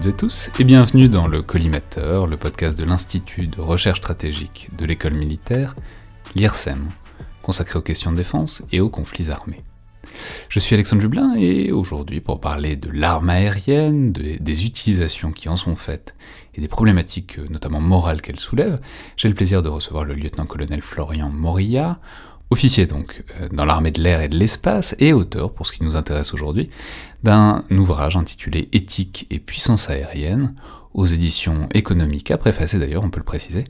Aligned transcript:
Toutes 0.00 0.12
et 0.12 0.16
tous 0.16 0.50
et 0.58 0.64
bienvenue 0.64 1.10
dans 1.10 1.26
le 1.26 1.42
Collimateur, 1.42 2.26
le 2.26 2.38
podcast 2.38 2.78
de 2.78 2.84
l'Institut 2.84 3.48
de 3.48 3.60
recherche 3.60 3.98
stratégique 3.98 4.70
de 4.78 4.86
l'école 4.86 5.12
militaire, 5.12 5.74
l'IRSEM, 6.34 6.90
consacré 7.42 7.78
aux 7.78 7.82
questions 7.82 8.10
de 8.10 8.16
défense 8.16 8.62
et 8.72 8.80
aux 8.80 8.88
conflits 8.88 9.28
armés. 9.28 9.60
Je 10.48 10.58
suis 10.58 10.72
Alexandre 10.74 11.02
Jublin 11.02 11.34
et 11.36 11.70
aujourd'hui 11.70 12.20
pour 12.20 12.40
parler 12.40 12.76
de 12.76 12.88
l'arme 12.88 13.28
aérienne, 13.28 14.12
des 14.12 14.64
utilisations 14.64 15.32
qui 15.32 15.50
en 15.50 15.58
sont 15.58 15.76
faites 15.76 16.14
et 16.54 16.62
des 16.62 16.68
problématiques 16.68 17.38
notamment 17.50 17.80
morales 17.80 18.22
qu'elle 18.22 18.40
soulève, 18.40 18.80
j'ai 19.18 19.28
le 19.28 19.34
plaisir 19.34 19.62
de 19.62 19.68
recevoir 19.68 20.04
le 20.04 20.14
lieutenant-colonel 20.14 20.80
Florian 20.80 21.28
Morilla, 21.28 22.00
officier 22.50 22.86
donc 22.86 23.24
euh, 23.40 23.48
dans 23.52 23.64
l'armée 23.64 23.92
de 23.92 24.02
l'air 24.02 24.20
et 24.20 24.28
de 24.28 24.36
l'espace 24.36 24.94
et 24.98 25.12
auteur, 25.12 25.52
pour 25.52 25.66
ce 25.66 25.72
qui 25.72 25.84
nous 25.84 25.96
intéresse 25.96 26.34
aujourd'hui, 26.34 26.68
d'un 27.22 27.64
ouvrage 27.70 28.16
intitulé 28.16 28.68
Éthique 28.72 29.26
et 29.30 29.38
puissance 29.38 29.88
aérienne, 29.88 30.54
aux 30.92 31.06
éditions 31.06 31.68
économiques, 31.72 32.34
préfacé 32.36 32.78
d'ailleurs, 32.78 33.04
on 33.04 33.10
peut 33.10 33.20
le 33.20 33.24
préciser, 33.24 33.64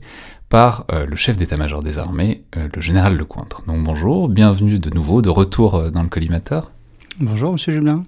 par 0.49 0.85
euh, 0.91 1.05
le 1.05 1.15
chef 1.15 1.37
d'état-major 1.37 1.83
des 1.83 1.99
armées, 1.99 2.43
euh, 2.57 2.67
le 2.73 2.81
général 2.81 3.15
Lecointre. 3.15 3.61
Donc 3.67 3.83
bonjour, 3.83 4.27
bienvenue 4.27 4.79
de 4.79 4.89
nouveau, 4.89 5.21
de 5.21 5.29
retour 5.29 5.91
dans 5.91 6.03
le 6.03 6.09
collimateur. 6.09 6.71
Bonjour 7.19 7.51
monsieur 7.51 7.73
Jublin. 7.73 8.03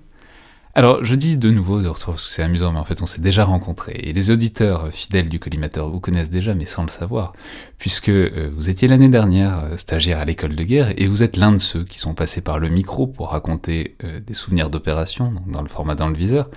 Alors, 0.75 1.05
je 1.05 1.13
dis 1.13 1.37
de 1.37 1.51
nouveau 1.51 1.83
de 1.83 1.87
retour 1.87 2.15
parce 2.15 2.27
c'est 2.27 2.41
amusant, 2.41 2.71
mais 2.71 2.79
en 2.79 2.83
fait, 2.83 3.03
on 3.03 3.05
s'est 3.05 3.21
déjà 3.21 3.45
rencontrés. 3.45 3.99
Et 4.01 4.11
les 4.11 4.31
auditeurs 4.31 4.87
fidèles 4.91 5.29
du 5.29 5.39
collimateur 5.39 5.87
vous 5.87 5.99
connaissent 5.99 6.31
déjà, 6.31 6.55
mais 6.55 6.65
sans 6.65 6.81
le 6.81 6.89
savoir, 6.89 7.33
puisque 7.77 8.09
euh, 8.09 8.49
vous 8.55 8.71
étiez 8.71 8.87
l'année 8.87 9.09
dernière 9.09 9.65
euh, 9.65 9.77
stagiaire 9.77 10.17
à 10.17 10.25
l'école 10.25 10.55
de 10.55 10.63
guerre, 10.63 10.91
et 10.97 11.05
vous 11.05 11.21
êtes 11.21 11.37
l'un 11.37 11.51
de 11.51 11.59
ceux 11.59 11.83
qui 11.83 11.99
sont 11.99 12.15
passés 12.15 12.41
par 12.41 12.57
le 12.57 12.69
micro 12.69 13.05
pour 13.05 13.29
raconter 13.29 13.95
euh, 14.03 14.19
des 14.19 14.33
souvenirs 14.33 14.71
d'opération, 14.71 15.35
dans 15.45 15.61
le 15.61 15.67
format 15.67 15.93
dans 15.93 16.09
le 16.09 16.15
viseur. 16.15 16.49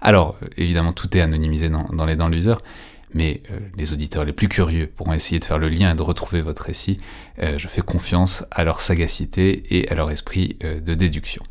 Alors, 0.00 0.38
évidemment, 0.56 0.94
tout 0.94 1.14
est 1.14 1.20
anonymisé 1.20 1.68
dans, 1.68 2.06
les 2.06 2.16
dans 2.16 2.28
le 2.28 2.36
viseur, 2.36 2.62
mais 3.12 3.42
les 3.76 3.92
auditeurs 3.92 4.24
les 4.24 4.32
plus 4.32 4.48
curieux 4.48 4.86
pourront 4.86 5.12
essayer 5.12 5.38
de 5.38 5.44
faire 5.44 5.58
le 5.58 5.68
lien 5.68 5.92
et 5.92 5.94
de 5.94 6.00
retrouver 6.00 6.40
votre 6.40 6.62
récit. 6.62 6.96
je 7.38 7.68
fais 7.68 7.82
confiance 7.82 8.46
à 8.50 8.64
leur 8.64 8.80
sagacité 8.80 9.62
et 9.76 9.90
à 9.90 9.94
leur 9.94 10.10
esprit 10.10 10.56
de 10.62 10.94
déduction. 10.94 11.42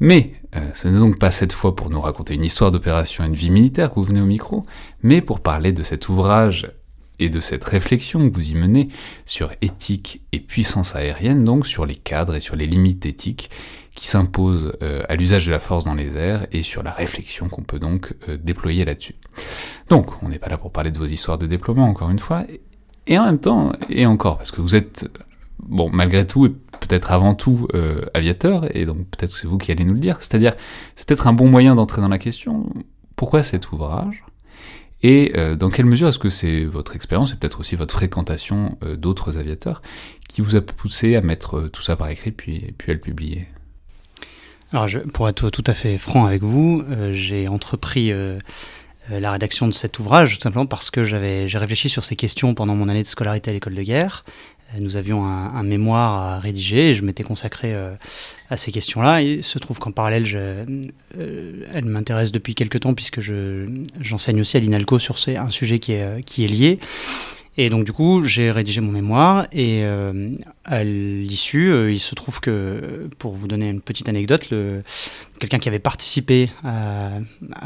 Mais 0.00 0.32
euh, 0.56 0.60
ce 0.74 0.88
n'est 0.88 0.98
donc 0.98 1.18
pas 1.18 1.30
cette 1.30 1.52
fois 1.52 1.76
pour 1.76 1.90
nous 1.90 2.00
raconter 2.00 2.34
une 2.34 2.44
histoire 2.44 2.70
d'opération 2.70 3.24
et 3.24 3.26
une 3.26 3.34
vie 3.34 3.50
militaire 3.50 3.90
que 3.90 3.96
vous 3.96 4.04
venez 4.04 4.20
au 4.20 4.26
micro, 4.26 4.64
mais 5.02 5.20
pour 5.20 5.40
parler 5.40 5.72
de 5.72 5.82
cet 5.82 6.08
ouvrage 6.08 6.70
et 7.18 7.30
de 7.30 7.40
cette 7.40 7.64
réflexion 7.64 8.28
que 8.28 8.34
vous 8.34 8.50
y 8.50 8.54
menez 8.54 8.88
sur 9.24 9.50
éthique 9.62 10.22
et 10.32 10.40
puissance 10.40 10.94
aérienne, 10.94 11.44
donc 11.44 11.66
sur 11.66 11.86
les 11.86 11.94
cadres 11.94 12.34
et 12.34 12.40
sur 12.40 12.56
les 12.56 12.66
limites 12.66 13.06
éthiques 13.06 13.50
qui 13.94 14.06
s'imposent 14.06 14.74
euh, 14.82 15.02
à 15.08 15.16
l'usage 15.16 15.46
de 15.46 15.50
la 15.50 15.58
force 15.58 15.84
dans 15.84 15.94
les 15.94 16.16
airs 16.16 16.46
et 16.52 16.62
sur 16.62 16.82
la 16.82 16.92
réflexion 16.92 17.48
qu'on 17.48 17.62
peut 17.62 17.78
donc 17.78 18.14
euh, 18.28 18.36
déployer 18.36 18.84
là-dessus. 18.84 19.14
Donc, 19.88 20.22
on 20.22 20.28
n'est 20.28 20.38
pas 20.38 20.48
là 20.48 20.58
pour 20.58 20.70
parler 20.70 20.90
de 20.90 20.98
vos 20.98 21.06
histoires 21.06 21.38
de 21.38 21.46
déploiement, 21.46 21.86
encore 21.86 22.10
une 22.10 22.18
fois, 22.18 22.44
et 23.06 23.18
en 23.18 23.24
même 23.24 23.38
temps, 23.38 23.72
et 23.88 24.04
encore, 24.04 24.36
parce 24.36 24.50
que 24.50 24.60
vous 24.60 24.74
êtes, 24.74 25.08
bon, 25.60 25.88
malgré 25.90 26.26
tout, 26.26 26.54
peut-être 26.86 27.12
avant 27.12 27.34
tout 27.34 27.68
euh, 27.74 28.02
aviateur, 28.14 28.74
et 28.76 28.86
donc 28.86 28.98
peut-être 29.10 29.32
que 29.32 29.38
c'est 29.38 29.46
vous 29.46 29.58
qui 29.58 29.72
allez 29.72 29.84
nous 29.84 29.94
le 29.94 30.00
dire. 30.00 30.16
C'est-à-dire, 30.20 30.54
c'est 30.94 31.06
peut-être 31.06 31.26
un 31.26 31.32
bon 31.32 31.48
moyen 31.48 31.74
d'entrer 31.74 32.00
dans 32.00 32.08
la 32.08 32.18
question. 32.18 32.66
Pourquoi 33.16 33.42
cet 33.42 33.72
ouvrage? 33.72 34.24
Et 35.02 35.32
euh, 35.36 35.56
dans 35.56 35.68
quelle 35.68 35.86
mesure 35.86 36.08
est-ce 36.08 36.18
que 36.18 36.30
c'est 36.30 36.64
votre 36.64 36.96
expérience 36.96 37.32
et 37.32 37.36
peut-être 37.36 37.60
aussi 37.60 37.76
votre 37.76 37.92
fréquentation 37.92 38.78
euh, 38.82 38.96
d'autres 38.96 39.38
aviateurs 39.38 39.82
qui 40.28 40.40
vous 40.40 40.56
a 40.56 40.60
poussé 40.60 41.16
à 41.16 41.20
mettre 41.20 41.68
tout 41.68 41.82
ça 41.82 41.96
par 41.96 42.08
écrit 42.08 42.32
puis, 42.32 42.74
à 42.88 42.92
le 42.92 42.98
publier? 42.98 43.46
Alors, 44.72 44.88
je, 44.88 44.98
pour 44.98 45.28
être 45.28 45.50
tout 45.50 45.64
à 45.66 45.74
fait 45.74 45.98
franc 45.98 46.24
avec 46.24 46.42
vous, 46.42 46.82
j'ai 47.12 47.46
entrepris 47.46 48.12
la 49.08 49.30
rédaction 49.30 49.68
de 49.68 49.72
cet 49.72 49.98
ouvrage, 50.00 50.36
tout 50.36 50.42
simplement 50.42 50.66
parce 50.66 50.90
que 50.90 51.04
j'avais, 51.04 51.48
j'ai 51.48 51.58
réfléchi 51.58 51.88
sur 51.88 52.04
ces 52.04 52.16
questions 52.16 52.54
pendant 52.54 52.74
mon 52.74 52.88
année 52.88 53.02
de 53.02 53.06
scolarité 53.06 53.50
à 53.50 53.54
l'école 53.54 53.74
de 53.74 53.82
guerre. 53.82 54.24
Euh, 54.74 54.78
nous 54.80 54.96
avions 54.96 55.24
un, 55.24 55.62
mémoire 55.62 56.14
à 56.14 56.38
rédiger 56.38 56.90
et 56.90 56.94
je 56.94 57.02
m'étais 57.02 57.22
consacré 57.22 57.74
euh, 57.74 57.94
à 58.50 58.56
ces 58.56 58.72
questions-là. 58.72 59.22
Il 59.22 59.44
se 59.44 59.58
trouve 59.58 59.78
qu'en 59.78 59.92
parallèle, 59.92 60.26
euh, 60.34 60.64
elle 61.72 61.84
m'intéresse 61.84 62.32
depuis 62.32 62.54
quelques 62.54 62.80
temps 62.80 62.94
puisque 62.94 63.20
j'enseigne 63.20 64.40
aussi 64.40 64.56
à 64.56 64.60
l'INALCO 64.60 64.98
sur 64.98 65.16
un 65.28 65.50
sujet 65.50 65.78
qui 65.78 65.92
est, 65.92 66.24
qui 66.24 66.44
est 66.44 66.48
lié. 66.48 66.78
Et 67.58 67.70
donc 67.70 67.84
du 67.84 67.92
coup, 67.92 68.22
j'ai 68.22 68.50
rédigé 68.50 68.80
mon 68.80 68.92
mémoire 68.92 69.46
et 69.50 69.82
euh, 69.84 70.30
à 70.64 70.84
l'issue, 70.84 71.72
euh, 71.72 71.90
il 71.90 71.98
se 71.98 72.14
trouve 72.14 72.40
que, 72.40 73.08
pour 73.18 73.32
vous 73.32 73.48
donner 73.48 73.70
une 73.70 73.80
petite 73.80 74.08
anecdote, 74.10 74.50
quelqu'un 75.40 75.58
qui 75.58 75.68
avait 75.68 75.78
participé 75.78 76.50
à, 76.62 77.18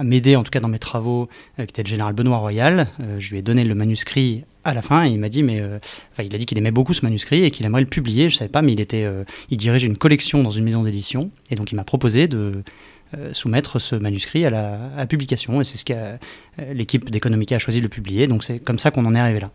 m'aider, 0.04 0.36
en 0.36 0.44
tout 0.44 0.50
cas 0.50 0.60
dans 0.60 0.68
mes 0.68 0.78
travaux, 0.78 1.28
euh, 1.58 1.64
qui 1.64 1.70
était 1.70 1.82
le 1.82 1.88
général 1.88 2.14
Benoît 2.14 2.38
Royal, 2.38 2.88
je 3.18 3.30
lui 3.30 3.38
ai 3.38 3.42
donné 3.42 3.64
le 3.64 3.74
manuscrit 3.74 4.44
à 4.64 4.74
la 4.74 4.82
fin 4.82 5.04
il 5.04 5.18
m'a 5.18 5.28
dit, 5.28 5.42
mais 5.42 5.62
enfin, 6.12 6.22
il 6.22 6.34
a 6.34 6.38
dit 6.38 6.46
qu'il 6.46 6.58
aimait 6.58 6.70
beaucoup 6.70 6.94
ce 6.94 7.04
manuscrit 7.04 7.44
et 7.44 7.50
qu'il 7.50 7.66
aimerait 7.66 7.80
le 7.80 7.86
publier. 7.86 8.28
Je 8.28 8.36
savais 8.36 8.50
pas, 8.50 8.62
mais 8.62 8.72
il 8.72 8.80
était, 8.80 9.06
il 9.50 9.56
dirige 9.56 9.84
une 9.84 9.96
collection 9.96 10.42
dans 10.42 10.50
une 10.50 10.64
maison 10.64 10.82
d'édition 10.82 11.30
et 11.50 11.56
donc 11.56 11.72
il 11.72 11.76
m'a 11.76 11.84
proposé 11.84 12.28
de 12.28 12.62
soumettre 13.32 13.78
ce 13.78 13.96
manuscrit 13.96 14.44
à 14.46 14.50
la 14.50 15.06
publication 15.06 15.60
et 15.60 15.64
c'est 15.64 15.78
ce 15.78 15.84
que 15.84 15.94
l'équipe 16.72 17.10
d'Economica 17.10 17.56
a 17.56 17.58
choisi 17.58 17.78
de 17.78 17.84
le 17.84 17.88
publier. 17.88 18.26
Donc 18.26 18.44
c'est 18.44 18.58
comme 18.58 18.78
ça 18.78 18.90
qu'on 18.90 19.06
en 19.06 19.14
est 19.14 19.20
arrivé 19.20 19.40
là. 19.40 19.50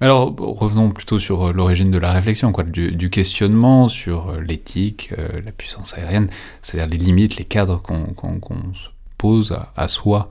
Alors, 0.00 0.34
revenons 0.36 0.90
plutôt 0.90 1.18
sur 1.18 1.48
euh, 1.48 1.52
l'origine 1.52 1.90
de 1.90 1.98
la 1.98 2.12
réflexion, 2.12 2.52
du, 2.66 3.10
questionnement 3.10 3.88
sur 3.88 4.30
euh, 4.30 4.40
l'éthique, 4.40 5.10
euh, 5.16 5.40
la 5.44 5.52
puissance 5.52 5.96
aérienne, 5.96 6.28
c'est-à-dire 6.62 6.90
les 6.90 6.98
limites, 6.98 7.36
les 7.36 7.44
cadres 7.44 7.80
qu'on 7.80 8.74
se 8.74 8.88
pose 9.18 9.56
à, 9.76 9.88
soi 9.88 10.28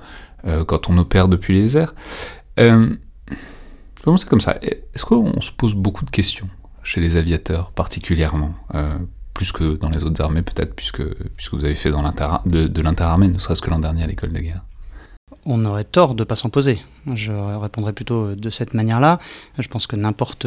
quand 0.67 0.89
on 0.89 0.97
opère 0.97 1.29
depuis 1.29 1.53
les 1.53 1.77
airs. 1.77 1.95
Euh, 4.03 4.05
commencer 4.05 4.27
comme 4.27 4.41
ça? 4.41 4.57
Est-ce 4.61 5.05
qu'on 5.05 5.39
se 5.39 5.51
pose 5.51 5.73
beaucoup 5.73 6.03
de 6.03 6.09
questions 6.09 6.49
chez 6.83 6.99
les 6.99 7.15
aviateurs 7.15 7.71
particulièrement 7.71 8.53
plus 9.33 9.51
que 9.51 9.77
dans 9.77 9.89
les 9.89 10.03
autres 10.03 10.21
armées 10.21 10.41
peut-être, 10.41 10.75
puisque, 10.75 11.03
puisque 11.37 11.53
vous 11.53 11.65
avez 11.65 11.75
fait 11.75 11.89
de, 11.89 12.81
l'interarmée, 12.81 13.27
ne 13.29 13.39
serait-ce 13.39 13.61
que 13.61 13.69
l'an 13.69 13.79
dernier 13.79 14.03
à 14.03 14.07
l'école 14.07 14.31
de 14.31 14.39
guerre? 14.39 14.61
On 15.45 15.65
aurait 15.65 15.85
tort 15.85 16.13
de 16.13 16.21
ne 16.21 16.25
pas 16.25 16.35
s'en 16.35 16.49
poser. 16.49 16.79
Je 17.15 17.31
répondrai 17.31 17.93
plutôt 17.93 18.35
de 18.35 18.49
cette 18.49 18.73
manière-là. 18.73 19.19
Je 19.57 19.67
pense 19.67 19.87
que 19.87 19.95
n'importe 19.95 20.45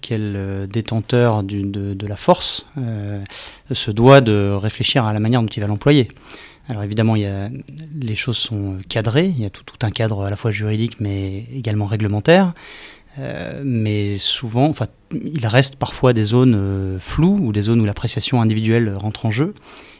quel 0.00 0.68
détenteur 0.70 1.42
de, 1.42 2.06
la 2.06 2.16
force 2.16 2.66
euh, 2.78 3.24
se 3.72 3.90
doit 3.90 4.20
de 4.20 4.52
réfléchir 4.52 5.04
à 5.04 5.12
la 5.12 5.20
manière 5.20 5.42
dont 5.42 5.48
il 5.48 5.60
va 5.60 5.66
l'employer. 5.66 6.08
Alors 6.68 6.82
évidemment, 6.82 7.16
il 7.16 7.22
y 7.22 7.64
les 7.98 8.14
choses 8.14 8.36
sont 8.36 8.76
cadrées, 8.88 9.26
il 9.26 9.40
y 9.40 9.46
a 9.46 9.50
tout, 9.50 9.64
un 9.82 9.90
cadre 9.90 10.24
à 10.24 10.30
la 10.30 10.36
fois 10.36 10.50
juridique 10.50 11.00
mais 11.00 11.46
également 11.54 11.86
réglementaire. 11.86 12.52
Euh, 13.18 13.62
mais 13.64 14.18
souvent, 14.18 14.66
enfin, 14.66 14.86
il 15.12 15.46
reste 15.46 15.76
parfois 15.76 16.12
des 16.12 16.22
zones 16.22 16.54
euh, 16.56 16.98
floues 16.98 17.38
ou 17.42 17.52
des 17.52 17.62
zones 17.62 17.80
où 17.80 17.84
l'appréciation 17.84 18.40
individuelle 18.40 18.94
rentre 18.96 19.26
en 19.26 19.30
jeu. 19.30 19.54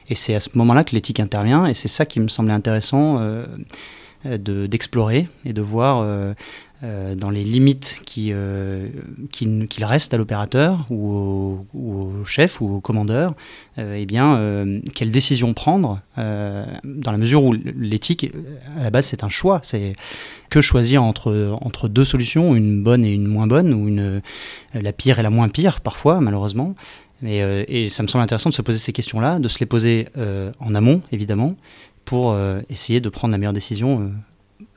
Et 0.08 0.14
c'est 0.14 0.34
à 0.34 0.40
ce 0.40 0.50
moment-là 0.54 0.84
que 0.84 0.94
l'éthique 0.94 1.20
intervient, 1.20 1.66
et 1.66 1.74
c'est 1.74 1.88
ça 1.88 2.06
qui 2.06 2.20
me 2.20 2.28
semblait 2.28 2.54
intéressant 2.54 3.18
euh, 3.20 3.46
d'explorer 4.24 5.28
et 5.44 5.52
de 5.52 5.60
voir 5.60 6.34
euh, 6.82 6.86
euh, 6.88 7.14
dans 7.14 7.30
les 7.30 7.44
limites 7.44 8.00
qu'il 8.04 8.36
qui, 9.30 9.66
qui 9.68 9.84
reste 9.84 10.14
à 10.14 10.16
l'opérateur 10.16 10.86
ou, 10.90 11.66
au, 11.74 12.24
chef 12.24 12.60
ou 12.60 12.76
au 12.76 12.80
commandeur, 12.80 13.34
eh 13.76 14.06
bien, 14.06 14.64
quelle 14.94 15.10
décision 15.10 15.54
prendre 15.54 16.00
dans 16.16 17.12
la 17.12 17.18
mesure 17.18 17.44
où 17.44 17.52
l'éthique, 17.52 18.30
à 18.76 18.84
la 18.84 18.90
base, 18.90 19.06
c'est 19.06 19.24
un 19.24 19.28
choix. 19.28 19.60
C'est 19.62 19.94
que 20.50 20.60
choisir 20.60 21.02
entre, 21.02 21.56
entre 21.60 21.88
deux 21.88 22.04
solutions, 22.04 22.54
une 22.54 22.82
bonne 22.82 23.04
et 23.04 23.12
une 23.12 23.26
moins 23.26 23.46
bonne, 23.46 23.72
ou 23.74 23.88
une, 23.88 24.22
la 24.74 24.92
pire 24.92 25.18
et 25.18 25.22
la 25.22 25.30
moins 25.30 25.48
pire, 25.48 25.80
parfois, 25.80 26.20
malheureusement. 26.20 26.74
Et, 27.24 27.38
et 27.68 27.88
ça 27.88 28.02
me 28.02 28.08
semble 28.08 28.22
intéressant 28.22 28.50
de 28.50 28.54
se 28.54 28.62
poser 28.62 28.78
ces 28.78 28.92
questions-là, 28.92 29.38
de 29.38 29.48
se 29.48 29.60
les 29.60 29.66
poser 29.66 30.06
en 30.60 30.74
amont, 30.74 31.02
évidemment, 31.12 31.54
pour 32.08 32.32
euh, 32.32 32.60
essayer 32.70 33.02
de 33.02 33.08
prendre 33.10 33.32
la 33.32 33.38
meilleure 33.38 33.52
décision 33.52 34.00
euh, 34.00 34.08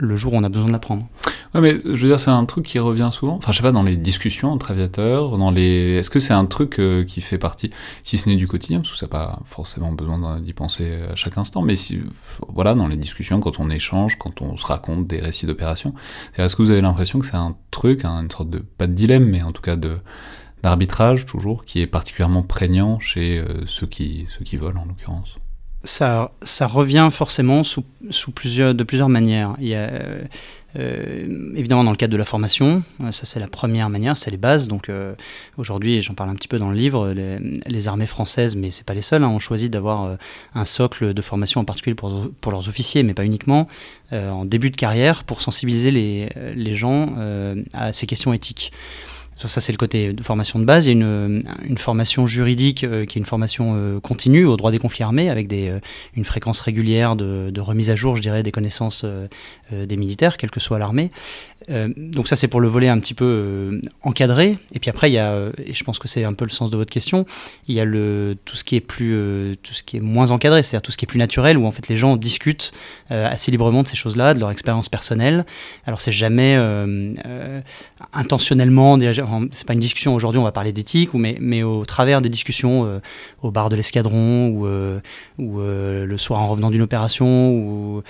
le 0.01 0.18
jour 0.18 0.33
où 0.33 0.36
on 0.36 0.44
a 0.44 0.50
besoin 0.50 0.68
de 0.68 0.71
la 0.71 0.80
prendre. 0.80 1.07
Ouais, 1.53 1.62
mais 1.62 1.77
je 1.83 1.89
veux 1.89 2.07
dire, 2.07 2.19
c'est 2.19 2.31
un 2.31 2.45
truc 2.45 2.65
qui 2.65 2.80
revient 2.80 3.09
souvent. 3.12 3.36
Enfin, 3.36 3.51
je 3.51 3.57
sais 3.57 3.63
pas, 3.63 3.71
dans 3.71 3.83
les 3.83 3.98
discussions 3.98 4.51
entre 4.51 4.71
aviateurs, 4.71 5.38
dans 5.38 5.51
les. 5.51 5.98
Est-ce 5.98 6.09
que 6.09 6.19
c'est 6.19 6.33
un 6.33 6.45
truc 6.45 6.80
euh, 6.80 7.03
qui 7.03 7.21
fait 7.21 7.38
partie, 7.38 7.69
si 8.03 8.18
ce 8.18 8.30
n'est 8.30 8.36
du 8.36 8.48
quotidien, 8.48 8.80
parce 8.80 8.92
que 8.92 8.98
ça 8.98 9.06
n'a 9.06 9.12
pas 9.12 9.39
forcément 9.45 9.92
besoin 9.92 10.39
d'y 10.39 10.53
penser 10.53 11.00
à 11.12 11.15
chaque 11.15 11.38
instant, 11.38 11.62
mais 11.62 11.75
si, 11.75 12.01
voilà, 12.48 12.74
dans 12.74 12.88
les 12.88 12.98
discussions, 12.98 13.39
quand 13.39 13.59
on 13.59 13.69
échange, 13.69 14.18
quand 14.18 14.42
on 14.42 14.57
se 14.57 14.65
raconte 14.65 15.07
des 15.07 15.19
récits 15.19 15.45
d'opérations, 15.45 15.94
est-ce 16.38 16.56
que 16.56 16.63
vous 16.63 16.71
avez 16.71 16.81
l'impression 16.81 17.19
que 17.19 17.25
c'est 17.25 17.36
un 17.36 17.56
truc, 17.69 18.06
une 18.06 18.31
sorte 18.31 18.50
de 18.50 18.59
pas 18.59 18.88
de 18.88 18.94
dilemme, 18.94 19.25
mais 19.25 19.44
en 19.44 19.51
tout 19.51 19.62
cas 19.62 19.75
de 19.75 19.97
d'arbitrage 20.63 21.25
toujours, 21.25 21.65
qui 21.65 21.81
est 21.81 21.88
particulièrement 21.88 22.44
prégnant 22.44 23.00
chez 23.00 23.44
ceux 23.65 23.88
qui 23.88 24.27
ceux 24.38 24.45
qui 24.45 24.57
volent 24.57 24.81
en 24.81 24.86
l'occurrence? 24.86 25.36
Ça, 25.83 26.31
ça 26.44 26.68
revient 26.68 27.10
forcément 27.12 27.63
sous, 27.63 27.83
sous 28.10 28.31
plusieurs, 28.31 28.75
de 28.75 28.83
plusieurs 28.83 29.10
manières. 29.10 29.56
Il 29.60 29.68
y 29.68 29.75
a, 29.75 29.89
euh, 30.80 31.54
évidemment, 31.56 31.83
dans 31.83 31.92
le 31.92 31.98
cadre 31.98 32.13
de 32.13 32.18
la 32.18 32.25
formation, 32.25 32.83
euh, 33.01 33.12
ça 33.12 33.25
c'est 33.25 33.39
la 33.39 33.48
première 33.48 33.89
manière, 33.89 34.16
c'est 34.16 34.31
les 34.31 34.38
bases. 34.38 34.68
Donc 34.68 34.89
euh, 34.89 35.16
aujourd'hui, 35.57 36.01
j'en 36.01 36.13
parle 36.13 36.30
un 36.30 36.36
petit 36.36 36.48
peu 36.48 36.60
dans 36.60 36.69
le 36.69 36.78
livre, 36.78 37.13
les, 37.13 37.88
armées 37.88 38.06
françaises, 38.06 38.56
mais 38.56 38.72
c'est 38.72 38.86
pas 38.86 38.94
les 38.94 39.01
seules, 39.01 39.24
hein, 39.24 39.30
ont 39.30 39.39
choisi 39.39 39.69
d'avoir 39.69 40.18
un 40.54 40.66
socle 40.66 41.13
de 41.13 41.22
formation 41.22 41.62
en 41.62 41.66
particulier 41.66 41.95
pour, 41.95 42.30
pour 42.39 42.51
leurs 42.51 42.69
officiers, 42.69 43.01
mais 43.01 43.16
pas 43.16 43.25
uniquement, 43.25 43.68
en 44.12 44.45
début 44.45 44.69
de 44.69 44.75
carrière, 44.75 45.24
pour 45.24 45.42
sensibiliser 45.42 45.89
les, 45.89 46.30
les 46.56 46.75
gens 46.75 47.16
à 47.74 47.92
ces 47.92 48.06
questions 48.06 48.33
éthiques. 48.33 48.72
Ça, 49.47 49.61
c'est 49.61 49.71
le 49.71 49.77
côté 49.77 50.13
de 50.13 50.23
formation 50.23 50.59
de 50.59 50.65
base. 50.65 50.85
Il 50.85 50.89
y 50.89 50.91
a 50.91 50.93
une, 50.93 51.77
formation 51.77 52.27
juridique 52.27 52.83
euh, 52.83 53.05
qui 53.05 53.17
est 53.17 53.21
une 53.21 53.25
formation 53.25 53.73
euh, 53.75 53.99
continue 53.99 54.45
au 54.45 54.55
droit 54.57 54.71
des 54.71 54.79
conflits 54.79 55.03
armés, 55.03 55.29
avec 55.29 55.51
euh, 55.51 55.79
une 56.15 56.25
fréquence 56.25 56.61
régulière 56.61 57.15
de, 57.15 57.49
de, 57.49 57.61
remise 57.61 57.89
à 57.89 57.95
jour, 57.95 58.15
je 58.15 58.21
dirais, 58.21 58.43
des 58.43 58.51
connaissances 58.51 59.05
des 59.71 59.97
militaires, 59.97 60.38
quelle 60.38 60.51
que 60.51 60.59
soit 60.59 60.79
l'armée. 60.79 61.11
Donc 61.69 62.27
ça, 62.27 62.35
c'est 62.35 62.47
pour 62.47 62.61
le 62.61 62.67
volet 62.67 62.87
un 62.87 62.99
petit 62.99 63.13
peu 63.13 63.81
encadré. 64.01 64.57
Et 64.73 64.79
puis 64.79 64.89
après, 64.89 65.09
il 65.09 65.13
y 65.13 65.19
a, 65.19 65.49
et 65.65 65.73
je 65.73 65.83
pense 65.83 65.99
que 65.99 66.07
c'est 66.07 66.23
un 66.23 66.33
peu 66.33 66.45
le 66.45 66.51
sens 66.51 66.69
de 66.69 66.77
votre 66.77 66.91
question, 66.91 67.25
il 67.67 67.75
y 67.75 67.79
a 67.79 67.85
le, 67.85 68.35
tout 68.45 68.55
ce 68.55 68.63
qui 68.63 68.75
est 68.75 68.81
plus, 68.81 69.55
tout 69.63 69.73
ce 69.73 69.83
qui 69.83 69.97
est 69.97 70.01
moins 70.01 70.31
encadré, 70.31 70.63
c'est-à-dire 70.63 70.81
tout 70.81 70.91
ce 70.91 70.97
qui 70.97 71.05
est 71.05 71.07
plus 71.07 71.19
naturel, 71.19 71.57
où 71.57 71.65
en 71.65 71.71
fait 71.71 71.87
les 71.87 71.97
gens 71.97 72.15
discutent 72.17 72.71
assez 73.09 73.51
librement 73.51 73.83
de 73.83 73.87
ces 73.87 73.95
choses-là, 73.95 74.33
de 74.33 74.39
leur 74.39 74.51
expérience 74.51 74.89
personnelle. 74.89 75.45
Alors 75.85 76.01
c'est 76.01 76.11
jamais 76.11 76.57
intentionnellement 78.13 78.97
c'est 79.51 79.65
pas 79.65 79.73
une 79.73 79.79
discussion 79.79 80.13
aujourd'hui, 80.13 80.39
on 80.39 80.43
va 80.43 80.51
parler 80.51 80.71
d'éthique, 80.71 81.13
mais, 81.13 81.37
mais 81.39 81.63
au 81.63 81.85
travers 81.85 82.21
des 82.21 82.29
discussions 82.29 82.85
euh, 82.85 82.99
au 83.41 83.51
bar 83.51 83.69
de 83.69 83.75
l'escadron 83.75 84.47
ou, 84.49 84.65
euh, 84.65 84.99
ou 85.37 85.59
euh, 85.59 86.05
le 86.05 86.17
soir 86.17 86.41
en 86.41 86.47
revenant 86.47 86.69
d'une 86.69 86.81
opération, 86.81 87.51
ou, 87.51 88.01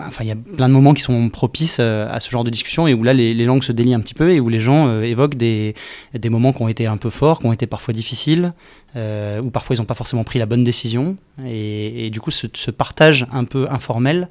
enfin 0.00 0.24
il 0.24 0.28
y 0.28 0.32
a 0.32 0.36
plein 0.36 0.68
de 0.68 0.74
moments 0.74 0.94
qui 0.94 1.02
sont 1.02 1.28
propices 1.28 1.80
à 1.80 2.18
ce 2.20 2.30
genre 2.30 2.44
de 2.44 2.50
discussion 2.56 2.86
et 2.86 2.94
où 2.94 3.02
là 3.02 3.12
les, 3.12 3.34
langues 3.44 3.62
se 3.62 3.72
délient 3.72 3.94
un 3.94 4.00
petit 4.00 4.14
peu 4.14 4.32
et 4.32 4.40
où 4.40 4.48
les 4.48 4.60
gens 4.60 5.00
évoquent 5.00 5.36
des, 5.36 5.74
des 6.14 6.28
moments 6.28 6.52
qui 6.52 6.62
ont 6.62 6.68
été 6.68 6.86
un 6.86 6.96
peu 6.96 7.10
forts, 7.10 7.40
qui 7.40 7.46
ont 7.46 7.52
été 7.52 7.66
parfois 7.66 7.94
difficiles, 7.94 8.52
où 8.94 9.50
parfois 9.50 9.76
ils 9.76 9.78
n'ont 9.78 9.84
pas 9.84 9.94
forcément 9.94 10.24
pris 10.24 10.38
la 10.38 10.46
bonne 10.46 10.64
décision 10.64 11.16
et, 11.46 12.10
du 12.10 12.20
coup 12.20 12.30
ce, 12.30 12.70
partage 12.70 13.26
un 13.32 13.44
peu 13.44 13.66
informel 13.70 14.28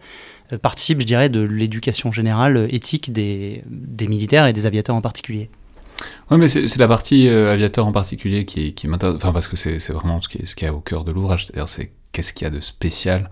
participe, 0.61 1.01
je 1.01 1.05
dirais, 1.05 1.29
de 1.29 1.41
l'éducation 1.41 2.11
générale 2.11 2.67
éthique 2.69 3.11
des, 3.11 3.63
des 3.67 4.07
militaires 4.07 4.45
et 4.45 4.53
des 4.53 4.65
aviateurs 4.65 4.95
en 4.95 5.01
particulier. 5.01 5.49
Oui, 6.31 6.37
mais 6.37 6.47
c'est 6.47 6.77
la 6.77 6.87
partie 6.87 7.27
euh, 7.27 7.53
aviateur 7.53 7.85
en 7.85 7.91
particulier 7.91 8.45
qui, 8.45 8.73
qui 8.73 8.87
m'intéresse, 8.87 9.15
enfin 9.15 9.31
parce 9.31 9.47
que 9.47 9.55
c'est 9.55 9.91
vraiment 9.91 10.21
ce 10.21 10.29
qui, 10.29 10.39
est, 10.39 10.45
ce 10.45 10.55
qui 10.55 10.65
est 10.65 10.69
au 10.69 10.79
cœur 10.79 11.03
de 11.03 11.11
l'ouvrage, 11.11 11.45
c'est-à-dire 11.45 11.69
c'est 11.69 11.91
qu'est-ce 12.11 12.33
qu'il 12.33 12.45
y 12.45 12.47
a 12.47 12.53
de 12.53 12.61
spécial 12.61 13.29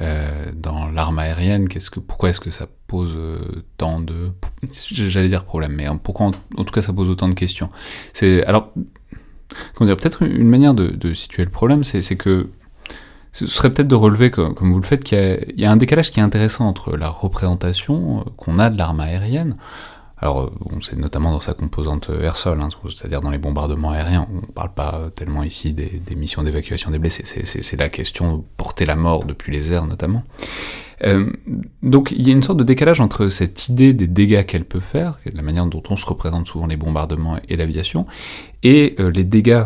euh, 0.00 0.28
dans 0.54 0.86
l'arme 0.86 1.18
aérienne, 1.18 1.68
pourquoi 2.06 2.30
est-ce 2.30 2.40
que 2.40 2.50
ça 2.50 2.66
pose 2.86 3.12
euh, 3.16 3.38
tant 3.76 4.00
de, 4.00 4.30
j'allais 4.92 5.28
dire 5.28 5.44
problème, 5.44 5.72
mais 5.72 5.86
pourquoi 6.02 6.26
en, 6.56 6.64
tout 6.64 6.72
cas 6.72 6.82
ça 6.82 6.92
pose 6.92 7.08
autant 7.08 7.28
de 7.28 7.34
questions. 7.34 7.70
Alors, 8.46 8.72
peut-être 9.76 10.22
une 10.22 10.48
manière 10.48 10.74
de, 10.74 11.14
situer 11.14 11.44
le 11.44 11.50
problème, 11.50 11.84
c'est 11.84 12.16
que 12.16 12.48
ce 13.32 13.46
serait 13.46 13.72
peut-être 13.72 13.88
de 13.88 13.94
relever, 13.94 14.30
comme, 14.30 14.54
vous 14.58 14.78
le 14.78 14.86
faites, 14.86 15.04
qu'il 15.04 15.18
y, 15.56 15.62
y, 15.62 15.64
a 15.64 15.70
un 15.70 15.76
décalage 15.76 16.10
qui 16.10 16.20
est 16.20 16.22
intéressant 16.22 16.66
entre 16.66 16.96
la 16.96 17.08
représentation 17.08 18.24
qu'on 18.36 18.58
a 18.58 18.70
de 18.70 18.78
l'arme 18.78 19.00
aérienne, 19.00 19.56
alors, 20.20 20.42
euh, 20.42 20.50
c'est 20.82 20.98
notamment 20.98 21.30
dans 21.30 21.40
sa 21.40 21.54
composante 21.54 22.10
euh, 22.10 22.22
air-sol, 22.22 22.60
hein, 22.60 22.68
c'est-à-dire 22.88 23.20
dans 23.20 23.30
les 23.30 23.38
bombardements 23.38 23.90
aériens. 23.90 24.26
On 24.32 24.36
ne 24.36 24.52
parle 24.52 24.72
pas 24.72 25.10
tellement 25.14 25.44
ici 25.44 25.72
des, 25.74 26.00
missions 26.16 26.42
d'évacuation 26.42 26.90
des 26.90 26.98
blessés, 26.98 27.24
c'est 27.24 27.76
la 27.78 27.88
question 27.88 28.38
de 28.38 28.42
porter 28.56 28.86
la 28.86 28.96
mort 28.96 29.24
depuis 29.24 29.52
les 29.52 29.72
airs 29.72 29.86
notamment. 29.86 30.24
Euh, 31.04 31.30
donc 31.84 32.10
il 32.10 32.26
y 32.26 32.30
a 32.30 32.32
une 32.32 32.42
sorte 32.42 32.58
de 32.58 32.64
décalage 32.64 33.00
entre 33.00 33.28
cette 33.28 33.68
idée 33.68 33.94
des 33.94 34.08
dégâts 34.08 34.44
qu'elle 34.44 34.64
peut 34.64 34.80
faire, 34.80 35.20
la 35.32 35.42
manière 35.42 35.66
dont 35.66 35.82
on 35.88 35.96
se 35.96 36.04
représente 36.04 36.48
souvent 36.48 36.66
les 36.66 36.76
bombardements 36.76 37.36
et 37.48 37.56
l'aviation, 37.56 38.06
et 38.64 38.96
les 38.98 39.24
dégâts 39.24 39.64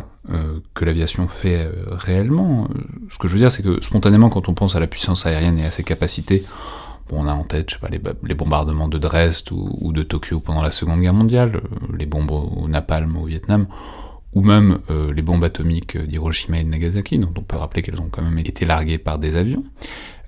que 0.74 0.84
l'aviation 0.84 1.26
fait 1.28 1.66
réellement. 1.90 2.68
Ce 3.08 3.16
que 3.16 3.28
je 3.28 3.32
veux 3.32 3.38
dire, 3.38 3.50
c'est 3.50 3.62
que 3.62 3.82
spontanément, 3.82 4.28
quand 4.28 4.50
on 4.50 4.54
pense 4.54 4.76
à 4.76 4.80
la 4.80 4.86
puissance 4.86 5.24
aérienne 5.24 5.58
et 5.58 5.64
à 5.64 5.70
ses 5.70 5.84
capacités, 5.84 6.44
on 7.16 7.26
a 7.26 7.32
en 7.32 7.44
tête 7.44 7.76
pas, 7.78 7.88
les, 7.88 8.34
bombardements 8.34 8.88
de 8.88 8.98
Dresde 8.98 9.50
ou, 9.52 9.92
de 9.92 10.02
Tokyo 10.02 10.40
pendant 10.40 10.62
la 10.62 10.70
Seconde 10.70 11.00
Guerre 11.00 11.14
mondiale, 11.14 11.56
euh, 11.56 11.96
les 11.96 12.06
bombes 12.06 12.30
au 12.30 12.66
napalm 12.68 13.16
au 13.16 13.24
Vietnam, 13.24 13.66
ou 14.34 14.40
même 14.40 14.78
euh, 14.90 15.12
les 15.12 15.22
bombes 15.22 15.44
atomiques 15.44 15.98
d'Hiroshima 15.98 16.60
et 16.60 16.64
de 16.64 16.70
Nagasaki, 16.70 17.18
dont 17.18 17.32
on 17.36 17.42
peut 17.42 17.56
rappeler 17.56 17.82
qu'elles 17.82 18.00
ont 18.00 18.08
quand 18.10 18.22
même 18.22 18.38
été 18.38 18.64
larguées 18.64 18.98
par 18.98 19.18
des 19.18 19.36
avions, 19.36 19.64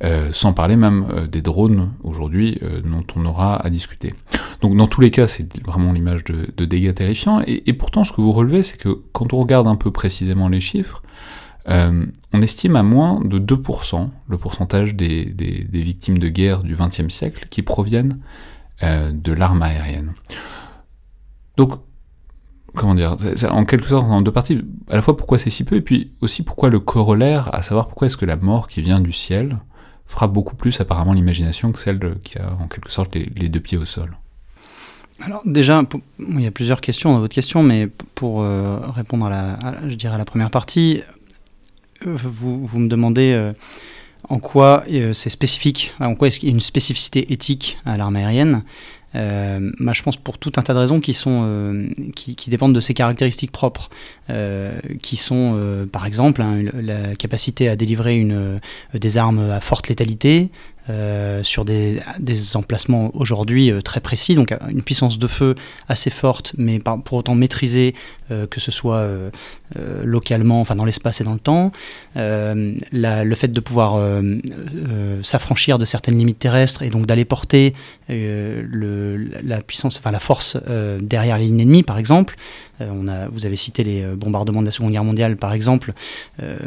euh, 0.03 0.29
sans 0.33 0.53
parler 0.53 0.77
même 0.77 1.07
des 1.31 1.41
drones 1.41 1.93
aujourd'hui 2.03 2.61
dont 2.85 3.05
on 3.17 3.25
aura 3.25 3.57
à 3.57 3.71
discuter. 3.71 4.15
Donc 4.61 4.77
dans 4.77 4.87
tous 4.87 5.01
les 5.01 5.11
cas, 5.11 5.27
c'est 5.27 5.57
vraiment 5.63 5.93
l'image 5.93 6.25
de, 6.25 6.65
dégâts 6.65 6.93
terrifiants, 6.93 7.41
et, 7.47 7.73
pourtant 7.73 8.05
ce 8.05 8.13
que 8.13 8.21
vous 8.21 8.33
relevez, 8.33 8.63
c'est 8.63 8.77
que 8.77 9.01
quand 9.13 9.33
on 9.33 9.41
regarde 9.41 9.67
un 9.67 9.77
peu 9.77 9.91
précisément 9.91 10.49
les 10.49 10.61
chiffres, 10.61 11.03
euh, 11.69 12.07
on 12.33 12.43
estime 12.43 12.77
à 12.77 12.83
moins 12.83 13.21
de 13.25 13.39
2% 13.39 14.11
le 14.29 14.39
pourcentage 14.39 14.95
des, 14.95 15.35
victimes 15.73 16.19
de 16.19 16.29
guerre 16.29 16.63
du 16.63 16.75
XXe 16.75 17.09
siècle 17.09 17.47
qui 17.51 17.63
proviennent 17.63 18.21
euh, 18.83 19.13
de 19.13 19.33
l'arme 19.33 19.63
aérienne. 19.63 20.13
Donc, 21.57 21.81
comment 22.75 22.95
dire, 22.95 23.17
en 23.51 23.65
quelque 23.65 23.87
sorte 23.87 24.07
en 24.07 24.21
deux 24.21 24.33
parties, 24.33 24.61
à 24.91 24.97
la 24.97 25.03
fois 25.03 25.17
pourquoi 25.17 25.39
c'est 25.39 25.51
si 25.51 25.65
peu, 25.65 25.77
et 25.77 25.81
puis 25.81 26.13
aussi 26.21 26.43
pourquoi 26.43 26.69
le 26.71 26.81
corollaire, 26.81 27.55
à 27.55 27.63
savoir 27.63 27.87
pourquoi 27.87 28.09
est-ce 28.09 28.17
que 28.17 28.27
la 28.27 28.37
mort 28.37 28.69
qui 28.69 28.83
vient 28.83 29.01
du 29.01 29.13
ciel 29.13 29.59
frappe 30.07 30.33
beaucoup 30.33 30.57
plus 30.57 30.81
apparemment 30.81 31.13
l'imagination 31.13 31.73
que 31.73 31.79
celle 31.79 32.19
qui 32.23 32.39
a 32.39 32.53
en 32.61 32.69
quelque 32.69 32.91
sorte 32.91 33.15
les, 33.15 33.49
deux 33.49 33.61
pieds 33.61 33.79
au 33.79 33.87
sol. 33.87 34.19
Alors 35.21 35.41
déjà, 35.47 35.83
il 36.19 36.41
y 36.41 36.47
a 36.47 36.51
plusieurs 36.51 36.81
questions 36.81 37.13
dans 37.13 37.21
votre 37.21 37.35
question, 37.35 37.63
mais 37.63 37.89
pour 38.15 38.43
euh, 38.43 38.79
répondre 38.91 39.25
à 39.27 39.31
la, 39.31 39.89
je 39.89 39.95
dirais 39.95 40.17
à 40.17 40.19
la 40.19 40.25
première 40.25 40.51
partie, 40.51 41.03
vous, 42.05 42.79
me 42.79 42.89
demandez 42.89 43.33
euh, 43.33 43.53
en 44.29 44.39
quoi 44.39 44.85
euh, 44.91 45.13
c'est 45.13 45.31
spécifique, 45.31 45.95
en 46.01 46.15
quoi 46.15 46.29
est-ce 46.29 46.45
y 46.45 46.49
a 46.49 46.51
une 46.51 46.61
spécificité 46.61 47.33
éthique 47.33 47.79
à 47.85 47.97
l'arme 47.97 48.17
aérienne. 48.17 48.63
Euh, 49.17 49.71
je 49.79 50.03
pense 50.03 50.17
pour 50.17 50.39
tout 50.39 50.51
un 50.57 50.63
tas 50.63 50.75
de 50.75 50.79
raisons 50.81 50.99
qui, 50.99 51.15
sont, 51.15 51.89
qui, 52.17 52.51
dépendent 52.51 52.75
de 52.75 52.81
ses 52.81 52.95
caractéristiques 52.95 53.53
propres, 53.53 53.89
qui 55.03 55.17
sont 55.17 55.87
par 55.93 56.05
exemple 56.05 56.43
hein, 56.43 56.65
la 56.75 57.15
capacité 57.15 57.69
à 57.69 57.77
délivrer 57.77 58.19
une, 58.19 58.59
des 58.93 59.17
armes 59.17 59.39
à 59.39 59.61
forte 59.61 59.89
létalité, 59.89 60.51
euh, 60.91 61.43
sur 61.43 61.65
des, 61.65 61.99
emplacements 62.57 63.11
aujourd'hui 63.15 63.71
euh, 63.71 63.81
très 63.81 64.01
précis, 64.01 64.35
donc 64.35 64.55
une 64.69 64.83
puissance 64.83 65.19
de 65.19 65.27
feu 65.27 65.55
assez 65.89 66.11
forte, 66.11 66.53
mais 66.59 66.79
pour 66.79 67.17
autant 67.17 67.35
maîtrisée, 67.35 67.95
euh, 68.31 68.47
que 68.47 68.61
ce 68.61 68.71
soit 68.71 69.09
localement, 70.05 70.65
dans 70.77 70.85
l'espace 70.85 71.21
et 71.21 71.25
dans 71.25 71.33
le 71.33 71.39
temps. 71.39 71.71
Le 72.15 73.35
fait 73.35 73.49
de 73.49 73.61
pouvoir 73.61 74.21
s'affranchir 75.23 75.79
de 75.79 75.85
certaines 75.85 76.19
limites 76.19 76.39
terrestres 76.39 76.83
et 76.83 76.91
donc 76.91 77.07
d'aller 77.07 77.25
porter 77.25 77.75
la 78.09 79.63
puissance, 79.63 79.99
enfin 79.99 80.11
la 80.11 80.19
force 80.19 80.59
derrière 81.01 81.39
les 81.39 81.47
lignes 81.47 81.61
ennemies, 81.61 81.83
par 81.83 81.99
exemple. 81.99 82.37
On 82.81 83.09
a, 83.09 83.29
vous 83.29 83.47
avez 83.47 83.57
cité 83.57 83.85
les 83.85 84.05
bombardements 84.17 84.61
de 84.61 84.67
la 84.67 84.73
Seconde 84.73 84.93
Guerre 84.93 85.05
mondiale, 85.05 85.37
par 85.37 85.53
exemple, 85.53 85.93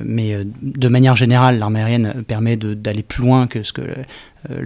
mais 0.04 0.38
de 0.62 0.88
manière 0.88 1.16
générale, 1.16 1.60
l'armée 1.60 1.82
aérienne 1.82 2.24
permet 2.28 2.56
d'aller 2.58 3.04
plus 3.04 3.24
loin 3.24 3.48
que 3.48 3.64
ce 3.64 3.74
que 3.74 3.82
euh, 4.52 4.62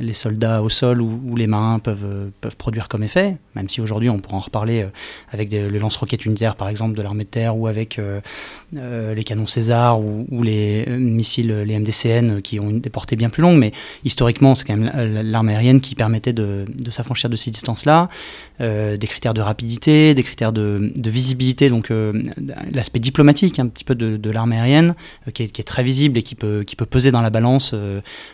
les, 0.00 0.12
soldats 0.12 0.62
au 0.62 0.68
sol 0.68 1.00
ou, 1.00 1.34
les 1.36 1.46
marins 1.46 1.78
peuvent, 1.80 2.04
euh, 2.04 2.30
peuvent 2.40 2.56
produire 2.56 2.88
comme 2.88 3.02
effet, 3.02 3.36
même 3.56 3.68
si 3.68 3.80
aujourd'hui 3.80 4.08
on 4.08 4.18
pourra 4.18 4.36
en 4.36 4.40
reparler 4.40 4.82
euh, 4.82 4.88
avec 5.30 5.48
des, 5.48 5.68
le 5.68 5.78
lance-roquettes 5.78 6.26
unitaires 6.26 6.54
par 6.54 6.68
exemple 6.68 6.96
de 6.96 7.02
l'armée 7.02 7.24
de 7.24 7.28
terre 7.28 7.56
ou 7.56 7.66
avec 7.66 8.00
les 8.72 9.24
canons 9.24 9.46
César 9.46 10.00
ou, 10.00 10.42
les 10.42 10.86
missiles, 10.86 11.52
les 11.52 11.78
MDCN 11.78 12.40
qui 12.40 12.60
ont 12.60 12.70
des 12.70 12.90
portées 12.90 13.16
bien 13.16 13.30
plus 13.30 13.42
longues, 13.42 13.58
mais 13.58 13.72
historiquement 14.04 14.54
c'est 14.54 14.64
quand 14.64 14.76
même 14.76 15.22
l'arme 15.22 15.48
aérienne 15.48 15.80
qui 15.80 15.94
permettait 15.94 16.32
de, 16.32 16.66
s'affranchir 16.90 17.30
de 17.30 17.36
ces 17.36 17.50
distances-là, 17.50 18.08
des 18.58 19.06
critères 19.06 19.34
de 19.34 19.40
rapidité, 19.40 20.14
des 20.14 20.22
critères 20.22 20.52
de, 20.52 20.92
visibilité, 20.96 21.68
donc 21.68 21.92
l'aspect 22.72 23.00
diplomatique 23.00 23.58
un 23.58 23.66
petit 23.66 23.84
peu 23.84 23.94
de, 23.94 24.30
l'arme 24.30 24.52
aérienne 24.52 24.94
qui 25.34 25.44
est, 25.44 25.48
qui, 25.48 25.60
est, 25.60 25.64
très 25.64 25.82
visible 25.82 26.18
et 26.18 26.22
qui 26.22 26.34
peut, 26.34 26.62
qui 26.64 26.76
peut 26.76 26.86
peser 26.86 27.10
dans 27.10 27.22
la 27.22 27.30
balance 27.30 27.74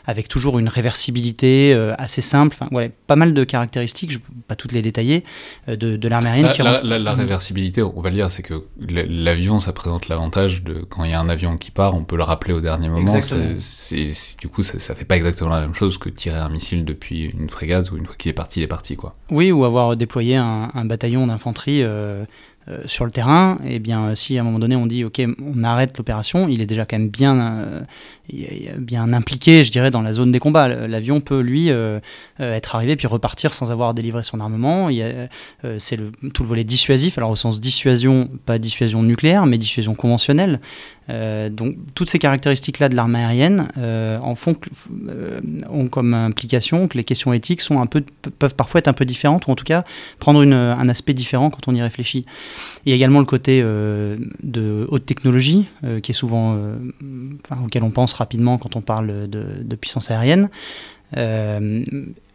avec 0.04 0.28
toujours 0.28 0.58
une 0.58 0.65
réversibilité 0.68 1.72
euh, 1.74 1.94
assez 1.98 2.20
simple. 2.20 2.56
Enfin, 2.58 2.88
pas 3.06 3.16
mal 3.16 3.34
de 3.34 3.44
caractéristiques, 3.44 4.10
je 4.10 4.18
ne 4.18 4.22
vais 4.22 4.42
pas 4.46 4.54
toutes 4.54 4.72
les 4.72 4.82
détailler, 4.82 5.24
euh, 5.68 5.76
de, 5.76 5.96
de 5.96 6.08
l'arme 6.08 6.26
aérienne. 6.26 6.52
La, 6.58 6.82
la, 6.82 6.98
la, 6.98 7.12
réversibilité, 7.14 7.82
on 7.82 8.00
va 8.00 8.10
le 8.10 8.16
dire, 8.16 8.30
c'est 8.30 8.42
que 8.42 8.64
l'avion, 8.78 9.60
ça 9.60 9.72
présente 9.72 10.08
l'avantage 10.08 10.62
de 10.62 10.74
quand 10.74 11.04
il 11.04 11.10
y 11.10 11.14
a 11.14 11.20
un 11.20 11.28
avion 11.28 11.56
qui 11.56 11.70
part, 11.70 11.94
on 11.94 12.04
peut 12.04 12.16
le 12.16 12.22
rappeler 12.22 12.52
au 12.52 12.60
dernier 12.60 12.88
moment. 12.88 13.20
C'est, 13.20 14.36
du 14.40 14.48
coup, 14.48 14.62
ça, 14.62 14.78
ça 14.78 14.94
fait 14.94 15.04
pas 15.04 15.16
exactement 15.16 15.50
la 15.50 15.60
même 15.60 15.74
chose 15.74 15.98
que 15.98 16.08
tirer 16.08 16.38
un 16.38 16.48
missile 16.48 16.84
depuis 16.84 17.24
une 17.24 17.50
frégate 17.50 17.90
où 17.90 17.96
une 17.96 18.06
fois 18.06 18.16
qu'il 18.16 18.30
est 18.30 18.34
parti, 18.34 18.60
il 18.60 18.62
est 18.62 18.68
parti. 18.68 18.96
Quoi. 18.96 19.16
Oui, 19.30 19.52
ou 19.52 19.64
avoir 19.64 19.96
déployé 19.96 20.36
un, 20.36 20.84
bataillon 20.84 21.26
d'infanterie. 21.26 21.82
Euh, 21.82 22.24
euh, 22.68 22.78
sur 22.86 23.04
le 23.04 23.10
terrain, 23.10 23.58
et 23.64 23.76
eh 23.76 23.78
bien 23.78 24.14
si 24.14 24.36
à 24.38 24.40
un 24.40 24.44
moment 24.44 24.58
donné 24.58 24.76
on 24.76 24.86
dit 24.86 25.04
ok 25.04 25.22
on 25.42 25.62
arrête 25.64 25.96
l'opération, 25.98 26.48
il 26.48 26.60
est 26.60 26.66
déjà 26.66 26.84
quand 26.84 26.98
même 26.98 27.08
bien, 27.08 27.84
bien 28.78 29.12
impliqué, 29.12 29.64
je 29.64 29.70
dirais, 29.70 29.90
dans 29.90 30.02
la 30.02 30.12
zone 30.12 30.32
des 30.32 30.38
combats. 30.38 30.68
L'avion 30.68 31.20
peut 31.20 31.40
lui 31.40 31.70
être 32.38 32.74
arrivé 32.74 32.96
puis 32.96 33.06
repartir 33.06 33.52
sans 33.52 33.70
avoir 33.70 33.94
délivré 33.94 34.22
son 34.22 34.40
armement. 34.40 34.88
C'est 35.78 35.98
tout 36.34 36.42
le 36.42 36.48
volet 36.48 36.64
dissuasif, 36.64 37.18
alors 37.18 37.30
au 37.30 37.36
sens 37.36 37.60
dissuasion, 37.60 38.28
pas 38.46 38.58
dissuasion 38.58 39.02
nucléaire, 39.02 39.46
mais 39.46 39.58
dissuasion 39.58 39.94
conventionnelle. 39.94 40.60
Euh, 41.08 41.48
donc 41.48 41.76
toutes 41.94 42.10
ces 42.10 42.18
caractéristiques-là 42.18 42.88
de 42.88 42.96
l'arme 42.96 43.14
aérienne 43.14 43.68
euh, 43.78 44.18
euh, 44.18 45.40
ont 45.70 45.88
comme 45.88 46.14
implication 46.14 46.88
que 46.88 46.96
les 46.96 47.04
questions 47.04 47.32
éthiques 47.32 47.60
sont 47.60 47.80
un 47.80 47.86
peu, 47.86 48.02
peuvent 48.38 48.56
parfois 48.56 48.80
être 48.80 48.88
un 48.88 48.92
peu 48.92 49.04
différentes, 49.04 49.46
ou 49.46 49.50
en 49.50 49.54
tout 49.54 49.64
cas 49.64 49.84
prendre 50.18 50.40
un 50.40 50.88
aspect 50.88 51.14
différent 51.14 51.50
quand 51.50 51.68
on 51.68 51.74
y 51.74 51.82
réfléchit. 51.82 52.26
Il 52.84 52.90
y 52.90 52.92
a 52.92 52.96
également 52.96 53.20
le 53.20 53.24
côté 53.24 53.62
de 53.62 54.86
haute 54.88 55.06
technologie, 55.06 55.66
qui 56.02 56.12
est 56.12 56.14
souvent, 56.14 56.58
auquel 57.64 57.82
on 57.82 57.90
pense 57.90 58.12
rapidement 58.14 58.58
quand 58.58 58.76
on 58.76 58.80
parle 58.80 59.28
de, 59.28 59.44
de 59.62 59.76
puissance 59.76 60.10
aérienne. 60.10 60.48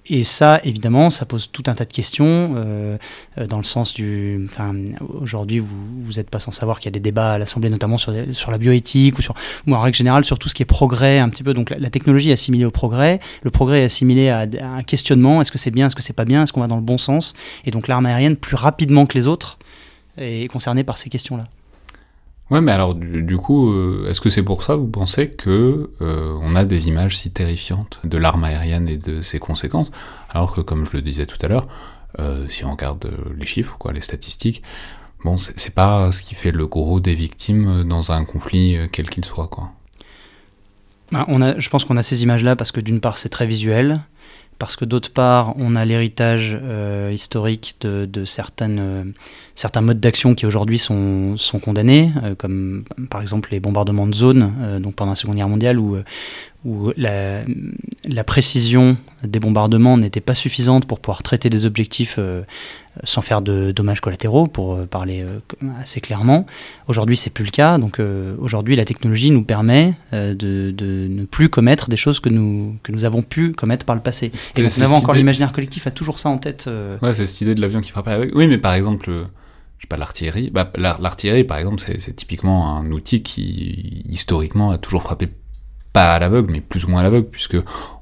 Et 0.08 0.24
ça, 0.24 0.60
évidemment, 0.63 1.12
ça 1.12 1.25
pose 1.25 1.51
tout 1.51 1.63
un 1.67 1.75
tas 1.75 1.86
de 1.86 1.93
questions, 1.93 2.53
euh, 2.55 2.98
euh, 3.38 3.46
dans 3.46 3.58
le 3.58 3.63
sens 3.63 3.93
du... 3.93 4.48
Enfin, 4.50 4.74
aujourd'hui, 5.08 5.60
vous 5.60 6.13
n'êtes 6.17 6.29
pas 6.29 6.39
sans 6.39 6.51
savoir 6.51 6.79
qu'il 6.79 6.86
y 6.86 6.88
a 6.89 6.91
des 6.91 7.00
débats 7.00 7.34
à 7.34 7.38
l'Assemblée, 7.38 7.70
notamment 7.70 8.00
sur, 8.00 8.12
sur 8.31 8.50
la 8.50 8.58
bioéthique, 8.58 9.20
ou, 9.20 9.22
sur, 9.22 9.36
ou 9.67 9.75
en 9.75 9.79
règle 9.79 9.96
générale 9.96 10.25
sur 10.25 10.39
tout 10.39 10.50
ce 10.50 10.55
qui 10.55 10.63
est 10.63 10.65
progrès, 10.65 11.20
un 11.20 11.29
petit 11.29 11.43
peu. 11.43 11.53
Donc 11.53 11.70
la, 11.70 11.89
technologie 11.91 12.31
est 12.31 12.34
assimilée 12.34 12.65
au 12.65 12.72
progrès, 12.72 13.20
le 13.43 13.51
progrès 13.51 13.81
est 13.81 13.86
assimilé 13.86 14.29
à, 14.29 14.48
un 14.62 14.84
questionnement, 14.84 15.39
est-ce 15.39 15.51
que 15.51 15.60
c'est 15.60 15.72
bien, 15.72 15.88
est-ce 15.88 15.96
que 15.96 16.01
c'est 16.01 16.13
pas 16.13 16.25
bien, 16.25 16.43
est-ce 16.43 16.53
qu'on 16.53 16.62
va 16.62 16.67
dans 16.67 16.77
le 16.77 16.81
bon 16.81 16.98
sens? 16.98 17.36
Et 17.65 17.72
donc 17.72 17.88
l'arme 17.88 18.08
aérienne, 18.08 18.38
plus 18.38 18.55
rapidement 18.55 19.05
que 19.05 19.17
les 19.17 19.27
autres, 19.27 19.60
est 20.17 20.51
concernée 20.51 20.84
par 20.84 20.98
ces 20.98 21.10
questions-là. 21.10 21.48
Ouais, 22.51 22.60
mais 22.60 22.74
alors 22.74 22.96
du, 22.96 23.38
coup, 23.38 23.72
euh, 23.72 24.10
est-ce 24.10 24.20
que 24.20 24.29
c'est 24.29 24.43
pour 24.43 24.63
ça, 24.63 24.75
vous 24.75 24.88
pensez, 24.88 25.29
que 25.29 25.89
euh, 26.01 26.38
on 26.41 26.58
a 26.58 26.65
des 26.65 26.89
images 26.89 27.17
si 27.17 27.31
terrifiantes 27.31 28.01
de 28.03 28.17
l'arme 28.17 28.43
aérienne 28.43 28.89
et 28.89 28.98
de 28.98 29.22
ses 29.22 29.39
conséquences, 29.39 29.89
alors 30.29 30.53
que, 30.53 30.60
comme 30.60 30.86
je 30.86 30.91
le 30.91 31.01
disais 31.01 31.25
tout 31.25 31.38
à 31.41 31.48
l'heure, 31.48 31.70
euh, 32.20 32.46
si 32.50 32.65
on 32.65 32.72
regarde 32.72 33.10
les 33.38 33.46
chiffres, 33.46 33.77
les 33.93 34.01
statistiques, 34.01 34.63
bon, 35.24 35.38
c'est 35.38 35.74
pas 35.74 36.12
ce 36.12 36.22
qui 36.22 36.36
fait 36.36 36.51
le 36.51 36.67
gros 36.67 37.00
des 37.00 37.15
victimes 37.15 37.86
dans 37.86 38.12
un 38.12 38.25
conflit 38.25 38.77
quel 38.91 39.10
qu'il 39.10 39.24
soit, 39.24 39.48
quoi. 39.48 39.72
Bah, 41.13 41.24
on 41.29 41.41
a, 41.41 41.58
je 41.58 41.70
pense 41.70 41.86
qu'on 41.86 41.98
a 41.98 42.03
ces 42.03 42.24
images-là 42.24 42.58
parce 42.58 42.72
que 42.72 42.81
d'une 42.81 43.00
part 43.00 43.17
c'est 43.17 43.29
très 43.29 43.46
visuel, 43.46 44.01
parce 44.62 44.75
que 44.75 44.86
d'autre 44.86 45.10
part, 45.12 45.56
on 45.58 45.75
a 45.75 45.86
l'héritage 45.86 46.56
euh, 46.62 47.10
historique 47.12 47.77
de, 47.82 48.25
certaines, 48.25 48.80
euh, 48.80 49.03
certains 49.56 49.82
modes 49.82 50.00
d'action 50.00 50.36
qui 50.36 50.46
aujourd'hui 50.46 50.77
sont, 50.77 51.36
condamnés, 51.63 52.12
euh, 52.24 52.36
comme 52.36 52.84
par 53.10 53.22
exemple 53.22 53.50
les 53.51 53.60
bombardements 53.60 54.06
de 54.06 54.13
zone, 54.13 54.80
donc 54.80 54.94
pendant 54.94 55.13
la 55.13 55.15
Seconde 55.15 55.38
Guerre 55.38 55.50
mondiale, 55.50 55.80
où, 55.80 55.98
où 56.63 56.91
la, 56.96 57.41
la, 58.08 58.24
précision 58.24 58.98
des 59.24 59.39
bombardements 59.39 59.98
n'était 59.98 60.22
pas 60.22 60.36
suffisante 60.36 60.86
pour 60.86 61.00
pouvoir 61.00 61.24
traiter 61.24 61.50
des 61.50 61.65
objectifs 61.65 62.20
sans 63.03 63.22
faire 63.22 63.41
de 63.41 63.72
dommages 63.72 64.01
collatéraux, 64.01 64.48
pour 64.48 64.75
euh, 64.75 64.86
parler 64.86 65.22
euh, 65.22 65.39
assez 65.80 66.01
clairement. 66.01 66.46
Aujourd'hui, 66.88 67.15
c'est 67.15 67.30
plus 67.30 67.46
le 67.46 67.51
cas. 67.51 67.77
Donc 67.77 68.00
euh, 68.00 68.36
aujourd'hui, 68.39 68.75
la 68.75 68.86
technologie 68.86 69.32
nous 69.32 69.44
permet 69.44 69.96
de, 70.12 70.74
ne 71.10 71.24
plus 71.25 71.50
commettre 71.50 71.89
des 71.89 71.98
choses 71.98 72.20
que 72.20 72.30
nous, 72.30 72.77
que 72.84 72.91
nous 72.91 73.06
avons 73.06 73.22
pu 73.22 73.53
commettre 73.53 73.86
par 73.86 73.96
le 73.96 74.01
passé. 74.01 74.32
Et 74.56 74.62
donc, 74.62 74.72
nous 74.77 74.84
avons 74.84 74.96
encore 74.96 75.15
l'imaginaire 75.15 75.51
collectif 75.51 75.88
a 75.88 75.91
toujours 75.91 76.20
ça 76.20 76.30
en 76.30 76.38
tête. 76.38 76.70
Ouais, 77.01 77.13
c'est 77.13 77.25
cette 77.25 77.41
idée 77.41 77.56
de 77.56 77.62
l'avion 77.62 77.82
qui 77.82 77.91
frappe 77.91 78.08
avec. 78.08 78.36
Oui, 78.36 78.48
mais 78.48 78.58
par 78.58 78.74
exemple, 78.74 79.10
je 79.10 79.84
sais 79.84 79.88
pas, 79.88 79.98
l'artillerie. 79.98 80.50
Bah, 80.51 80.72
l'artillerie, 80.77 81.44
par 81.44 81.58
exemple, 81.58 81.82
c'est 81.82 82.15
typiquement 82.15 82.77
un 82.77 82.91
outil 82.91 83.24
qui, 83.24 84.03
historiquement, 84.06 84.72
a 84.72 84.77
toujours 84.77 85.03
frappé 85.03 85.30
pas 85.93 86.13
à 86.13 86.19
l'aveugle, 86.19 86.51
mais 86.51 86.62
plus 86.62 86.86
ou 86.86 86.89
moins 86.89 87.01
à 87.01 87.03
l'aveugle, 87.03 87.27
puisque 87.27 87.57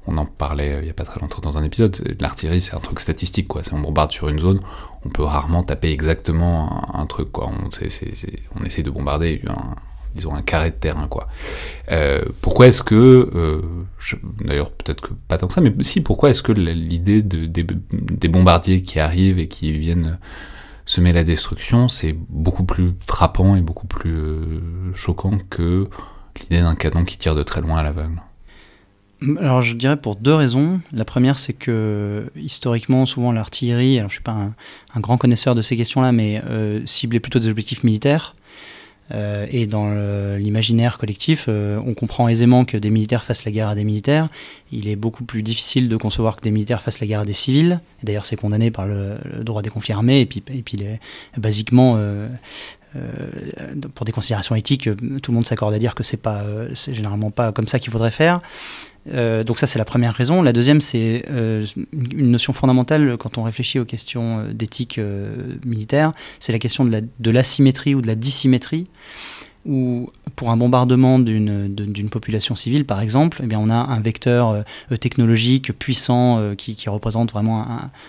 on 0.06 0.16
en 0.18 0.26
parlait 0.26 0.74
euh, 0.74 0.80
il 0.80 0.86
y 0.86 0.90
a 0.90 0.94
pas 0.94 1.04
très 1.04 1.20
longtemps 1.20 1.40
dans 1.40 1.58
un 1.58 1.64
épisode. 1.64 2.16
L'artillerie, 2.20 2.60
c'est 2.60 2.74
un 2.74 2.80
truc 2.80 3.00
statistique, 3.00 3.48
quoi. 3.48 3.64
Si 3.64 3.74
on 3.74 3.80
bombarde 3.80 4.12
sur 4.12 4.28
une 4.28 4.38
zone, 4.38 4.60
on 5.04 5.08
peut 5.08 5.24
rarement 5.24 5.62
taper 5.62 5.90
exactement 5.90 6.96
un, 6.96 7.06
truc, 7.06 7.32
quoi. 7.32 7.48
On, 7.48 7.68
on 7.68 8.64
essaie 8.64 8.82
de 8.82 8.90
bombarder 8.90 9.42
un, 9.48 9.74
disons 10.14 10.34
un 10.34 10.42
carré 10.42 10.70
de 10.70 10.76
terrain, 10.76 11.08
quoi. 11.08 11.28
Euh, 11.90 12.20
pourquoi 12.42 12.68
est-ce 12.68 12.82
que, 12.82 13.30
euh, 13.34 13.62
d'ailleurs 14.40 14.70
peut-être 14.70 15.00
que 15.00 15.14
pas 15.28 15.38
tant 15.38 15.48
que 15.48 15.54
ça, 15.54 15.60
mais 15.60 15.72
si, 15.80 16.00
pourquoi 16.00 16.30
est-ce 16.30 16.42
que 16.42 16.52
l'idée 16.52 17.22
de, 17.22 17.46
des, 17.46 18.28
bombardiers 18.28 18.82
qui 18.82 19.00
arrivent 19.00 19.38
et 19.38 19.48
qui 19.48 19.72
viennent 19.72 20.18
semer 20.86 21.12
la 21.12 21.24
destruction, 21.24 21.88
c'est 21.88 22.16
beaucoup 22.28 22.64
plus 22.64 22.94
frappant 23.06 23.56
et 23.56 23.60
beaucoup 23.60 23.86
plus 23.86 24.60
choquant 24.94 25.38
que 25.48 25.88
l'idée 26.38 26.60
d'un 26.60 26.74
canon 26.74 27.04
qui 27.04 27.18
tire 27.18 27.34
de 27.34 27.42
très 27.42 27.60
loin 27.60 27.78
à 27.78 27.82
l'aveugle 27.82 28.20
alors 29.38 29.62
je 29.62 29.74
dirais 29.74 29.96
pour 29.96 30.16
deux 30.16 30.34
raisons. 30.34 30.80
La 30.92 31.04
première 31.04 31.38
c'est 31.38 31.52
que 31.52 32.30
historiquement 32.36 33.06
souvent 33.06 33.32
l'artillerie, 33.32 33.98
alors 33.98 34.10
je 34.10 34.14
suis 34.14 34.22
pas 34.22 34.52
un, 34.94 35.00
grand 35.00 35.18
connaisseur 35.18 35.54
de 35.54 35.62
ces 35.62 35.76
questions-là, 35.76 36.12
mais 36.12 36.42
euh, 36.48 36.80
ciblait 36.86 37.20
plutôt 37.20 37.38
des 37.38 37.48
objectifs 37.48 37.84
militaires. 37.84 38.34
Euh, 39.12 39.44
et 39.50 39.66
dans 39.66 39.90
l'imaginaire 40.36 40.96
collectif, 40.96 41.46
euh, 41.48 41.82
on 41.84 41.94
comprend 41.94 42.28
aisément 42.28 42.64
que 42.64 42.76
des 42.76 42.90
militaires 42.90 43.24
fassent 43.24 43.44
la 43.44 43.50
guerre 43.50 43.68
à 43.68 43.74
des 43.74 43.82
militaires. 43.82 44.28
Il 44.70 44.88
est 44.88 44.94
beaucoup 44.94 45.24
plus 45.24 45.42
difficile 45.42 45.88
de 45.88 45.96
concevoir 45.96 46.36
que 46.36 46.42
des 46.42 46.52
militaires 46.52 46.80
fassent 46.80 47.00
la 47.00 47.08
guerre 47.08 47.20
à 47.20 47.24
des 47.24 47.32
civils. 47.32 47.80
D'ailleurs, 48.04 48.24
c'est 48.24 48.36
condamné 48.36 48.70
par 48.70 48.86
le, 48.86 49.18
droit 49.42 49.62
des 49.62 49.70
conflits 49.70 49.94
armés. 49.94 50.20
Et 50.20 50.26
puis, 50.26 50.44
et 50.54 50.62
puis 50.62 50.84
basiquement, 51.36 52.00
pour 53.94 54.04
des 54.04 54.12
considérations 54.12 54.54
éthiques, 54.54 54.88
euh, 54.88 54.96
tout 55.22 55.30
le 55.30 55.34
monde 55.34 55.46
s'accorde 55.46 55.74
à 55.74 55.78
dire 55.78 55.94
que 55.94 56.02
c'est 56.02 56.16
pas, 56.16 56.42
euh, 56.42 56.68
c'est 56.74 56.94
généralement 56.94 57.30
pas 57.30 57.52
comme 57.52 57.68
ça 57.68 57.78
qu'il 57.78 57.92
faudrait 57.92 58.10
faire. 58.10 58.40
donc 59.06 59.58
ça 59.58 59.66
c'est 59.66 59.78
la 59.78 59.84
première 59.84 60.14
raison. 60.14 60.42
La 60.42 60.52
deuxième 60.52 60.80
c'est 60.80 61.24
une 61.28 62.30
notion 62.30 62.52
fondamentale 62.52 63.16
quand 63.16 63.38
on 63.38 63.42
réfléchit 63.42 63.78
aux 63.78 63.84
questions 63.84 64.44
d'éthique 64.52 65.00
militaire, 65.64 66.12
c'est 66.38 66.52
la 66.52 66.58
question 66.58 66.84
de 66.84 67.30
l'asymétrie 67.30 67.94
ou 67.94 68.02
de 68.02 68.06
la 68.06 68.14
dissymétrie 68.14 68.88
où 69.66 70.10
pour 70.36 70.50
un 70.50 70.56
bombardement 70.56 71.18
d'une 71.18 72.08
population 72.10 72.54
civile, 72.54 72.86
par 72.86 73.00
exemple, 73.00 73.40
eh 73.42 73.46
bien, 73.46 73.58
on 73.58 73.68
a 73.68 73.74
un 73.74 74.00
vecteur 74.00 74.50
euh, 74.50 74.96
technologique 74.96 75.72
puissant 75.78 76.38
euh, 76.38 76.54
qui, 76.54 76.76
représente 76.88 77.30
vraiment 77.30 77.66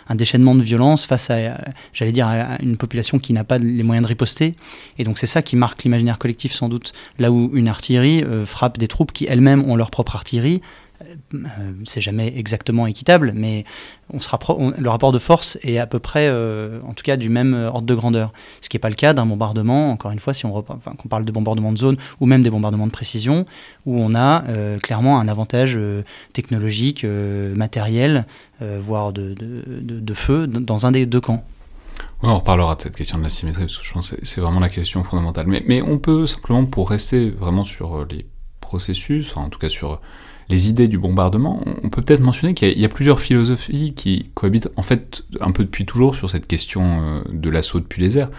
un, 0.07 0.15
déchaînement 0.15 0.55
de 0.55 0.61
violence 0.61 1.05
face 1.05 1.29
à, 1.29 1.57
j'allais 1.93 2.11
dire, 2.13 2.27
à 2.27 2.61
une 2.61 2.77
population 2.77 3.19
qui 3.19 3.33
n'a 3.33 3.43
pas 3.43 3.57
les 3.57 3.83
moyens 3.83 4.03
de 4.03 4.07
riposter. 4.07 4.55
Et 4.97 5.03
donc 5.03 5.17
c'est 5.17 5.27
ça 5.27 5.41
qui 5.41 5.55
marque 5.55 5.83
l'imaginaire 5.83 6.17
collectif 6.17 6.53
sans 6.53 6.69
doute. 6.69 6.93
Là 7.19 7.31
où 7.31 7.51
une 7.53 7.67
artillerie 7.67 8.23
euh, 8.23 8.45
frappe 8.45 8.77
des 8.77 8.87
troupes 8.87 9.11
qui 9.11 9.25
elles-mêmes 9.27 9.69
ont 9.69 9.75
leur 9.75 9.91
propre 9.91 10.15
artillerie, 10.15 10.61
euh, 10.61 10.90
c'est 11.85 12.01
jamais 12.01 12.33
exactement 12.35 12.87
équitable, 12.87 13.33
mais 13.35 13.65
on 14.13 14.19
sera 14.19 14.39
le 14.77 14.89
rapport 14.89 15.11
de 15.11 15.19
force 15.19 15.57
est 15.63 15.77
à 15.77 15.87
peu 15.87 15.99
près, 15.99 16.27
euh, 16.27 16.79
en 16.87 16.93
tout 16.93 17.03
cas, 17.03 17.17
du 17.17 17.29
même 17.29 17.53
euh, 17.53 17.69
ordre 17.69 17.87
de 17.87 17.95
grandeur. 17.95 18.33
Ce 18.61 18.69
qui 18.69 18.75
n'est 18.75 18.81
pas 18.81 18.89
le 18.89 18.95
cas 18.95 19.13
d'un 19.13 19.25
bombardement, 19.25 19.91
encore 19.91 20.11
une 20.11 20.19
fois, 20.19 20.33
si 20.33 20.45
on, 20.45 20.63
parle 21.09 21.25
de 21.25 21.31
bombardement 21.31 21.71
de 21.71 21.77
zone 21.77 21.97
ou 22.19 22.25
même 22.25 22.43
des 22.43 22.49
bombardements 22.49 22.87
de 22.87 22.91
précision, 22.91 23.45
où 23.85 23.99
on 23.99 24.15
a 24.15 24.43
clairement 24.79 25.19
un 25.19 25.27
avantage 25.27 25.77
technologique, 26.33 27.05
matériel, 27.05 28.25
voire 28.59 29.13
de, 29.13 30.13
feu 30.13 30.47
dans 30.47 30.85
un 30.85 30.91
des 30.91 31.05
deux 31.05 31.21
camps. 31.21 31.43
on 32.21 32.35
reparlera 32.35 32.75
de 32.75 32.81
cette 32.81 32.95
question 32.95 33.17
de 33.17 33.23
la 33.23 33.29
symétrie, 33.29 33.63
parce 33.63 33.77
que 33.77 33.85
je 33.85 33.93
pense 33.93 34.11
que 34.11 34.25
c'est 34.25 34.41
vraiment 34.41 34.59
la 34.59 34.69
question 34.69 35.03
fondamentale. 35.03 35.47
Mais, 35.47 35.63
mais 35.67 35.81
on 35.81 35.97
peut 35.97 36.27
simplement, 36.27 36.65
pour 36.65 36.89
rester 36.89 37.29
vraiment 37.29 37.63
sur 37.63 38.05
les 38.05 38.25
processus, 38.59 39.35
en 39.35 39.49
tout 39.49 39.59
cas 39.59 39.69
sur 39.69 39.99
les 40.51 40.69
idées 40.69 40.89
du 40.89 40.97
bombardement, 40.97 41.61
on 41.81 41.89
peut 41.89 42.01
peut-être 42.01 42.19
mentionner 42.19 42.53
qu'il 42.53 42.77
y, 42.77 42.85
a 42.85 42.89
plusieurs 42.89 43.21
philosophies 43.21 43.93
qui 43.93 44.29
cohabitent 44.33 44.69
en 44.75 44.83
fait 44.83 45.23
un 45.39 45.51
peu 45.51 45.63
depuis 45.63 45.85
toujours 45.85 46.13
sur 46.13 46.29
cette 46.29 46.45
question 46.45 47.01
euh, 47.01 47.21
de 47.31 47.49
l'assaut 47.49 47.79
depuis 47.79 48.01
les 48.01 48.17
airs, 48.17 48.29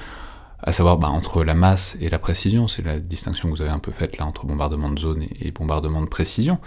à 0.62 0.72
savoir 0.72 0.98
bah, 0.98 1.08
entre 1.08 1.42
la 1.42 1.54
masse 1.54 1.96
et 2.00 2.10
la 2.10 2.18
précision, 2.18 2.68
c'est 2.68 2.84
la 2.84 3.00
distinction 3.00 3.50
que 3.50 3.56
vous 3.56 3.62
avez 3.62 3.70
un 3.70 3.78
peu 3.78 3.92
faite 3.92 4.18
là 4.18 4.26
entre 4.26 4.44
bombardement 4.46 4.90
de 4.90 4.98
zone 5.00 5.24
et, 5.40 5.50
bombardement 5.52 6.02
de 6.02 6.06
précision, 6.06 6.58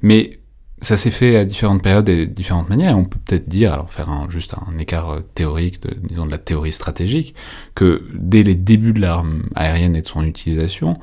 mais 0.00 0.40
ça 0.80 0.96
s'est 0.96 1.10
fait 1.10 1.36
à 1.36 1.44
différentes 1.44 1.82
périodes 1.82 2.08
et 2.08 2.26
de 2.26 2.32
différentes 2.32 2.70
manières, 2.70 2.98
on 2.98 3.04
peut 3.04 3.18
peut-être 3.26 3.48
dire, 3.48 3.74
alors 3.74 3.92
faire 3.92 4.08
un, 4.08 4.28
juste 4.30 4.54
un 4.54 4.78
écart 4.78 5.10
euh, 5.10 5.20
théorique, 5.34 5.80
disons 6.08 6.24
de 6.24 6.30
la 6.30 6.38
théorie 6.38 6.72
stratégique, 6.72 7.34
que 7.74 8.08
dès 8.14 8.42
les 8.42 8.56
débuts 8.56 8.94
de 8.94 9.00
l'arme 9.02 9.42
aérienne 9.54 9.96
et 9.96 10.02
de 10.02 10.08
son 10.08 10.24
utilisation, 10.24 10.98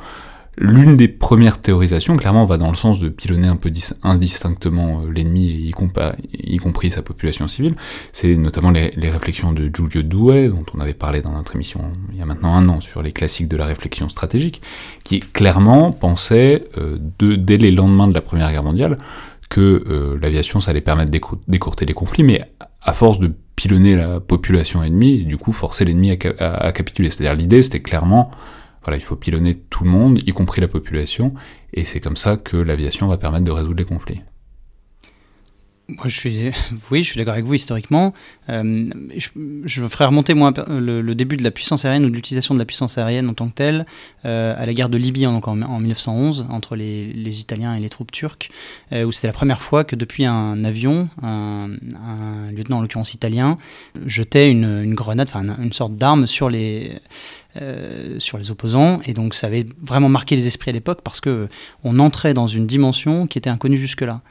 L'une 0.57 0.97
des 0.97 1.07
premières 1.07 1.61
théorisations, 1.61 2.17
clairement, 2.17 2.45
va 2.45 2.57
dans 2.57 2.69
le 2.69 2.75
sens 2.75 2.99
de 2.99 3.07
pilonner 3.07 3.47
un 3.47 3.55
peu 3.55 3.71
indistinctement 4.03 5.01
euh, 5.01 5.09
l'ennemi, 5.09 5.47
y, 5.47 5.69
y, 5.69 6.57
compris 6.57 6.91
sa 6.91 7.01
population 7.01 7.47
civile. 7.47 7.75
C'est 8.11 8.35
notamment 8.35 8.71
les, 8.71 8.91
réflexions 9.09 9.53
de 9.53 9.71
Giulio 9.73 10.03
Douai, 10.03 10.49
dont 10.49 10.65
on 10.73 10.81
avait 10.81 10.93
parlé 10.93 11.21
dans 11.21 11.31
notre 11.31 11.55
émission 11.55 11.93
il 12.11 12.19
y 12.19 12.21
a 12.21 12.25
maintenant 12.25 12.53
un 12.53 12.67
an 12.67 12.81
sur 12.81 13.01
les 13.01 13.13
classiques 13.13 13.47
de 13.47 13.55
la 13.55 13.65
réflexion 13.65 14.09
stratégique, 14.09 14.61
qui 15.05 15.21
clairement 15.21 15.93
pensait, 15.93 16.65
euh, 16.77 16.97
dès 17.19 17.57
les 17.57 17.71
lendemains 17.71 18.09
de 18.09 18.13
la 18.13 18.21
Première 18.21 18.51
Guerre 18.51 18.63
mondiale, 18.63 18.97
que 19.49 19.83
euh, 19.87 20.17
l'aviation, 20.21 20.59
ça 20.59 20.71
allait 20.71 20.81
permettre 20.81 21.11
d'écourter 21.47 21.85
les 21.85 21.93
conflits, 21.93 22.23
mais 22.23 22.41
à 22.81 22.93
force 22.93 23.19
de 23.19 23.31
pilonner 23.55 23.95
la 23.95 24.19
population 24.19 24.81
ennemie 24.81 25.23
du 25.23 25.37
coup 25.37 25.51
forcer 25.51 25.85
l'ennemi 25.85 26.11
à, 26.39 26.71
capituler. 26.71 27.09
C'est-à-dire 27.09 27.35
l'idée 27.35 27.61
c'était 27.61 27.81
clairement, 27.81 28.31
voilà, 28.83 28.97
il 28.97 29.03
faut 29.03 29.15
pilonner 29.15 29.57
tout 29.69 29.83
le 29.83 29.89
monde, 29.89 30.19
y 30.25 30.31
compris 30.31 30.61
la 30.61 30.67
population, 30.67 31.33
et 31.73 31.85
c'est 31.85 31.99
comme 31.99 32.17
ça 32.17 32.37
que 32.37 32.57
l'aviation 32.57 33.07
va 33.07 33.17
permettre 33.17 33.45
de 33.45 33.51
résoudre 33.51 33.77
les 33.77 33.85
conflits. 33.85 34.21
Oui, 36.91 37.03
je 37.03 37.09
suis 37.09 37.17
d'accord 37.17 37.33
avec 37.33 37.45
vous 37.45 37.53
historiquement. 37.53 38.13
Euh, 38.49 38.87
je, 39.15 39.29
je, 39.65 39.87
ferai 39.87 40.05
remonter 40.05 40.33
moi 40.33 40.53
le, 40.67 41.13
début 41.13 41.37
de 41.37 41.43
la 41.43 41.51
puissance 41.51 41.85
aérienne 41.85 42.05
ou 42.05 42.09
de 42.09 42.15
l'utilisation 42.15 42.53
de 42.53 42.59
la 42.59 42.65
puissance 42.65 42.97
aérienne 42.97 43.29
en 43.29 43.33
tant 43.33 43.47
que 43.47 43.53
telle 43.53 43.85
euh, 44.25 44.53
à 44.57 44.65
la 44.65 44.73
guerre 44.73 44.89
de 44.89 44.97
Libye 44.97 45.27
en, 45.27 45.41
en, 45.41 45.79
1911 45.79 46.47
entre 46.49 46.75
les, 46.75 47.39
Italiens 47.39 47.75
et 47.75 47.79
les 47.79 47.89
troupes 47.89 48.11
turques, 48.11 48.51
euh, 48.91 49.03
où 49.03 49.11
c'était 49.11 49.27
la 49.27 49.33
première 49.33 49.61
fois 49.61 49.83
que 49.83 49.95
depuis 49.95 50.25
un 50.25 50.63
avion, 50.63 51.09
un, 51.21 51.69
lieutenant 52.51 52.77
en 52.77 52.81
l'occurrence 52.81 53.13
italien 53.13 53.57
jetait 54.05 54.49
une, 54.49 54.83
une 54.83 54.93
grenade, 54.93 55.27
enfin 55.29 55.45
une, 55.61 55.73
sorte 55.73 55.95
d'arme 55.95 56.27
sur 56.27 56.49
les 56.49 56.99
sur 58.19 58.37
les 58.37 58.49
opposants 58.49 59.01
et 59.05 59.13
donc 59.13 59.33
ça 59.33 59.47
avait 59.47 59.65
vraiment 59.81 60.07
marqué 60.07 60.37
les 60.37 60.47
esprits 60.47 60.69
à 60.69 60.73
l'époque 60.73 61.01
parce 61.03 61.19
que 61.19 61.49
on 61.83 61.99
entrait 61.99 62.33
dans 62.33 62.47
une 62.47 62.65
dimension 62.65 63.27
qui 63.27 63.37
était 63.37 63.49
inconnue 63.49 63.77
jusque-là. 63.77 64.21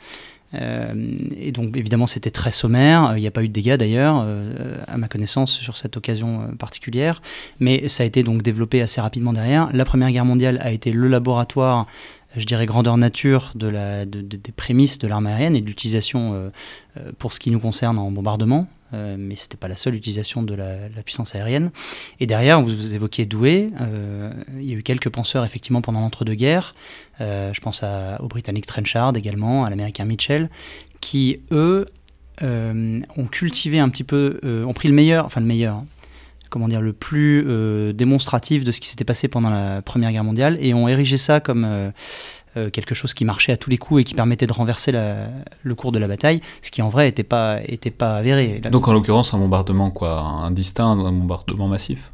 Euh, 0.55 0.93
et 1.37 1.53
donc 1.53 1.77
évidemment 1.77 2.07
c'était 2.07 2.31
très 2.31 2.51
sommaire, 2.51 3.15
il 3.17 3.21
n'y 3.21 3.27
a 3.27 3.31
pas 3.31 3.45
eu 3.45 3.49
de 3.49 3.53
dégâts 3.53 3.77
d'ailleurs 3.77 4.23
euh, 4.25 4.75
à 4.89 4.99
ma 4.99 5.07
connaissance 5.07 5.53
sur 5.53 5.77
cette 5.77 5.97
occasion 5.97 6.43
euh, 6.43 6.47
particulière, 6.57 7.23
mais 7.61 7.89
ça 7.89 8.03
a 8.03 8.07
été 8.07 8.25
donc 8.25 8.43
développé 8.43 8.81
assez 8.81 9.01
rapidement 9.01 9.33
derrière. 9.33 9.69
La 9.73 9.85
Première 9.85 10.11
Guerre 10.11 10.25
mondiale 10.25 10.59
a 10.63 10.73
été 10.73 10.93
le 10.93 11.09
laboratoire 11.09 11.87
je 12.37 12.45
dirais, 12.47 12.65
grandeur 12.65 12.97
nature 12.97 13.51
de 13.57 13.67
la, 13.67 14.07
des 14.07 14.53
prémices 14.55 15.01
de 15.01 15.09
l'arme 15.09 15.27
aérienne 15.27 15.57
et 15.57 15.61
de 15.61 15.67
l'utilisation 15.67 16.53
pour 17.19 17.33
ce 17.33 17.41
qui 17.41 17.51
nous 17.51 17.59
concerne 17.59 17.99
en 17.99 18.13
bombardement, 18.13 18.69
euh, 18.93 19.17
mais 19.19 19.37
ce 19.37 19.45
n'était 19.45 19.57
pas 19.57 19.69
la 19.69 19.77
seule 19.77 19.95
utilisation 19.95 20.43
de 20.43 20.55
la, 20.55 20.77
puissance 21.05 21.35
aérienne. 21.35 21.71
Et 22.19 22.27
derrière, 22.27 22.63
vous, 22.63 22.95
évoquiez 22.95 23.27
Douai, 23.27 23.71
il 24.59 24.65
y 24.65 24.75
a 24.75 24.77
eu 24.77 24.83
quelques 24.83 25.09
penseurs 25.09 25.45
effectivement 25.45 25.81
pendant 25.81 26.01
l'entre-deux-guerres, 26.01 26.75
je 27.19 27.61
pense 27.61 27.83
à, 27.83 28.21
au 28.23 28.29
Britannique 28.29 28.67
Trenchard 28.67 29.17
également, 29.17 29.65
à 29.65 29.71
l'Américain 29.71 30.05
Mitchell, 30.05 30.51
qui 31.01 31.41
eux 31.53 31.87
ont 32.43 33.27
cultivé 33.31 33.79
un 33.79 33.89
petit 33.89 34.05
peu, 34.05 34.41
ont 34.67 34.75
pris 34.75 34.89
le 34.89 34.95
meilleur, 34.95 35.25
enfin 35.25 35.41
le 35.41 35.47
meilleur, 35.47 35.83
comment 36.51 36.69
dire, 36.69 36.83
le 36.83 36.93
plus 36.93 37.45
euh, 37.47 37.93
démonstratif 37.93 38.65
de 38.65 38.73
ce 38.73 38.81
qui 38.81 38.89
s'était 38.89 39.05
passé 39.05 39.29
pendant 39.29 39.49
la 39.49 39.81
Première 39.81 40.13
Guerre 40.13 40.25
mondiale 40.25 40.59
et 40.61 40.75
ont 40.75 40.89
érigé 40.89 41.17
ça 41.17 41.41
comme 41.41 41.93
euh, 42.57 42.71
quelque 42.71 42.95
chose 42.95 43.15
qui 43.15 43.25
marchait 43.25 43.53
à 43.53 43.57
tous 43.57 43.71
les 43.71 43.79
coups 43.79 44.01
et 44.01 44.05
qui 44.05 44.15
permettait 44.15 44.47
de 44.47 44.53
renverser 44.53 44.93
le 44.93 45.75
cours 45.75 45.93
de 45.93 45.99
la 45.99 46.09
bataille, 46.09 46.41
ce 46.63 46.71
qui 46.71 46.83
en 46.83 46.89
vrai 46.89 47.05
n'était 47.07 47.23
pas, 47.23 47.61
était 47.67 47.91
pas 47.91 48.17
avéré. 48.17 48.61
Donc 48.71 48.89
en 48.89 48.93
l'occurrence 48.93 49.35
un 49.35 49.39
bombardement 49.39 49.91
quoi, 49.91 50.21
un 50.21 50.51
distinct, 50.51 50.91
un 50.91 51.13
bombardement 51.13 51.69
massif 51.69 52.11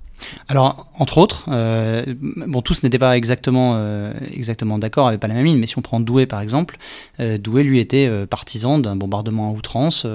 alors, 0.49 0.87
entre 0.99 1.19
autres, 1.19 1.45
euh, 1.49 2.05
bon, 2.19 2.61
tous 2.63 2.83
n'étaient 2.83 2.99
pas 2.99 3.17
exactement, 3.17 3.75
euh, 3.77 4.13
exactement 4.33 4.79
d'accord, 4.79 5.07
n'avaient 5.07 5.19
pas 5.19 5.29
la 5.29 5.35
même 5.35 5.45
ligne, 5.45 5.59
mais 5.59 5.67
si 5.67 5.79
on 5.79 5.83
prend 5.83 6.01
Douai 6.01 6.27
par 6.27 6.41
exemple, 6.41 6.79
euh, 7.21 7.39
Douai 7.39 7.63
lui 7.63 7.81
était 7.81 8.09
partisan 8.27 8.79
d'un 8.79 8.97
bombardement 8.97 9.51
à 9.51 9.53
outrance. 9.53 10.07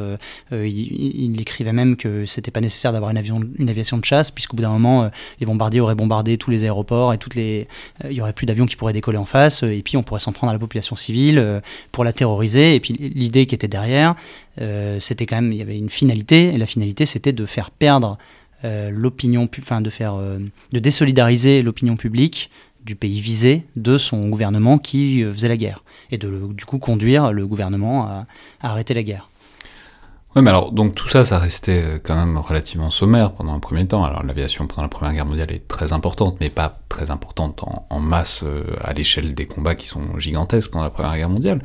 Il, 0.51 1.39
écrivait 1.41 1.73
même 1.73 1.95
que 1.95 2.25
c'était 2.25 2.51
pas 2.51 2.61
nécessaire 2.61 2.93
d'avoir 2.93 3.11
une, 3.11 3.17
aviation 3.69 3.97
de 3.97 4.05
chasse, 4.05 4.31
puisqu'au 4.31 4.55
bout 4.55 4.63
d'un 4.63 4.69
moment, 4.69 5.09
les 5.39 5.45
bombardiers 5.45 5.79
auraient 5.79 5.95
bombardé 5.95 6.37
tous 6.37 6.51
les 6.51 6.63
aéroports 6.63 7.13
et 7.13 7.17
toutes 7.17 7.35
les, 7.35 7.67
il 8.05 8.13
y 8.13 8.21
aurait 8.21 8.33
plus 8.33 8.45
d'avions 8.45 8.65
qui 8.65 8.75
pourraient 8.75 8.93
décoller 8.93 9.17
en 9.17 9.25
face, 9.25 9.63
et 9.63 9.81
puis 9.81 9.97
on 9.97 10.03
pourrait 10.03 10.19
s'en 10.19 10.31
prendre 10.31 10.51
à 10.51 10.53
la 10.53 10.59
population 10.59 10.95
civile 10.95 11.61
pour 11.91 12.03
la 12.03 12.13
terroriser. 12.13 12.75
Et 12.75 12.79
puis 12.79 12.93
l'idée 12.93 13.45
qui 13.45 13.55
était 13.55 13.67
derrière, 13.67 14.15
c'était 14.99 15.25
quand 15.25 15.37
même, 15.37 15.51
il 15.51 15.59
y 15.59 15.63
avait 15.63 15.77
une 15.77 15.89
finalité, 15.89 16.53
et 16.53 16.57
la 16.57 16.67
finalité 16.67 17.05
c'était 17.05 17.33
de 17.33 17.45
faire 17.45 17.71
perdre 17.71 18.17
euh, 18.17 18.40
l'opinion, 18.63 19.49
enfin 19.59 19.81
de 19.81 19.89
faire, 19.89 20.15
euh, 20.15 20.39
de 20.71 20.79
désolidariser 20.79 21.61
l'opinion 21.61 21.95
publique 21.95 22.49
du 22.83 22.95
pays 22.95 23.21
visé 23.21 23.65
de 23.75 23.97
son 23.97 24.29
gouvernement 24.29 24.77
qui 24.77 25.23
euh, 25.23 25.33
faisait 25.33 25.47
la 25.47 25.57
guerre 25.57 25.83
et 26.09 26.17
de 26.17 26.51
du 26.53 26.65
coup 26.65 26.79
conduire 26.79 27.31
le 27.31 27.45
gouvernement 27.45 28.05
à, 28.05 28.25
arrêter 28.61 28.93
la 28.93 29.03
guerre. 29.03 29.29
Oui, 30.35 30.41
mais 30.41 30.49
alors, 30.49 30.71
donc 30.71 30.95
tout 30.95 31.09
ça, 31.09 31.25
ça 31.25 31.39
restait 31.39 31.99
quand 32.03 32.15
même 32.15 32.37
relativement 32.37 32.89
sommaire 32.89 33.33
pendant 33.33 33.53
un 33.53 33.59
premier 33.59 33.85
temps. 33.85 34.05
Alors, 34.05 34.23
l'aviation 34.23 34.65
pendant 34.65 34.83
la 34.83 34.87
Première 34.87 35.13
Guerre 35.13 35.25
mondiale 35.25 35.51
est 35.51 35.67
très 35.67 35.91
importante, 35.91 36.37
mais 36.39 36.49
pas 36.49 36.79
très 36.87 37.11
importante 37.11 37.61
en, 37.89 37.99
masse 37.99 38.45
à 38.81 38.93
l'échelle 38.93 39.35
des 39.35 39.45
combats 39.45 39.75
qui 39.75 39.87
sont 39.87 40.17
gigantesques 40.19 40.71
pendant 40.71 40.85
la 40.85 40.89
Première 40.89 41.17
Guerre 41.17 41.29
mondiale. 41.29 41.61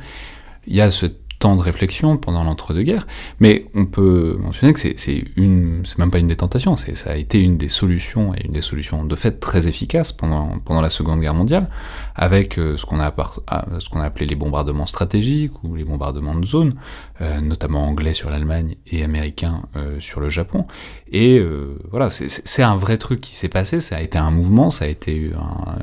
Il 0.65 0.75
y 0.75 0.81
a 0.81 0.91
ce 0.91 1.05
temps 1.39 1.55
de 1.55 1.61
réflexion 1.61 2.17
pendant 2.17 2.43
l'entre-deux-guerres, 2.43 3.05
mais 3.39 3.65
on 3.75 3.85
peut 3.85 4.37
mentionner 4.39 4.73
que 4.73 4.79
c'est 4.79 5.23
une, 5.35 5.83
c'est 5.85 5.97
même 5.99 6.11
pas 6.11 6.17
une 6.17 6.27
des 6.27 6.35
tentations, 6.35 6.75
ça 6.77 7.11
a 7.11 7.15
été 7.15 7.39
une 7.41 7.57
des 7.57 7.69
solutions 7.69 8.33
et 8.33 8.45
une 8.45 8.53
des 8.53 8.61
solutions 8.61 9.03
de 9.03 9.15
fait 9.15 9.39
très 9.39 9.67
efficaces 9.67 10.11
pendant 10.11 10.57
pendant 10.65 10.81
la 10.81 10.89
Seconde 10.89 11.21
Guerre 11.21 11.35
mondiale, 11.35 11.69
avec 12.17 12.57
euh, 12.57 12.75
ce 12.77 12.85
qu'on 12.85 12.99
a 12.99 13.13
ah, 13.47 13.65
ce 13.79 13.89
qu'on 13.89 13.99
a 13.99 14.05
appelé 14.05 14.25
les 14.25 14.35
bombardements 14.35 14.87
stratégiques 14.87 15.63
ou 15.63 15.75
les 15.75 15.83
bombardements 15.83 16.35
de 16.35 16.45
zone, 16.45 16.73
euh, 17.21 17.39
notamment 17.39 17.87
anglais 17.87 18.13
sur 18.13 18.31
l'Allemagne 18.31 18.75
et 18.87 19.03
américains 19.03 19.61
euh, 19.75 19.99
sur 19.99 20.19
le 20.19 20.29
Japon. 20.29 20.65
Et 21.13 21.41
voilà, 21.89 22.09
c'est 22.09 22.63
un 22.63 22.75
vrai 22.75 22.97
truc 22.97 23.21
qui 23.21 23.33
s'est 23.33 23.47
passé, 23.47 23.79
ça 23.79 23.95
a 23.95 24.01
été 24.01 24.17
un 24.17 24.29
mouvement, 24.29 24.71
ça 24.71 24.83
a 24.83 24.87
été 24.89 25.31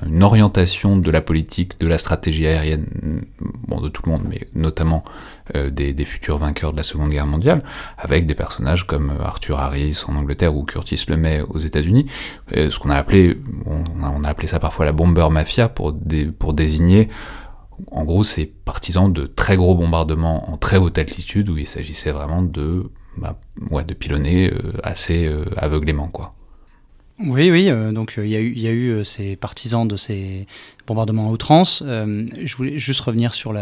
une 0.05 0.23
orientation 0.23 0.99
de 0.99 1.11
la 1.11 1.23
politique, 1.23 1.81
de 1.81 1.87
la 1.87 1.97
stratégie 1.97 2.47
aérienne, 2.47 3.23
bon 3.67 3.81
de 3.81 3.89
tout 3.89 4.03
le 4.05 4.13
monde, 4.13 4.25
mais 4.29 4.49
notamment 4.55 5.03
des, 5.55 6.05
futurs 6.05 6.37
vainqueurs 6.37 6.73
de 6.73 6.77
la 6.77 6.83
Seconde 6.83 7.09
Guerre 7.09 7.27
mondiale, 7.27 7.63
avec 7.97 8.27
des 8.27 8.35
personnages 8.35 8.87
comme 8.87 9.13
Arthur 9.25 9.59
Harris 9.59 10.03
en 10.09 10.15
Angleterre 10.15 10.55
ou 10.55 10.65
Curtis 10.65 11.07
LeMay 11.09 11.41
aux 11.49 11.59
États-Unis, 11.59 12.05
ce 12.55 12.79
qu'on 12.79 12.91
a 12.91 12.97
appelé, 12.97 13.41
on 13.65 14.25
a, 14.25 14.29
appelé 14.29 14.47
ça 14.47 14.61
parfois 14.61 14.85
la 14.85 14.93
bomber 14.93 15.31
mafia 15.31 15.71
pour, 15.71 15.95
pour 16.33 16.55
désigner 16.55 17.09
en 17.91 18.05
gros 18.05 18.25
ces 18.25 18.47
partisans 18.47 19.13
de 19.13 19.27
très 19.27 19.57
gros 19.57 19.75
bombardements 19.75 20.51
en 20.51 20.57
très 20.57 20.77
haute 20.77 20.99
altitude 20.99 21.49
où 21.49 21.59
il 21.59 21.67
s'agissait 21.67 22.13
vraiment 22.13 22.43
de, 22.43 22.91
bah, 23.17 23.39
ouais, 23.71 23.85
de 23.85 23.95
pilonner 23.95 24.53
assez 24.83 25.29
aveuglément 25.57 26.09
quoi. 26.09 26.35
Oui, 27.21 27.51
oui, 27.51 27.71
donc 27.93 28.15
il 28.17 28.27
y, 28.27 28.61
y, 28.61 28.67
a 28.67 28.73
eu 28.73 29.05
ces 29.05 29.37
partisans 29.37 29.87
de 29.87 29.97
ces 29.97 30.47
bombardements 30.87 31.29
à 31.29 31.33
outrance. 31.33 31.83
je 31.85 32.57
voulais 32.57 32.79
juste 32.79 33.01
revenir 33.01 33.35
sur 33.35 33.53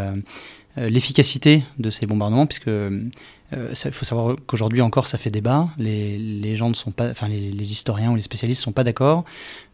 euh, 0.79 0.88
l'efficacité 0.88 1.64
de 1.79 1.90
ces 1.90 2.07
bombardements, 2.07 2.46
puisque 2.46 2.68
euh, 2.68 3.11
il 3.53 3.92
faut 3.92 4.07
savoir 4.07 4.37
qu'aujourd'hui 4.46 4.81
encore 4.81 5.07
ça 5.07 5.18
fait 5.18 5.31
débat. 5.31 5.68
Les, 5.77 6.57
gens 6.57 6.70
ne 6.70 6.75
sont 6.75 6.92
pas, 6.92 7.12
les 7.29 7.72
historiens 7.72 8.11
ou 8.12 8.16
les 8.16 8.22
spécialistes 8.22 8.62
ne 8.62 8.64
sont 8.64 8.72
pas 8.72 8.85
d'accord. 8.85 9.25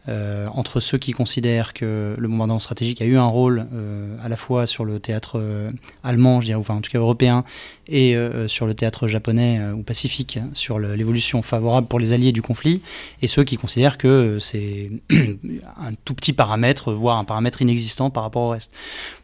Euh, 0.07 0.47
entre 0.53 0.79
ceux 0.79 0.97
qui 0.97 1.11
considèrent 1.11 1.73
que 1.73 2.15
le 2.17 2.27
bombardement 2.29 2.59
stratégique 2.59 3.01
a 3.01 3.05
eu 3.05 3.17
un 3.17 3.27
rôle 3.27 3.67
euh, 3.73 4.15
à 4.23 4.29
la 4.29 4.37
fois 4.37 4.65
sur 4.65 4.85
le 4.85 4.99
théâtre 4.99 5.33
euh, 5.35 5.71
allemand, 6.03 6.39
je 6.39 6.47
dirais, 6.47 6.57
enfin 6.57 6.75
en 6.75 6.81
tout 6.81 6.89
cas 6.89 6.99
européen, 6.99 7.43
et 7.91 8.15
sur 8.45 8.67
le 8.67 8.75
théâtre 8.75 9.07
japonais 9.07 9.59
ou 9.71 9.81
pacifique, 9.81 10.37
sur 10.53 10.77
l'évolution 10.77 11.41
favorable 11.41 11.87
pour 11.87 11.97
les 11.97 12.11
alliés 12.11 12.31
du 12.31 12.43
conflit, 12.43 12.83
et 13.23 13.27
ceux 13.27 13.43
qui 13.43 13.57
considèrent 13.57 13.97
que 13.97 14.37
c'est 14.39 14.91
un 15.09 15.93
tout 16.05 16.13
petit 16.13 16.31
paramètre, 16.31 16.93
voire 16.93 17.17
un 17.17 17.23
paramètre 17.23 17.63
inexistant 17.63 18.11
par 18.11 18.21
rapport 18.21 18.43
au 18.43 18.49
reste. 18.49 18.71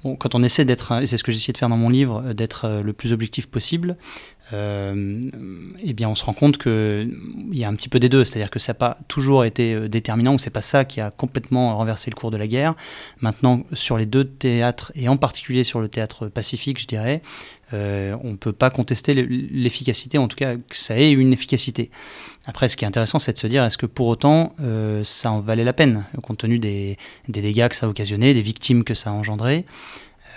Quand 0.02 0.34
on 0.34 0.42
essaie 0.42 0.66
d'être, 0.66 1.00
et 1.00 1.06
c'est 1.06 1.18
ce 1.18 1.24
que 1.24 1.32
j'essaie 1.32 1.52
de 1.52 1.60
faire 1.60 1.70
dans 1.70 1.78
mon 1.78 1.90
livre, 1.90 2.34
d'être 2.34 2.82
le 2.84 2.92
plus 2.92 3.14
objectif 3.14 3.46
possible, 3.46 3.98
eh 4.52 5.94
bien 5.94 6.10
on 6.10 6.16
se 6.16 6.26
rend 6.26 6.34
compte 6.34 6.58
qu'il 6.58 7.12
y 7.52 7.64
a 7.64 7.68
un 7.68 7.76
petit 7.76 7.90
peu 7.90 8.00
des 8.00 8.10
deux, 8.10 8.26
c'est-à-dire 8.26 8.50
que 8.50 8.58
ça 8.58 8.74
n'a 8.74 8.80
pas 8.80 8.98
toujours 9.08 9.46
été 9.46 9.88
déterminant, 9.90 10.34
ou 10.34 10.40
c'est 10.40 10.50
pas 10.50 10.64
ça 10.66 10.86
qui 10.86 11.02
a 11.02 11.12
complètement 11.12 11.76
renversé 11.78 12.10
le 12.10 12.16
cours 12.16 12.32
de 12.32 12.38
la 12.38 12.48
guerre. 12.48 12.76
Maintenant, 13.22 13.62
sur 13.74 13.98
les 13.98 14.06
deux 14.06 14.26
théâtres, 14.26 14.92
et 14.96 15.08
en 15.08 15.18
particulier 15.18 15.64
sur 15.64 15.80
le 15.80 15.88
théâtre 15.88 16.28
pacifique, 16.28 16.80
je 16.82 16.88
dirais, 16.88 17.22
euh, 17.74 18.16
on 18.24 18.32
ne 18.32 18.36
peut 18.36 18.54
pas 18.54 18.70
contester 18.70 19.14
l'efficacité, 19.14 20.18
en 20.18 20.28
tout 20.28 20.38
cas 20.38 20.56
que 20.56 20.76
ça 20.76 20.98
ait 20.98 21.12
une 21.12 21.34
efficacité. 21.34 21.90
Après, 22.46 22.70
ce 22.70 22.78
qui 22.78 22.86
est 22.86 22.88
intéressant, 22.88 23.20
c'est 23.20 23.34
de 23.34 23.40
se 23.40 23.48
dire, 23.48 23.64
est-ce 23.64 23.78
que 23.78 23.88
pour 23.88 24.08
autant, 24.08 24.54
ça 25.04 25.32
en 25.32 25.40
valait 25.42 25.64
la 25.64 25.74
peine, 25.74 26.06
compte 26.22 26.38
tenu 26.38 26.60
des, 26.60 26.98
des, 27.28 27.42
dégâts 27.42 27.68
que 27.68 27.76
ça 27.76 27.88
a 27.88 27.90
occasionné, 27.90 28.34
des 28.34 28.44
victimes 28.44 28.84
que 28.84 28.94
ça 28.94 29.10
a 29.10 29.14
engendré 29.14 29.66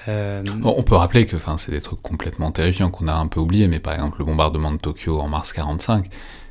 euh, 0.08 0.42
on 0.64 0.82
peut 0.82 0.94
rappeler 0.94 1.26
que 1.26 1.36
c'est 1.58 1.72
des 1.72 1.80
trucs 1.80 2.00
complètement 2.00 2.50
terrifiants 2.50 2.90
qu'on 2.90 3.08
a 3.08 3.14
un 3.14 3.26
peu 3.26 3.40
oubliés, 3.40 3.68
mais 3.68 3.78
par 3.80 3.94
exemple 3.94 4.18
le 4.20 4.24
bombardement 4.24 4.72
de 4.72 4.78
Tokyo 4.78 5.20
en 5.20 5.28
mars 5.28 5.52
45, 5.52 6.06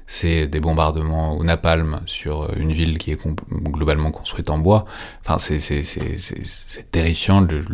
c'est 0.07 0.47
des 0.47 0.61
bombardements 0.61 1.37
au 1.37 1.43
napalm 1.43 1.99
sur 2.05 2.49
une 2.57 2.71
ville 2.71 2.97
qui 2.97 3.11
est 3.11 3.19
globalement 3.51 4.11
construite 4.11 4.49
en 4.49 4.57
bois. 4.57 4.85
Enfin, 5.21 5.37
c'est 5.37 6.91
terrifiant 6.91 7.41
le, 7.41 7.65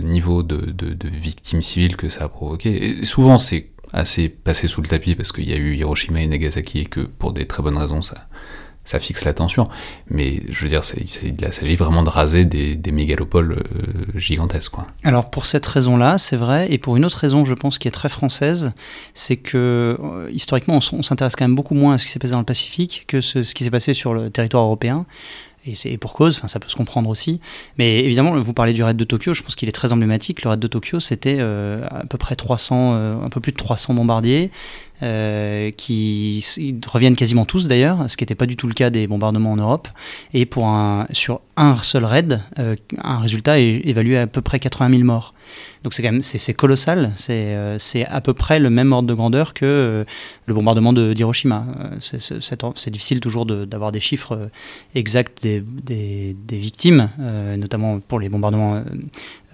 niveau 0.00 0.44
de, 0.44 1.08
victimes 1.08 1.62
civiles 1.62 1.96
que 1.96 2.08
ça 2.08 2.24
a 2.24 2.28
provoqué. 2.28 3.00
Et 3.00 3.04
souvent, 3.04 3.38
c'est 3.38 3.70
assez 3.92 4.28
passé 4.28 4.68
sous 4.68 4.80
le 4.80 4.88
tapis 4.88 5.16
parce 5.16 5.32
qu'il 5.32 5.48
y 5.48 5.52
a 5.52 5.56
eu 5.56 5.74
Hiroshima 5.74 6.20
et 6.20 6.28
Nagasaki 6.28 6.80
et 6.80 6.84
que 6.86 7.00
pour 7.00 7.32
des 7.32 7.46
très 7.46 7.64
bonnes 7.64 7.78
raisons, 7.78 8.02
ça, 8.02 8.28
ça 8.86 8.98
fixe 8.98 9.24
l'attention. 9.24 9.68
Mais 10.08 10.42
je 10.48 10.62
veux 10.62 10.68
dire, 10.68 10.80
il 10.96 11.08
s'agit 11.08 11.76
vraiment 11.76 12.02
de 12.02 12.08
raser 12.08 12.46
des, 12.46 12.92
mégalopoles 12.92 13.52
euh, 13.52 14.18
gigantesques. 14.18 14.72
Quoi. 14.72 14.86
Alors 15.04 15.28
pour 15.28 15.44
cette 15.44 15.66
raison-là, 15.66 16.16
c'est 16.16 16.36
vrai, 16.36 16.68
et 16.70 16.78
pour 16.78 16.96
une 16.96 17.04
autre 17.04 17.18
raison, 17.18 17.44
je 17.44 17.52
pense, 17.52 17.78
qui 17.78 17.88
est 17.88 17.90
très 17.90 18.08
française, 18.08 18.72
c'est 19.12 19.36
que 19.36 19.98
euh, 20.00 20.30
historiquement, 20.32 20.78
on, 20.92 21.02
s'intéresse 21.02 21.36
quand 21.36 21.44
même 21.44 21.56
beaucoup 21.56 21.74
moins 21.74 21.94
à 21.94 21.98
ce 21.98 22.06
qui 22.06 22.12
s'est 22.12 22.18
passé 22.18 22.32
dans 22.32 22.38
le 22.38 22.46
Pacifique 22.46 23.04
que 23.08 23.20
ce 23.20 23.40
qui 23.52 23.64
s'est 23.64 23.70
passé 23.70 23.92
sur 23.92 24.14
le 24.14 24.30
territoire 24.30 24.62
européen 24.62 25.04
et 25.66 25.74
c'est 25.74 25.96
pour 25.98 26.12
cause, 26.12 26.36
enfin 26.36 26.48
ça 26.48 26.60
peut 26.60 26.68
se 26.68 26.76
comprendre 26.76 27.08
aussi. 27.08 27.40
Mais 27.78 28.04
évidemment, 28.04 28.40
vous 28.40 28.52
parlez 28.52 28.72
du 28.72 28.82
raid 28.82 28.96
de 28.96 29.04
Tokyo, 29.04 29.34
je 29.34 29.42
pense 29.42 29.54
qu'il 29.54 29.68
est 29.68 29.72
très 29.72 29.92
emblématique. 29.92 30.42
Le 30.42 30.50
raid 30.50 30.60
de 30.60 30.66
Tokyo, 30.66 31.00
c'était 31.00 31.36
euh, 31.40 31.84
à 31.90 32.06
peu 32.06 32.18
près 32.18 32.36
300, 32.36 33.22
un 33.22 33.28
peu 33.28 33.40
plus 33.40 33.52
de 33.52 33.56
300 33.56 33.94
bombardiers, 33.94 34.50
euh, 35.02 35.70
qui 35.72 36.44
reviennent 36.86 37.16
quasiment 37.16 37.44
tous 37.44 37.68
d'ailleurs, 37.68 38.08
ce 38.08 38.16
qui 38.16 38.22
n'était 38.22 38.34
pas 38.34 38.46
du 38.46 38.56
tout 38.56 38.66
le 38.66 38.74
cas 38.74 38.90
des 38.90 39.06
bombardements 39.06 39.52
en 39.52 39.56
Europe. 39.56 39.88
Et 40.32 40.46
pour 40.46 40.66
un, 40.66 41.06
sur 41.12 41.40
un 41.56 41.76
seul 41.76 42.04
raid, 42.04 42.42
euh, 42.58 42.76
un 43.02 43.18
résultat 43.18 43.58
est 43.58 43.80
évalué 43.86 44.18
à, 44.18 44.26
peu 44.26 44.42
près 44.42 44.60
80 44.60 44.90
000 44.90 45.04
morts. 45.04 45.32
Donc 45.84 45.94
c'est 45.94 46.02
quand 46.02 46.12
même 46.12 46.22
c'est 46.22 46.52
colossal, 46.52 47.12
euh, 47.30 47.76
c'est 47.78 48.04
à 48.06 48.20
peu 48.20 48.34
près 48.34 48.58
le 48.58 48.70
même 48.70 48.92
ordre 48.92 49.08
de 49.08 49.14
grandeur 49.14 49.54
que 49.54 50.04
le 50.44 50.54
bombardement 50.54 50.92
d'Hiroshima. 50.92 51.66
C'est 52.00 52.90
difficile 52.90 53.20
toujours 53.20 53.46
d'avoir 53.46 53.92
des 53.92 54.00
chiffres 54.00 54.50
exacts 54.94 55.42
des, 55.42 55.60
des, 55.60 56.36
des 56.46 56.58
victimes, 56.58 57.08
notamment 57.56 58.00
pour 58.00 58.18
les 58.18 58.28
bombardements 58.28 58.82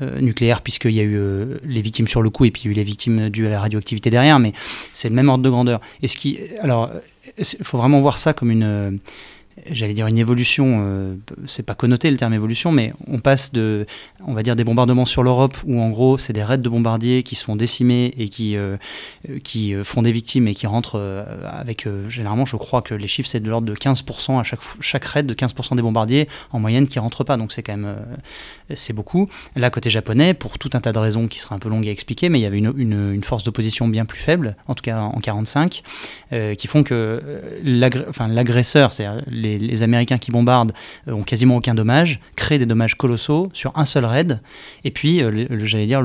nucléaires, 0.00 0.62
puisqu'il 0.62 0.92
y 0.92 1.00
a 1.00 1.04
eu 1.04 1.20
les 1.64 1.82
victimes 1.82 2.08
sur 2.08 2.22
le 2.22 2.30
coup 2.30 2.46
et 2.46 2.50
puis 2.50 2.62
il 2.62 2.66
y 2.66 2.68
a 2.68 2.72
eu 2.72 2.76
les 2.76 2.84
victimes 2.84 3.28
dues 3.28 3.46
à 3.46 3.50
la 3.50 3.60
radioactivité 3.60 4.08
derrière, 4.08 4.38
mais 4.38 4.52
c'est 4.94 5.10
le 5.10 5.14
même 5.14 5.28
ordre 5.28 5.44
de 5.44 5.50
grandeur. 5.50 5.80
Et 6.02 6.08
ce 6.08 6.16
qui, 6.16 6.38
alors, 6.60 6.90
il 7.36 7.44
faut 7.64 7.76
vraiment 7.76 8.00
voir 8.00 8.16
ça 8.16 8.32
comme 8.32 8.50
une 8.50 8.98
j'allais 9.70 9.94
dire 9.94 10.06
une 10.06 10.18
évolution, 10.18 10.82
euh, 10.84 11.14
c'est 11.46 11.64
pas 11.64 11.74
connoté 11.74 12.10
le 12.10 12.16
terme 12.16 12.34
évolution, 12.34 12.72
mais 12.72 12.92
on 13.06 13.18
passe 13.18 13.52
de, 13.52 13.86
on 14.26 14.34
va 14.34 14.42
dire, 14.42 14.56
des 14.56 14.64
bombardements 14.64 15.04
sur 15.04 15.22
l'Europe 15.22 15.56
où 15.66 15.80
en 15.80 15.90
gros 15.90 16.18
c'est 16.18 16.32
des 16.32 16.42
raids 16.42 16.58
de 16.58 16.68
bombardiers 16.68 17.22
qui 17.22 17.36
se 17.36 17.44
font 17.44 17.56
décimer 17.56 18.12
et 18.18 18.28
qui, 18.28 18.56
euh, 18.56 18.76
qui 19.44 19.74
euh, 19.74 19.84
font 19.84 20.02
des 20.02 20.12
victimes 20.12 20.48
et 20.48 20.54
qui 20.54 20.66
rentrent 20.66 21.00
avec, 21.44 21.86
généralement 22.08 22.44
je 22.44 22.56
crois 22.56 22.82
que 22.82 22.94
les 22.94 23.06
chiffres 23.06 23.28
c'est 23.28 23.40
de 23.40 23.48
l'ordre 23.48 23.66
de 23.66 23.74
15% 23.74 24.40
à 24.40 24.44
chaque, 24.44 24.60
chaque 24.80 25.04
raid, 25.04 25.26
de 25.26 25.34
15% 25.34 25.76
des 25.76 25.82
bombardiers 25.82 26.28
en 26.50 26.58
moyenne 26.58 26.86
qui 26.86 26.98
rentrent 26.98 27.24
pas, 27.24 27.36
donc 27.36 27.52
c'est 27.52 27.62
quand 27.62 27.76
même, 27.76 27.96
c'est 28.74 28.92
beaucoup. 28.92 29.28
Là 29.56 29.70
côté 29.70 29.90
japonais, 29.90 30.34
pour 30.34 30.58
tout 30.58 30.70
un 30.74 30.80
tas 30.80 30.92
de 30.92 30.98
raisons 30.98 31.28
qui 31.28 31.38
seraient 31.38 31.54
un 31.54 31.58
peu 31.58 31.68
longues 31.68 31.88
à 31.88 31.90
expliquer, 31.90 32.28
mais 32.28 32.38
il 32.38 32.42
y 32.42 32.46
avait 32.46 32.58
une, 32.58 32.72
une, 32.76 33.22
force 33.22 33.44
d'opposition 33.44 33.88
bien 33.88 34.04
plus 34.04 34.18
faible, 34.18 34.56
en 34.66 34.74
tout 34.74 34.82
cas 34.82 35.00
en 35.00 35.20
45, 35.20 35.82
qui 36.58 36.66
font 36.66 36.82
que 36.82 37.22
l'agresseur, 37.62 38.92
c'est-à-dire 38.92 39.22
les, 39.28 39.51
Américains 39.82 40.18
qui 40.18 40.30
bombardent 40.30 40.72
euh, 41.08 41.12
ont 41.12 41.22
quasiment 41.22 41.56
aucun 41.56 41.74
dommage, 41.74 42.20
créent 42.36 42.58
des 42.58 42.66
dommages 42.66 42.96
colossaux 42.96 43.50
sur 43.52 43.72
un 43.76 43.84
seul 43.84 44.04
raid. 44.04 44.40
Et 44.84 44.90
puis, 44.90 45.22
euh, 45.22 45.46
j'allais 45.64 45.86
dire, 45.86 46.02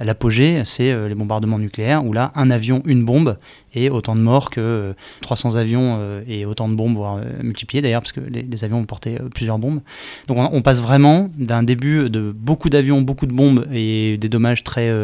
l'apogée, 0.00 0.62
c'est 0.64 0.90
euh, 0.90 1.08
les 1.08 1.14
bombardements 1.14 1.58
nucléaires, 1.58 2.04
où 2.04 2.12
là, 2.12 2.32
un 2.34 2.50
avion, 2.50 2.82
une 2.86 3.04
bombe, 3.04 3.38
et 3.74 3.90
autant 3.90 4.14
de 4.14 4.20
morts 4.20 4.50
que 4.50 4.94
300 5.22 5.56
avions 5.56 5.98
et 6.28 6.46
autant 6.46 6.68
de 6.68 6.74
bombes, 6.74 6.94
voire 6.94 7.18
multipliés 7.42 7.82
d'ailleurs, 7.82 8.02
parce 8.02 8.12
que 8.12 8.20
les, 8.20 8.62
avions 8.62 8.78
ont 8.78 8.84
porté 8.84 9.16
plusieurs 9.34 9.58
bombes. 9.58 9.80
Donc 10.28 10.38
on, 10.38 10.62
passe 10.62 10.80
vraiment 10.80 11.28
d'un 11.36 11.64
début 11.64 12.08
de 12.08 12.30
beaucoup 12.30 12.70
d'avions, 12.70 13.02
beaucoup 13.02 13.26
de 13.26 13.32
bombes 13.32 13.66
et 13.72 14.16
des 14.16 14.28
dommages 14.28 14.62
très 14.62 14.94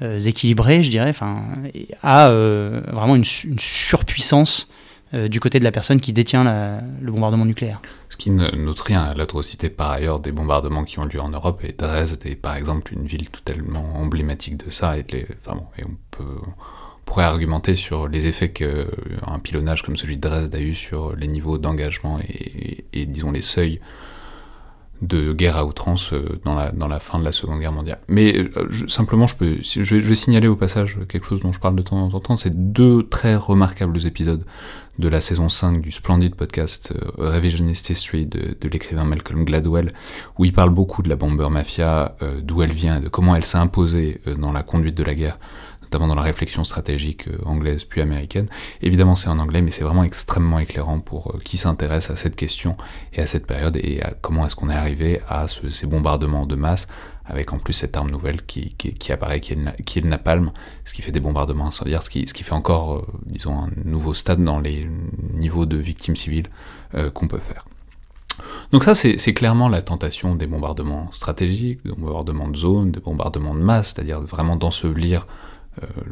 équilibrés, 0.00 0.82
je 0.82 0.88
dirais, 0.88 1.12
à 2.02 2.30
vraiment 2.30 3.14
une 3.14 3.24
surpuissance 3.58 4.70
euh, 5.14 5.28
du 5.28 5.40
côté 5.40 5.58
de 5.58 5.64
la 5.64 5.72
personne 5.72 6.00
qui 6.00 6.12
détient 6.12 6.44
le 7.00 7.10
bombardement 7.10 7.44
nucléaire. 7.44 7.80
Ce 8.08 8.16
qui 8.16 8.30
note 8.30 8.80
rien 8.80 9.02
à 9.02 9.14
l'atrocité 9.14 9.70
par 9.70 9.90
ailleurs 9.90 10.20
des 10.20 10.32
bombardements 10.32 10.84
qui 10.84 10.98
ont 10.98 11.04
lieu 11.04 11.20
en 11.20 11.28
Europe, 11.28 11.62
et 11.64 11.72
Dresde 11.72 12.24
est 12.26 12.36
par 12.36 12.56
exemple 12.56 12.92
une 12.92 13.06
ville 13.06 13.30
totalement 13.30 13.96
emblématique 13.96 14.56
de 14.64 14.70
ça, 14.70 14.98
et, 14.98 15.04
et 15.10 15.26
on, 15.48 15.96
peut, 16.10 16.36
pourrait 17.08 17.24
argumenter 17.24 17.74
sur 17.74 18.06
les 18.06 18.26
effets 18.26 18.50
qu'un 18.50 19.38
pilonnage 19.42 19.82
comme 19.82 19.96
celui 19.96 20.16
de 20.16 20.28
Dresde 20.28 20.54
a 20.54 20.60
eu 20.60 20.74
sur 20.74 21.16
les 21.16 21.26
niveaux 21.26 21.56
d'engagement 21.56 22.18
et, 22.20 23.06
disons 23.06 23.30
les 23.30 23.40
seuils 23.40 23.80
de 25.02 25.32
guerre 25.32 25.56
à 25.56 25.64
outrance 25.64 26.12
euh, 26.12 26.40
dans 26.44 26.54
la, 26.54 26.72
dans 26.72 26.88
la 26.88 26.98
fin 26.98 27.18
de 27.18 27.24
la 27.24 27.32
Seconde 27.32 27.60
Guerre 27.60 27.72
mondiale. 27.72 27.98
Mais 28.08 28.36
euh, 28.36 28.68
simplement, 28.88 29.26
je, 29.26 29.36
peux, 29.36 29.56
je, 29.62 29.96
vais 29.96 30.14
signaler 30.14 30.48
au 30.48 30.56
passage 30.56 30.98
quelque 31.08 31.26
chose 31.26 31.40
dont 31.40 31.52
je 31.52 31.60
parle 31.60 31.76
de 31.76 31.82
temps 31.82 32.12
en 32.12 32.20
temps, 32.20 32.36
c'est 32.36 32.72
deux 32.72 33.04
très 33.04 33.36
remarquables 33.36 34.04
épisodes 34.06 34.44
de 34.98 35.08
la 35.08 35.20
saison 35.20 35.48
5 35.48 35.80
du 35.80 35.92
splendide 35.92 36.34
podcast 36.34 36.92
euh, 37.20 37.30
Revisionist 37.30 37.88
History 37.90 38.26
de, 38.26 38.56
de 38.60 38.68
l'écrivain 38.68 39.04
Malcolm 39.04 39.44
Gladwell, 39.44 39.92
où 40.38 40.44
il 40.44 40.52
parle 40.52 40.70
beaucoup 40.70 41.02
de 41.02 41.08
la 41.08 41.16
bomber 41.16 41.48
mafia, 41.50 42.16
d'où 42.42 42.62
elle 42.62 42.72
vient, 42.72 43.00
de 43.00 43.08
comment 43.08 43.36
elle 43.36 43.44
s'est 43.44 43.58
imposée 43.58 44.20
dans 44.38 44.52
la 44.52 44.64
conduite 44.64 44.96
de 44.96 45.04
la 45.04 45.14
guerre 45.14 45.38
notamment 45.88 46.08
dans 46.08 46.14
la 46.14 46.22
réflexion 46.22 46.64
stratégique 46.64 47.28
euh, 47.28 47.38
anglaise 47.46 47.84
puis 47.84 48.02
américaine. 48.02 48.46
Évidemment, 48.82 49.16
c'est 49.16 49.28
en 49.28 49.38
anglais, 49.38 49.62
mais 49.62 49.70
c'est 49.70 49.84
vraiment 49.84 50.04
extrêmement 50.04 50.58
éclairant 50.58 51.00
pour 51.00 51.34
euh, 51.34 51.40
qui 51.42 51.56
s'intéresse 51.56 52.10
à 52.10 52.16
cette 52.16 52.36
question 52.36 52.76
et 53.14 53.20
à 53.20 53.26
cette 53.26 53.46
période 53.46 53.78
et 53.82 54.02
à 54.02 54.12
comment 54.20 54.44
est-ce 54.44 54.54
qu'on 54.54 54.68
est 54.68 54.74
arrivé 54.74 55.20
à 55.28 55.46
ces 55.48 55.86
bombardements 55.86 56.46
de 56.46 56.56
masse 56.56 56.88
avec 57.24 57.52
en 57.52 57.58
plus 57.58 57.74
cette 57.74 57.96
arme 57.96 58.10
nouvelle 58.10 58.44
qui, 58.46 58.74
apparaît, 59.10 59.40
qui 59.40 59.52
est, 59.52 60.00
le, 60.00 60.08
napalm, 60.08 60.50
ce 60.86 60.94
qui 60.94 61.02
fait 61.02 61.12
des 61.12 61.20
bombardements 61.20 61.66
incendiaires, 61.66 62.02
ce 62.02 62.08
qui, 62.08 62.26
ce 62.26 62.32
qui 62.32 62.42
fait 62.42 62.54
encore, 62.54 62.96
euh, 62.96 63.06
disons, 63.26 63.64
un 63.64 63.70
nouveau 63.84 64.14
stade 64.14 64.42
dans 64.42 64.60
les 64.60 64.88
niveaux 65.34 65.66
de 65.66 65.76
victimes 65.76 66.16
civiles 66.16 66.48
qu'on 67.12 67.28
peut 67.28 67.36
faire. 67.36 67.66
Donc 68.72 68.84
ça, 68.84 68.94
c'est 68.94 69.34
clairement 69.34 69.68
la 69.68 69.82
tentation 69.82 70.34
des 70.34 70.46
bombardements 70.46 71.10
stratégiques, 71.12 71.84
des 71.84 71.92
bombardements 71.92 72.48
de 72.48 72.56
zone, 72.56 72.90
des 72.90 73.00
bombardements 73.00 73.54
de 73.54 73.60
masse, 73.60 73.94
c'est-à-dire 73.94 74.20
vraiment 74.20 74.56
d'ensevelir 74.56 75.26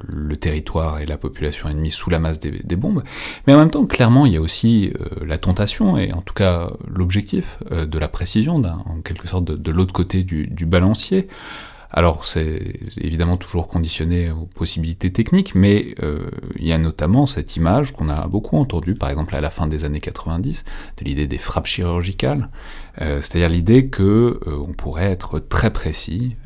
le 0.09 0.37
territoire 0.37 1.01
et 1.01 1.07
la 1.07 1.17
population 1.17 1.69
ennemie 1.69 1.91
sous 1.91 2.11
la 2.11 2.19
masse 2.19 2.39
des, 2.39 2.77
bombes, 2.77 3.03
mais 3.47 3.55
en 3.55 3.59
même 3.59 3.71
temps, 3.71 3.87
clairement, 3.87 4.27
il 4.27 4.33
y 4.33 4.37
a 4.37 4.41
aussi 4.41 4.93
euh, 5.01 5.25
la 5.25 5.39
tentation, 5.39 5.97
et 5.97 6.13
en 6.13 6.21
tout 6.21 6.35
cas 6.35 6.71
l'objectif 6.89 7.59
euh, 7.73 7.87
de 7.87 7.99
la 7.99 8.09
précision, 8.09 8.57
en 8.57 9.01
quelque 9.03 9.29
sorte 9.29 9.45
de, 9.45 9.71
l'autre 9.71 9.93
côté 9.93 10.25
du, 10.25 10.67
balancier. 10.67 11.29
Alors 11.91 12.27
c'est 12.27 12.81
évidemment 13.01 13.37
toujours 13.37 13.69
conditionné 13.69 14.31
aux 14.31 14.47
possibilités 14.47 15.13
techniques, 15.13 15.55
mais 15.55 15.95
il 16.57 16.67
y 16.67 16.73
a 16.73 16.79
notamment 16.79 17.27
cette 17.27 17.57
image 17.57 17.93
qu'on 17.93 18.09
a 18.09 18.27
beaucoup 18.27 18.57
entendue, 18.57 18.95
par 18.95 19.09
exemple 19.09 19.35
à 19.37 19.41
la 19.41 19.51
fin 19.51 19.67
des 19.67 19.85
années 19.85 20.01
90, 20.01 20.65
de 20.99 21.05
l'idée 21.05 21.27
des 21.27 21.39
frappes 21.39 21.67
chirurgicales, 21.67 22.51
c'est-à-dire 22.99 23.49
l'idée 23.49 23.87
que 23.87 24.41
on 24.47 24.73
pourrait 24.73 25.11
être 25.11 25.39
très 25.39 25.73
précis, 25.73 26.37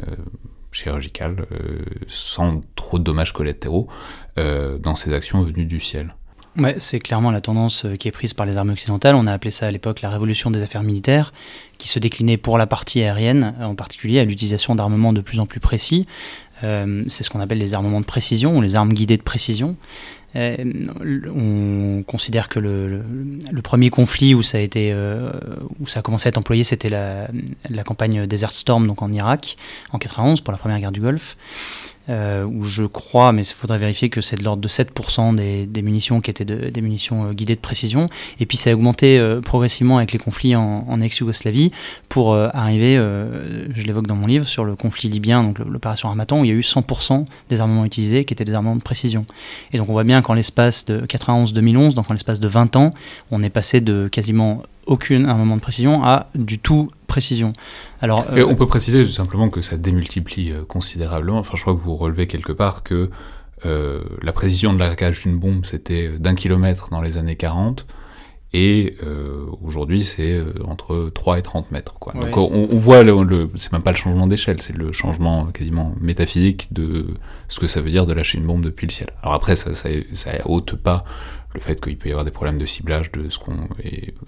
chirurgicale, 0.73 1.47
euh, 1.53 1.81
sans 2.07 2.61
trop 2.75 2.99
de 2.99 3.05
dommages 3.05 3.33
collatéraux, 3.33 3.89
euh, 4.39 4.79
dans 4.79 4.95
ces 4.95 5.13
actions 5.13 5.43
venues 5.43 5.65
du 5.65 5.81
ciel. 5.81 6.15
Ouais, 6.57 6.77
c'est 6.79 6.99
clairement 6.99 7.31
la 7.31 7.41
tendance 7.41 7.85
euh, 7.85 7.95
qui 7.95 8.09
est 8.09 8.13
prise 8.13 8.35
par 8.35 8.45
les 8.45 8.57
armées 8.57 8.73
occidentales. 8.73 9.15
On 9.15 9.27
a 9.27 9.33
appelé 9.33 9.51
ça 9.51 9.67
à 9.67 9.71
l'époque 9.71 10.01
la 10.01 10.11
révolution 10.11 10.51
des 10.51 10.63
affaires 10.63 10.83
militaires, 10.83 11.33
qui 11.79 11.89
se 11.89 11.99
déclinait 11.99 12.37
pour 12.37 12.59
la 12.59 12.67
partie 12.67 13.01
aérienne, 13.01 13.55
en 13.61 13.75
particulier 13.75 14.19
à 14.21 14.25
l'utilisation 14.25 14.75
d'armements 14.75 15.13
de 15.13 15.21
plus 15.21 15.41
en 15.41 15.47
plus 15.47 15.61
précis. 15.61 16.07
c'est 16.61 17.23
ce 17.23 17.31
qu'on 17.31 17.41
appelle 17.41 17.59
les 17.59 17.73
armements 17.73 18.01
de 18.01 18.07
précision 18.07 18.59
ou 18.59 18.61
les 18.61 18.75
armes 18.75 18.93
guidées 18.93 19.17
de 19.17 19.23
précision. 19.23 19.77
Euh, 20.37 20.57
on 21.35 22.03
considère 22.05 22.49
que 22.49 22.61
le, 22.61 23.03
premier 23.63 23.91
conflit 23.91 24.35
où 24.35 24.43
ça 24.43 24.59
a 24.59 24.61
été 24.61 24.91
euh, 24.93 25.31
où 25.81 25.87
ça 25.87 26.01
a 26.01 26.03
commencé 26.03 26.29
à 26.29 26.31
être 26.31 26.39
employé, 26.39 26.63
c'était 26.65 26.89
la, 26.89 27.29
la, 27.69 27.83
campagne 27.83 28.27
Desert 28.27 28.53
Storm 28.53 28.87
donc 28.87 29.03
en 29.03 29.13
Irak 29.13 29.57
en 29.93 29.99
91 29.99 30.41
pour 30.41 30.53
la 30.53 30.59
première 30.59 30.79
guerre 30.79 30.93
du 30.93 31.01
Golfe. 31.01 31.37
Euh, 32.11 32.45
où 32.45 32.65
je 32.65 32.83
crois, 32.83 33.31
mais 33.33 33.43
il 33.43 33.55
faudrait 33.55 33.79
vérifier 33.79 34.09
que 34.09 34.21
c'est 34.21 34.35
de 34.35 34.43
l'ordre 34.43 34.61
de 34.61 34.67
7% 34.67 35.37
des, 35.37 35.83
munitions 35.83 36.21
qui 36.21 36.31
étaient 36.31 36.45
des 36.45 36.81
munitions 36.81 37.27
euh, 37.27 37.33
guidées 37.33 37.55
de 37.55 37.61
précision. 37.61 38.09
Et 38.41 38.47
puis 38.47 38.57
ça 38.57 38.71
a 38.71 38.75
augmenté 38.75 39.17
euh, 39.17 39.41
progressivement 39.41 39.99
avec 39.99 40.11
les 40.11 40.19
conflits 40.19 40.57
en, 40.57 41.01
ex-Yougoslavie 41.01 41.71
pour 42.09 42.35
arriver, 42.35 42.97
je 42.97 43.83
l'évoque 43.85 44.07
dans 44.07 44.17
mon 44.17 44.27
livre, 44.27 44.47
sur 44.47 44.65
le 44.65 44.77
conflit 44.77 45.09
libyen, 45.09 45.43
donc 45.43 45.59
l'opération 45.61 46.09
Armaton, 46.09 46.41
où 46.41 46.45
il 46.45 46.49
y 46.49 46.51
a 46.51 46.55
eu 46.55 46.61
100% 46.61 47.25
des 47.49 47.61
armements 47.61 47.85
utilisés 47.85 48.25
qui 48.25 48.35
étaient 48.35 48.45
des 48.45 48.53
armements 48.53 48.77
de 48.77 48.83
précision. 48.83 49.25
Et 49.73 49.79
donc 49.79 49.89
on 49.89 49.93
voit 49.93 50.05
bien 50.05 50.21
qu'en 50.21 50.35
l'espace 50.35 50.85
de 50.85 51.01
91-2011, 51.07 51.95
donc 51.95 52.11
en 52.11 52.13
l'espace 52.13 52.41
de 52.41 52.49
20 52.49 52.77
ans, 52.77 52.91
on 53.31 53.43
est 53.43 53.51
passé 53.51 53.81
de 53.81 54.09
quasiment 54.09 54.63
aucune 54.87 55.27
armement 55.27 55.57
de 55.57 55.61
précision 55.61 56.03
à 56.03 56.29
du 56.35 56.59
tout 56.59 56.91
précision. 57.07 57.53
Alors, 58.01 58.27
euh, 58.33 58.47
on 58.49 58.55
peut 58.55 58.67
préciser 58.67 59.11
simplement 59.11 59.51
que 59.51 59.61
ça 59.61 59.77
démultiplie 59.77 60.53
euh, 60.53 60.65
considérablement. 60.65 61.39
Enfin, 61.39 61.55
je 61.57 61.63
crois 61.63 61.75
que 61.75 61.81
vous 61.81 61.97
relevez 61.97 62.27
quelque 62.27 62.53
part 62.53 62.83
que 62.83 63.11
euh, 63.67 64.01
la 64.23 64.33
précision 64.33 64.73
de 64.73 64.79
l'arrêtage 64.79 65.23
d'une 65.23 65.39
bombe, 65.39 65.67
c'était 65.67 66.09
d'un 66.19 66.35
kilomètre 66.35 66.89
dans 66.91 67.03
les 67.03 67.19
années 67.19 67.37
40, 67.37 67.87
Et 68.53 68.97
euh, 69.05 69.47
aujourd'hui, 69.63 70.03
c'est 70.03 70.33
euh, 70.33 70.53
entre 70.65 71.11
3 71.15 71.39
et 71.39 71.43
30 71.43 71.71
mètres. 71.71 71.95
Quoi. 72.01 72.13
Donc 72.15 72.37
on, 72.37 72.67
voit, 72.77 73.05
le, 73.05 73.23
le 73.23 73.49
c'est 73.57 73.73
même 73.73 73.83
pas 73.83 73.93
le 73.93 73.97
changement 73.97 74.27
d'échelle, 74.27 74.61
c'est 74.61 74.77
le 74.77 74.91
changement 74.93 75.47
quasiment 75.47 75.95
métaphysique 76.01 76.73
de 76.73 77.07
ce 77.47 77.61
que 77.61 77.69
ça 77.69 77.81
veut 77.81 77.91
dire 77.91 78.07
de 78.07 78.13
lâcher 78.13 78.39
une 78.39 78.47
bombe 78.47 78.65
depuis 78.65 78.89
le 78.89 78.93
ciel. 78.93 79.09
Alors 79.23 79.35
après, 79.35 79.55
ça, 79.55 79.75
ça, 79.75 79.89
ça 80.15 80.31
ôte 80.47 80.75
pas 80.75 81.05
le 81.55 81.61
fait 81.61 81.81
qu'il 81.81 81.97
peut 81.97 82.09
y 82.09 82.13
avoir 82.13 82.25
des 82.25 82.31
problèmes 82.33 82.59
de 82.59 82.67
ciblage, 82.67 83.13
de 83.13 83.31
ce 83.31 83.39
qu'on, 83.39 83.69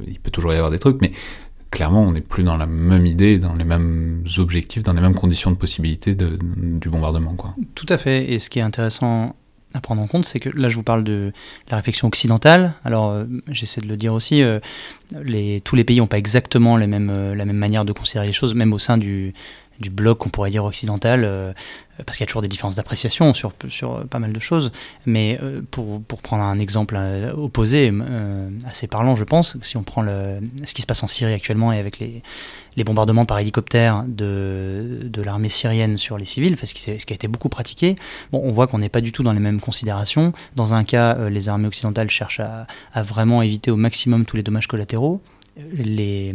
il 0.07 0.21
peut 0.21 0.31
toujours 0.31 0.53
y 0.53 0.57
avoir 0.57 0.71
des 0.71 0.79
trucs, 0.79 1.01
mais 1.01 1.13
clairement, 1.71 2.03
on 2.03 2.13
n'est 2.13 2.21
plus 2.21 2.45
dans 2.45 2.57
la 2.57 2.67
même 2.67 3.07
idée, 3.07 3.41
dans 3.41 3.55
les 3.55 3.65
mêmes 3.65 4.25
objectifs, 4.39 4.85
dans 4.85 4.93
les 4.93 5.01
mêmes 5.01 5.15
conditions 5.15 5.51
de 5.51 5.57
possibilité 5.57 6.15
de, 6.15 6.39
du 6.57 6.89
bombardement. 6.91 7.35
Quoi. 7.35 7.55
Tout 7.75 7.87
à 7.89 7.99
fait. 7.99 8.33
Et 8.33 8.39
ce 8.39 8.51
qui 8.51 8.61
est 8.61 8.63
intéressant 8.63 9.35
à 9.75 9.81
prendre 9.81 10.03
en 10.03 10.07
compte, 10.07 10.25
c'est 10.25 10.41
que 10.41 10.51
là, 10.51 10.69
je 10.69 10.77
vous 10.77 10.83
parle 10.83 11.05
de 11.05 11.33
la 11.71 11.77
réflexion 11.77 12.09
occidentale. 12.09 12.75
Alors, 12.85 13.11
euh, 13.11 13.25
j'essaie 13.49 13.81
de 13.81 13.89
le 13.89 13.97
dire 13.97 14.13
aussi, 14.13 14.43
euh, 14.43 14.61
tous 15.65 15.77
les 15.77 15.85
pays 15.85 15.99
n'ont 15.99 16.07
pas 16.07 16.19
exactement 16.19 16.77
euh, 16.77 17.35
la 17.35 17.45
même 17.45 17.57
manière 17.57 17.85
de 17.85 17.93
considérer 17.93 18.27
les 18.27 18.33
choses, 18.33 18.55
même 18.55 18.73
au 18.73 18.79
sein 18.79 18.99
du, 18.99 19.35
bloc, 19.91 20.19
qu'on 20.19 20.29
pourrait 20.29 20.51
dire 20.51 20.65
occidental, 20.65 21.55
parce 22.07 22.17
qu'il 22.17 22.23
y 22.23 22.29
a 22.29 22.29
toujours 22.29 22.43
des 22.43 22.47
différences 22.47 22.77
d'appréciation 22.77 23.35
sur, 23.35 23.53
pas 24.09 24.21
mal 24.21 24.33
de 24.33 24.39
choses. 24.39 24.71
Mais 25.07 25.41
pour, 25.73 26.01
prendre 26.23 26.45
un 26.45 26.61
exemple 26.61 26.97
opposé, 27.35 27.93
assez 28.65 28.87
parlant, 28.87 29.17
je 29.17 29.25
pense, 29.25 29.57
si 29.63 29.77
on 29.77 29.83
prend 29.83 30.05
ce 30.07 30.75
qui 30.75 30.83
se 30.83 30.87
passe 30.87 31.03
en 31.03 31.09
Syrie 31.09 31.35
actuellement 31.35 31.73
et 31.73 31.81
avec 31.81 31.99
les, 31.99 32.23
les 32.77 32.85
bombardements 32.85 33.27
par 33.27 33.39
hélicoptère 33.39 34.05
de, 34.07 35.11
l'armée 35.25 35.49
syrienne 35.49 35.97
sur 35.97 36.19
les 36.19 36.25
civils, 36.25 36.57
ce 36.63 36.75
qui, 36.75 36.91
a 36.91 37.15
été 37.15 37.29
beaucoup 37.29 37.49
pratiqué, 37.49 37.97
on 38.33 38.53
voit 38.53 38.67
qu'on 38.67 38.79
n'est 38.79 38.89
pas 38.89 39.01
du 39.01 39.13
tout 39.13 39.23
dans 39.23 39.33
les 39.33 39.41
mêmes 39.41 39.61
considérations. 39.61 40.33
Dans 40.57 40.75
un 40.75 40.85
cas, 40.85 41.29
les 41.29 41.49
armées 41.49 41.69
occidentales 41.69 42.11
cherchent 42.11 42.41
à, 42.41 42.67
vraiment 43.03 43.43
éviter 43.43 43.71
au 43.71 43.77
maximum 43.77 44.25
tous 44.25 44.37
les 44.37 44.43
dommages 44.43 44.67
collatéraux 44.67 45.21
les, 45.75 46.35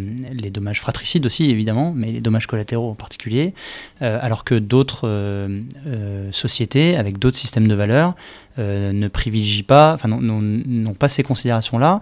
dommages 0.51 0.79
fratricides 0.79 1.25
aussi, 1.25 1.49
évidemment, 1.49 1.93
mais 1.95 2.11
les 2.11 2.21
dommages 2.21 2.47
collatéraux 2.47 2.91
en 2.91 2.95
particulier, 2.95 3.53
euh, 4.01 4.19
alors 4.21 4.43
que 4.43 4.55
d'autres 4.55 5.07
euh, 5.07 5.61
euh, 5.87 6.31
sociétés, 6.31 6.95
avec 6.97 7.17
d'autres 7.17 7.37
systèmes 7.37 7.67
de 7.67 7.75
valeurs, 7.75 8.15
ne 8.59 9.07
privilégient 9.07 9.61
pas, 9.61 9.93
enfin, 9.93 10.07
n'ont 10.07 10.93
pas 10.95 11.09
ces 11.09 11.21
considérations-là. 11.21 11.99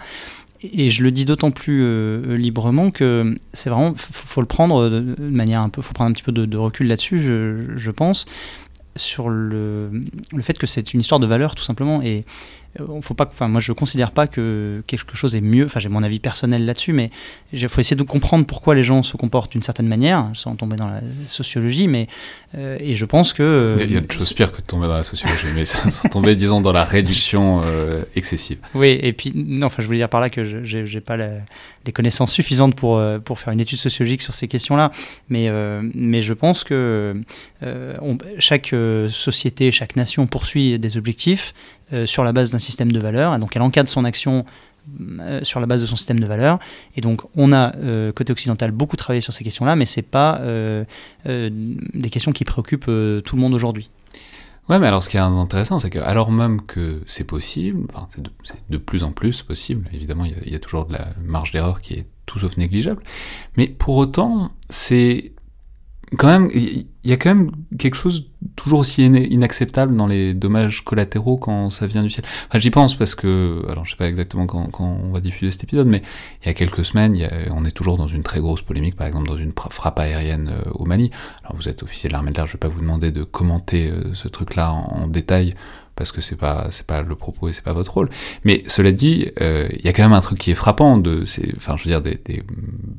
Et 0.74 0.90
je 0.90 1.04
le 1.04 1.12
dis 1.12 1.26
d'autant 1.26 1.52
plus 1.52 2.36
librement 2.36 2.92
que 2.92 3.36
c'est 3.54 3.70
vraiment, 3.70 3.94
faut, 3.96 4.12
faut, 4.12 4.42
le 4.42 4.48
prendre 4.48 4.90
de, 4.90 5.16
manière 5.20 5.62
un 5.62 5.70
peu, 5.70 5.82
faut 5.82 5.94
prendre 5.94 6.10
un 6.10 6.14
petit 6.14 6.24
peu 6.24 6.32
de, 6.32 6.58
recul 6.58 6.88
là-dessus, 6.88 7.20
je, 7.20 7.78
je, 7.78 7.92
pense, 7.92 8.26
sur 8.96 9.30
le, 9.30 9.90
le 10.34 10.42
fait 10.42 10.58
que 10.58 10.68
c'est 10.68 10.94
une 10.94 11.00
histoire 11.00 11.20
de 11.20 11.28
valeurs 11.28 11.56
tout 11.56 11.64
simplement. 11.64 12.02
Et 12.02 12.20
euh, 12.20 12.22
faut 13.02 13.14
pas, 13.14 13.28
enfin, 13.32 13.48
moi 13.48 13.62
je 13.62 13.72
considère 13.72 14.12
pas 14.12 14.28
que 14.28 14.84
quelque 14.88 15.16
chose 15.16 15.36
est 15.36 15.42
mieux. 15.42 15.66
Enfin, 15.66 15.80
j'ai 15.80 15.90
mon 15.90 16.04
avis 16.04 16.20
personnel 16.20 16.66
là-dessus, 16.66 16.94
mais 16.94 17.10
il 17.54 17.70
faut 17.70 17.80
essayer 17.80 17.96
de 17.96 18.04
comprendre 18.04 18.46
pourquoi 18.46 18.76
les 18.76 18.84
gens 18.84 19.04
se 19.04 19.18
comportent 19.18 19.52
d'une 19.52 19.64
certaine 19.64 19.88
manière, 19.88 20.30
sans 20.34 20.56
tomber 20.56 20.76
dans 20.76 20.88
la 20.88 21.02
sociologie. 21.28 21.88
Mais 21.88 22.08
euh, 22.56 22.78
et 22.80 22.96
je 22.96 23.06
pense 23.06 23.34
que 23.34 23.76
il 23.80 23.92
y, 23.92 23.98
a 23.98 24.02
de 24.02 24.12
choses 24.12 24.34
pires 24.34 24.52
que 24.52 24.62
de 24.62 24.66
tomber 24.66 24.88
dans 24.88 24.98
la 24.98 25.04
sociologie, 25.04 25.48
mais 25.56 25.66
sans 25.66 26.10
tomber, 26.10 26.36
disons, 26.36 26.62
dans 26.62 26.74
la 26.74 26.84
réduction 26.84 27.62
euh, 27.64 28.04
excessive. 28.16 28.58
Oui, 28.74 29.00
et 29.02 29.14
puis 29.14 29.32
non, 29.36 29.68
enfin, 29.68 29.82
je 29.82 29.88
voulais 29.88 30.00
dire 30.00 30.10
par 30.10 30.22
là 30.22 30.30
que 30.30 30.64
j'ai 30.64 31.02
pas 31.02 31.18
les 31.18 31.92
connaissances 31.94 32.32
suffisantes 32.32 32.76
pour 32.76 33.02
pour 33.24 33.40
faire 33.40 33.54
une 33.54 33.60
étude 33.60 33.80
sociologique 33.80 34.22
sur 34.22 34.34
ces 34.34 34.48
questions-là, 34.48 34.92
mais 35.30 35.50
mais 35.94 36.22
je 36.22 36.34
pense 36.34 36.64
que 36.64 37.22
chaque 38.40 38.74
société, 39.10 39.72
chaque 39.72 39.96
nation 39.96 40.28
poursuit 40.28 40.78
des 40.80 40.98
objectifs 40.98 41.54
euh, 41.94 42.06
sur 42.06 42.24
la 42.24 42.34
base 42.34 42.52
d'un 42.52 42.60
système 42.60 42.92
de 42.92 43.00
valeurs, 43.00 43.38
donc 43.38 43.56
elle 43.56 43.62
encadre 43.62 43.90
son 43.90 44.06
action 44.06 44.46
euh, 45.20 45.42
sur 45.44 45.60
la 45.60 45.68
base 45.68 45.82
de 45.82 45.86
son 45.86 45.96
système 45.96 46.20
de 46.20 46.26
valeurs. 46.26 46.60
Et 46.96 47.02
donc, 47.02 47.22
on 47.36 47.54
a, 47.54 47.76
euh, 47.78 48.12
côté 48.12 48.32
occidental, 48.32 48.72
beaucoup 48.72 48.96
travaillé 48.96 49.22
sur 49.22 49.34
ces 49.34 49.44
questions-là, 49.44 49.76
mais 49.76 49.86
ce 49.86 50.00
n'est 50.00 50.04
pas 50.04 50.42
des 51.26 52.10
questions 52.10 52.32
qui 52.32 52.46
préoccupent 52.46 52.86
tout 52.86 53.36
le 53.36 53.42
monde 53.42 53.54
aujourd'hui. 53.54 53.90
Ouais, 54.68 54.80
mais 54.80 54.88
alors 54.88 55.04
ce 55.04 55.10
qui 55.10 55.18
est 55.18 55.20
intéressant, 55.20 55.78
c'est 55.78 55.92
que 55.92 56.00
alors 56.00 56.32
même 56.32 56.62
que 56.62 57.04
c'est 57.06 57.28
possible, 57.28 57.86
enfin, 57.94 58.08
c'est 58.16 58.24
de, 58.70 58.78
plus 58.78 59.04
en 59.04 59.12
plus 59.12 59.44
possible, 59.44 59.88
évidemment, 59.94 60.26
il 60.26 60.52
y, 60.52 60.56
a 60.56 60.60
toujours 60.60 60.86
de 60.88 60.94
la 60.94 61.10
marge 61.24 61.52
d'erreur 61.52 61.82
qui 61.82 61.94
est 61.94 62.08
tout 62.26 62.40
sauf 62.40 62.58
négligeable, 62.58 63.04
mais 63.58 63.68
pour 63.68 63.98
autant, 63.98 64.52
c'est 64.72 65.34
quand 66.18 66.28
même, 66.28 66.50
y 67.10 67.14
a 67.14 67.18
quand 67.18 67.34
même 67.34 67.52
quelque 67.78 67.96
chose 67.96 68.28
toujours 68.56 68.80
aussi 68.80 69.06
inacceptable 69.06 69.96
dans 69.96 70.08
les 70.08 70.34
dommages 70.34 70.84
collatéraux 70.84 71.38
quand 71.38 71.70
ça 71.70 71.88
vient 71.88 72.04
du 72.04 72.10
ciel. 72.10 72.26
Enfin, 72.48 72.60
j'y 72.60 72.72
pense 72.72 72.96
parce 72.96 73.16
que, 73.16 73.64
alors 73.70 73.86
je 73.86 73.92
sais 73.92 73.98
pas 73.98 74.08
exactement 74.08 74.46
quand, 74.46 74.68
quand, 74.72 75.00
on 75.04 75.12
va 75.12 75.20
diffuser 75.20 75.52
cet 75.52 75.64
épisode, 75.64 75.88
mais 75.88 76.02
il 76.44 76.48
y 76.48 76.50
a 76.50 76.54
quelques 76.54 76.86
semaines, 76.86 77.18
on 77.52 77.66
est 77.66 77.72
toujours 77.72 77.98
dans 77.98 78.08
une 78.08 78.24
très 78.24 78.40
grosse 78.40 78.62
polémique, 78.62 78.96
par 78.96 79.08
exemple 79.08 79.28
dans 79.28 79.38
une 79.38 79.54
frappe 79.70 80.00
aérienne 80.00 80.52
euh, 80.52 80.72
au 80.74 80.86
Mali. 80.86 81.12
Alors 81.44 81.56
vous 81.56 81.68
êtes 81.70 81.84
officier 81.84 82.10
de 82.10 82.14
l'armée 82.14 82.32
de 82.32 82.38
l'air, 82.38 82.48
je 82.48 82.54
vais 82.54 82.60
pas 82.60 82.68
vous 82.68 82.82
demander 82.82 83.12
de 83.12 83.24
commenter 83.24 83.90
euh, 83.90 84.14
ce 84.14 84.28
truc-là 84.28 84.72
en 84.72 85.08
détail 85.08 85.56
parce 85.96 86.12
que 86.12 86.22
c'est 86.22 86.36
pas 86.36 86.68
c'est 86.72 86.86
pas 86.86 87.02
le 87.02 87.16
propos 87.16 87.50
et 87.50 87.54
c'est 87.54 87.64
pas 87.64 87.74
votre 87.74 87.94
rôle. 87.94 88.10
Mais 88.44 88.64
cela 88.68 88.92
dit, 88.92 89.32
euh, 89.42 89.68
il 89.72 89.86
y 89.86 89.88
a 89.88 89.94
quand 89.94 90.04
même 90.04 90.14
un 90.14 90.22
truc 90.22 90.40
qui 90.40 90.52
est 90.52 90.56
frappant 90.56 90.98
de 90.98 91.26
ces, 91.26 91.54
enfin 91.56 91.76
je 91.78 91.84
veux 91.84 91.90
dire 91.90 92.02
des, 92.02 92.20
des 92.26 92.44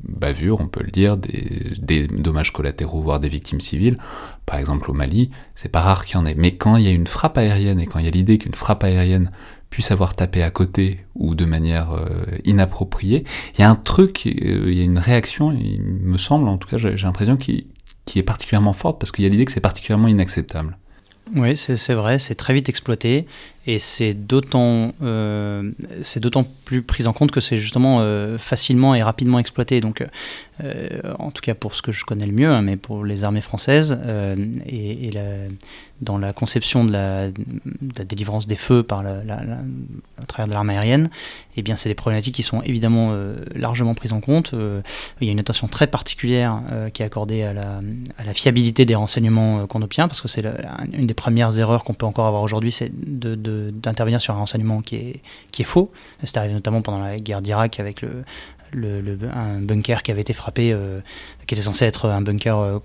bavures, 0.07 0.59
on 0.61 0.67
peut 0.67 0.83
le 0.83 0.91
dire, 0.91 1.17
des, 1.17 1.73
des, 1.79 2.07
dommages 2.07 2.51
collatéraux, 2.51 3.01
voire 3.01 3.19
des 3.19 3.29
victimes 3.29 3.61
civiles. 3.61 3.97
Par 4.45 4.57
exemple 4.57 4.89
au 4.89 4.93
Mali, 4.93 5.29
c'est 5.55 5.69
pas 5.69 5.81
rare 5.81 6.05
qu'il 6.05 6.15
y 6.15 6.17
en 6.17 6.25
ait. 6.25 6.35
Mais 6.35 6.55
quand 6.55 6.77
il 6.77 6.85
y 6.85 6.87
a 6.87 6.91
une 6.91 7.07
frappe 7.07 7.37
aérienne 7.37 7.79
et 7.79 7.85
quand 7.85 7.99
il 7.99 8.05
y 8.05 8.07
a 8.07 8.11
l'idée 8.11 8.37
qu'une 8.37 8.55
frappe 8.55 8.83
aérienne 8.83 9.31
puisse 9.69 9.91
avoir 9.91 10.15
tapé 10.15 10.43
à 10.43 10.49
côté 10.49 11.05
ou 11.15 11.35
de 11.35 11.45
manière 11.45 11.91
euh, 11.91 12.23
inappropriée, 12.45 13.25
il 13.55 13.61
y 13.61 13.63
a 13.63 13.69
un 13.69 13.75
truc, 13.75 14.25
euh, 14.25 14.65
il 14.67 14.77
y 14.77 14.81
a 14.81 14.85
une 14.85 14.97
réaction, 14.97 15.51
il 15.51 15.81
me 15.81 16.17
semble, 16.17 16.47
en 16.47 16.57
tout 16.57 16.69
cas 16.69 16.77
j'ai 16.77 16.95
l'impression, 16.95 17.37
qui, 17.37 17.67
qui 18.05 18.17
est 18.19 18.23
particulièrement 18.23 18.73
forte 18.73 18.99
parce 18.99 19.11
qu'il 19.11 19.23
y 19.25 19.27
a 19.27 19.29
l'idée 19.29 19.45
que 19.45 19.51
c'est 19.51 19.59
particulièrement 19.59 20.07
inacceptable. 20.07 20.77
Oui, 21.35 21.57
c'est 21.57 21.93
vrai, 21.93 22.19
c'est 22.19 22.35
très 22.35 22.53
vite 22.53 22.69
exploité 22.69 23.27
et 23.67 23.79
c'est 23.79 24.13
d'autant 24.13 24.93
euh, 25.01 25.71
plus 26.63 26.81
pris 26.81 27.05
en 27.05 27.13
compte 27.13 27.31
que 27.31 27.41
c'est 27.41 27.57
justement 27.57 27.99
euh, 27.99 28.37
facilement 28.37 28.95
et 28.95 29.03
rapidement 29.03 29.39
exploité. 29.39 29.81
Donc, 29.81 30.03
euh, 30.63 30.87
en 31.19 31.29
tout 31.29 31.41
cas 31.41 31.53
pour 31.53 31.75
ce 31.75 31.83
que 31.83 31.91
je 31.91 32.03
connais 32.03 32.25
le 32.25 32.31
mieux, 32.31 32.49
hein, 32.49 32.63
mais 32.63 32.77
pour 32.77 33.05
les 33.05 33.23
armées 33.23 33.41
françaises 33.41 33.99
euh, 34.05 34.35
et, 34.65 35.11
dans 36.01 36.17
la 36.17 36.33
conception 36.33 36.83
de 36.83 36.91
la, 36.91 37.29
délivrance 38.05 38.47
des 38.47 38.55
feux 38.55 38.83
par 38.83 39.03
la, 39.03 39.19
à 40.21 40.25
travers 40.27 40.47
de 40.47 40.53
l'arme 40.53 40.69
aérienne, 40.69 41.09
eh 41.57 41.61
bien 41.61 41.75
c'est 41.75 41.89
des 41.89 41.95
problématiques 41.95 42.35
qui 42.35 42.43
sont 42.43 42.61
évidemment 42.61 43.09
euh, 43.11 43.35
largement 43.55 43.93
prises 43.93 44.13
en 44.13 44.21
compte. 44.21 44.53
il 45.21 45.27
y 45.27 45.29
a 45.29 45.31
une 45.31 45.39
attention 45.39 45.67
très 45.67 45.87
particulière 45.87 46.61
qui 46.93 47.01
est 47.01 47.05
accordée 47.05 47.43
à 47.43 47.53
la, 47.53 48.33
fiabilité 48.33 48.85
des 48.85 48.95
renseignements 48.95 49.65
qu'on 49.67 49.81
obtient, 49.81 50.07
parce 50.07 50.21
que 50.21 50.27
c'est 50.27 50.45
une 50.93 51.07
des 51.07 51.13
premières 51.13 51.57
erreurs 51.57 51.83
qu'on 51.83 51.93
peut 51.93 52.05
encore 52.05 52.25
avoir 52.25 52.43
aujourd'hui, 52.43 52.71
c'est 52.71 52.91
de 52.93 53.35
d'intervenir 53.71 54.21
sur 54.21 54.33
un 54.33 54.37
renseignement 54.37 54.81
qui 54.81 54.95
est, 54.95 55.21
qui 55.51 55.61
est 55.61 55.65
faux. 55.65 55.91
C'est 56.23 56.37
arrivé 56.37 56.53
notamment 56.53 56.81
pendant 56.81 56.99
la 56.99 57.19
guerre 57.19 57.41
d'Irak 57.41 57.79
avec 57.79 58.01
le, 58.01 58.23
le, 58.73 59.17
un 59.33 59.59
bunker 59.59 60.03
qui 60.03 60.11
avait 60.11 60.21
été 60.21 60.33
frappé, 60.33 60.71
euh, 60.73 60.99
qui 61.45 61.55
était 61.55 61.63
censé 61.63 61.85
être 61.85 62.09
un 62.09 62.21
bunker 62.21 62.59
euh, 62.59 62.79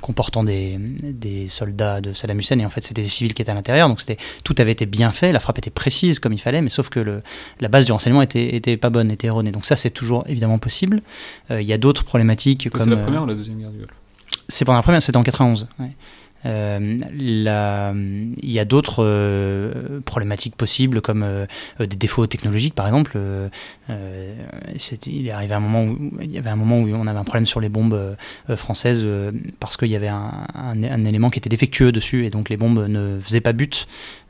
comportant 0.00 0.44
des, 0.44 0.78
des, 0.78 1.48
soldats 1.48 2.00
de 2.00 2.12
Saddam 2.12 2.38
Hussein, 2.38 2.58
et 2.58 2.66
en 2.66 2.70
fait 2.70 2.82
c'était 2.82 3.02
des 3.02 3.08
civils 3.08 3.34
qui 3.34 3.42
étaient 3.42 3.50
à 3.50 3.54
l'intérieur, 3.54 3.88
donc 3.88 4.00
tout 4.44 4.54
avait 4.58 4.72
été 4.72 4.86
bien 4.86 5.12
fait, 5.12 5.32
la 5.32 5.40
frappe 5.40 5.58
était 5.58 5.70
précise 5.70 6.18
comme 6.18 6.32
il 6.32 6.40
fallait, 6.40 6.62
mais 6.62 6.68
sauf 6.68 6.88
que 6.88 7.00
le, 7.00 7.22
la 7.60 7.68
base 7.68 7.86
du 7.86 7.92
renseignement 7.92 8.22
était, 8.22 8.54
était 8.54 8.76
pas 8.76 8.90
bonne, 8.90 9.10
était 9.10 9.28
erronée. 9.28 9.52
Donc 9.52 9.64
ça 9.64 9.76
c'est 9.76 9.90
toujours 9.90 10.24
évidemment 10.28 10.58
possible. 10.58 11.02
Euh, 11.50 11.60
il 11.60 11.66
y 11.66 11.72
a 11.72 11.78
d'autres 11.78 12.04
problématiques 12.04 12.70
comme... 12.70 12.82
C'est 12.82 12.90
la 12.90 12.96
première 12.96 13.22
ou 13.22 13.26
la 13.26 13.34
deuxième 13.34 13.58
guerre 13.58 13.70
du 13.70 13.78
Golfe? 13.78 13.92
C'est 14.48 14.64
pendant 14.64 14.78
la 14.78 14.82
première, 14.82 15.02
c'était 15.02 15.16
en 15.16 15.22
91. 15.22 15.68
Ouais. 15.78 15.90
Euh, 16.46 16.98
il 17.16 18.50
y 18.50 18.58
a 18.58 18.64
d'autres 18.64 19.04
euh, 19.04 20.00
problématiques 20.04 20.56
possibles 20.56 21.00
comme 21.00 21.22
euh, 21.22 21.46
des 21.78 21.96
défauts 21.96 22.26
technologiques 22.26 22.74
par 22.74 22.86
exemple. 22.86 23.18
il 23.88 25.26
est 25.26 25.30
arrivé 25.30 25.54
un 25.54 25.60
moment 25.60 25.84
où 25.84 26.10
il 26.20 26.30
y 26.30 26.38
avait 26.38 26.50
un 26.50 26.56
moment 26.56 26.80
où 26.80 26.88
on 26.88 27.06
avait 27.06 27.18
un 27.18 27.24
problème 27.24 27.46
sur 27.46 27.60
les 27.60 27.68
bombes 27.68 28.16
françaises 28.56 29.04
parce 29.60 29.76
qu'il 29.76 29.88
y 29.88 29.96
avait 29.96 30.08
un, 30.08 31.04
élément 31.04 31.30
qui 31.30 31.38
était 31.38 31.48
défectueux 31.48 31.92
dessus 31.92 32.24
et 32.26 32.30
donc 32.30 32.48
les 32.48 32.56
bombes 32.56 32.86
ne 32.88 33.18
faisaient 33.20 33.40
pas 33.40 33.52
but. 33.52 33.86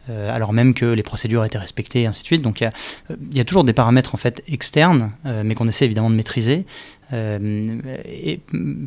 alors 0.09 0.53
même 0.53 0.75
que 0.75 0.87
les 0.87 1.03
procédures 1.03 1.45
étaient 1.45 1.59
respectées 1.59 2.03
et 2.03 2.07
ainsi 2.07 2.23
de 2.23 2.27
suite. 2.27 2.43
Donc 2.43 2.61
il 2.61 2.71
y, 3.33 3.39
y, 3.39 3.41
a 3.41 3.45
toujours 3.45 3.65
des 3.65 3.73
paramètres 3.73 4.15
en 4.15 4.19
fait 4.19 4.43
externes, 4.49 5.13
mais 5.25 5.55
qu'on 5.55 5.69
essaie 5.69 5.85
évidemment 5.85 6.11
de 6.11 6.17
maîtriser. 6.17 6.67
Euh, 7.13 7.79
et, 8.05 8.41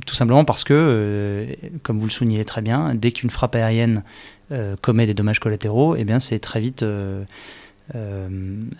tout 0.05 0.15
simplement 0.15 0.45
parce 0.45 0.63
que, 0.63 0.73
euh, 0.73 1.53
comme 1.83 1.99
vous 1.99 2.05
le 2.05 2.11
soulignez 2.11 2.43
très 2.45 2.61
bien, 2.61 2.95
dès 2.95 3.11
qu'une 3.11 3.29
frappe 3.29 3.55
aérienne 3.55 4.03
euh, 4.51 4.75
commet 4.81 5.05
des 5.05 5.13
dommages 5.13 5.39
collatéraux, 5.39 5.95
eh 5.95 6.03
bien 6.03 6.19
c'est 6.19 6.39
très 6.39 6.59
vite 6.59 6.85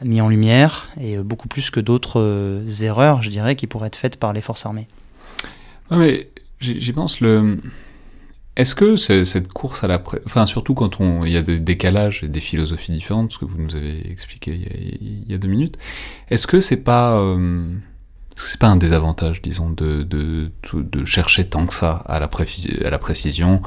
mis 0.04 0.20
en 0.20 0.28
lumière 0.28 0.90
et 1.00 1.18
beaucoup 1.18 1.48
plus 1.48 1.70
que 1.70 1.80
d'autres 1.80 2.66
erreurs, 2.82 3.22
je 3.22 3.30
dirais, 3.30 3.56
qui 3.56 3.66
pourraient 3.66 3.88
être 3.88 3.96
faites 3.96 4.18
par 4.18 4.34
les 4.34 4.42
forces 4.42 4.66
armées. 4.66 4.88
Ouais, 5.90 5.98
mais 5.98 6.30
j'y 6.60 6.92
pense 6.92 7.22
le 7.22 7.58
Est-ce 8.58 8.76
que 8.76 8.98
cette 8.98 9.48
course 9.54 9.86
à 9.86 9.88
la... 9.88 10.04
Enfin, 10.26 10.46
surtout 10.46 10.74
quand 10.74 11.00
on... 11.00 11.24
il 11.24 11.32
y 11.32 11.38
a 11.38 11.42
des 11.42 11.60
décalages 11.60 12.22
et 12.26 12.28
des 12.28 12.42
philosophies 12.42 12.92
différentes, 12.92 13.32
ce 13.32 13.38
que 13.38 13.46
vous 13.46 13.58
nous 13.58 13.76
avez 13.78 14.12
expliqué 14.12 14.54
il 15.00 15.32
y 15.32 15.34
a, 15.34 15.38
deux 15.38 15.48
minutes, 15.48 15.78
est-ce 16.30 16.48
que 16.48 16.60
c'est 16.60 16.84
pas... 16.84 17.18
Euh, 18.38 18.42
c'est 18.46 18.60
pas 18.60 18.68
un 18.68 18.76
désavantage, 18.76 19.42
disons, 19.42 19.70
de, 19.70 20.04
de, 20.04 20.52
de, 20.74 21.06
chercher 21.06 21.46
tant 21.46 21.66
que 21.66 21.74
ça 21.74 22.04
à 22.08 22.20
la, 22.20 22.28
précision, 22.28 23.62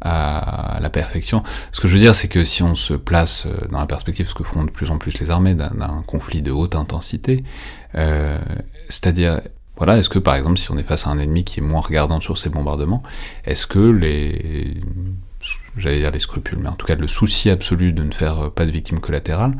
à 0.00 0.78
la 0.80 0.90
perfection? 0.90 1.42
Ce 1.72 1.80
que 1.80 1.88
je 1.88 1.94
veux 1.94 2.00
dire, 2.00 2.14
c'est 2.14 2.28
que 2.28 2.44
si 2.44 2.62
on 2.62 2.74
se 2.74 2.94
place 2.94 3.46
euh, 3.46 3.68
dans 3.70 3.80
la 3.80 3.86
perspective, 3.86 4.28
ce 4.28 4.34
que 4.34 4.44
font 4.44 4.64
de 4.64 4.70
plus 4.70 4.90
en 4.90 4.98
plus 4.98 5.18
les 5.18 5.30
armées, 5.30 5.54
d'un 5.54 6.02
conflit 6.06 6.42
de 6.42 6.50
haute 6.50 6.74
intensité, 6.74 7.44
euh, 7.96 8.38
c'est-à-dire, 8.88 9.40
voilà, 9.76 9.98
est-ce 9.98 10.08
que 10.08 10.18
par 10.18 10.34
exemple, 10.34 10.58
si 10.58 10.70
on 10.70 10.78
est 10.78 10.82
face 10.82 11.06
à 11.06 11.10
un 11.10 11.18
ennemi 11.18 11.44
qui 11.44 11.60
est 11.60 11.62
moins 11.62 11.80
regardant 11.80 12.20
sur 12.20 12.38
ses 12.38 12.48
bombardements, 12.48 13.02
est-ce 13.44 13.66
que 13.66 13.78
les, 13.78 14.80
j'allais 15.76 16.00
dire 16.00 16.10
les 16.10 16.18
scrupules, 16.18 16.58
mais 16.58 16.68
en 16.68 16.74
tout 16.74 16.86
cas 16.86 16.94
le 16.94 17.08
souci 17.08 17.50
absolu 17.50 17.92
de 17.92 18.02
ne 18.02 18.12
faire 18.12 18.50
pas 18.52 18.64
de 18.64 18.70
victimes 18.70 19.00
collatérales, 19.00 19.54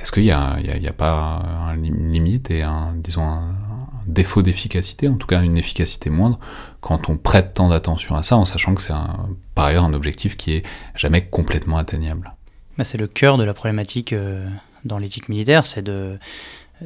est-ce 0.00 0.12
qu'il 0.12 0.22
y, 0.22 0.26
y, 0.26 0.30
a, 0.30 0.92
pas 0.92 1.74
une 1.74 2.12
limite 2.12 2.52
et 2.52 2.62
un, 2.62 2.94
disons, 2.94 3.22
un, 3.22 3.56
défaut 4.08 4.42
d'efficacité, 4.42 5.08
en 5.08 5.16
tout 5.16 5.26
cas 5.26 5.42
une 5.42 5.56
efficacité 5.56 6.10
moindre, 6.10 6.40
quand 6.80 7.08
on 7.08 7.16
prête 7.16 7.54
tant 7.54 7.68
d'attention 7.68 8.16
à 8.16 8.22
ça, 8.22 8.36
en 8.36 8.44
sachant 8.44 8.74
que 8.74 8.82
c'est 8.82 8.94
par 9.54 9.66
ailleurs 9.66 9.84
un 9.84 9.92
objectif 9.92 10.36
qui 10.36 10.52
est 10.54 10.66
jamais 10.96 11.24
complètement 11.26 11.76
atteignable. 11.76 12.34
Bah, 12.76 12.84
c'est 12.84 12.98
le 12.98 13.06
cœur 13.06 13.38
de 13.38 13.44
la 13.44 13.54
problématique 13.54 14.12
euh, 14.12 14.48
dans 14.84 14.98
l'éthique 14.98 15.28
militaire, 15.28 15.66
c'est 15.66 15.82
de 15.82 16.18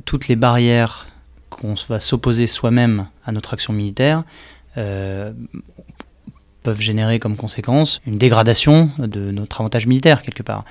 toutes 0.04 0.28
les 0.28 0.36
barrières 0.36 1.06
qu'on 1.50 1.74
va 1.88 2.00
s'opposer 2.00 2.46
soi-même 2.46 3.06
à 3.24 3.32
notre 3.32 3.54
action 3.54 3.72
militaire. 3.72 4.24
Euh, 4.76 5.32
peuvent 6.62 6.80
générer 6.80 7.18
comme 7.18 7.36
conséquence 7.36 8.00
une 8.06 8.18
dégradation 8.18 8.90
de 8.98 9.30
notre 9.30 9.60
avantage 9.60 9.86
militaire 9.86 10.22
quelque 10.22 10.42
part. 10.42 10.64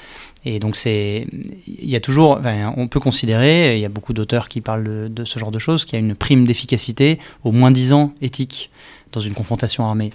Et 0.45 0.59
donc 0.59 0.75
c'est, 0.75 1.27
il 1.67 1.89
y 1.89 1.95
a 1.95 1.99
toujours, 1.99 2.41
on 2.77 2.87
peut 2.87 2.99
considérer, 2.99 3.75
il 3.75 3.81
y 3.81 3.85
a 3.85 3.89
beaucoup 3.89 4.13
d'auteurs 4.13 4.49
qui 4.49 4.61
parlent 4.61 5.13
de, 5.13 5.25
ce 5.25 5.39
genre 5.39 5.51
de 5.51 5.59
choses, 5.59 5.85
qu'il 5.85 5.99
y 5.99 6.01
a 6.01 6.05
une 6.05 6.15
prime 6.15 6.45
d'efficacité 6.45 7.19
au 7.43 7.51
moins 7.51 7.71
10 7.71 7.93
ans 7.93 8.13
éthique 8.21 8.71
dans 9.11 9.21
une 9.21 9.33
confrontation 9.33 9.85
armée. 9.85 10.11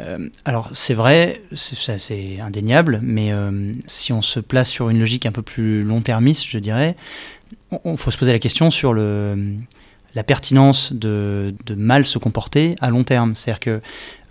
Euh, 0.00 0.28
alors 0.44 0.70
c'est 0.72 0.94
vrai, 0.94 1.40
c'est 1.52 2.40
indéniable, 2.40 2.98
mais 3.02 3.32
euh, 3.32 3.74
si 3.86 4.12
on 4.12 4.22
se 4.22 4.40
place 4.40 4.68
sur 4.68 4.90
une 4.90 4.98
logique 4.98 5.24
un 5.24 5.32
peu 5.32 5.42
plus 5.42 5.84
long-termiste, 5.84 6.44
je 6.48 6.58
dirais, 6.58 6.96
il 7.84 7.96
faut 7.96 8.10
se 8.10 8.18
poser 8.18 8.32
la 8.32 8.40
question 8.40 8.72
sur 8.72 8.92
le, 8.92 9.56
la 10.14 10.22
pertinence 10.22 10.92
de, 10.92 11.54
mal 11.76 12.04
se 12.04 12.18
comporter 12.18 12.76
à 12.80 12.90
long 12.90 13.04
terme. 13.04 13.34
C'est-à-dire 13.34 13.60
que, 13.60 13.70
euh, 13.70 13.80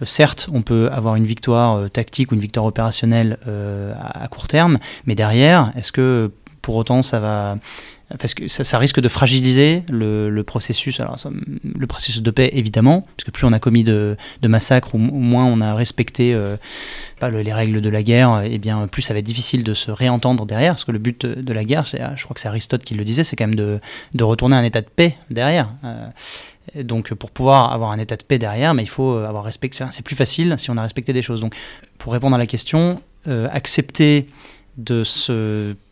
certes, 0.06 0.50
on 0.54 0.62
peut 0.62 0.90
avoir 0.92 1.16
une 1.16 1.26
victoire 1.26 1.76
euh, 1.76 1.88
tactique 1.88 2.32
ou 2.32 2.36
une 2.36 2.42
victoire 2.42 2.66
opérationnelle 2.66 3.38
euh, 3.48 3.94
à, 3.98 4.28
court 4.28 4.48
terme, 4.48 4.80
mais 5.06 5.16
derrière, 5.16 5.72
est-ce 5.76 5.92
que 5.92 6.32
pour 6.62 6.76
autant 6.76 7.02
ça 7.02 7.20
va 7.20 7.58
parce 8.20 8.34
que 8.34 8.48
ça, 8.48 8.78
risque 8.78 9.00
de 9.00 9.10
fragiliser 9.10 9.84
le, 9.90 10.42
processus, 10.44 11.00
alors, 11.00 11.18
le 11.64 11.88
processus 11.88 12.22
de 12.22 12.32
paix 12.32 12.50
évidemment, 12.54 13.02
parce 13.02 13.26
que 13.26 13.32
plus 13.32 13.46
on 13.46 13.54
a 13.54 13.60
commis 13.60 13.84
de, 13.84 14.18
massacres 14.44 14.96
ou, 14.96 14.98
moins 14.98 15.46
on 15.46 15.62
a 15.62 15.74
respecté 15.74 16.34
euh, 16.34 16.58
les 17.22 17.54
règles 17.54 17.82
de 17.82 17.90
la 17.90 18.04
guerre, 18.04 18.42
et 18.44 18.54
eh 18.54 18.58
bien 18.58 18.88
plus 18.88 19.02
ça 19.02 19.14
va 19.14 19.20
être 19.20 19.26
difficile 19.26 19.64
de 19.64 19.74
se 19.74 19.92
réentendre 19.92 20.46
derrière, 20.46 20.74
parce 20.74 20.84
que 20.84 20.92
le 20.92 21.00
but 21.00 21.26
de 21.26 21.54
la 21.54 21.64
guerre, 21.64 21.86
je 21.86 22.24
crois 22.24 22.34
que 22.34 22.40
c'est 22.40 22.48
Aristote 22.48 22.84
qui 22.84 22.96
le 22.96 23.04
disait, 23.04 23.24
c'est 23.24 23.36
quand 23.36 23.48
même 23.48 23.56
de, 23.56 23.80
retourner 24.24 24.56
à 24.56 24.60
un 24.60 24.64
état 24.64 24.82
de 24.82 24.88
paix 24.88 25.18
derrière. 25.30 25.70
Euh, 25.84 26.08
donc 26.84 27.14
pour 27.14 27.30
pouvoir 27.30 27.74
avoir 27.74 27.92
un 27.92 28.00
état 28.00 28.16
de 28.16 28.24
paix 28.24 28.40
derrière, 28.40 28.74
mais 28.74 28.84
il 28.84 28.90
faut 28.90 29.18
avoir 29.18 29.44
respecté. 29.44 29.84
C'est 29.92 30.06
plus 30.06 30.16
facile 30.16 30.56
si 30.58 30.72
on 30.72 30.78
a 30.78 30.82
respecté 30.82 31.14
des 31.14 31.22
choses. 31.22 31.42
Donc 31.42 31.56
pour 31.98 32.14
répondre 32.14 32.36
à 32.36 32.40
la 32.40 32.48
question, 32.48 33.02
euh, 33.28 33.48
accepter 33.52 34.28
de 34.78 35.04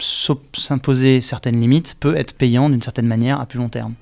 s'imposer 0.01 1.21
certaines 1.21 1.59
limites 1.59 1.95
peut 1.99 2.15
être 2.15 2.37
payant 2.37 2.69
d'une 2.69 2.81
certaine 2.81 3.07
manière 3.07 3.39
à 3.39 3.45
plus 3.45 3.59
long 3.59 3.69
terme. 3.69 3.93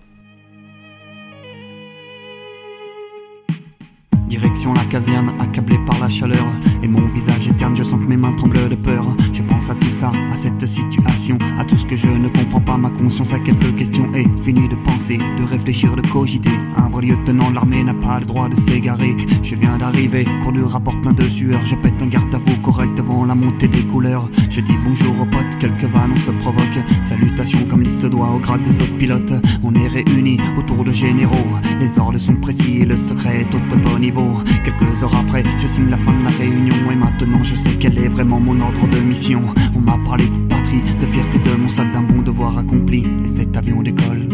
Direction 4.29 4.73
la 4.73 4.85
caserne, 4.85 5.31
accablé 5.39 5.79
par 5.87 5.99
la 5.99 6.07
chaleur. 6.07 6.45
Et 6.83 6.87
mon 6.87 7.01
visage 7.07 7.47
éterne, 7.47 7.75
je 7.75 7.81
sens 7.81 7.99
que 7.99 8.05
mes 8.05 8.15
mains 8.15 8.33
tremblent 8.33 8.69
de 8.69 8.75
peur. 8.75 9.03
Je 9.33 9.41
pense 9.41 9.71
à 9.71 9.73
tout 9.73 9.91
ça, 9.91 10.11
à 10.31 10.35
cette 10.35 10.67
situation, 10.67 11.37
à 11.57 11.65
tout 11.65 11.77
ce 11.77 11.85
que 11.85 11.95
je 11.95 12.07
ne 12.07 12.29
comprends 12.29 12.61
pas. 12.61 12.77
Ma 12.77 12.91
conscience 12.91 13.33
a 13.33 13.39
quelques 13.39 13.75
questions 13.75 14.07
et 14.13 14.25
fini 14.43 14.67
de 14.67 14.75
penser, 14.75 15.17
de 15.17 15.43
réfléchir, 15.43 15.95
de 15.95 16.07
cogiter. 16.07 16.51
Un 16.77 16.89
vrai 16.89 17.07
lieutenant 17.07 17.49
de 17.49 17.55
l'armée 17.55 17.83
n'a 17.83 17.95
pas 17.95 18.19
le 18.19 18.27
droit 18.27 18.49
de 18.49 18.55
s'égarer. 18.55 19.17
Je 19.41 19.55
viens 19.55 19.79
d'arriver, 19.79 20.25
cours 20.43 20.51
du 20.51 20.61
rapport 20.61 20.99
plein 21.01 21.13
de 21.13 21.23
sueur. 21.23 21.59
Je 21.65 21.75
pète 21.75 21.99
un 21.99 22.07
garde 22.07 22.33
à 22.35 22.37
vous 22.37 22.57
correct 22.61 22.99
avant 22.99 23.25
la 23.25 23.33
montée 23.33 23.67
des 23.67 23.83
couleurs. 23.83 24.29
Je 24.49 24.61
dis 24.61 24.75
bonjour 24.85 25.19
aux 25.21 25.25
potes, 25.25 25.57
quelques 25.59 25.91
vannes 25.91 26.13
on 26.13 26.17
se 26.17 26.31
provoque. 26.31 26.79
Salutations 27.01 27.65
comme 27.67 27.81
il 27.81 27.89
se 27.89 28.05
doit 28.05 28.29
au 28.29 28.37
grade 28.37 28.61
des 28.61 28.79
autres 28.79 28.97
pilotes. 28.97 29.33
On 29.63 29.73
est 29.73 29.87
réunis 29.87 30.39
autour 30.55 30.83
de 30.83 30.91
généraux. 30.91 31.35
Les 31.79 31.97
ordres 31.97 32.19
sont 32.19 32.35
précis 32.35 32.85
le 32.85 32.97
secret 32.97 33.41
est 33.41 33.55
au 33.55 33.59
top 33.69 33.99
niveau. 33.99 34.18
Quelques 34.63 35.03
heures 35.03 35.15
après, 35.15 35.43
je 35.57 35.67
signe 35.67 35.89
la 35.89 35.97
fin 35.97 36.11
de 36.11 36.23
la 36.23 36.29
réunion 36.29 36.75
et 36.91 36.95
maintenant 36.95 37.41
je 37.41 37.55
sais 37.55 37.75
quel 37.79 37.97
est 37.97 38.07
vraiment 38.07 38.39
mon 38.39 38.59
ordre 38.59 38.87
de 38.87 38.99
mission. 38.99 39.41
On 39.75 39.79
m'a 39.79 39.97
parlé 40.05 40.25
de 40.25 40.37
patrie, 40.47 40.81
de 40.99 41.05
fierté 41.05 41.39
de 41.39 41.55
mon 41.55 41.69
sac 41.69 41.91
d'un 41.93 42.01
bon 42.01 42.21
devoir 42.21 42.57
accompli 42.57 43.07
et 43.23 43.27
cet 43.27 43.55
avion 43.55 43.81
décolle. 43.81 44.27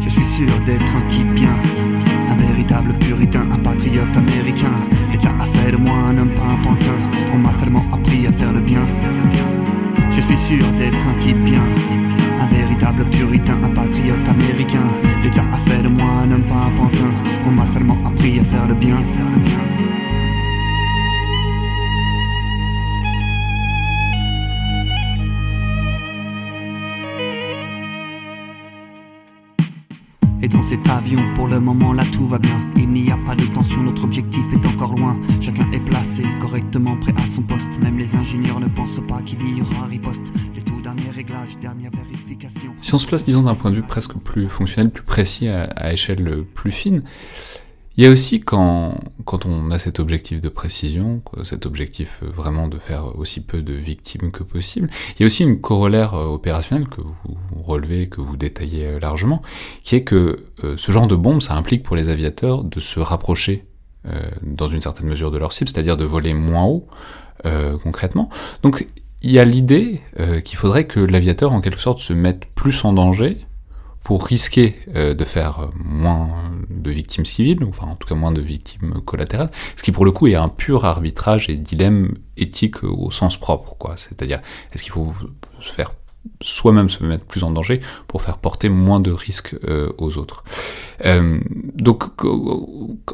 Je 0.00 0.08
suis 0.08 0.24
sûr 0.24 0.48
d'être 0.66 0.96
un 0.96 1.08
type 1.08 1.34
bien, 1.34 1.54
un 2.30 2.34
véritable 2.34 2.92
puritain, 3.00 3.44
un 3.52 3.58
patriote 3.58 4.16
américain. 4.16 4.76
L'État 5.12 5.32
a 5.38 5.44
fait 5.44 5.72
de 5.72 5.76
moi 5.76 5.94
un 6.10 6.18
homme, 6.18 6.30
pas 6.30 6.42
un 6.42 6.62
pantin. 6.62 6.98
On 7.34 7.38
m'a 7.38 7.52
seulement 7.52 7.84
appris 7.92 8.26
à 8.26 8.32
faire 8.32 8.52
le 8.52 8.60
bien. 8.60 8.86
Je 10.10 10.20
suis 10.20 10.38
sûr 10.38 10.66
d'être 10.78 11.08
un 11.08 11.18
type 11.18 11.38
bien, 11.38 11.62
un 12.40 12.46
véritable 12.46 13.04
puritain, 13.06 13.56
un 13.64 13.70
patriote 13.70 14.28
américain. 14.28 14.88
L'État 15.22 15.44
a 15.52 15.56
fait 15.68 15.82
de 15.82 15.88
moi 15.88 16.10
un 16.24 16.30
homme, 16.30 16.42
pas 16.42 16.66
un 16.66 16.70
pantin. 16.76 17.10
On 17.46 17.50
m'a 17.50 17.66
seulement 17.66 17.98
appris 18.04 18.38
à 18.38 18.44
faire 18.44 18.68
le 18.68 18.74
bien, 18.74 18.96
cet 30.72 30.88
avion, 30.88 31.20
pour 31.34 31.48
le 31.48 31.60
moment 31.60 31.92
là 31.92 32.02
tout 32.14 32.26
va 32.26 32.38
bien. 32.38 32.58
Il 32.76 32.88
n'y 32.88 33.10
a 33.10 33.18
pas 33.26 33.34
de 33.34 33.44
tension, 33.44 33.82
notre 33.82 34.04
objectif 34.04 34.42
est 34.54 34.66
encore 34.66 34.94
loin. 34.94 35.18
Chacun 35.38 35.70
est 35.70 35.80
placé 35.80 36.22
correctement 36.40 36.96
prêt 36.96 37.12
à 37.18 37.26
son 37.26 37.42
poste. 37.42 37.78
Même 37.82 37.98
les 37.98 38.16
ingénieurs 38.16 38.58
ne 38.58 38.68
pensent 38.68 39.00
pas 39.06 39.20
qu'il 39.20 39.38
y 39.54 39.60
aura 39.60 39.84
riposte. 39.84 40.22
Les 40.54 40.62
tout 40.62 40.80
derniers 40.80 41.10
réglages, 41.10 41.58
dernière 41.60 41.90
vérification. 41.90 42.72
Si 42.80 42.94
on 42.94 42.98
se 42.98 43.06
place, 43.06 43.22
disons, 43.22 43.42
d'un 43.42 43.54
point 43.54 43.70
de 43.70 43.76
vue 43.76 43.82
presque 43.82 44.16
plus 44.16 44.48
fonctionnel, 44.48 44.90
plus 44.90 45.04
précis, 45.04 45.46
à 45.46 45.92
échelle 45.92 46.44
plus 46.54 46.72
fine, 46.72 47.02
il 47.96 48.04
y 48.04 48.06
a 48.06 48.10
aussi 48.10 48.40
quand, 48.40 48.94
quand 49.24 49.44
on 49.44 49.70
a 49.70 49.78
cet 49.78 50.00
objectif 50.00 50.40
de 50.40 50.48
précision, 50.48 51.22
cet 51.44 51.66
objectif 51.66 52.20
euh, 52.22 52.26
vraiment 52.34 52.68
de 52.68 52.78
faire 52.78 53.18
aussi 53.18 53.40
peu 53.40 53.60
de 53.60 53.74
victimes 53.74 54.30
que 54.30 54.42
possible, 54.42 54.88
il 55.14 55.20
y 55.20 55.22
a 55.24 55.26
aussi 55.26 55.42
une 55.42 55.60
corollaire 55.60 56.14
euh, 56.14 56.24
opérationnelle 56.24 56.88
que 56.88 57.02
vous 57.02 57.62
relevez, 57.62 58.08
que 58.08 58.20
vous 58.20 58.36
détaillez 58.36 58.86
euh, 58.86 58.98
largement, 58.98 59.42
qui 59.82 59.96
est 59.96 60.04
que 60.04 60.46
ce 60.76 60.92
genre 60.92 61.06
de 61.06 61.16
bombe, 61.16 61.42
ça 61.42 61.54
implique 61.54 61.82
pour 61.82 61.96
les 61.96 62.08
aviateurs 62.08 62.62
de 62.62 62.78
se 62.78 63.00
rapprocher 63.00 63.66
dans 64.42 64.68
une 64.68 64.80
certaine 64.80 65.08
mesure 65.08 65.30
de 65.30 65.38
leur 65.38 65.52
cible, 65.52 65.68
c'est-à-dire 65.68 65.96
de 65.96 66.04
voler 66.04 66.34
moins 66.34 66.64
haut 66.64 66.86
concrètement. 67.82 68.28
Donc 68.62 68.86
il 69.22 69.32
y 69.32 69.40
a 69.40 69.44
l'idée 69.44 70.00
qu'il 70.44 70.56
faudrait 70.56 70.86
que 70.86 71.00
l'aviateur 71.00 71.52
en 71.52 71.60
quelque 71.60 71.80
sorte 71.80 71.98
se 71.98 72.12
mette 72.12 72.46
plus 72.54 72.84
en 72.84 72.92
danger 72.92 73.38
pour 74.02 74.26
risquer 74.26 74.76
euh, 74.94 75.14
de 75.14 75.24
faire 75.24 75.70
moins 75.74 76.30
de 76.68 76.90
victimes 76.90 77.24
civiles, 77.24 77.64
enfin 77.64 77.86
en 77.86 77.94
tout 77.94 78.08
cas 78.08 78.14
moins 78.14 78.32
de 78.32 78.40
victimes 78.40 79.00
collatérales, 79.04 79.50
ce 79.76 79.82
qui 79.82 79.92
pour 79.92 80.04
le 80.04 80.10
coup 80.10 80.26
est 80.26 80.34
un 80.34 80.48
pur 80.48 80.84
arbitrage 80.84 81.48
et 81.48 81.56
dilemme 81.56 82.14
éthique 82.36 82.82
au 82.82 83.10
sens 83.10 83.36
propre, 83.36 83.76
quoi. 83.76 83.96
C'est-à-dire, 83.96 84.40
est-ce 84.72 84.82
qu'il 84.82 84.92
faut 84.92 85.12
se 85.60 85.70
faire 85.72 85.92
soi-même 86.40 86.88
se 86.88 87.02
mettre 87.02 87.24
plus 87.24 87.42
en 87.42 87.50
danger 87.50 87.80
pour 88.06 88.22
faire 88.22 88.38
porter 88.38 88.68
moins 88.68 89.00
de 89.00 89.10
risques 89.10 89.56
euh, 89.64 89.92
aux 89.98 90.18
autres? 90.18 90.44
Euh, 91.04 91.40
donc, 91.74 92.04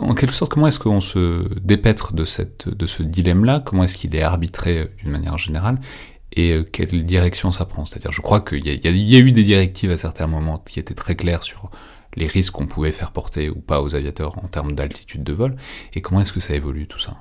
en 0.01 0.15
quelque 0.15 0.35
sorte, 0.35 0.53
comment 0.53 0.67
est-ce 0.67 0.79
qu'on 0.79 1.01
se 1.01 1.49
dépêtre 1.61 2.13
de, 2.13 2.25
cette, 2.25 2.69
de 2.69 2.87
ce 2.87 3.03
dilemme-là? 3.03 3.63
Comment 3.65 3.85
est-ce 3.85 3.97
qu'il 3.97 4.15
est 4.15 4.23
arbitré 4.23 4.91
d'une 4.99 5.11
manière 5.11 5.39
générale? 5.39 5.81
Et 6.33 6.53
euh, 6.53 6.63
quelle 6.63 7.05
direction 7.05 7.53
ça 7.53 7.65
prend. 7.65 7.85
C'est-à-dire, 7.87 8.13
je 8.13 8.21
crois 8.21 8.41
qu'il 8.41 8.67
y, 8.67 9.17
a 9.17 9.21
eu 9.21 9.33
des 9.33 9.45
directives 9.45 9.91
à 9.91 9.99
certains 9.99 10.27
moments 10.27 10.59
qui 10.59 10.79
étaient 10.79 10.95
très 10.95 11.17
claires 11.17 11.43
sur 11.43 11.71
les 12.17 12.27
risques 12.27 12.53
qu'on 12.53 12.67
pouvait 12.67 12.93
faire 12.93 13.13
porter 13.13 13.49
ou 13.51 13.61
pas 13.61 13.81
aux 13.83 13.95
aviateurs 13.95 14.39
en 14.43 14.49
termes 14.49 14.73
d'altitude 14.73 15.23
de 15.23 15.33
vol, 15.33 15.57
et 15.95 16.01
comment 16.01 16.21
est-ce 16.21 16.33
que 16.33 16.41
ça 16.41 16.55
évolue 16.55 16.87
tout 16.87 16.99
ça? 16.99 17.17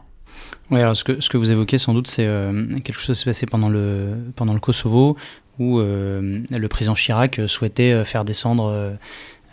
Oui, 0.72 0.80
alors 0.80 0.96
ce 0.96 1.04
que, 1.04 1.38
vous 1.38 1.52
évoquez 1.52 1.78
sans 1.78 1.94
doute, 1.94 2.08
c'est 2.08 2.26
euh, 2.26 2.68
quelque 2.84 3.00
chose 3.00 3.16
qui 3.16 3.24
s'est 3.24 3.30
passé 3.30 3.46
pendant 3.46 3.70
le, 3.70 4.32
pendant 4.36 4.54
le 4.54 4.60
Kosovo, 4.60 5.18
où 5.60 5.80
euh, 5.80 6.42
le 6.50 6.68
président 6.68 6.94
Chirac 6.94 7.42
souhaitait 7.48 8.04
faire 8.04 8.26
descendre 8.26 8.98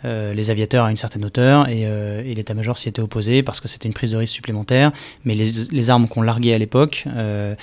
les 0.05 0.49
aviateurs 0.49 0.85
à 0.85 0.91
une 0.91 0.97
certaine 0.97 1.25
hauteur 1.25 1.67
et, 1.67 1.81
et 1.81 2.35
l'état-major 2.35 2.77
s'y 2.77 2.89
était 2.89 3.01
opposé 3.01 3.43
parce 3.43 3.59
que 3.59 3.67
c'était 3.67 3.87
une 3.87 3.93
prise 3.93 4.11
de 4.11 4.17
risque 4.17 4.33
supplémentaire. 4.33 4.91
Mais 5.23 5.33
les, 5.33 5.89
armes 5.89 6.07
qu'on 6.07 6.21
larguait 6.21 6.53
à 6.53 6.57
l'époque 6.57 7.05
ne 7.05 7.55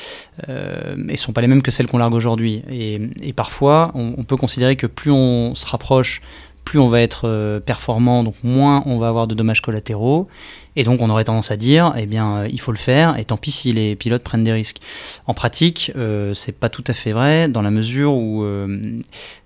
sont 1.16 1.32
pas 1.32 1.40
les 1.40 1.46
mêmes 1.46 1.62
que 1.62 1.70
celles 1.70 1.86
qu'on 1.86 1.98
largue 1.98 2.14
aujourd'hui. 2.14 2.62
Et, 2.70 3.32
parfois, 3.32 3.92
on, 3.94 4.24
peut 4.24 4.36
considérer 4.36 4.76
que 4.76 4.86
plus 4.86 5.10
on 5.10 5.54
se 5.54 5.66
rapproche 5.66 6.22
plus 6.64 6.78
on 6.78 6.88
va 6.88 7.00
être 7.00 7.28
euh, 7.28 7.60
performant, 7.60 8.22
donc 8.22 8.36
moins 8.42 8.82
on 8.86 8.98
va 8.98 9.08
avoir 9.08 9.26
de 9.26 9.34
dommages 9.34 9.62
collatéraux. 9.62 10.28
Et 10.76 10.84
donc 10.84 11.00
on 11.00 11.10
aurait 11.10 11.24
tendance 11.24 11.50
à 11.50 11.56
dire, 11.56 11.92
eh 11.98 12.06
bien, 12.06 12.38
euh, 12.38 12.48
il 12.50 12.60
faut 12.60 12.72
le 12.72 12.78
faire, 12.78 13.18
et 13.18 13.24
tant 13.24 13.36
pis 13.36 13.50
si 13.50 13.72
les 13.72 13.96
pilotes 13.96 14.22
prennent 14.22 14.44
des 14.44 14.52
risques. 14.52 14.78
En 15.26 15.34
pratique, 15.34 15.92
euh, 15.96 16.34
c'est 16.34 16.58
pas 16.58 16.68
tout 16.68 16.84
à 16.86 16.94
fait 16.94 17.12
vrai, 17.12 17.48
dans 17.48 17.62
la 17.62 17.70
mesure 17.70 18.14
où 18.14 18.44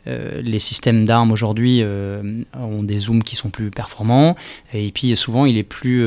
les 0.06 0.60
systèmes 0.60 1.04
d'armes 1.04 1.32
aujourd'hui 1.32 1.82
ont 1.82 2.82
des 2.82 2.98
zooms 2.98 3.24
qui 3.24 3.34
sont 3.34 3.50
plus 3.50 3.70
performants, 3.70 4.36
et 4.72 4.90
puis 4.92 5.16
souvent 5.16 5.46
il 5.46 5.58
est 5.58 5.64
plus, 5.64 6.04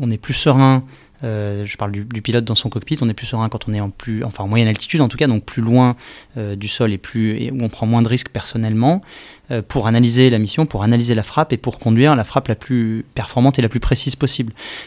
on 0.00 0.10
est 0.10 0.18
plus 0.18 0.34
serein 0.34 0.84
euh, 1.24 1.64
je 1.64 1.76
parle 1.76 1.92
du, 1.92 2.04
pilote 2.04 2.44
dans 2.44 2.54
son 2.54 2.68
cockpit, 2.68 2.98
on 3.00 3.08
est 3.08 3.14
plus 3.14 3.26
serein 3.26 3.48
quand 3.48 3.68
on 3.68 3.74
est 3.74 3.80
en 3.80 3.90
plus, 3.90 4.24
enfin 4.24 4.44
en 4.44 4.48
moyenne 4.48 4.68
altitude 4.68 5.00
en 5.00 5.08
tout 5.08 5.16
cas, 5.16 5.28
donc 5.28 5.44
plus 5.44 5.62
loin 5.62 5.96
euh, 6.36 6.56
du 6.56 6.68
sol 6.68 6.92
et 6.92 6.98
plus 6.98 7.50
où 7.50 7.62
on 7.62 7.68
prend 7.68 7.86
moins 7.86 8.02
de 8.02 8.08
risques 8.08 8.30
personnellement 8.30 9.02
euh, 9.50 9.62
pour 9.62 9.86
analyser 9.86 10.30
la 10.30 10.38
mission, 10.38 10.66
pour 10.66 10.82
analyser 10.82 11.14
la 11.14 11.22
frappe 11.22 11.52
et 11.52 11.56
pour 11.56 11.78
conduire 11.78 12.16
la 12.16 12.24
frappe 12.24 12.48
la 12.48 12.56
plus 12.56 13.04
performante 13.14 13.58
et 13.58 13.62
la 13.62 13.68
plus 13.68 13.80
précise 13.80 14.16
possible. 14.16 14.41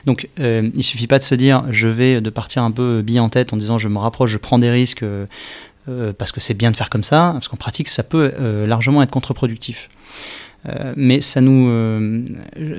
Donc 0.05 0.29
il 0.37 0.83
suffit 0.83 1.07
pas 1.07 1.19
de 1.19 1.23
se 1.23 1.35
dire 1.35 1.63
je 1.69 1.87
vais 1.87 2.21
de 2.21 2.29
partir 2.29 2.63
un 2.63 2.71
peu 2.71 3.01
bille 3.01 3.19
en 3.19 3.29
tête 3.29 3.53
en 3.53 3.57
disant 3.57 3.79
je 3.79 3.87
me 3.87 3.97
rapproche, 3.97 4.31
je 4.31 4.37
prends 4.37 4.59
des 4.59 4.71
risques. 4.71 5.05
parce 6.17 6.31
que 6.31 6.39
c'est 6.39 6.55
bien 6.55 6.71
de 6.71 6.77
faire 6.77 6.89
comme 6.89 7.03
ça, 7.03 7.31
parce 7.33 7.47
qu'en 7.47 7.57
pratique, 7.57 7.89
ça 7.89 8.03
peut 8.03 8.31
largement 8.65 9.01
être 9.01 9.11
contre-productif. 9.11 9.89
Euh, 10.67 10.93
mais 10.95 11.21
ça 11.21 11.41
nous, 11.41 11.69
euh, 11.69 12.23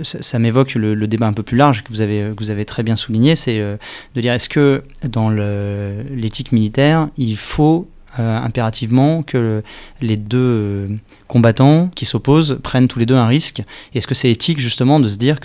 ça, 0.02 0.38
m'évoque 0.38 0.74
le, 0.74 1.06
débat 1.06 1.26
un 1.26 1.32
peu 1.32 1.42
plus 1.42 1.56
large 1.56 1.84
que 1.84 1.90
vous 1.90 2.00
avez, 2.00 2.32
que 2.36 2.42
vous 2.42 2.50
avez 2.50 2.64
très 2.64 2.82
bien 2.82 2.96
souligné, 2.96 3.36
c'est 3.36 3.60
euh, 3.60 3.76
de 4.14 4.20
dire 4.20 4.32
est-ce 4.32 4.48
que 4.48 4.82
dans 5.08 5.30
l'éthique 5.30 6.52
militaire, 6.52 7.08
il 7.16 7.36
faut 7.36 7.88
impérativement 8.18 9.22
que 9.22 9.62
les 10.00 10.16
deux 10.16 10.88
combattants 11.28 11.88
qui 11.94 12.04
s'opposent 12.04 12.58
prennent 12.62 12.88
tous 12.88 12.98
les 12.98 13.06
deux 13.06 13.14
un 13.14 13.26
risque 13.26 13.62
Est-ce 13.94 14.06
que 14.06 14.14
c'est 14.14 14.30
éthique 14.30 14.58
justement 14.58 15.00
de 15.00 15.08
se 15.08 15.16
dire 15.16 15.38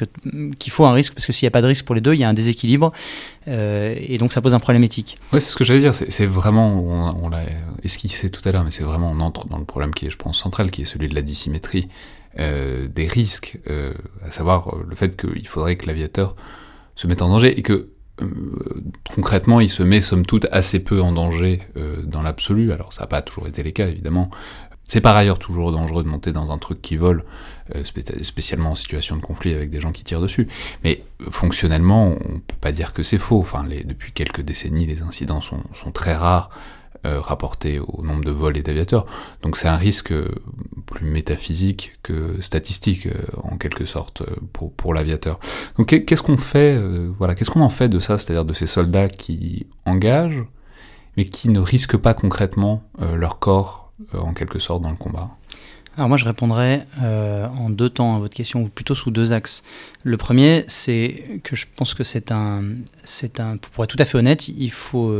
qu'il 0.59 0.71
faut 0.71 0.85
un 0.85 0.93
risque? 0.93 1.13
Parce 1.13 1.25
que 1.25 1.33
s'il 1.33 1.45
n'y 1.45 1.49
a 1.49 1.51
pas 1.51 1.61
de 1.61 1.67
risque 1.67 1.85
pour 1.85 1.95
les 1.95 2.01
deux, 2.01 2.13
il 2.13 2.19
y 2.19 2.23
a 2.23 2.29
un 2.29 2.33
déséquilibre 2.33 2.91
et 3.47 4.17
donc 4.19 4.33
ça 4.33 4.41
pose 4.41 4.53
un 4.53 4.59
problème 4.59 4.83
éthique. 4.83 5.17
Oui, 5.33 5.41
c'est 5.41 5.51
ce 5.51 5.55
que 5.55 5.63
j'allais 5.63 5.79
dire. 5.79 5.93
C'est 5.95 6.25
vraiment, 6.25 7.15
on, 7.21 7.29
l'a 7.29 7.43
esquissé 7.83 8.29
tout 8.29 8.47
à 8.47 8.51
l'heure, 8.51 8.63
mais 8.63 8.71
c'est 8.71 8.83
vraiment, 8.83 9.11
on 9.11 9.19
entre 9.19 9.47
dans 9.47 9.57
le 9.57 9.65
problème 9.65 9.93
qui 9.93 10.05
est, 10.05 10.09
je 10.09 10.17
pense, 10.17 10.37
central, 10.39 10.71
qui 10.71 10.83
est 10.83 10.85
celui 10.85 11.07
de 11.07 11.15
la 11.15 11.21
dissymétrie 11.21 11.87
euh, 12.39 12.87
des 12.87 13.07
risques, 13.07 13.59
euh, 13.69 13.91
à 14.25 14.31
savoir 14.31 14.69
euh, 14.69 14.85
le 14.87 14.95
fait 14.95 15.17
qu'il 15.17 15.47
faudrait 15.47 15.75
que 15.75 15.85
l'aviateur 15.85 16.35
se 16.95 17.05
mette 17.07 17.21
en 17.21 17.27
danger 17.27 17.59
et 17.59 17.61
que 17.61 17.89
concrètement 19.15 19.59
il 19.59 19.69
se 19.69 19.83
met 19.83 20.01
somme 20.01 20.25
toute 20.25 20.47
assez 20.51 20.83
peu 20.83 21.01
en 21.01 21.11
danger 21.11 21.61
dans 22.03 22.21
l'absolu. 22.21 22.71
Alors 22.71 22.93
ça 22.93 23.01
n'a 23.01 23.07
pas 23.07 23.21
toujours 23.21 23.47
été 23.47 23.63
le 23.63 23.71
cas 23.71 23.87
évidemment. 23.87 24.29
C'est 24.87 24.99
par 24.99 25.15
ailleurs 25.15 25.39
toujours 25.39 25.71
dangereux 25.71 26.03
de 26.03 26.09
monter 26.09 26.33
dans 26.33 26.51
un 26.51 26.57
truc 26.57 26.81
qui 26.81 26.97
vole, 26.97 27.23
spécialement 28.21 28.71
en 28.71 28.75
situation 28.75 29.15
de 29.15 29.21
conflit 29.21 29.53
avec 29.53 29.69
des 29.69 29.79
gens 29.79 29.93
qui 29.93 30.03
tirent 30.03 30.19
dessus. 30.19 30.49
Mais 30.83 31.05
fonctionnellement, 31.29 32.09
on 32.09 32.39
peut 32.39 32.57
pas 32.59 32.73
dire 32.73 32.91
que 32.91 33.01
c'est 33.01 33.17
faux. 33.17 33.45
Depuis 33.85 34.11
quelques 34.11 34.41
décennies, 34.41 34.85
les 34.85 35.01
incidents 35.01 35.39
sont 35.39 35.91
très 35.93 36.13
rares. 36.13 36.49
Euh, 37.03 37.19
rapporté 37.19 37.79
au 37.79 38.03
nombre 38.03 38.23
de 38.23 38.29
vols 38.29 38.57
et 38.57 38.61
d'aviateurs. 38.61 39.07
Donc 39.41 39.57
c'est 39.57 39.67
un 39.67 39.75
risque 39.75 40.11
euh, 40.11 40.29
plus 40.85 41.09
métaphysique 41.09 41.97
que 42.03 42.39
statistique 42.41 43.07
euh, 43.07 43.13
en 43.41 43.57
quelque 43.57 43.85
sorte 43.85 44.21
pour, 44.53 44.71
pour 44.71 44.93
l'aviateur. 44.93 45.39
Donc 45.79 45.87
qu'est-ce 45.87 46.21
qu'on 46.21 46.37
fait 46.37 46.79
Voilà, 47.17 47.33
qu'est-ce 47.33 47.49
qu'on 47.49 47.61
en 47.61 47.69
fait 47.69 47.89
de 47.89 47.99
ça, 47.99 48.19
c'est-à-dire 48.19 48.45
de 48.45 48.53
ces 48.53 48.67
soldats 48.67 49.09
qui 49.09 49.65
engagent 49.87 50.43
mais 51.17 51.25
qui 51.25 51.49
ne 51.49 51.59
risquent 51.59 51.97
pas 51.97 52.13
concrètement 52.13 52.83
leur 52.99 53.39
corps 53.39 53.91
en 54.13 54.35
quelque 54.35 54.59
sorte 54.59 54.83
dans 54.83 54.91
le 54.91 54.95
combat? 54.95 55.31
Alors 55.97 56.07
moi 56.07 56.17
je 56.17 56.25
répondrai 56.25 56.81
en 57.01 57.71
deux 57.71 57.89
temps 57.89 58.15
à 58.15 58.19
votre 58.19 58.35
question, 58.35 58.61
ou 58.61 58.69
plutôt 58.69 58.93
sous 58.93 59.09
deux 59.09 59.33
axes. 59.33 59.63
Le 60.03 60.17
premier, 60.17 60.65
c'est 60.67 61.41
que 61.43 61.55
je 61.55 61.65
pense 61.75 61.95
que 61.95 62.03
c'est 62.03 62.31
un, 62.31 62.63
c'est 63.03 63.39
un, 63.39 63.57
pour 63.57 63.83
être 63.83 63.89
tout 63.95 64.01
à 64.01 64.05
fait 64.05 64.19
honnête, 64.19 64.47
il 64.47 64.71
faut, 64.71 65.11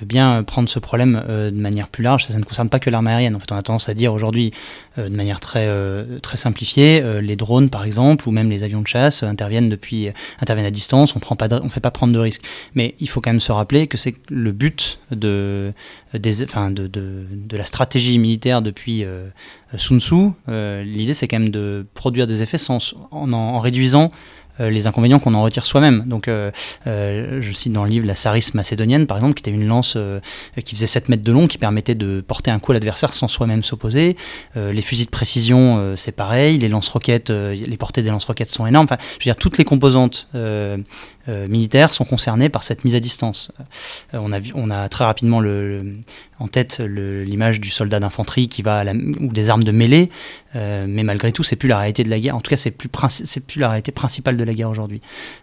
bien 0.00 0.42
prendre 0.42 0.68
ce 0.68 0.78
problème 0.78 1.22
euh, 1.28 1.50
de 1.50 1.56
manière 1.56 1.88
plus 1.88 2.02
large. 2.02 2.24
Ça, 2.24 2.36
ne 2.38 2.44
concerne 2.44 2.68
pas 2.68 2.78
que 2.78 2.90
l'arme 2.90 3.06
aérienne. 3.06 3.36
En 3.36 3.40
fait, 3.40 3.52
on 3.52 3.56
a 3.56 3.62
tendance 3.62 3.88
à 3.88 3.94
dire 3.94 4.12
aujourd'hui, 4.12 4.52
euh, 4.98 5.08
de 5.08 5.14
manière 5.14 5.40
très, 5.40 5.66
euh, 5.66 6.18
très 6.20 6.36
simplifiée, 6.36 7.02
les 7.20 7.36
drones, 7.36 7.70
par 7.70 7.84
exemple, 7.84 8.28
ou 8.28 8.32
même 8.32 8.50
les 8.50 8.62
avions 8.62 8.80
de 8.80 8.86
chasse 8.86 9.22
interviennent 9.22 9.68
depuis, 9.68 10.08
interviennent 10.40 10.66
à 10.66 10.70
distance. 10.70 11.14
On 11.14 11.18
ne 11.18 11.68
fait 11.68 11.80
pas 11.80 11.90
prendre 11.90 12.12
de 12.12 12.18
risques. 12.18 12.42
Mais 12.74 12.94
il 13.00 13.08
faut 13.08 13.20
quand 13.20 13.30
même 13.30 13.40
se 13.40 13.52
rappeler 13.52 13.86
que 13.86 13.96
c'est 13.96 14.14
le 14.28 14.52
but 14.52 14.98
de, 15.10 15.72
de, 16.12 17.56
la 17.56 17.66
stratégie 17.66 18.18
militaire 18.18 18.62
depuis 18.62 19.04
Sun 19.76 20.00
Tzu. 20.00 20.30
L'idée, 20.48 21.14
c'est 21.14 21.28
quand 21.28 21.38
même 21.38 21.50
de 21.50 21.86
produire 21.94 22.26
des 22.26 22.42
effets 22.42 22.58
sans, 22.58 22.94
en, 23.10 23.60
réduisant 23.60 24.10
euh, 24.10 24.41
les 24.58 24.86
inconvénients 24.86 25.18
qu'on 25.18 25.34
en 25.34 25.42
retire 25.42 25.64
soi-même. 25.64 26.04
Donc, 26.06 26.28
euh, 26.28 26.50
euh, 26.86 27.40
je 27.40 27.52
cite 27.52 27.72
dans 27.72 27.84
le 27.84 27.90
livre 27.90 28.06
la 28.06 28.14
Saris 28.14 28.50
macédonienne, 28.54 29.06
par 29.06 29.16
exemple, 29.16 29.34
qui 29.34 29.42
était 29.42 29.50
une 29.50 29.66
lance 29.66 29.96
qui 30.64 30.74
faisait 30.74 30.86
7 30.86 31.08
mètres 31.08 31.22
de 31.22 31.32
long, 31.32 31.46
qui 31.46 31.58
permettait 31.58 31.94
de 31.94 32.20
porter 32.20 32.50
un 32.50 32.58
coup 32.58 32.72
à 32.72 32.74
l'adversaire 32.74 33.12
sans 33.12 33.28
soi-même 33.28 33.62
s'opposer. 33.62 34.16
les 34.56 34.82
fusils 34.82 35.06
de 35.06 35.10
précision, 35.10 35.94
c'est 35.96 36.12
pareil. 36.12 36.58
Les 36.58 36.68
lance-roquettes, 36.68 37.30
les 37.30 37.76
portées 37.76 38.02
des 38.02 38.10
lance-roquettes 38.10 38.48
sont 38.48 38.66
énormes. 38.66 38.84
Enfin, 38.84 38.98
je 39.00 39.24
veux 39.24 39.32
dire, 39.32 39.36
toutes 39.36 39.58
les 39.58 39.64
composantes 39.64 40.28
militaires 41.28 41.92
sont 41.92 42.04
concernées 42.04 42.48
par 42.48 42.62
cette 42.62 42.84
mise 42.84 42.94
à 42.94 43.00
distance. 43.00 43.52
on, 44.12 44.32
a 44.32 44.40
vu, 44.40 44.52
on 44.54 44.70
a 44.70 44.88
très 44.88 45.04
rapidement 45.04 45.40
en 46.42 46.48
tête 46.48 46.80
l'image 46.80 47.60
du 47.60 47.70
soldat 47.70 48.00
d'infanterie 48.00 48.48
qui 48.48 48.62
va 48.62 48.78
à 48.78 48.84
la, 48.84 48.92
ou 48.92 49.28
des 49.32 49.50
armes 49.50 49.62
de 49.62 49.70
mêlée, 49.70 50.10
euh, 50.56 50.86
mais 50.88 51.02
malgré 51.02 51.32
tout, 51.32 51.42
c'est 51.42 51.56
plus 51.56 51.68
la 51.68 51.78
réalité 51.78 52.02
de 52.04 52.10
la 52.10 52.18
guerre. 52.18 52.36
En 52.36 52.40
tout 52.40 52.50
cas, 52.50 52.56
plus, 52.76 52.88
c'est 53.08 53.46
plus 53.46 53.60
la 53.60 53.68
réalité 53.68 53.92
principale 53.92 54.36
de 54.36 54.44
la 54.44 54.54
guerre 54.54 54.70
aujourd'hui. 54.70 55.00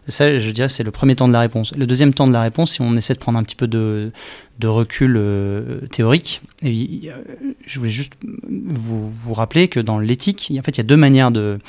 Ça, 0.07 0.37
je 0.37 0.51
dirais, 0.51 0.69
c'est 0.69 0.83
le 0.83 0.91
premier 0.91 1.15
temps 1.15 1.27
de 1.27 1.33
la 1.33 1.39
réponse. 1.39 1.73
Le 1.75 1.87
deuxième 1.87 2.13
temps 2.13 2.27
de 2.27 2.33
la 2.33 2.41
réponse, 2.41 2.73
si 2.73 2.81
on 2.81 2.95
essaie 2.95 3.13
de 3.13 3.19
prendre 3.19 3.39
un 3.39 3.43
petit 3.43 3.55
peu 3.55 3.67
de, 3.67 4.11
de 4.59 4.67
recul 4.67 5.15
euh, 5.17 5.79
théorique, 5.87 6.41
et, 6.61 7.01
euh, 7.05 7.53
je 7.65 7.79
voulais 7.79 7.91
juste 7.91 8.13
vous, 8.23 9.09
vous 9.09 9.33
rappeler 9.33 9.69
que 9.69 9.79
dans 9.79 9.99
l'éthique, 9.99 10.51
en 10.57 10.61
fait, 10.61 10.71
il 10.71 10.77
y 10.77 10.81
a 10.81 10.83
deux 10.83 10.97
manières 10.97 11.31
de 11.31 11.59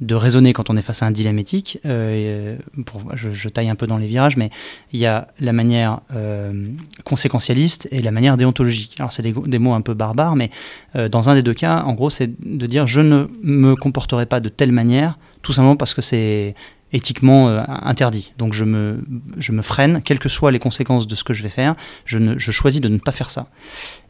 de 0.00 0.16
raisonner 0.16 0.52
quand 0.52 0.70
on 0.70 0.76
est 0.76 0.82
face 0.82 1.04
à 1.04 1.06
un 1.06 1.12
dilemme 1.12 1.38
éthique. 1.38 1.78
Euh, 1.86 2.56
pour, 2.84 3.02
je, 3.14 3.48
taille 3.48 3.68
un 3.68 3.76
peu 3.76 3.86
dans 3.86 3.96
les 3.96 4.08
virages, 4.08 4.36
mais 4.36 4.50
il 4.92 4.98
y 4.98 5.06
a 5.06 5.28
la 5.38 5.52
manière 5.52 6.00
conséquentialiste 7.04 7.86
et 7.92 8.02
la 8.02 8.10
manière 8.10 8.36
déontologique. 8.36 8.96
Alors 8.98 9.12
c'est 9.12 9.22
des, 9.22 9.58
mots 9.60 9.72
un 9.72 9.82
peu 9.82 9.94
barbares, 9.94 10.34
mais 10.34 10.50
dans 10.94 11.28
un 11.28 11.34
des 11.36 11.44
deux 11.44 11.54
cas, 11.54 11.84
en 11.84 11.92
gros, 11.92 12.10
c'est 12.10 12.28
de 12.44 12.66
dire 12.66 12.88
je 12.88 13.00
ne 13.00 13.28
me 13.44 13.76
comporterai 13.76 14.26
pas 14.26 14.40
de 14.40 14.48
telle 14.48 14.72
manière, 14.72 15.16
tout 15.42 15.52
simplement 15.52 15.76
parce 15.76 15.94
que 15.94 16.02
c'est 16.02 16.56
éthiquement 16.94 17.48
euh, 17.48 17.62
interdit. 17.68 18.32
Donc 18.38 18.54
je 18.54 18.64
me, 18.64 19.04
je 19.36 19.50
me 19.50 19.62
freine, 19.62 20.00
quelles 20.02 20.20
que 20.20 20.28
soient 20.28 20.52
les 20.52 20.60
conséquences 20.60 21.08
de 21.08 21.14
ce 21.16 21.24
que 21.24 21.34
je 21.34 21.42
vais 21.42 21.48
faire, 21.48 21.74
je, 22.04 22.18
ne, 22.18 22.38
je 22.38 22.52
choisis 22.52 22.80
de 22.80 22.88
ne 22.88 22.98
pas 22.98 23.10
faire 23.10 23.30
ça. 23.30 23.48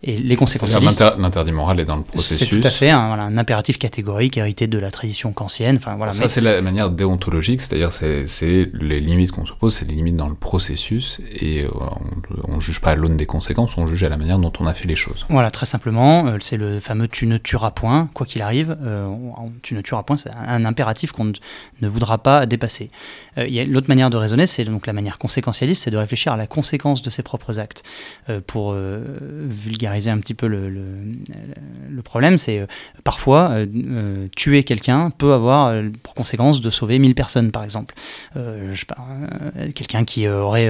Et 0.03 0.19
les 0.19 0.37
conséquences. 0.37 0.71
L'interdit 1.19 1.53
moral 1.53 1.81
est 1.81 1.87
dans 1.87 1.97
le 1.97 2.03
processus. 2.03 2.49
C'est 2.51 2.61
tout 2.61 2.67
à 2.67 2.71
fait 2.71 2.91
un, 2.91 3.09
voilà, 3.09 3.23
un, 3.23 3.39
impératif 3.39 3.79
catégorique 3.79 4.37
hérité 4.37 4.67
de 4.67 4.79
la 4.79 4.91
tradition 4.91 5.33
kantienne. 5.33 5.77
Enfin, 5.77 5.97
voilà, 5.97 6.13
ça, 6.13 6.29
c'est 6.29 6.43
la 6.43 6.61
manière 6.61 6.91
déontologique, 6.91 7.63
c'est-à-dire 7.63 7.91
c'est 7.91 8.71
les 8.75 9.01
limites 9.01 9.33
qu'on 9.33 9.47
se 9.47 9.55
pose, 9.55 9.75
c'est 9.75 9.89
les 9.89 9.95
limites 9.95 10.17
dans 10.17 10.29
le 10.29 10.35
processus, 10.35 11.23
et 11.41 11.65
euh, 11.65 11.69
on 12.49 12.57
ne 12.57 12.61
juge 12.61 12.83
pas 12.83 12.91
à 12.91 12.97
l'aune 12.97 13.17
des 13.17 13.27
conséquences, 13.27 13.79
on 13.79 13.87
juge 13.87 14.05
à 14.05 14.11
la 14.11 14.19
manière 14.19 14.39
dont 14.39 14.53
on 14.61 14.67
a 14.67 14.75
fait 14.75 14.87
les 14.87 14.97
choses. 14.97 15.25
Voilà, 15.31 15.51
très 15.51 15.67
simplement, 15.67 16.27
euh, 16.27 16.37
c'est 16.41 16.59
le 16.59 16.81
fameux 16.81 17.09
tu 17.09 17.27
ne 17.27 17.39
tueras 17.39 17.71
point, 17.71 18.11
quoi 18.13 18.27
qu'il 18.27 18.43
arrive, 18.43 18.77
tu 19.63 19.75
ne 19.75 19.81
tueras 19.81 20.03
point, 20.03 20.19
c'est 20.19 20.31
un 20.35 20.67
impératif 20.67 21.13
qu'on 21.13 21.33
ne 21.81 21.89
voudra 21.89 22.19
pas 22.19 22.45
dépasser 22.45 22.74
euh, 23.39 23.65
l'autre 23.67 23.89
manière 23.89 24.11
de 24.11 24.17
raisonner, 24.17 24.47
c'est 24.47 24.65
donc 24.65 24.87
la 24.87 24.93
manière 24.93 25.19
conséquentialiste, 25.19 25.85
c'est 25.85 25.91
de 25.91 25.97
réfléchir 25.97 26.33
à 26.33 26.37
la 26.37 26.47
conséquence 26.47 27.03
de 27.03 27.11
ses 27.11 27.23
propres 27.23 27.59
actes. 27.59 27.83
Euh, 28.29 28.41
pour 28.47 28.73
euh, 28.73 29.03
vulgariser 29.21 30.11
un 30.11 30.19
petit 30.19 30.35
peu 30.35 30.47
le, 30.47 30.71
problème, 32.05 32.37
c'est 32.37 32.67
parfois 33.03 33.57
tuer 34.37 34.63
quelqu'un 34.63 35.11
peut 35.11 35.33
avoir 35.33 35.75
pour 36.03 36.15
conséquence 36.15 36.61
de 36.61 36.69
sauver 36.69 36.99
1000 36.99 37.15
personnes, 37.15 37.51
par 37.51 37.65
exemple. 37.65 37.95
quelqu'un 39.75 40.05
qui 40.05 40.29
aurait 40.29 40.69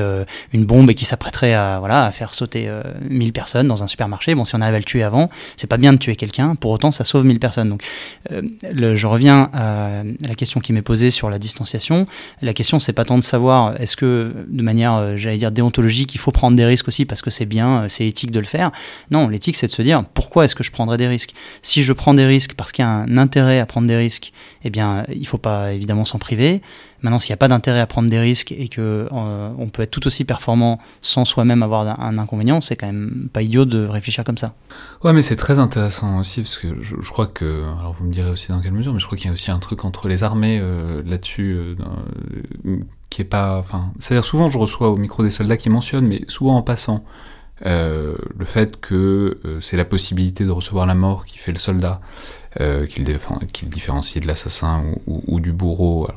une 0.53 0.65
bombe 0.65 0.91
et 0.91 0.95
qui 0.95 1.05
s'apprêterait 1.05 1.55
à 1.55 2.11
faire 2.13 2.33
sauter 2.33 2.71
1000 3.09 3.33
personnes 3.33 3.67
dans 3.67 3.83
un 3.83 3.89
supermarché. 3.89 4.35
Bon, 4.37 4.45
si 4.45 4.55
on 4.55 4.61
arrive 4.61 4.77
à 4.77 4.79
le 4.79 4.85
tuer 4.85 5.03
avant, 5.03 5.29
c'est 5.57 5.67
pas 5.67 5.77
bien 5.77 5.93
de 5.93 5.99
tuer 5.99 6.15
quelqu'un, 6.15 6.55
pour 6.55 6.71
autant 6.71 6.93
ça 6.93 7.05
sauve 7.05 7.25
1000 7.25 7.41
personnes. 7.41 7.69
Donc, 7.69 7.83
je 8.31 9.07
reviens 9.07 9.51
à 9.53 10.05
la 10.21 10.35
question 10.37 10.61
qui 10.61 10.73
m'est 10.73 10.83
posée 10.83 11.11
sur 11.11 11.31
la 11.31 11.39
distanciation 11.39 11.65
La 12.43 12.53
question, 12.53 12.81
c'est 12.81 12.93
pas 12.93 13.05
tant 13.05 13.19
de 13.19 13.23
savoir 13.23 13.81
est-ce 13.81 13.97
que, 13.97 14.47
de 14.49 14.63
manière, 14.63 15.17
j'allais 15.17 15.39
dire, 15.39 15.51
déontologique, 15.51 16.15
il 16.15 16.19
faut 16.19 16.33
prendre 16.33 16.57
des 16.57 16.65
risques 16.65 16.89
aussi 16.89 17.05
parce 17.05 17.23
que 17.23 17.31
c'est 17.31 17.47
bien, 17.47 17.87
c'est 17.89 18.07
éthique 18.07 18.31
de 18.31 18.41
le 18.41 18.47
faire. 18.47 18.71
Non, 19.11 19.29
l'éthique, 19.29 19.57
c'est 19.57 19.67
de 19.67 19.73
se 19.73 19.83
dire 19.83 20.05
pourquoi 20.15 20.45
est-ce 20.45 20.55
que 20.55 20.65
je 20.65 20.71
prendrais 20.71 20.97
des 20.97 21.09
risques? 21.09 21.35
Si 21.63 21.83
je 21.83 21.93
prends 21.93 22.15
des 22.15 22.27
risques 22.27 22.55
parce 22.55 22.73
qu'il 22.73 22.85
y 22.85 22.89
a 22.89 22.91
un 22.91 23.19
intérêt 23.19 23.61
à 23.61 23.67
prendre 23.67 23.87
des 23.87 23.97
risques, 23.97 24.33
eh 24.63 24.71
bien, 24.71 25.05
il 25.15 25.27
faut 25.27 25.39
pas 25.39 25.73
évidemment 25.73 26.05
s'en 26.05 26.19
priver. 26.19 26.63
Maintenant, 27.05 27.19
s'il 27.19 27.33
n'y 27.33 27.35
a 27.35 27.37
pas 27.37 27.49
d'intérêt 27.49 27.81
à 27.81 27.87
prendre 27.87 28.09
des 28.09 28.19
risques 28.19 28.51
et 28.51 28.69
que 28.69 29.07
euh, 29.13 29.51
on 29.59 29.69
peut 29.69 29.83
être 29.83 29.91
tout 29.91 30.07
aussi 30.07 30.25
performant 30.25 30.79
sans 31.03 31.27
soi-même 31.27 31.63
avoir 31.63 32.01
un 32.01 32.17
inconvénient, 32.17 32.63
c'est 32.63 32.77
quand 32.77 32.87
même 32.87 33.29
pas 33.31 33.43
idiot 33.43 33.67
de 33.67 33.85
réfléchir 33.85 34.25
comme 34.25 34.39
ça. 34.39 34.55
Ouais, 35.03 35.13
mais 35.13 35.21
c'est 35.21 35.37
très 35.37 35.59
intéressant 35.59 36.19
aussi 36.19 36.41
parce 36.41 36.57
que 36.57 36.69
je, 36.81 37.11
crois 37.11 37.27
que, 37.27 37.63
alors 37.79 37.95
vous 38.01 38.07
me 38.07 38.13
direz 38.13 38.31
aussi 38.31 38.49
dans 38.49 38.61
quelle 38.63 38.73
mesure, 38.73 38.95
mais 38.95 39.01
je 39.01 39.05
crois 39.05 39.19
qu'il 39.19 39.27
y 39.27 39.31
a 39.31 39.35
aussi 39.35 39.51
un 39.51 39.59
truc 39.59 39.85
entre 39.85 40.09
les 40.09 40.23
armées 40.23 40.59
euh, 40.63 41.03
là-dessus 41.05 41.55
euh, 41.55 42.79
qui 43.11 43.21
est 43.21 43.27
pas, 43.27 43.59
enfin, 43.59 43.93
c'est-à-dire 43.99 44.25
souvent 44.25 44.49
je 44.49 44.57
reçois 44.57 44.89
au 44.89 44.97
micro 44.97 45.23
des 45.23 45.29
soldats 45.29 45.59
qui 45.59 45.69
mentionnent, 45.69 46.07
mais 46.07 46.23
souvent 46.29 46.57
en 46.57 46.63
passant. 46.63 47.05
Le 47.63 48.45
fait 48.45 48.81
que 48.81 49.39
c'est 49.61 49.77
la 49.77 49.85
possibilité 49.85 50.45
de 50.45 50.51
recevoir 50.51 50.87
la 50.87 50.95
mort 50.95 51.25
qui 51.25 51.39
fait 51.39 51.53
le 51.53 51.59
soldat, 51.59 52.01
euh, 52.61 52.87
qu'il 52.87 53.05
qu 53.53 53.67
différencie 53.67 54.23
de 54.23 54.29
l'assassin 54.29 54.85
ou, 55.07 55.41
du 55.41 55.53
bourreau. 55.53 56.09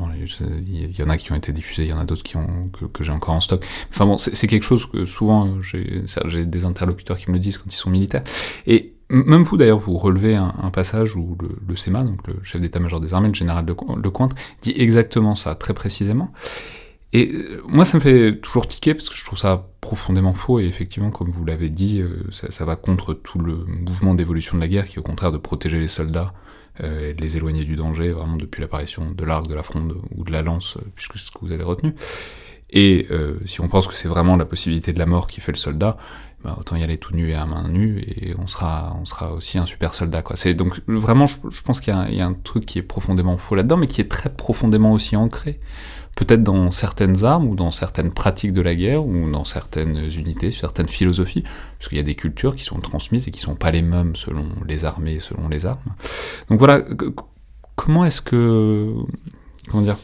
Il 0.68 0.96
y 0.96 1.02
en 1.02 1.10
a 1.10 1.18
qui 1.18 1.32
ont 1.32 1.36
été 1.36 1.52
diffusés, 1.52 1.84
il 1.84 1.90
y 1.90 1.94
en 1.94 2.00
a 2.00 2.06
d'autres 2.06 2.22
que, 2.24 3.04
j'ai 3.04 3.12
encore 3.12 3.34
en 3.34 3.42
stock. 3.42 3.66
Enfin 3.90 4.06
bon, 4.06 4.20
c'est 4.20 4.46
quelque 4.46 4.64
chose 4.64 4.86
que 4.86 5.08
souvent 5.08 5.58
j'ai 5.64 6.46
des 6.46 6.66
interlocuteurs 6.66 7.18
qui 7.18 7.32
me 7.32 7.34
le 7.34 7.40
disent 7.40 7.58
quand 7.58 7.74
ils 7.74 7.78
sont 7.78 7.90
militaires. 7.90 8.24
Et 8.68 8.94
même 9.10 9.42
vous 9.42 9.58
d'ailleurs, 9.58 9.80
vous 9.80 9.98
relevez 9.98 10.36
un, 10.36 10.70
passage 10.72 11.16
où 11.16 11.36
le, 11.68 11.76
SEMA, 11.76 12.04
donc 12.04 12.28
le 12.28 12.36
chef 12.44 12.62
d'état-major 12.62 13.00
des 13.00 13.16
armées, 13.16 13.30
le 13.30 13.34
général 13.34 13.66
Lecointre, 13.66 14.36
dit 14.62 14.76
exactement 14.78 15.34
ça, 15.34 15.56
très 15.56 15.74
précisément. 15.74 16.32
Et 17.14 17.32
euh, 17.32 17.62
moi, 17.68 17.86
ça 17.86 17.97
me 17.97 18.01
fait 18.03 18.38
toujours 18.38 18.68
tiquer 18.68 18.93
parce 18.93 19.10
que 19.10 19.16
je 19.16 19.24
trouve 19.24 19.39
ça 19.39 19.68
profondément 19.82 20.34
faux. 20.34 20.60
Et 20.60 20.66
effectivement, 20.66 21.12
comme 21.12 21.30
vous 21.30 21.45
l'avez 21.45 21.70
dit, 21.70 22.01
euh, 22.01 22.26
ça, 22.32 22.66
va 22.66 22.76
contre 22.76 23.14
tout 23.14 23.39
le 23.39 23.66
mouvement 23.66 24.14
d'évolution 24.14 24.58
de 24.58 24.62
la 24.62 24.68
guerre 24.68 24.86
qui 24.86 24.95
est 24.95 24.99
au 24.99 25.03
contraire 25.03 25.32
de 25.32 25.38
protéger 25.38 25.80
les 25.80 25.88
soldats 25.88 26.34
euh, 26.84 27.10
et 27.10 27.14
de 27.14 27.22
les 27.22 27.38
éloigner 27.38 27.64
du 27.64 27.76
danger, 27.76 28.12
vraiment 28.12 28.36
depuis 28.36 28.62
l'apparition 28.62 29.12
de 29.12 29.26
l'arc, 29.26 29.47
de 29.47 29.55
la 29.55 29.64
fronde 29.64 29.97
ou 30.16 30.24
de 30.24 30.32
la 30.32 30.41
lance, 30.41 30.78
puisque 30.95 31.18
c'est 31.18 31.28
ce 31.28 31.32
que 31.32 31.39
vous 31.41 31.51
avez 31.51 31.64
retenu. 31.64 31.95
Et 32.70 33.08
si 33.45 33.62
on 33.62 33.70
pense 33.70 33.88
que 33.88 33.93
c'est 33.93 34.10
vraiment 34.10 34.36
la 34.36 34.43
possibilité 34.43 34.91
de 34.91 34.99
la 34.99 35.05
mort 35.05 35.28
qui 35.28 35.39
fait 35.39 35.53
le 35.53 35.58
soldat, 35.58 35.95
bah, 36.43 36.58
autant 36.60 36.76
y 36.76 36.84
aller 36.84 36.97
tout 36.97 37.16
nu 37.16 37.30
et 37.30 37.34
à 37.34 37.45
main 37.45 37.70
nue 37.70 38.03
et 38.05 38.36
on 38.38 38.47
sera, 38.47 38.93
on 39.01 39.05
sera 39.05 39.32
aussi 39.32 39.58
un 39.58 39.66
super 39.66 39.93
soldat. 39.93 40.22
Quoi. 40.22 40.36
C'est 40.36 40.53
donc 40.53 40.82
vraiment, 40.86 41.28
je, 41.28 41.62
pense 41.64 41.80
qu'il 41.80 41.95
y, 42.10 42.16
y, 42.16 42.20
a 42.20 42.26
un 42.26 42.34
truc 42.34 42.66
qui 42.66 42.78
est 42.78 42.84
profondément 42.84 43.38
faux 43.38 43.55
là-dedans, 43.55 43.78
mais 43.78 43.88
qui 43.88 44.01
est 44.01 44.12
très 44.12 44.30
profondément 44.30 44.91
aussi 44.91 45.16
ancré 45.16 45.62
peut-être 46.18 46.41
dans 46.41 46.72
certaines 46.72 47.24
armes 47.24 47.47
ou 47.47 47.55
dans 47.55 47.72
certaines 47.72 48.11
pratiques 48.11 48.51
de 48.51 48.61
la 48.61 48.74
guerre 48.74 49.05
ou 49.05 49.30
dans 49.30 49.45
certaines 49.45 50.09
unités, 50.18 50.51
certaines 50.51 50.89
philosophies, 50.89 51.43
parce 51.78 51.89
qu'il 51.89 51.97
y 51.97 52.01
a 52.01 52.03
des 52.03 52.15
cultures 52.15 52.55
qui 52.55 52.63
sont 52.63 52.80
transmises 52.80 53.28
et 53.28 53.32
qui 53.32 53.39
sont 53.39 53.55
pas 53.55 53.70
les 53.70 53.84
mêmes 53.84 54.15
selon 54.15 54.47
les 54.68 54.84
armées, 54.84 55.20
selon 55.20 55.47
les 55.47 55.68
armes. 55.68 55.93
Donc 56.49 56.57
voilà, 56.57 56.82
comment 57.76 58.03
est-ce 58.03 58.22
que 58.22 58.91
comment 59.70 59.84
dire 59.84 59.97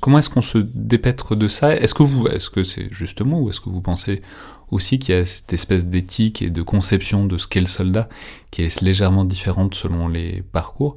Comment 0.00 0.18
est-ce 0.18 0.28
qu'on 0.28 0.42
se 0.42 0.58
dépêtre 0.58 1.34
de 1.34 1.48
ça? 1.48 1.74
Est-ce 1.74 1.94
que 1.94 2.02
vous, 2.02 2.26
est-ce 2.26 2.50
que 2.50 2.62
c'est 2.62 2.92
justement, 2.92 3.40
ou 3.40 3.48
est-ce 3.48 3.60
que 3.60 3.70
vous 3.70 3.80
pensez 3.80 4.22
aussi 4.70 4.98
qu'il 4.98 5.14
y 5.14 5.18
a 5.18 5.24
cette 5.24 5.52
espèce 5.52 5.86
d'éthique 5.86 6.42
et 6.42 6.50
de 6.50 6.62
conception 6.62 7.24
de 7.24 7.38
ce 7.38 7.48
qu'est 7.48 7.60
le 7.60 7.66
soldat 7.66 8.08
qui 8.50 8.62
est 8.62 8.80
légèrement 8.82 9.24
différente 9.24 9.74
selon 9.74 10.08
les 10.08 10.42
parcours? 10.42 10.96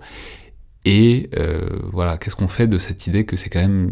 Et 0.85 1.29
euh, 1.37 1.79
voilà, 1.91 2.17
qu'est-ce 2.17 2.35
qu'on 2.35 2.47
fait 2.47 2.67
de 2.67 2.77
cette 2.77 3.05
idée 3.07 3.25
que 3.25 3.35
c'est 3.35 3.49
quand 3.49 3.61
même 3.61 3.91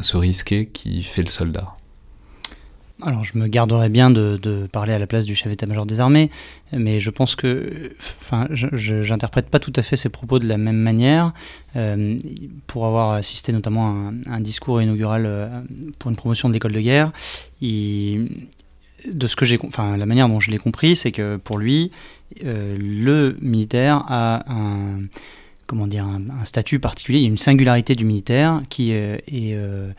ce 0.00 0.16
mm, 0.16 0.20
risqué 0.20 0.66
qui 0.66 1.02
fait 1.02 1.22
le 1.22 1.28
soldat? 1.28 1.74
Alors, 3.00 3.22
je 3.22 3.38
me 3.38 3.46
garderais 3.46 3.90
bien 3.90 4.10
de, 4.10 4.66
parler 4.72 4.92
à 4.92 4.98
la 4.98 5.06
place 5.06 5.24
du 5.24 5.36
chef 5.36 5.48
d'état-major 5.48 5.86
des 5.86 6.00
armées, 6.00 6.30
mais 6.72 6.98
je 6.98 7.10
pense 7.10 7.36
que, 7.36 7.92
enfin, 8.20 8.48
je 8.50 9.08
n'interprète 9.08 9.48
pas 9.48 9.60
tout 9.60 9.72
à 9.76 9.82
fait 9.82 9.94
ses 9.94 10.08
propos 10.08 10.40
de 10.40 10.48
la 10.48 10.58
même 10.58 10.76
manière. 10.76 11.32
Euh, 11.76 12.18
pour 12.66 12.86
avoir 12.86 13.12
assisté 13.12 13.52
notamment 13.52 14.10
à 14.26 14.34
un, 14.34 14.40
discours 14.40 14.82
inaugural 14.82 15.26
euh, 15.26 15.48
pour 16.00 16.10
une 16.10 16.16
promotion 16.16 16.48
de 16.48 16.54
l'école 16.54 16.72
de 16.72 16.80
guerre, 16.80 17.12
de 17.62 19.26
ce 19.28 19.36
que 19.36 19.44
j'ai, 19.44 19.60
enfin, 19.64 19.96
la 19.96 20.06
manière 20.06 20.28
dont 20.28 20.40
je 20.40 20.50
l'ai 20.50 20.58
compris, 20.58 20.96
c'est 20.96 21.12
que 21.12 21.36
pour 21.36 21.56
lui, 21.56 21.92
le 22.42 23.36
militaire 23.40 24.02
a 24.08 24.42
un 24.52 25.02
comment 25.68 25.86
dire, 25.86 26.04
un, 26.06 26.44
statut 26.44 26.80
particulier, 26.80 27.18
il 27.18 27.22
y 27.22 27.26
a 27.26 27.28
une 27.28 27.38
singularité 27.38 27.94
du 27.94 28.04
militaire 28.04 28.62
qui 28.70 28.92
euh, 28.92 29.18
est, 29.28 29.52
euh, 29.52 29.92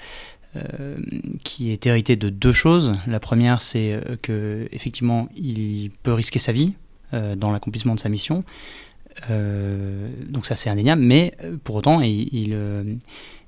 euh, 0.55 0.97
qui 1.43 1.71
est 1.71 1.85
héritée 1.85 2.17
de 2.17 2.29
deux 2.29 2.51
choses. 2.51 2.93
La 3.07 3.19
première, 3.21 3.61
c'est 3.61 4.01
que 4.21 4.67
effectivement, 4.73 5.29
il 5.37 5.91
peut 6.03 6.13
risquer 6.13 6.39
sa 6.39 6.51
vie 6.51 6.73
dans 7.37 7.51
l'accomplissement 7.51 7.95
de 7.95 7.99
sa 7.99 8.09
mission. 8.09 8.43
donc 9.29 10.45
ça, 10.45 10.55
c'est 10.55 10.69
indéniable, 10.69 11.01
mais 11.01 11.33
pour 11.63 11.75
autant, 11.75 12.01
il, 12.01 12.99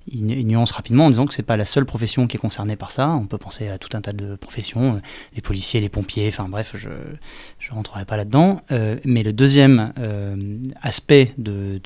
nuance 0.07 0.71
rapidement 0.71 1.05
en 1.05 1.09
disant 1.09 1.25
que 1.25 1.33
c'est 1.33 1.43
pas 1.43 1.57
la 1.57 1.65
seule 1.65 1.85
profession 1.85 2.27
qui 2.27 2.37
est 2.37 2.39
concernée 2.39 2.75
par 2.75 2.91
ça. 2.91 3.09
On 3.09 3.25
peut 3.25 3.37
penser 3.37 3.67
à 3.67 3.77
tout 3.77 3.95
un 3.95 4.01
tas 4.01 4.13
de 4.13 4.35
professions, 4.35 4.95
euh, 4.95 4.99
les 5.35 5.41
policiers, 5.41 5.79
les 5.79 5.89
pompiers, 5.89 6.27
enfin 6.27 6.47
bref, 6.49 6.75
je 6.75 6.89
ne 6.89 7.75
rentrerai 7.75 8.05
pas 8.05 8.17
là-dedans. 8.17 8.61
Euh, 8.71 8.97
mais 9.05 9.23
le 9.23 9.33
deuxième 9.33 9.93
euh, 9.99 10.57
aspect 10.81 11.33
de, 11.37 11.79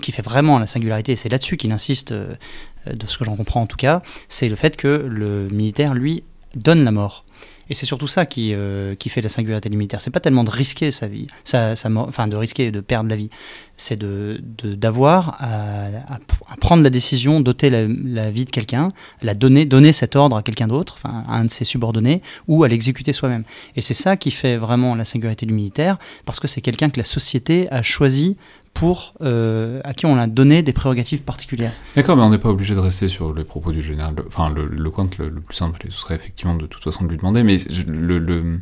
qui 0.00 0.12
fait 0.12 0.22
vraiment 0.22 0.58
la 0.58 0.66
singularité, 0.66 1.12
et 1.12 1.16
c'est 1.16 1.28
là-dessus 1.28 1.56
qu'il 1.56 1.72
insiste, 1.72 2.12
de 2.12 3.06
ce 3.06 3.16
que 3.16 3.24
j'en 3.24 3.36
comprends 3.36 3.62
en 3.62 3.66
tout 3.66 3.76
cas, 3.76 4.02
c'est 4.28 4.48
le 4.48 4.56
fait 4.56 4.76
que 4.76 4.88
le 4.88 5.48
militaire, 5.48 5.94
lui, 5.94 6.24
donne 6.54 6.84
la 6.84 6.90
mort. 6.90 7.24
Et 7.72 7.74
c'est 7.74 7.86
surtout 7.86 8.06
ça 8.06 8.26
qui, 8.26 8.52
euh, 8.52 8.94
qui 8.96 9.08
fait 9.08 9.22
la 9.22 9.30
singularité 9.30 9.70
du 9.70 9.78
militaire. 9.78 10.02
C'est 10.02 10.10
pas 10.10 10.20
tellement 10.20 10.44
de 10.44 10.50
risquer 10.50 10.90
sa 10.90 11.06
vie, 11.06 11.26
sa, 11.42 11.72
enfin 11.86 12.28
de 12.28 12.36
risquer 12.36 12.70
de 12.70 12.82
perdre 12.82 13.08
la 13.08 13.16
vie. 13.16 13.30
C'est 13.78 13.96
de, 13.96 14.42
d'avoir 14.62 15.36
à, 15.38 15.86
à, 15.86 16.56
prendre 16.60 16.82
la 16.82 16.90
décision 16.90 17.40
d'ôter 17.40 17.70
la, 17.70 17.86
la, 17.88 18.30
vie 18.30 18.44
de 18.44 18.50
quelqu'un, 18.50 18.90
la 19.22 19.34
donner, 19.34 19.64
donner 19.64 19.92
cet 19.92 20.16
ordre 20.16 20.36
à 20.36 20.42
quelqu'un 20.42 20.68
d'autre, 20.68 20.98
enfin, 21.02 21.24
à 21.26 21.38
un 21.38 21.46
de 21.46 21.50
ses 21.50 21.64
subordonnés, 21.64 22.20
ou 22.46 22.62
à 22.62 22.68
l'exécuter 22.68 23.14
soi-même. 23.14 23.44
Et 23.74 23.80
c'est 23.80 23.94
ça 23.94 24.18
qui 24.18 24.32
fait 24.32 24.58
vraiment 24.58 24.94
la 24.94 25.06
singularité 25.06 25.46
du 25.46 25.54
militaire, 25.54 25.96
parce 26.26 26.40
que 26.40 26.48
c'est 26.48 26.60
quelqu'un 26.60 26.90
que 26.90 27.00
la 27.00 27.04
société 27.04 27.72
a 27.72 27.82
choisi 27.82 28.36
pour 28.74 29.14
euh, 29.22 29.80
à 29.84 29.94
qui 29.94 30.06
on 30.06 30.16
a 30.16 30.26
donné 30.26 30.62
des 30.62 30.72
prérogatives 30.72 31.22
particulières. 31.22 31.72
D'accord, 31.96 32.16
mais 32.16 32.22
on 32.22 32.30
n'est 32.30 32.38
pas 32.38 32.48
obligé 32.48 32.74
de 32.74 32.80
rester 32.80 33.08
sur 33.08 33.34
les 33.34 33.44
propos 33.44 33.72
du 33.72 33.82
général. 33.82 34.14
Enfin, 34.26 34.50
le, 34.50 34.66
le 34.66 34.82
le, 34.82 35.40
plus 35.40 35.54
simple, 35.54 35.86
ce 35.90 35.98
serait 35.98 36.14
effectivement 36.14 36.54
de 36.54 36.66
toute 36.66 36.82
façon 36.82 37.04
de 37.04 37.10
lui 37.10 37.16
demander, 37.16 37.42
mais 37.42 37.56
le, 37.86 38.60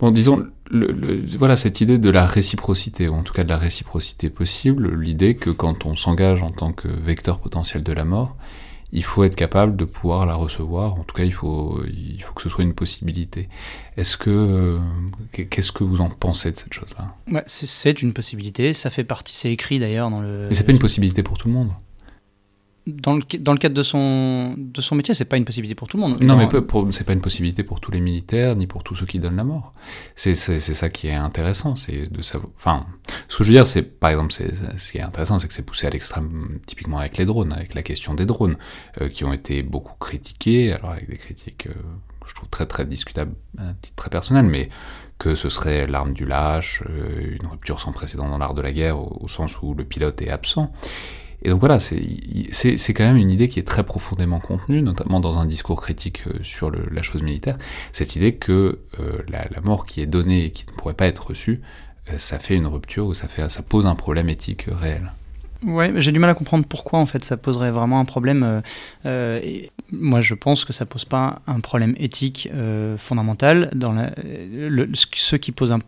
bon, 0.00 0.10
disons, 0.10 0.46
voilà 1.38 1.56
cette 1.56 1.80
idée 1.80 1.98
de 1.98 2.10
la 2.10 2.26
réciprocité, 2.26 3.08
ou 3.08 3.14
en 3.14 3.22
tout 3.22 3.32
cas 3.32 3.44
de 3.44 3.48
la 3.48 3.58
réciprocité 3.58 4.30
possible, 4.30 4.94
l'idée 4.94 5.34
que 5.36 5.50
quand 5.50 5.86
on 5.86 5.96
s'engage 5.96 6.42
en 6.42 6.50
tant 6.50 6.72
que 6.72 6.88
vecteur 6.88 7.38
potentiel 7.38 7.82
de 7.82 7.92
la 7.92 8.04
mort, 8.04 8.36
il 8.92 9.04
faut 9.04 9.24
être 9.24 9.36
capable 9.36 9.76
de 9.76 9.84
pouvoir 9.84 10.24
la 10.24 10.34
recevoir. 10.34 10.94
En 10.94 11.04
tout 11.04 11.14
cas, 11.14 11.24
il 11.24 11.32
faut, 11.32 11.80
il 11.86 12.22
faut 12.22 12.32
que 12.32 12.42
ce 12.42 12.48
soit 12.48 12.64
une 12.64 12.74
possibilité. 12.74 13.48
Est-ce 13.96 14.16
que, 14.16 14.30
euh, 14.30 14.78
qu'est-ce 15.32 15.72
que 15.72 15.84
vous 15.84 16.00
en 16.00 16.08
pensez 16.08 16.52
de 16.52 16.56
cette 16.56 16.72
chose-là? 16.72 17.14
Ouais, 17.30 17.42
C'est 17.46 18.00
une 18.00 18.12
possibilité. 18.12 18.72
Ça 18.72 18.90
fait 18.90 19.04
partie. 19.04 19.36
C'est 19.36 19.52
écrit 19.52 19.78
d'ailleurs 19.78 20.10
dans 20.10 20.20
le. 20.20 20.46
Mais 20.48 20.54
c'est 20.54 20.64
pas 20.64 20.72
une 20.72 20.78
possibilité 20.78 21.22
pour 21.22 21.36
tout 21.36 21.48
le 21.48 21.54
monde 21.54 21.70
dans 22.88 23.14
le, 23.16 23.22
dans 23.38 23.52
le 23.52 23.58
cadre 23.58 23.74
de 23.74 23.82
son, 23.82 24.54
de 24.56 24.80
son 24.80 24.94
métier, 24.94 25.12
c'est 25.12 25.26
pas 25.26 25.36
une 25.36 25.44
possibilité 25.44 25.74
pour 25.74 25.88
tout 25.88 25.98
le 25.98 26.02
monde. 26.02 26.22
Non, 26.22 26.36
mais 26.36 26.48
c'est 26.92 27.04
pas 27.04 27.12
une 27.12 27.20
possibilité 27.20 27.62
pour 27.62 27.80
tous 27.80 27.90
les 27.90 28.00
militaires, 28.00 28.56
ni 28.56 28.66
pour 28.66 28.82
tous 28.82 28.94
ceux 28.94 29.06
qui 29.06 29.18
donnent 29.18 29.36
la 29.36 29.44
mort. 29.44 29.74
C'est 30.16 30.34
ça 30.34 30.88
qui 30.88 31.08
est 31.08 31.14
intéressant, 31.14 31.76
c'est 31.76 32.10
de 32.10 32.22
savoir. 32.22 32.50
Enfin, 32.56 32.86
ce 33.28 33.36
que 33.36 33.44
je 33.44 33.50
veux 33.50 33.54
dire, 33.54 33.66
c'est 33.66 33.82
par 33.82 34.10
exemple, 34.10 34.32
ce 34.32 34.92
qui 34.92 34.98
est 34.98 35.02
intéressant, 35.02 35.38
c'est 35.38 35.48
que 35.48 35.54
c'est 35.54 35.62
poussé 35.62 35.86
à 35.86 35.90
l'extrême, 35.90 36.58
typiquement 36.66 36.98
avec 36.98 37.18
les 37.18 37.26
drones, 37.26 37.52
avec 37.52 37.74
la 37.74 37.82
question 37.82 38.14
des 38.14 38.26
drones, 38.26 38.56
euh, 39.00 39.08
qui 39.08 39.24
ont 39.24 39.32
été 39.32 39.62
beaucoup 39.62 39.94
critiqués, 40.00 40.72
alors 40.72 40.90
avec 40.92 41.10
des 41.10 41.18
critiques, 41.18 41.66
euh, 41.66 41.74
je 42.26 42.34
trouve 42.34 42.48
très 42.48 42.66
très 42.66 42.86
discutables, 42.86 43.34
à 43.58 43.74
titre 43.80 43.96
très 43.96 44.10
personnel, 44.10 44.46
mais 44.46 44.70
que 45.18 45.34
ce 45.34 45.50
serait 45.50 45.86
l'arme 45.86 46.14
du 46.14 46.24
lâche, 46.24 46.82
euh, 46.88 47.36
une 47.40 47.46
rupture 47.48 47.80
sans 47.80 47.92
précédent 47.92 48.28
dans 48.28 48.38
l'art 48.38 48.54
de 48.54 48.62
la 48.62 48.72
guerre, 48.72 48.98
au, 48.98 49.18
au 49.20 49.28
sens 49.28 49.60
où 49.62 49.74
le 49.74 49.84
pilote 49.84 50.22
est 50.22 50.30
absent. 50.30 50.70
Et 51.42 51.50
donc 51.50 51.60
voilà, 51.60 51.78
c'est 51.78 52.94
quand 52.94 53.04
même 53.04 53.16
une 53.16 53.30
idée 53.30 53.48
qui 53.48 53.60
est 53.60 53.66
très 53.66 53.84
profondément 53.84 54.40
contenue, 54.40 54.82
notamment 54.82 55.20
dans 55.20 55.38
un 55.38 55.46
discours 55.46 55.80
critique 55.80 56.24
euh, 56.26 56.38
sur 56.42 56.70
la 56.70 57.02
chose 57.02 57.22
militaire, 57.22 57.56
cette 57.92 58.16
idée 58.16 58.34
que 58.34 58.80
euh, 58.98 59.22
la, 59.28 59.46
la, 59.50 59.60
mort 59.60 59.86
qui 59.86 60.00
est 60.00 60.06
donnée 60.06 60.46
et 60.46 60.50
qui 60.50 60.66
ne 60.66 60.72
pourrait 60.72 60.94
pas 60.94 61.06
être 61.06 61.28
reçue, 61.28 61.60
euh, 62.10 62.18
ça 62.18 62.40
fait 62.40 62.56
une 62.56 62.66
rupture 62.66 63.06
ou 63.06 63.14
ça, 63.14 63.28
fait, 63.28 63.48
ça 63.50 63.62
pose 63.62 63.86
un 63.86 63.94
problème 63.94 64.28
éthique 64.28 64.66
réel. 64.68 65.12
Ouais, 65.66 65.92
j'ai 65.96 66.12
du 66.12 66.20
mal 66.20 66.30
à 66.30 66.34
comprendre 66.34 66.64
pourquoi 66.68 67.00
en 67.00 67.06
fait 67.06 67.24
ça 67.24 67.36
poserait 67.36 67.72
vraiment 67.72 67.98
un 67.98 68.04
problème. 68.04 68.44
Euh, 68.44 68.60
euh, 69.06 69.40
moi, 69.90 70.20
je 70.20 70.34
pense 70.34 70.64
que 70.64 70.72
ça 70.72 70.86
pose 70.86 71.04
pas 71.04 71.42
un 71.48 71.58
problème 71.58 71.94
éthique 71.98 72.48
euh, 72.54 72.96
fondamental. 72.96 73.68
Dans 73.74 73.92
la, 73.92 74.12
le, 74.52 74.88
ce, 74.94 75.34
qui 75.34 75.50
pose 75.50 75.72
un, 75.72 75.80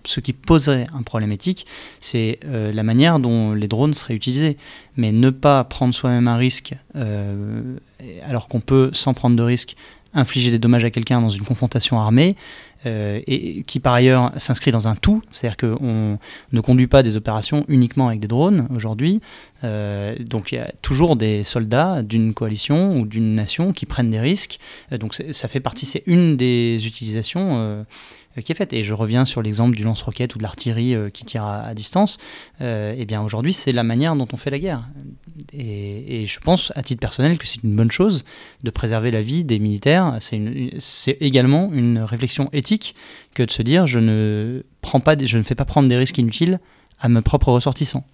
poserait 0.44 0.88
un 0.92 1.02
problème 1.02 1.30
éthique, 1.30 1.66
c'est 2.00 2.40
la 2.42 2.82
manière 2.82 3.20
dont 3.20 3.52
les 3.52 3.68
drones 3.68 3.94
seraient 3.94 4.14
utilisés. 4.14 4.56
Mais 4.96 5.12
ne 5.12 5.30
pas 5.30 5.62
prendre 5.64 5.94
soi-même 5.94 6.26
un 6.28 6.36
risque, 6.36 6.74
alors 8.26 8.48
qu'on 8.48 8.60
peut, 8.60 8.90
sans 8.92 9.14
prendre 9.14 9.36
de 9.36 9.42
risque, 9.42 9.76
infliger 10.14 10.50
des 10.50 10.58
dommages 10.58 10.84
à 10.84 10.90
quelqu'un 10.90 11.20
dans 11.20 11.28
une 11.28 11.44
confrontation 11.44 11.98
armée, 12.00 12.36
euh, 12.86 13.20
et 13.26 13.62
qui 13.64 13.78
par 13.78 13.92
ailleurs 13.92 14.32
s'inscrit 14.38 14.72
dans 14.72 14.88
un 14.88 14.96
tout, 14.96 15.22
c'est-à-dire 15.30 15.56
qu'on 15.56 16.18
ne 16.52 16.60
conduit 16.60 16.86
pas 16.86 17.02
des 17.02 17.16
opérations 17.16 17.64
uniquement 17.68 18.08
avec 18.08 18.20
des 18.20 18.28
drones 18.28 18.66
aujourd'hui. 18.74 19.20
Euh, 19.64 20.16
donc 20.18 20.52
il 20.52 20.54
y 20.54 20.58
a 20.58 20.72
toujours 20.80 21.16
des 21.16 21.44
soldats 21.44 22.02
d'une 22.02 22.32
coalition 22.32 22.98
ou 22.98 23.06
d'une 23.06 23.34
nation 23.34 23.72
qui 23.72 23.84
prennent 23.86 24.10
des 24.10 24.20
risques. 24.20 24.58
Euh, 24.92 24.98
donc 24.98 25.14
ça 25.14 25.48
fait 25.48 25.60
partie, 25.60 25.86
c'est 25.86 26.02
une 26.06 26.36
des 26.36 26.86
utilisations 26.86 27.84
qui 28.42 28.52
est 28.52 28.54
faite. 28.54 28.72
Et 28.72 28.82
je 28.84 28.94
reviens 28.94 29.24
sur 29.24 29.42
l'exemple 29.42 29.76
du 29.76 29.84
lance-roquette 29.84 30.34
ou 30.34 30.38
de 30.38 30.42
l'artillerie 30.42 30.94
euh, 30.94 31.10
qui 31.10 31.24
tire 31.24 31.44
à, 31.44 31.74
distance. 31.74 32.18
Euh, 32.60 32.94
eh 32.96 33.04
bien 33.04 33.22
aujourd'hui, 33.22 33.52
c'est 33.52 33.72
la 33.72 33.82
manière 33.82 34.16
dont 34.16 34.28
on 34.32 34.36
fait 34.36 34.50
la 34.50 34.58
guerre. 34.58 34.88
Et, 35.52 36.26
je 36.26 36.40
pense, 36.40 36.72
à 36.76 36.82
titre 36.82 37.00
personnel, 37.00 37.38
que 37.38 37.46
c'est 37.46 37.62
une 37.62 37.74
bonne 37.74 37.90
chose 37.90 38.24
de 38.62 38.70
préserver 38.70 39.10
la 39.10 39.22
vie 39.22 39.44
des 39.44 39.58
militaires. 39.58 40.18
C'est 40.20 41.16
également 41.20 41.70
une 41.72 41.98
réflexion 41.98 42.48
éthique 42.52 42.94
que 43.34 43.42
de 43.42 43.50
se 43.50 43.62
dire 43.62 43.86
je 43.86 43.98
ne, 43.98 44.62
prends 44.80 45.00
pas, 45.00 45.16
je 45.18 45.38
ne 45.38 45.42
fais 45.42 45.54
pas 45.54 45.64
prendre 45.64 45.88
des 45.88 45.96
risques 45.96 46.18
inutiles 46.18 46.60
à 46.98 47.08
mes 47.08 47.22
propres 47.22 47.52
ressortissants. 47.52 48.04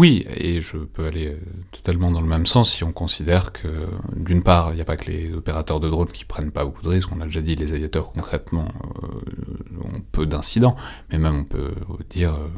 Oui, 0.00 0.24
et 0.34 0.62
je 0.62 0.78
peux 0.78 1.04
aller 1.04 1.26
euh, 1.26 1.38
totalement 1.72 2.10
dans 2.10 2.22
le 2.22 2.26
même 2.26 2.46
sens 2.46 2.72
si 2.72 2.84
on 2.84 2.90
considère 2.90 3.52
que, 3.52 3.68
d'une 4.16 4.42
part, 4.42 4.70
il 4.72 4.76
n'y 4.76 4.80
a 4.80 4.86
pas 4.86 4.96
que 4.96 5.10
les 5.10 5.30
opérateurs 5.34 5.78
de 5.78 5.90
drones 5.90 6.08
qui 6.08 6.24
prennent 6.24 6.52
pas 6.52 6.64
beaucoup 6.64 6.80
de 6.80 6.88
risques, 6.88 7.10
on 7.14 7.20
a 7.20 7.26
déjà 7.26 7.42
dit, 7.42 7.54
les 7.54 7.74
aviateurs 7.74 8.10
concrètement 8.10 8.68
euh, 9.02 9.84
ont 9.84 10.00
peu 10.10 10.24
d'incidents, 10.24 10.74
mais 11.12 11.18
même 11.18 11.36
on 11.40 11.44
peut 11.44 11.74
dire 12.08 12.32
euh, 12.32 12.48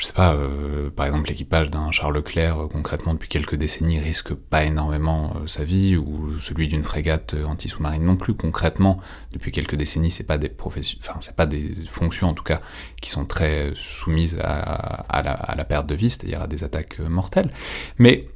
je 0.00 0.06
sais 0.06 0.12
pas, 0.14 0.32
euh, 0.32 0.88
par 0.88 1.04
exemple 1.04 1.28
l'équipage 1.28 1.68
d'un 1.68 1.90
Charles 1.90 2.14
Leclerc, 2.14 2.58
euh, 2.58 2.68
concrètement 2.68 3.12
depuis 3.12 3.28
quelques 3.28 3.54
décennies, 3.54 3.98
risque 3.98 4.32
pas 4.32 4.64
énormément 4.64 5.36
euh, 5.36 5.46
sa 5.46 5.62
vie, 5.62 5.94
ou 5.94 6.38
celui 6.40 6.68
d'une 6.68 6.84
frégate 6.84 7.34
anti-sous-marine 7.46 8.04
non 8.04 8.16
plus. 8.16 8.32
Concrètement, 8.32 8.98
depuis 9.32 9.52
quelques 9.52 9.74
décennies, 9.74 10.10
c'est 10.10 10.26
pas 10.26 10.38
des 10.38 10.48
professions, 10.48 10.98
enfin 11.02 11.18
c'est 11.20 11.36
pas 11.36 11.44
des 11.44 11.74
fonctions 11.86 12.30
en 12.30 12.34
tout 12.34 12.42
cas 12.42 12.62
qui 13.02 13.10
sont 13.10 13.26
très 13.26 13.72
soumises 13.74 14.38
à, 14.42 15.22
la, 15.22 15.64
perte 15.66 15.86
de 15.86 15.94
vie, 15.94 16.08
c'est-à-dire 16.08 16.40
à 16.40 16.46
des 16.46 16.64
attaques 16.64 16.98
mortelles. 17.00 17.50
Mais 17.98 18.26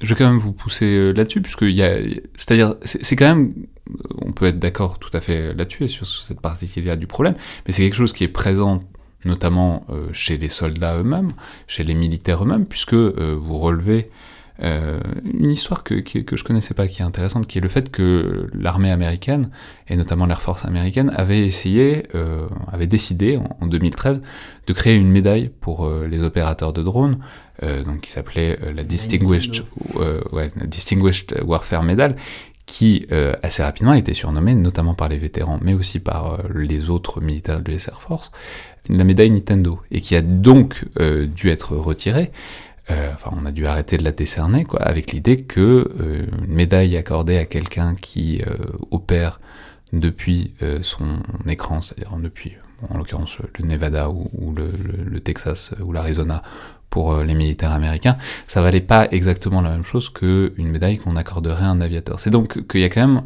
je 0.00 0.10
vais 0.10 0.14
quand 0.14 0.30
même 0.30 0.38
vous 0.38 0.52
pousser 0.52 1.12
là-dessus, 1.12 1.42
puisque 1.42 1.62
il 1.62 1.74
y 1.74 1.82
a, 1.82 1.96
c'est-à-dire, 2.36 2.76
c'est 2.82 3.16
quand 3.16 3.26
même, 3.26 3.54
on 4.20 4.30
peut 4.30 4.46
être 4.46 4.60
d'accord 4.60 5.00
tout 5.00 5.10
à 5.16 5.20
fait 5.20 5.52
là-dessus 5.52 5.84
et 5.84 5.88
sur 5.88 6.06
cette 6.06 6.40
partie-là 6.40 6.94
du 6.94 7.08
problème, 7.08 7.34
mais 7.66 7.72
c'est 7.72 7.82
quelque 7.82 7.96
chose 7.96 8.12
qui 8.12 8.22
est 8.22 8.28
présent 8.28 8.80
notamment 9.24 9.84
euh, 9.90 10.08
chez 10.12 10.36
les 10.36 10.48
soldats 10.48 10.96
eux-mêmes, 10.98 11.32
chez 11.66 11.84
les 11.84 11.94
militaires 11.94 12.42
eux-mêmes, 12.42 12.66
puisque 12.66 12.94
euh, 12.94 13.36
vous 13.40 13.58
relevez 13.58 14.10
euh, 14.60 14.98
une 15.24 15.50
histoire 15.50 15.84
que, 15.84 15.94
que, 15.94 16.36
je 16.36 16.42
connaissais 16.42 16.74
pas, 16.74 16.88
qui 16.88 17.02
est 17.02 17.04
intéressante, 17.04 17.46
qui 17.46 17.58
est 17.58 17.60
le 17.60 17.68
fait 17.68 17.90
que 17.90 18.50
l'armée 18.54 18.90
américaine, 18.90 19.50
et 19.86 19.96
notamment 19.96 20.26
l'Air 20.26 20.42
Force 20.42 20.64
américaine, 20.64 21.12
avait 21.16 21.46
essayé, 21.46 22.08
avait 22.66 22.88
décidé 22.88 23.38
en, 23.60 23.66
2013 23.68 24.20
de 24.66 24.72
créer 24.72 24.96
une 24.96 25.10
médaille 25.10 25.48
pour 25.60 25.88
les 25.88 26.24
opérateurs 26.24 26.72
de 26.72 26.82
drones, 26.82 27.18
donc 27.62 28.00
qui 28.00 28.10
s'appelait 28.10 28.58
la 28.74 28.82
Distinguished, 28.82 29.62
ouais, 30.32 30.50
Distinguished 30.66 31.40
Warfare 31.44 31.84
Medal, 31.84 32.16
qui 32.68 33.06
assez 33.42 33.62
rapidement 33.62 33.92
a 33.92 33.98
été 33.98 34.12
surnommée, 34.12 34.54
notamment 34.54 34.92
par 34.92 35.08
les 35.08 35.16
vétérans, 35.16 35.58
mais 35.62 35.72
aussi 35.72 36.00
par 36.00 36.38
les 36.54 36.90
autres 36.90 37.20
militaires 37.22 37.60
de 37.60 37.72
l'US 37.72 37.88
Force, 37.98 38.30
la 38.88 39.04
médaille 39.04 39.30
Nintendo, 39.30 39.80
et 39.90 40.00
qui 40.00 40.16
a 40.16 40.22
donc 40.22 40.84
euh, 41.00 41.26
dû 41.26 41.48
être 41.48 41.76
retirée. 41.76 42.30
Euh, 42.90 43.10
enfin, 43.12 43.36
on 43.38 43.44
a 43.44 43.52
dû 43.52 43.66
arrêter 43.66 43.98
de 43.98 44.04
la 44.04 44.12
décerner, 44.12 44.64
quoi, 44.64 44.80
avec 44.80 45.12
l'idée 45.12 45.42
que 45.42 45.60
euh, 46.00 46.26
une 46.46 46.54
médaille 46.54 46.96
accordée 46.96 47.36
à 47.36 47.44
quelqu'un 47.44 47.94
qui 47.94 48.42
opère 48.90 49.40
depuis 49.92 50.52
son 50.82 51.20
écran, 51.46 51.80
c'est-à-dire 51.80 52.14
depuis, 52.18 52.52
en 52.90 52.98
l'occurrence, 52.98 53.38
le 53.58 53.64
Nevada 53.64 54.10
ou, 54.10 54.54
le, 54.54 55.20
Texas 55.20 55.72
ou 55.82 55.92
l'Arizona 55.92 56.42
pour 56.90 57.18
les 57.18 57.34
militaires 57.34 57.72
américains, 57.72 58.16
ça 58.46 58.62
valait 58.62 58.80
pas 58.80 59.08
exactement 59.10 59.60
la 59.60 59.70
même 59.70 59.84
chose 59.84 60.08
qu'une 60.08 60.68
médaille 60.68 60.98
qu'on 60.98 61.16
accorderait 61.16 61.64
à 61.64 61.68
un 61.68 61.80
aviateur. 61.80 62.20
C'est 62.20 62.30
donc 62.30 62.66
qu'il 62.66 62.80
y 62.80 62.84
a 62.84 62.88
quand 62.88 63.06
même 63.06 63.22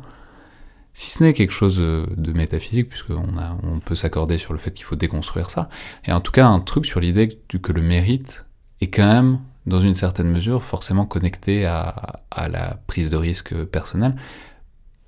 si 0.95 1.11
ce 1.11 1.23
n'est 1.23 1.33
quelque 1.33 1.53
chose 1.53 1.79
de 1.79 2.33
métaphysique, 2.33 2.89
puisqu'on 2.89 3.25
on 3.63 3.81
peut 3.81 3.95
s'accorder 3.95 4.39
sur 4.39 4.53
le 4.53 4.59
fait 4.59 4.73
qu'il 4.73 4.85
faut 4.85 4.97
déconstruire 4.97 5.51
ça, 5.51 5.69
et 6.05 6.13
en 6.13 6.21
tout 6.21 6.33
cas 6.33 6.47
un 6.47 6.61
truc 6.61 6.87
sur 6.87 7.01
l'idée 7.01 7.41
que 7.49 7.73
le 7.73 7.83
mérite 7.83 8.45
est 8.81 8.89
quand 8.89 9.07
même, 9.07 9.39
dans 9.67 9.81
une 9.81 9.95
certaine 9.95 10.29
mesure, 10.29 10.63
forcément 10.63 11.07
connecté 11.07 11.67
à, 11.67 12.21
la 12.51 12.79
prise 12.87 13.11
de 13.11 13.17
risque 13.17 13.55
personnelle, 13.65 14.17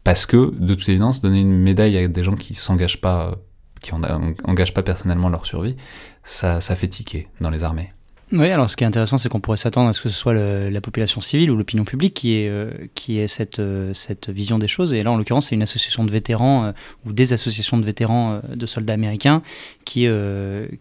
parce 0.05 0.27
que, 0.27 0.55
de 0.55 0.75
toute 0.75 0.89
évidence, 0.89 1.23
donner 1.23 1.41
une 1.41 1.59
médaille 1.59 1.97
à 1.97 2.09
des 2.09 2.25
gens 2.25 2.37
qui 2.37 2.55
s'engagent 2.55 3.01
pas, 3.01 3.37
qui 3.81 3.93
n'engagent 3.95 4.75
pas 4.75 4.83
personnellement 4.83 5.29
leur 5.29 5.47
survie, 5.47 5.77
ça, 6.23 6.61
ça 6.61 6.77
fait 6.77 6.89
tiquer 6.89 7.29
dans 7.41 7.51
les 7.51 7.65
armées. 7.65 7.91
Oui, 8.37 8.51
alors 8.51 8.69
ce 8.69 8.75
qui 8.75 8.83
est 8.83 8.87
intéressant, 8.87 9.17
c'est 9.17 9.29
qu'on 9.29 9.39
pourrait 9.39 9.59
s'attendre 9.59 9.89
à 9.89 9.93
ce 9.93 10.01
que 10.01 10.09
ce 10.09 10.17
soit 10.17 10.35
la 10.35 10.81
population 10.81 11.21
civile 11.21 11.53
ou 11.53 11.57
l'opinion 11.57 11.85
publique 11.85 12.15
qui 12.15 12.35
ait, 12.35 12.49
euh, 12.49 12.73
qui 12.97 13.21
ait 13.21 13.29
cette, 13.29 13.61
euh, 13.61 13.95
cette 13.95 14.29
vision 14.29 14.59
des 14.59 14.67
choses. 14.67 14.93
Et 14.93 15.05
là, 15.05 15.13
en 15.13 15.17
l'occurrence, 15.17 15.51
c'est 15.51 15.55
une 15.55 15.63
association 15.63 16.05
de 16.05 16.11
vétérans 16.11 16.65
euh, 16.65 16.73
ou 17.07 17.13
des 17.13 17.33
associations 17.33 17.77
de 17.77 17.85
vétérans 17.85 18.41
de 18.53 18.67
soldats 18.67 18.95
américains 18.95 19.41
qui, 19.85 20.09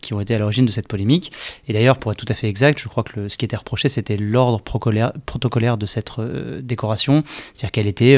qui 0.01 0.13
ont 0.13 0.19
été 0.19 0.33
à 0.33 0.39
l'origine 0.39 0.65
de 0.65 0.71
cette 0.71 0.87
polémique. 0.87 1.31
Et 1.67 1.73
d'ailleurs, 1.73 1.97
pour 1.97 2.11
être 2.11 2.17
tout 2.17 2.25
à 2.29 2.33
fait 2.33 2.47
exact, 2.47 2.79
je 2.79 2.87
crois 2.87 3.03
que 3.03 3.29
ce 3.29 3.37
qui 3.37 3.45
était 3.45 3.55
reproché, 3.55 3.87
c'était 3.87 4.17
l'ordre 4.17 4.59
protocolaire 4.61 5.77
de 5.77 5.85
cette 5.85 6.09
décoration, 6.61 7.23
c'est-à-dire 7.53 7.71
qu'elle 7.71 7.87
était 7.87 8.17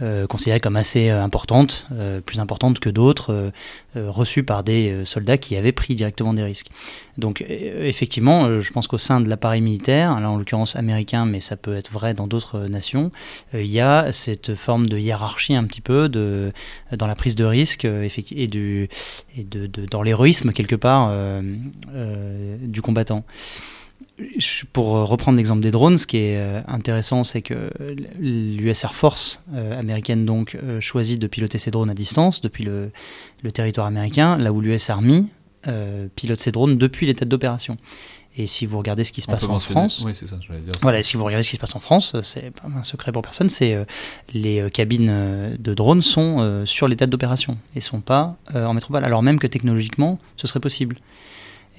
euh, 0.00 0.28
considérée 0.28 0.60
comme 0.60 0.76
assez 0.76 1.10
euh, 1.10 1.24
importante, 1.24 1.86
euh, 1.92 2.20
plus 2.20 2.38
importante 2.38 2.78
que 2.78 2.88
d'autres, 2.88 3.52
reçue 3.96 4.44
par 4.44 4.62
des 4.62 5.04
soldats 5.04 5.38
qui 5.38 5.56
avaient 5.56 5.72
pris 5.72 5.96
directement 5.96 6.32
des 6.32 6.44
risques. 6.44 6.68
Donc 7.16 7.44
effectivement, 7.48 8.60
je 8.60 8.70
pense 8.70 8.86
qu'au 8.86 8.98
sein 8.98 9.20
de 9.20 9.28
l'appareil 9.28 9.60
militaire, 9.60 10.20
là 10.20 10.30
en 10.30 10.36
l'occurrence 10.36 10.76
américain, 10.76 11.26
mais 11.26 11.40
ça 11.40 11.56
peut 11.56 11.76
être 11.76 11.90
vrai 11.90 12.14
dans 12.14 12.28
d'autres 12.28 12.66
nations, 12.66 13.10
il 13.54 13.66
y 13.66 13.80
a 13.80 14.12
cette 14.12 14.54
forme 14.54 14.86
de 14.86 14.98
hiérarchie 14.98 15.56
un 15.56 15.64
petit 15.64 15.80
peu 15.80 16.08
de, 16.08 16.52
dans 16.96 17.08
la 17.08 17.16
prise 17.16 17.34
de 17.34 17.44
risque 17.44 17.86
et, 17.86 18.46
du, 18.46 18.88
et 19.36 19.42
de, 19.42 19.66
dans 19.90 20.02
l'héroïsme 20.02 20.52
quelque 20.52 20.76
part 20.76 21.12
du 22.62 22.82
combattant 22.82 23.24
pour 24.72 24.86
reprendre 24.86 25.36
l'exemple 25.36 25.62
des 25.62 25.70
drones, 25.70 25.96
ce 25.96 26.06
qui 26.06 26.18
est 26.18 26.38
euh, 26.38 26.60
intéressant, 26.66 27.24
c'est 27.24 27.42
que 27.42 27.70
l'US 28.18 28.84
Air 28.84 28.94
Force 28.94 29.40
euh, 29.54 29.78
américaine 29.78 30.24
donc 30.24 30.56
euh, 30.56 30.80
choisit 30.80 31.20
de 31.20 31.26
piloter 31.26 31.58
ses 31.58 31.70
drones 31.70 31.90
à 31.90 31.94
distance 31.94 32.40
depuis 32.40 32.64
le, 32.64 32.90
territoire 33.52 33.86
américain, 33.86 34.36
là 34.36 34.52
où 34.52 34.60
l'US 34.60 34.90
Army 34.90 35.28
pilote 36.14 36.40
ses 36.40 36.50
drones 36.50 36.78
depuis 36.78 37.06
les 37.06 37.14
têtes 37.14 37.28
d'opération. 37.28 37.76
Et 38.36 38.46
si 38.46 38.64
vous 38.64 38.78
regardez 38.78 39.04
ce 39.04 39.12
qui 39.12 39.20
se 39.20 39.26
passe 39.26 39.44
en 39.44 39.60
France, 39.60 40.06
voilà, 40.80 41.02
si 41.02 41.16
vous 41.16 41.24
regardez 41.24 41.42
ce 41.42 41.50
qui 41.50 41.56
se 41.56 41.60
passe 41.60 41.74
en 41.74 41.80
France, 41.80 42.16
c'est 42.22 42.52
pas 42.52 42.68
un 42.74 42.82
secret 42.82 43.12
pour 43.12 43.20
personne, 43.20 43.50
c'est 43.50 43.76
les 44.32 44.70
cabines 44.70 45.56
de 45.58 45.74
drones 45.74 46.00
sont 46.00 46.64
sur 46.64 46.88
les 46.88 46.96
têtes 46.96 47.10
d'opération 47.10 47.58
et 47.74 47.80
sont 47.80 48.00
pas 48.00 48.38
en 48.54 48.72
métropole, 48.72 49.04
alors 49.04 49.22
même 49.22 49.38
que 49.38 49.46
technologiquement 49.46 50.16
ce 50.36 50.46
serait 50.46 50.60
possible. 50.60 50.96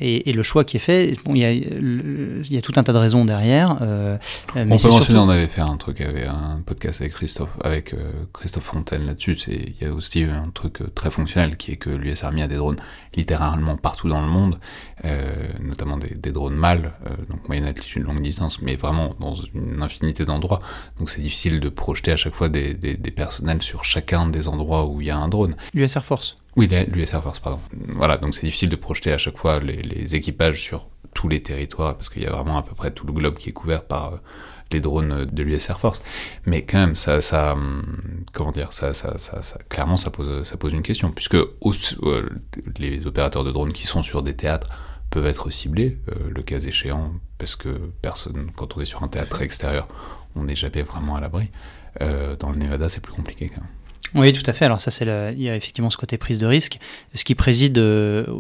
Et, 0.02 0.32
le 0.32 0.44
choix 0.44 0.64
qui 0.64 0.78
est 0.78 0.82
fait, 0.82 1.16
bon, 1.26 1.36
il 1.36 1.42
y, 1.42 1.46
a, 1.46 1.52
il 1.52 2.54
y 2.54 2.58
a 2.58 2.62
tout 2.62 2.74
un 2.78 2.84
tas 2.84 2.94
de 2.94 2.98
raisons 2.98 3.26
derrière. 3.26 3.80
Euh, 3.82 4.18
on 4.56 4.78
peut 4.78 4.90
mentionner, 4.90 5.20
on 5.20 5.30
avait 5.30 5.48
fait 5.48 5.62
un 5.62 5.76
truc, 5.78 6.02
avait 6.02 6.26
un 6.26 6.62
podcast 6.66 7.02
avec 7.02 7.14
Christophe, 7.14 7.50
avec 7.64 7.94
euh, 7.94 7.98
Christophe 8.34 8.64
Fontaine 8.64 9.06
là-dessus. 9.06 9.38
Il 9.48 9.74
y 9.82 9.86
a 9.86 9.94
aussi 9.94 10.24
un 10.24 10.50
truc 10.54 10.82
euh, 10.82 10.92
très 10.94 11.12
fonctionnel 11.12 11.58
qui 11.58 11.72
est 11.72 11.76
que 11.76 11.90
l'US 11.90 12.24
Army 12.24 12.44
a 12.44 12.48
des 12.48 12.56
drones 12.56 12.78
littéralement 13.16 13.78
partout 13.78 14.10
dans 14.10 14.22
le 14.22 14.28
monde, 14.28 14.60
euh, 15.06 15.48
notamment 15.62 15.98
des, 15.98 16.16
des, 16.16 16.32
drones 16.32 16.56
mâles, 16.56 16.94
euh, 17.06 17.10
donc 17.30 17.48
moyenne 17.48 17.66
altitude, 17.66 18.04
longue 18.04 18.22
distance, 18.22 18.62
mais 18.62 18.76
vraiment 18.76 19.16
dans 19.20 19.36
une 19.54 19.82
infinité 19.82 20.26
d'endroits. 20.26 20.60
Donc 21.00 21.10
c'est 21.10 21.22
difficile 21.22 21.60
de 21.60 21.70
projeter 21.70 22.12
à 22.12 22.18
chaque 22.18 22.36
fois 22.36 22.50
des, 22.50 22.74
des, 22.74 22.96
des 22.96 23.12
personnels 23.12 23.62
sur 23.62 23.84
chacun 23.86 24.28
des 24.28 24.48
endroits 24.48 24.86
où 24.86 25.02
il 25.02 25.08
y 25.08 25.12
a 25.12 25.18
un 25.18 25.28
drone. 25.28 25.56
L'US 25.74 25.96
Air 25.96 26.06
Force 26.06 26.38
oui, 26.60 26.68
l'US 26.68 27.14
Air 27.14 27.24
Force, 27.24 27.40
pardon. 27.40 27.62
Voilà, 27.96 28.18
donc 28.18 28.36
c'est 28.36 28.46
difficile 28.46 28.68
de 28.68 28.76
projeter 28.76 29.14
à 29.14 29.18
chaque 29.18 29.38
fois 29.38 29.62
les, 29.62 30.16
équipages 30.16 30.62
sur 30.62 30.90
tous 31.14 31.30
les 31.30 31.42
territoires, 31.42 31.96
parce 31.96 32.10
qu'il 32.10 32.22
y 32.22 32.26
a 32.26 32.32
vraiment 32.32 32.58
à 32.58 32.64
peu 32.64 32.76
près 32.76 32.92
tout 32.92 33.08
le 33.08 33.14
globe 33.14 33.38
qui 33.38 33.48
est 33.48 33.54
couvert 33.54 33.86
par 33.86 34.14
euh, 34.14 34.18
les 34.74 34.82
drones 34.82 35.24
de 35.24 35.44
l'US 35.44 35.70
Air 35.70 35.80
Force. 35.80 36.02
Mais 36.46 36.66
quand 36.66 36.80
même, 36.80 36.98
ça, 36.98 37.22
ça 37.22 37.54
hum, 37.54 38.26
comment 38.34 38.52
dire, 38.52 38.74
ça, 38.74 38.94
ça, 38.94 39.18
ça, 39.18 39.42
clairement, 39.70 39.96
ça 39.96 40.12
pose, 40.12 40.44
ça 40.44 40.58
pose 40.58 40.74
une 40.74 40.82
question, 40.82 41.12
puisque 41.12 41.36
euh, 41.36 42.30
les 42.78 43.08
opérateurs 43.08 43.46
de 43.46 43.52
drones 43.54 43.72
qui 43.72 43.88
sont 43.88 44.04
sur 44.04 44.22
des 44.22 44.36
théâtres 44.36 44.68
peuvent 45.12 45.28
être 45.28 45.50
ciblés, 45.52 45.98
le 46.30 46.44
cas 46.44 46.60
échéant, 46.60 47.14
parce 47.38 47.56
que 47.56 47.70
personne, 48.02 48.52
quand 48.58 48.76
on 48.76 48.82
est 48.82 48.86
sur 48.86 49.02
un 49.02 49.08
théâtre 49.08 49.42
extérieur, 49.42 49.88
on 50.36 50.44
n'est 50.44 50.58
jamais 50.58 50.84
vraiment 50.84 51.16
à 51.16 51.22
l'abri. 51.22 51.50
dans 52.00 52.52
le 52.52 52.58
Nevada, 52.58 52.90
c'est 52.90 53.02
plus 53.02 53.14
compliqué 53.14 53.50
quand 53.50 53.62
même. 53.62 53.79
Oui, 54.16 54.34
tout 54.34 54.44
à 54.46 54.54
fait. 54.54 54.66
Alors 54.66 54.82
ça, 54.82 54.92
c'est 54.92 55.06
il 55.36 55.42
y 55.42 55.50
a 55.50 55.56
effectivement 55.56 55.90
ce 55.90 55.98
côté 55.98 56.18
prise 56.18 56.40
de 56.40 56.46
risque. 56.46 56.80
Ce 57.14 57.24
qui 57.24 57.36
préside 57.36 57.78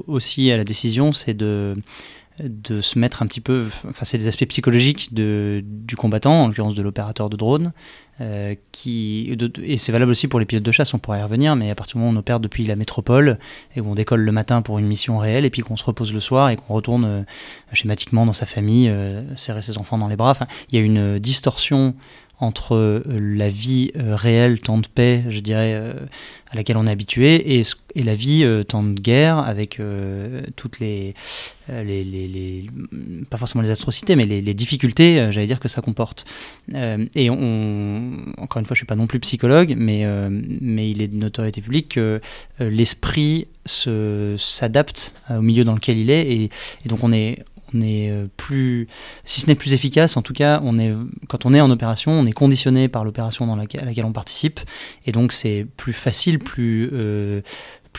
aussi 0.07 0.51
à 0.51 0.57
la 0.57 0.63
décision, 0.63 1.11
c'est 1.11 1.33
de 1.33 1.75
de 2.43 2.81
se 2.81 2.97
mettre 2.97 3.21
un 3.21 3.27
petit 3.27 3.41
peu, 3.41 3.67
enfin 3.89 4.05
c'est 4.05 4.17
des 4.17 4.27
aspects 4.27 4.45
psychologiques 4.45 5.13
du 5.13 5.95
combattant, 5.97 6.43
en 6.43 6.47
l'occurrence 6.47 6.75
de 6.75 6.81
l'opérateur 6.81 7.29
de 7.29 7.37
drone, 7.37 7.73
euh, 8.21 8.55
qui, 8.71 9.35
et 9.63 9.77
c'est 9.77 9.91
valable 9.91 10.11
aussi 10.11 10.27
pour 10.27 10.39
les 10.39 10.45
pilotes 10.45 10.63
de 10.63 10.71
chasse, 10.71 10.93
on 10.93 10.99
pourrait 10.99 11.19
y 11.19 11.23
revenir, 11.23 11.55
mais 11.55 11.69
à 11.69 11.75
partir 11.75 11.93
du 11.93 11.99
moment 11.99 12.11
où 12.11 12.15
on 12.15 12.19
opère 12.19 12.39
depuis 12.39 12.65
la 12.65 12.75
métropole, 12.75 13.39
et 13.75 13.81
où 13.81 13.89
on 13.89 13.95
décolle 13.95 14.21
le 14.21 14.31
matin 14.31 14.61
pour 14.61 14.79
une 14.79 14.87
mission 14.87 15.17
réelle, 15.17 15.45
et 15.45 15.49
puis 15.49 15.61
qu'on 15.61 15.77
se 15.77 15.83
repose 15.83 16.13
le 16.13 16.19
soir, 16.19 16.49
et 16.49 16.55
qu'on 16.55 16.73
retourne 16.73 17.05
euh, 17.05 17.21
schématiquement 17.73 18.25
dans 18.25 18.33
sa 18.33 18.45
famille, 18.45 18.89
euh, 18.89 19.23
serrer 19.35 19.61
ses 19.61 19.77
enfants 19.77 19.97
dans 19.97 20.07
les 20.07 20.17
bras, 20.17 20.33
il 20.71 20.79
y 20.79 20.81
a 20.81 20.85
une 20.85 21.19
distorsion 21.19 21.95
entre 22.39 22.75
euh, 22.75 23.01
la 23.05 23.49
vie 23.49 23.91
euh, 23.97 24.15
réelle, 24.15 24.61
temps 24.61 24.77
de 24.77 24.87
paix, 24.87 25.23
je 25.27 25.39
dirais, 25.39 25.73
euh, 25.73 25.93
à 26.49 26.55
laquelle 26.55 26.77
on 26.77 26.87
est 26.87 26.91
habitué, 26.91 27.59
et, 27.59 27.63
la 27.95 28.15
vie, 28.15 28.45
temps 28.67 28.81
de 28.81 28.99
guerre, 28.99 29.37
avec 29.37 29.79
toutes 30.55 30.79
les, 30.79 31.13
pas 33.29 33.37
forcément 33.37 33.61
les 33.61 33.69
atrocités, 33.69 34.15
mais 34.15 34.25
les, 34.25 34.53
difficultés, 34.55 35.27
j'allais 35.31 35.45
dire, 35.45 35.59
que 35.59 35.67
ça 35.67 35.81
comporte. 35.81 36.25
et 36.73 37.29
encore 37.29 38.59
une 38.59 38.65
fois, 38.65 38.73
je 38.73 38.79
suis 38.79 38.85
pas 38.85 38.95
non 38.95 39.05
plus 39.05 39.19
psychologue, 39.19 39.75
mais, 39.77 40.07
il 40.89 41.01
est 41.01 41.07
de 41.07 41.17
notoriété 41.17 41.61
publique 41.61 41.89
que 41.89 42.19
l'esprit 42.59 43.47
s'adapte 43.65 45.13
au 45.29 45.41
milieu 45.41 45.63
dans 45.65 45.75
lequel 45.75 45.99
il 45.99 46.09
est, 46.09 46.31
et 46.31 46.49
donc 46.85 47.03
on 47.03 47.11
est, 47.11 47.43
on 47.73 47.81
est 47.81 48.09
euh, 48.09 48.27
plus, 48.37 48.87
si 49.25 49.41
ce 49.41 49.47
n'est 49.47 49.55
plus 49.55 49.73
efficace, 49.73 50.17
en 50.17 50.21
tout 50.21 50.33
cas, 50.33 50.59
on 50.63 50.79
est, 50.79 50.93
quand 51.27 51.45
on 51.45 51.53
est 51.53 51.61
en 51.61 51.69
opération, 51.69 52.11
on 52.11 52.25
est 52.25 52.31
conditionné 52.31 52.87
par 52.87 53.03
l'opération 53.05 53.47
dans 53.47 53.55
laquelle, 53.55 54.05
on 54.05 54.11
participe, 54.11 54.59
et 55.05 55.11
donc 55.11 55.33
c'est 55.33 55.65
plus 55.77 55.93
facile, 55.93 56.39
plus, 56.39 56.89
euh, 56.93 57.41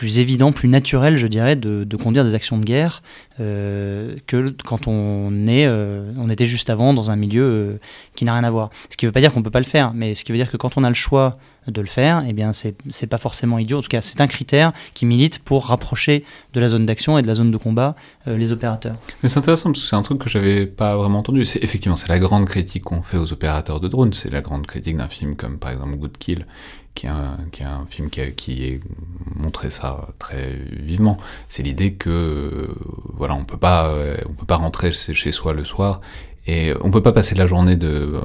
plus 0.01 0.17
évident, 0.17 0.51
plus 0.51 0.67
naturel, 0.67 1.15
je 1.15 1.27
dirais, 1.27 1.55
de, 1.55 1.95
conduire 1.95 2.23
des 2.23 2.33
actions 2.33 2.57
de 2.57 2.65
guerre 2.65 3.03
euh, 3.39 4.15
que 4.25 4.49
quand 4.65 4.87
on, 4.87 5.45
est, 5.45 5.67
on 5.67 6.27
était 6.27 6.47
juste 6.47 6.71
avant 6.71 6.95
dans 6.95 7.11
un 7.11 7.15
milieu 7.15 7.79
qui 8.15 8.25
n'a 8.25 8.33
rien 8.33 8.43
à 8.43 8.49
voir. 8.49 8.71
Ce 8.89 8.97
qui 8.97 9.05
ne 9.05 9.09
veut 9.09 9.13
pas 9.13 9.19
dire 9.19 9.31
qu'on 9.31 9.41
ne 9.41 9.43
peut 9.43 9.51
pas 9.51 9.59
le 9.59 9.65
faire, 9.65 9.93
mais 9.93 10.15
ce 10.15 10.25
qui 10.25 10.31
veut 10.31 10.39
dire 10.39 10.49
que 10.49 10.57
quand 10.57 10.75
on 10.75 10.83
a 10.83 10.89
le 10.89 10.95
choix 10.95 11.37
de 11.67 11.79
le 11.79 11.87
faire, 11.87 12.23
eh 12.27 12.33
bien 12.33 12.51
c'est 12.53 13.07
pas 13.07 13.17
forcément 13.17 13.59
idiot. 13.59 13.77
En 13.77 13.81
tout 13.81 13.89
cas, 13.89 14.01
c'est 14.01 14.21
un 14.21 14.27
critère 14.27 14.71
qui 14.95 15.05
milite 15.05 15.39
pour 15.39 15.67
rapprocher 15.67 16.25
de 16.53 16.59
la 16.59 16.69
zone 16.69 16.85
d'action 16.85 17.17
et 17.17 17.21
de 17.21 17.27
la 17.27 17.35
zone 17.35 17.51
de 17.51 17.57
combat 17.57 17.95
euh, 18.27 18.35
les 18.37 18.51
opérateurs. 18.51 18.95
Mais 19.21 19.29
c'est 19.29 19.37
intéressant 19.37 19.69
parce 19.71 19.83
que 19.83 19.87
c'est 19.87 19.95
un 19.95 20.01
truc 20.01 20.19
que 20.19 20.29
j'avais 20.29 20.65
pas 20.65 20.95
vraiment 20.97 21.19
entendu. 21.19 21.45
C'est 21.45 21.63
effectivement 21.63 21.95
c'est 21.95 22.09
la 22.09 22.19
grande 22.19 22.45
critique 22.45 22.83
qu'on 22.83 23.03
fait 23.03 23.17
aux 23.17 23.31
opérateurs 23.31 23.79
de 23.79 23.87
drones. 23.87 24.13
C'est 24.13 24.31
la 24.31 24.41
grande 24.41 24.65
critique 24.65 24.97
d'un 24.97 25.09
film 25.09 25.35
comme 25.35 25.59
par 25.59 25.71
exemple 25.71 25.95
Good 25.97 26.17
Kill, 26.17 26.47
qui 26.93 27.07
est 27.07 27.09
un, 27.09 27.85
film 27.89 28.09
qui 28.09 28.21
a, 28.21 28.25
montré 29.35 29.69
ça 29.69 30.07
très 30.19 30.57
vivement. 30.71 31.17
C'est 31.49 31.63
l'idée 31.63 31.93
que 31.93 32.09
euh, 32.09 32.67
voilà 33.15 33.33
on 33.35 33.45
peut 33.45 33.57
pas 33.57 33.87
euh, 33.87 34.17
on 34.29 34.33
peut 34.33 34.45
pas 34.45 34.57
rentrer 34.57 34.91
chez 34.91 35.31
soi 35.31 35.53
le 35.53 35.63
soir 35.63 36.01
et 36.47 36.73
on 36.81 36.91
peut 36.91 37.03
pas 37.03 37.13
passer 37.13 37.35
la 37.35 37.47
journée 37.47 37.77
euh, 37.83 38.19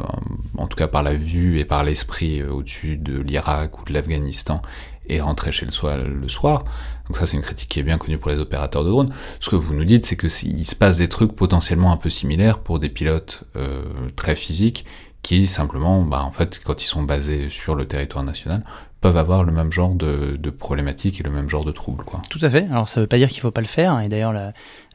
en 0.57 0.67
tout 0.67 0.77
cas 0.77 0.89
par 0.89 1.03
la 1.03 1.15
vue 1.15 1.59
et 1.59 1.65
par 1.65 1.85
l'esprit 1.85 2.43
au-dessus 2.43 2.97
de 2.97 3.21
l'Irak 3.21 3.79
ou 3.79 3.85
de 3.85 3.93
l'Afghanistan 3.93 4.63
et 5.09 5.21
rentrer 5.21 5.53
chez 5.53 5.65
le 5.65 5.73
soir 5.73 5.97
le 5.99 6.29
soir. 6.29 6.65
Donc 7.07 7.19
ça 7.19 7.27
c'est 7.27 7.37
une 7.37 7.43
critique 7.43 7.69
qui 7.69 7.79
est 7.79 7.85
bien 7.85 7.99
connue 7.99 8.19
pour 8.19 8.31
les 8.31 8.39
opérateurs 8.39 8.83
de 8.83 8.91
drones. 8.91 9.13
Ce 9.39 9.49
que 9.49 9.57
vous 9.57 9.75
nous 9.75 9.85
dites 9.85 10.05
c'est 10.05 10.17
que 10.17 10.29
s'il 10.29 10.67
se 10.67 10.75
passe 10.75 10.97
des 10.97 11.09
trucs 11.09 11.33
potentiellement 11.33 11.93
un 11.93 11.97
peu 11.97 12.11
similaires 12.11 12.59
pour 12.59 12.81
des 12.81 12.89
pilotes 12.89 13.45
très 14.17 14.35
physiques 14.35 14.85
qui 15.27 15.49
simplement, 15.49 16.03
bah, 16.03 16.23
en 16.23 16.31
fait, 16.31 16.61
quand 16.63 16.85
ils 16.85 16.87
sont 16.87 17.03
basés 17.03 17.51
sur 17.51 17.75
le 17.75 17.85
territoire 17.85 18.23
national, 18.23 18.63
peuvent 19.01 19.17
avoir 19.17 19.43
le 19.43 19.51
même 19.51 19.73
genre 19.73 19.93
de, 19.93 20.51
problématiques 20.51 21.19
et 21.19 21.25
le 21.25 21.31
même 21.31 21.49
genre 21.49 21.65
de 21.65 21.73
troubles. 21.73 22.05
Tout 22.31 22.39
à 22.43 22.49
fait. 22.49 22.65
Alors 22.71 22.89
ça 22.89 23.01
ne 23.01 23.03
veut 23.03 23.09
pas 23.09 23.17
dire 23.17 23.27
qu'il 23.27 23.39
ne 23.39 23.43
faut 23.43 23.51
pas 23.51 23.61
le 23.61 23.67
faire. 23.67 24.01
Et 24.03 24.09
d'ailleurs, 24.09 24.33
euh, 24.37 24.53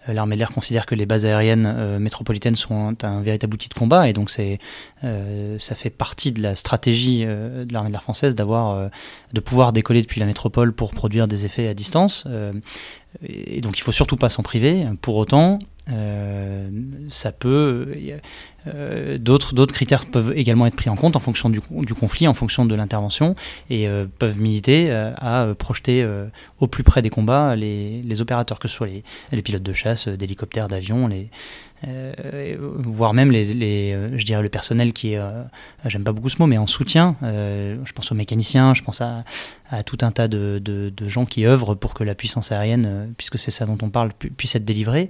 l'armée 0.08 0.36
de 0.36 0.40
l'air 0.40 0.52
considère 0.52 0.86
que 0.86 0.96
les 0.96 1.06
bases 1.06 1.26
aériennes 1.26 1.66
euh, 1.68 2.00
métropolitaines 2.00 2.56
sont 2.56 2.96
un, 3.04 3.22
véritable 3.22 3.56
outil 3.56 3.68
de 3.68 3.74
combat 3.74 4.08
et 4.08 4.14
donc 4.14 4.30
c'est, 4.30 4.60
euh, 5.04 5.60
ça 5.60 5.76
fait 5.76 5.90
partie 5.90 6.32
de 6.32 6.42
la 6.42 6.56
stratégie 6.56 7.26
de 7.26 7.68
l'armée 7.74 7.90
de 7.90 7.94
l'air 7.94 8.04
française 8.04 8.34
d'avoir, 8.34 8.90
de 9.34 9.40
pouvoir 9.42 9.74
décoller 9.74 10.02
depuis 10.02 10.22
la 10.22 10.28
métropole 10.28 10.72
pour 10.72 10.94
produire 10.94 11.28
des 11.28 11.46
effets 11.46 11.68
à 11.68 11.74
distance. 11.74 12.26
et 13.22 13.60
donc 13.60 13.78
il 13.80 13.82
faut 13.82 13.92
surtout 13.92 14.16
pas 14.16 14.30
s'en 14.30 14.44
priver. 14.44 14.86
Pour 15.02 15.18
autant, 15.18 15.60
ça 17.10 17.32
peut 17.32 17.88
euh, 18.68 19.18
d'autres, 19.18 19.66
critères 19.68 20.06
peuvent 20.06 20.34
également 20.36 20.66
être 20.66 20.76
pris 20.76 20.90
en 20.90 20.96
compte 20.96 21.16
en 21.16 21.20
fonction 21.20 21.50
du, 21.50 21.62
conflit, 21.94 22.28
en 22.28 22.34
fonction 22.34 22.66
de 22.66 22.76
l'intervention, 22.76 23.36
et 23.70 23.88
euh, 23.88 24.06
peuvent 24.20 24.40
militer 24.40 24.92
euh, 24.92 25.12
à 25.18 25.54
projeter 25.56 26.08
au 26.60 26.68
plus 26.68 26.84
près 26.84 27.02
des 27.02 27.10
combats 27.10 27.56
les, 27.56 28.02
les, 28.04 28.22
opérateurs, 28.22 28.60
que 28.60 28.68
ce 28.68 28.76
soit 28.76 28.88
les, 28.88 29.04
les 29.32 29.42
pilotes 29.42 29.64
de 29.64 29.74
chasse, 29.74 30.08
d'hélicoptères, 30.08 30.68
d'avions, 30.68 31.08
les, 31.08 31.30
euh, 31.88 32.58
voire 32.60 33.14
même 33.14 33.32
les, 33.32 33.54
les, 33.54 33.94
euh, 33.94 34.18
je 34.18 34.26
dirais 34.26 34.42
le 34.42 34.50
personnel 34.50 34.94
qui 34.94 35.14
est, 35.14 35.18
euh, 35.18 35.44
j'aime 35.86 36.04
pas 36.04 36.12
beaucoup 36.12 36.30
ce 36.30 36.38
mot, 36.40 36.48
mais 36.48 36.58
en 36.58 36.68
soutien. 36.68 37.16
je 37.22 37.92
pense 37.94 38.12
aux 38.12 38.16
mécaniciens, 38.16 38.74
je 38.74 38.84
pense 38.84 39.02
à, 39.02 39.24
à 39.70 39.84
tout 39.84 39.98
un 40.02 40.12
tas 40.12 40.28
de, 40.28 40.62
de, 40.64 40.92
de, 40.96 41.10
gens 41.10 41.26
qui 41.26 41.46
œuvrent 41.46 41.76
pour 41.76 41.94
que 41.94 42.04
la 42.04 42.16
puissance 42.16 42.52
aérienne, 42.52 43.14
puisque 43.18 43.40
c'est 43.40 43.52
ça 43.52 43.66
dont 43.66 43.78
on 43.82 43.90
parle, 43.90 44.12
puisse 44.14 44.56
être 44.56 44.66
délivrée. 44.66 45.10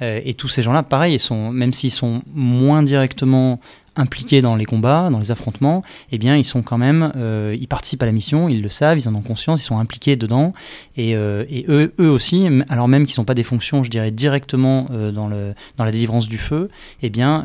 et 0.00 0.34
tous 0.34 0.48
ces 0.48 0.62
gens-là, 0.62 0.82
pareil, 0.82 1.14
ils 1.14 1.20
sont, 1.20 1.50
même 1.50 1.72
s'ils 1.72 1.90
sont 1.90 2.22
moins 2.32 2.82
directement 2.82 3.60
impliqués 3.96 4.42
dans 4.42 4.56
les 4.56 4.64
combats, 4.64 5.08
dans 5.10 5.18
les 5.18 5.30
affrontements, 5.30 5.82
eh 6.12 6.18
bien, 6.18 6.36
ils 6.36 6.44
sont 6.44 6.62
quand 6.62 6.78
même, 6.78 7.12
euh, 7.16 7.56
ils 7.58 7.68
participent 7.68 8.02
à 8.02 8.06
la 8.06 8.12
mission, 8.12 8.48
ils 8.48 8.62
le 8.62 8.68
savent, 8.68 8.98
ils 8.98 9.08
en 9.08 9.14
ont 9.14 9.22
conscience, 9.22 9.62
ils 9.62 9.66
sont 9.66 9.78
impliqués 9.78 10.16
dedans, 10.16 10.52
et, 10.96 11.16
euh, 11.16 11.44
eux, 11.68 11.92
eux 11.98 12.10
aussi, 12.10 12.48
alors 12.68 12.88
même 12.88 13.06
qu'ils 13.06 13.20
n'ont 13.20 13.24
pas 13.24 13.34
des 13.34 13.42
fonctions, 13.42 13.82
je 13.82 13.90
dirais, 13.90 14.10
directement 14.10 14.86
euh, 14.90 15.12
dans, 15.12 15.28
le, 15.28 15.54
dans 15.76 15.84
la 15.84 15.92
délivrance 15.92 16.28
du 16.28 16.38
feu, 16.38 16.70
eh 17.02 17.10
bien, 17.10 17.44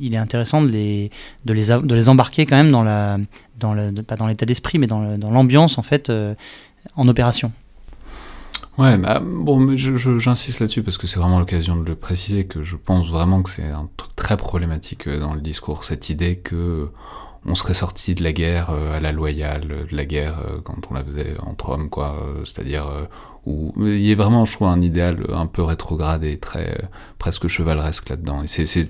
il 0.00 0.14
est 0.14 0.18
intéressant 0.18 0.62
de 0.62 0.68
les, 0.68 1.10
de 1.44 1.52
les, 1.52 1.66
de 1.66 1.94
les 1.94 2.08
embarquer 2.08 2.46
quand 2.46 2.56
même 2.56 2.70
dans 2.70 2.82
la, 2.82 3.18
dans 3.58 3.74
le, 3.74 3.92
pas 3.92 4.16
dans 4.16 4.26
l'état 4.26 4.46
d'esprit, 4.46 4.78
mais 4.78 4.86
dans 4.86 5.30
l'ambiance, 5.30 5.78
en 5.78 5.82
fait, 5.82 6.12
en 6.96 7.08
opération. 7.08 7.52
Ouais, 8.76 8.98
bah, 8.98 9.20
bon, 9.22 9.76
j'insiste 9.76 10.58
là-dessus 10.58 10.82
parce 10.82 10.98
que 10.98 11.06
c'est 11.06 11.20
vraiment 11.20 11.38
l'occasion 11.38 11.76
de 11.76 11.84
le 11.84 11.94
préciser 11.94 12.44
que 12.44 12.64
je 12.64 12.74
pense 12.74 13.08
vraiment 13.08 13.40
que 13.42 13.50
c'est 13.50 13.70
un 13.70 13.88
truc 13.96 14.16
très 14.16 14.36
problématique 14.36 15.06
euh, 15.06 15.20
dans 15.20 15.32
le 15.32 15.40
discours, 15.40 15.84
cette 15.84 16.10
idée 16.10 16.36
que 16.38 16.90
on 17.46 17.54
serait 17.54 17.74
sorti 17.74 18.14
de 18.16 18.24
la 18.24 18.32
guerre 18.32 18.70
euh, 18.70 18.96
à 18.96 19.00
la 19.00 19.12
loyale, 19.12 19.86
de 19.88 19.96
la 19.96 20.04
guerre 20.06 20.38
euh, 20.40 20.60
quand 20.64 20.90
on 20.90 20.94
la 20.94 21.04
faisait 21.04 21.36
entre 21.46 21.68
hommes, 21.68 21.88
quoi, 21.88 22.16
c'est-à-dire 22.44 22.86
où 23.46 23.72
il 23.86 24.00
y 24.00 24.10
a 24.10 24.16
vraiment, 24.16 24.44
je 24.44 24.54
trouve, 24.54 24.68
un 24.68 24.80
idéal 24.80 25.24
un 25.32 25.46
peu 25.46 25.62
rétrograde 25.62 26.24
et 26.24 26.38
très 26.38 26.76
presque 27.18 27.46
chevaleresque 27.46 28.08
là-dedans. 28.08 28.42
Et 28.42 28.48
c'est 28.48 28.88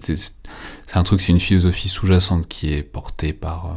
un 0.95 1.03
truc, 1.03 1.21
c'est 1.21 1.33
une 1.33 1.41
philosophie 1.41 1.89
sous-jacente 1.89 2.47
qui 2.47 2.73
est 2.73 2.85
portée 2.85 3.33
par 3.33 3.75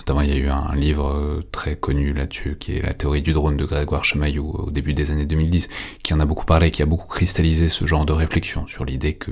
Notamment, 0.00 0.22
il 0.22 0.30
y 0.30 0.32
a 0.32 0.36
eu 0.36 0.48
un 0.48 0.74
livre 0.74 1.08
euh, 1.08 1.46
très 1.52 1.76
connu 1.76 2.14
là-dessus, 2.14 2.56
qui 2.58 2.72
est 2.72 2.82
La 2.82 2.94
théorie 2.94 3.20
du 3.20 3.34
drone 3.34 3.58
de 3.58 3.66
Grégoire 3.66 4.04
Chamaillou 4.04 4.50
au 4.50 4.70
début 4.70 4.94
des 4.94 5.10
années 5.10 5.26
2010, 5.26 5.68
qui 6.02 6.14
en 6.14 6.20
a 6.20 6.24
beaucoup 6.24 6.46
parlé, 6.46 6.70
qui 6.70 6.82
a 6.82 6.86
beaucoup 6.86 7.06
cristallisé 7.06 7.68
ce 7.68 7.84
genre 7.84 8.06
de 8.06 8.14
réflexion 8.14 8.66
sur 8.66 8.86
l'idée 8.86 9.14
que, 9.14 9.30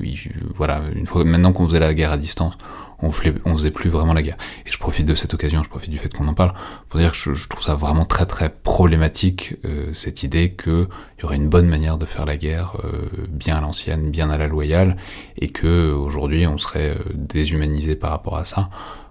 voilà, 0.55 0.81
une 0.95 1.07
fois, 1.07 1.23
maintenant 1.23 1.53
qu'on 1.53 1.67
faisait 1.67 1.79
la 1.79 1.93
guerre 1.95 2.11
à 2.11 2.17
distance, 2.17 2.53
on, 3.01 3.11
on 3.45 3.57
faisait 3.57 3.71
plus 3.71 3.89
vraiment 3.89 4.13
la 4.13 4.21
guerre. 4.21 4.37
Et 4.67 4.71
je 4.71 4.77
profite 4.77 5.07
de 5.07 5.15
cette 5.15 5.33
occasion, 5.33 5.63
je 5.63 5.69
profite 5.69 5.89
du 5.89 5.97
fait 5.97 6.13
qu'on 6.13 6.27
en 6.27 6.35
parle, 6.35 6.53
pour 6.89 6.99
dire 6.99 7.13
que 7.13 7.33
je, 7.33 7.47
trouve 7.47 7.63
ça 7.63 7.73
vraiment 7.73 8.05
très 8.05 8.27
très 8.27 8.49
problématique, 8.49 9.55
euh, 9.65 9.91
cette 9.93 10.21
idée 10.21 10.53
qu'il 10.53 10.87
y 11.21 11.25
aurait 11.25 11.37
une 11.37 11.49
bonne 11.49 11.67
manière 11.67 11.97
de 11.97 12.05
faire 12.05 12.25
la 12.25 12.37
guerre, 12.37 12.73
euh, 12.83 13.07
bien 13.27 13.57
à 13.57 13.61
l'ancienne, 13.61 14.11
bien 14.11 14.29
à 14.29 14.37
la 14.37 14.47
loyale, 14.47 14.97
et 15.37 15.49
que 15.49 15.91
aujourd'hui 15.91 16.45
on 16.45 16.59
serait 16.59 16.95
déshumanisé 17.15 17.95
par 17.95 18.11
rapport 18.11 18.37
à 18.37 18.45
ça 18.45 18.69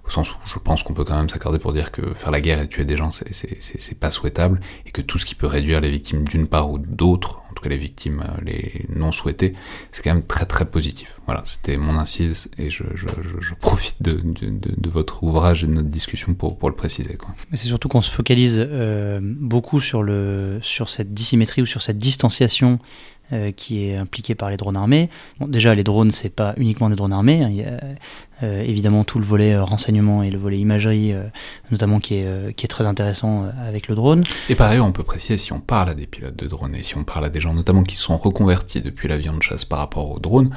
au 0.09 0.11
sens 0.11 0.33
où 0.33 0.37
je 0.47 0.59
pense 0.59 0.83
qu'on 0.83 0.95
peut 0.95 1.05
quand 1.05 1.17
même 1.17 1.29
s'accorder 1.29 1.59
pour 1.59 1.73
dire 1.73 1.93
que 1.93 2.15
faire 2.15 2.31
la 2.31 2.41
guerre 2.41 2.61
et 2.61 2.69
tuer 2.69 2.85
des 2.85 2.97
gens, 2.97 3.11
c'est 3.13 3.99
pas 3.99 4.11
souhaitable, 4.11 4.61
et 4.87 4.91
que 4.91 5.03
tout 5.03 5.19
ce 5.19 5.27
qui 5.27 5.35
peut 5.35 5.47
réduire 5.47 5.81
les 5.81 5.91
victimes 5.91 6.25
d'une 6.25 6.47
part 6.47 6.71
ou 6.71 6.79
d'autre, 6.79 7.43
en 7.51 7.55
tout 7.55 7.63
cas 7.63 7.69
les 7.69 7.77
victimes 7.77 8.25
euh, 8.27 8.41
les 8.45 8.87
non 8.95 9.13
souhaitées, 9.13 9.55
c'est 9.93 10.03
quand 10.03 10.15
même 10.15 10.25
très 10.25 10.47
très 10.47 10.65
positif. 10.65 11.21
Voilà, 11.27 11.43
c'était 11.45 11.77
mon 11.77 11.97
incise, 11.99 12.49
et 12.57 12.71
je, 12.71 12.85
je, 12.95 13.55
profite 13.61 14.01
de, 14.01 14.21
de, 14.23 14.89
votre 14.89 15.23
ouvrage 15.23 15.65
et 15.65 15.67
de 15.67 15.73
notre 15.73 15.89
discussion 15.89 16.33
pour, 16.33 16.57
pour 16.57 16.71
le 16.71 16.75
préciser. 16.75 17.15
Quoi. 17.15 17.35
C'est 17.53 17.67
surtout 17.67 17.89
qu'on 17.89 18.01
se 18.01 18.11
focalise 18.11 18.57
euh, 18.59 19.21
beaucoup 19.23 19.81
sur, 19.81 20.03
le, 20.03 20.59
sur 20.63 20.89
cette 20.89 21.13
dissymétrie 21.13 21.61
ou 21.61 21.67
sur 21.67 21.83
cette 21.83 21.99
distanciation 21.99 22.79
qui 23.57 23.87
est 23.87 23.97
impliqué 23.97 24.35
par 24.35 24.51
les 24.51 24.57
drones 24.57 24.76
armés. 24.76 25.09
Bon, 25.39 25.47
déjà, 25.47 25.74
les 25.74 25.85
drones, 25.85 26.11
c'est 26.11 26.29
pas 26.29 26.55
uniquement 26.57 26.89
des 26.89 26.97
drones 26.97 27.12
armés. 27.12 27.43
Hein. 27.43 27.49
il 27.51 27.57
y 27.57 27.64
a 27.64 28.62
évidemment 28.62 29.05
tout 29.05 29.18
le 29.18 29.24
volet 29.24 29.59
renseignement 29.59 30.22
et 30.22 30.31
le 30.31 30.39
volet 30.39 30.59
imagerie, 30.59 31.12
notamment 31.70 31.99
qui 31.99 32.14
est, 32.14 32.68
très 32.68 32.87
intéressant 32.87 33.45
avec 33.66 33.89
le 33.89 33.95
drone. 33.95 34.24
Et 34.49 34.55
par 34.55 34.70
ailleurs, 34.70 34.87
on 34.87 34.93
peut 34.93 35.03
préciser, 35.03 35.37
si 35.37 35.53
on 35.53 35.61
parle 35.61 35.91
à 35.91 35.95
des 35.95 36.07
pilotes 36.07 36.37
de 36.37 36.47
drones 36.47 36.74
et 36.74 36.83
si 36.83 36.97
on 36.97 37.05
parle 37.05 37.24
à 37.24 37.31
des 37.31 37.41
gens 37.41 37.53
notamment 37.53 37.83
qui 37.83 37.97
sont 37.97 38.16
reconvertis 38.16 38.81
depuis 38.81 39.09
l'avion 39.09 39.37
de 39.37 39.43
chasse 39.43 39.64
par 39.64 39.81
rapport 39.81 40.11
aux 40.11 40.20
drones, 40.20 40.51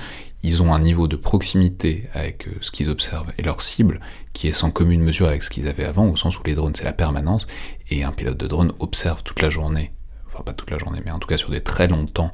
ils 0.43 0.61
ont 0.61 0.73
un 0.73 0.79
niveau 0.79 1.07
de 1.07 1.15
proximité 1.15 2.09
avec 2.13 2.47
ce 2.61 2.71
qu'ils 2.71 2.89
observent 2.89 3.31
et 3.37 3.43
leur 3.43 3.61
cible 3.61 3.99
qui 4.33 4.47
est 4.47 4.53
sans 4.53 4.71
commune 4.71 5.01
mesure 5.01 5.27
avec 5.27 5.43
ce 5.43 5.49
qu'ils 5.49 5.67
avaient 5.67 5.85
avant, 5.85 6.07
au 6.07 6.15
sens 6.15 6.39
où 6.39 6.43
les 6.45 6.55
drones 6.55 6.73
c'est 6.75 6.83
la 6.83 6.93
permanence, 6.93 7.47
et 7.89 8.03
un 8.03 8.11
pilote 8.11 8.37
de 8.37 8.47
drone 8.47 8.73
observe 8.79 9.23
toute 9.23 9.41
la 9.41 9.49
journée, 9.49 9.91
enfin 10.31 10.43
pas 10.43 10.53
toute 10.53 10.71
la 10.71 10.77
journée, 10.77 10.99
mais 11.03 11.11
en 11.11 11.19
tout 11.19 11.27
cas 11.27 11.37
sur 11.37 11.49
des 11.49 11.61
très 11.61 11.87
longs 11.87 12.05
temps, 12.05 12.31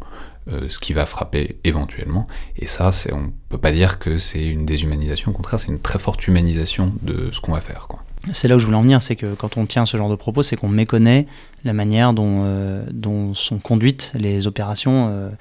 euh, 0.49 0.67
ce 0.69 0.79
qui 0.79 0.93
va 0.93 1.05
frapper 1.05 1.59
éventuellement. 1.63 2.23
Et 2.55 2.67
ça, 2.67 2.91
on 3.11 3.31
peut 3.49 3.57
pas 3.57 3.71
dire 3.71 3.99
que 3.99 4.19
c'est 4.19 4.45
une 4.45 4.65
déshumanisation, 4.65 5.31
au 5.31 5.33
contraire, 5.33 5.59
c'est 5.59 5.67
une 5.67 5.79
très 5.79 5.99
forte 5.99 6.27
humanisation 6.27 6.93
de 7.01 7.29
ce 7.31 7.41
qu'on 7.41 7.53
va 7.53 7.61
faire. 7.61 7.87
C'est 8.33 8.47
là 8.47 8.55
où 8.55 8.59
je 8.59 8.65
voulais 8.65 8.77
en 8.77 8.81
venir, 8.81 9.01
c'est 9.01 9.15
que 9.15 9.33
quand 9.35 9.57
on 9.57 9.65
tient 9.65 9.85
ce 9.85 9.97
genre 9.97 10.09
de 10.09 10.15
propos, 10.15 10.43
c'est 10.43 10.55
qu'on 10.55 10.67
méconnaît 10.67 11.27
la 11.63 11.73
manière 11.73 12.13
dont, 12.13 12.43
euh, 12.45 12.85
dont 12.91 13.33
sont 13.33 13.59
conduites 13.59 14.11
les 14.15 14.47
opérations. 14.47 15.31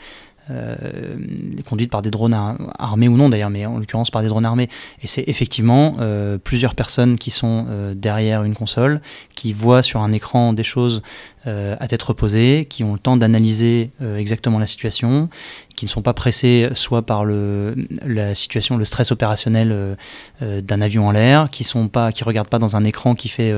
Euh, 0.51 0.77
euh, 0.85 1.17
conduites 1.65 1.91
par 1.91 2.03
des 2.03 2.11
drones 2.11 2.35
armés 2.79 3.09
ou 3.09 3.17
non 3.17 3.29
d'ailleurs, 3.29 3.51
mais 3.51 3.67
en 3.67 3.79
l'occurrence 3.79 4.11
par 4.11 4.23
des 4.23 4.29
drones 4.29 4.47
armés. 4.47 4.69
Et 5.03 5.09
c'est 5.09 5.25
effectivement 5.27 5.97
euh, 5.99 6.39
plusieurs 6.39 6.75
personnes 6.75 7.19
qui 7.19 7.31
sont 7.31 7.67
euh, 7.69 7.95
derrière 7.95 8.45
une 8.45 8.55
console, 8.55 9.01
qui 9.35 9.53
voient 9.53 9.83
sur 9.83 10.03
un 10.03 10.13
écran 10.13 10.53
des 10.53 10.65
choses 10.65 11.03
à 11.49 11.87
tête 11.87 12.03
reposée, 12.03 12.67
qui 12.69 12.83
ont 12.83 12.95
le 12.95 12.99
temps 12.99 13.17
d'analyser 13.17 13.93
exactement 14.19 14.59
la 14.59 14.67
situation, 14.67 15.29
qui 15.77 15.85
ne 15.85 15.91
sont 15.91 16.03
pas 16.03 16.15
pressés 16.15 16.71
soit 16.75 17.03
par 17.03 17.25
le, 17.25 17.75
la 18.05 18.35
situation, 18.35 18.79
le 18.79 18.87
stress 18.87 19.13
opérationnel 19.13 19.73
euh, 19.73 19.95
euh, 20.43 20.61
d'un 20.63 20.81
avion 20.81 21.07
en 21.07 21.11
l'air, 21.11 21.51
qui 21.51 21.65
sont 21.65 21.89
pas, 21.89 22.13
qui 22.13 22.25
regardent 22.25 22.49
pas 22.49 22.59
dans 22.59 22.77
un 22.77 22.85
écran 22.85 23.15
qui 23.15 23.29
fait 23.29 23.55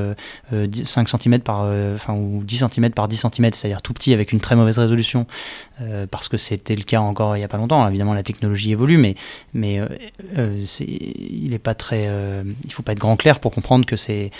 5 0.50 0.52
euh, 0.52 1.18
cm 1.18 1.38
par, 1.38 1.60
enfin 1.94 2.14
ou 2.14 2.42
10 2.44 2.64
cm 2.70 2.90
par 2.90 3.06
10 3.06 3.24
cm, 3.32 3.52
c'est-à-dire 3.52 3.80
tout 3.82 3.92
petit 3.92 4.12
avec 4.12 4.32
une 4.32 4.40
très 4.40 4.56
mauvaise 4.56 4.78
résolution, 4.78 5.26
parce 6.10 6.28
que 6.28 6.36
c'était 6.36 6.74
le 6.74 6.82
cas 6.82 7.00
encore 7.00 7.36
il 7.36 7.40
y 7.40 7.44
a 7.44 7.48
pas 7.48 7.56
longtemps. 7.56 7.86
évidemment, 7.88 8.14
la 8.14 8.24
technologie 8.24 8.72
évolue, 8.72 8.98
mais 8.98 9.14
mais 9.54 9.80
il 10.36 11.54
est 11.54 11.58
pas 11.58 11.74
très, 11.74 12.08
il 12.64 12.72
faut 12.72 12.82
pas 12.82 12.92
être 12.92 12.98
grand 12.98 13.16
clair 13.16 13.38
pour 13.38 13.52
comprendre 13.52 13.86
que 13.86 13.96
c'est 13.96 14.30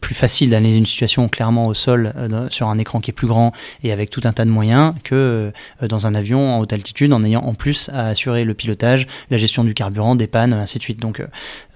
plus 0.00 0.14
facile 0.14 0.50
d'analyser 0.50 0.78
une 0.78 0.86
situation 0.86 1.28
clairement 1.28 1.66
au 1.66 1.74
sol 1.74 2.12
sur 2.50 2.68
un 2.68 2.78
écran 2.78 3.00
qui 3.00 3.12
est 3.12 3.14
plus 3.14 3.28
grand 3.28 3.52
et 3.84 3.92
avec 3.92 4.10
tout 4.10 4.22
un 4.24 4.32
tas 4.32 4.44
de 4.44 4.50
moyens 4.50 4.94
que 5.04 5.52
dans 5.82 6.06
un 6.08 6.14
avion 6.14 6.54
en 6.54 6.58
haute 6.58 6.72
altitude 6.72 7.03
en 7.12 7.22
ayant 7.24 7.42
en 7.42 7.54
plus 7.54 7.88
à 7.90 8.08
assurer 8.08 8.44
le 8.44 8.54
pilotage, 8.54 9.06
la 9.30 9.36
gestion 9.36 9.64
du 9.64 9.74
carburant, 9.74 10.14
des 10.14 10.26
pannes, 10.26 10.52
ainsi 10.52 10.78
de 10.78 10.82
suite. 10.82 11.00
Donc 11.00 11.20
euh, 11.20 11.26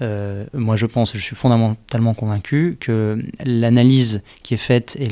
euh, 0.03 0.45
moi 0.55 0.77
je 0.77 0.87
pense, 0.87 1.15
je 1.15 1.21
suis 1.21 1.37
fondamentalement 1.37 2.15
convaincu 2.15 2.77
que 2.81 3.23
l'analyse 3.45 4.23
qui 4.43 4.55
est 4.55 4.59
faite 4.59 4.97
et, 5.01 5.09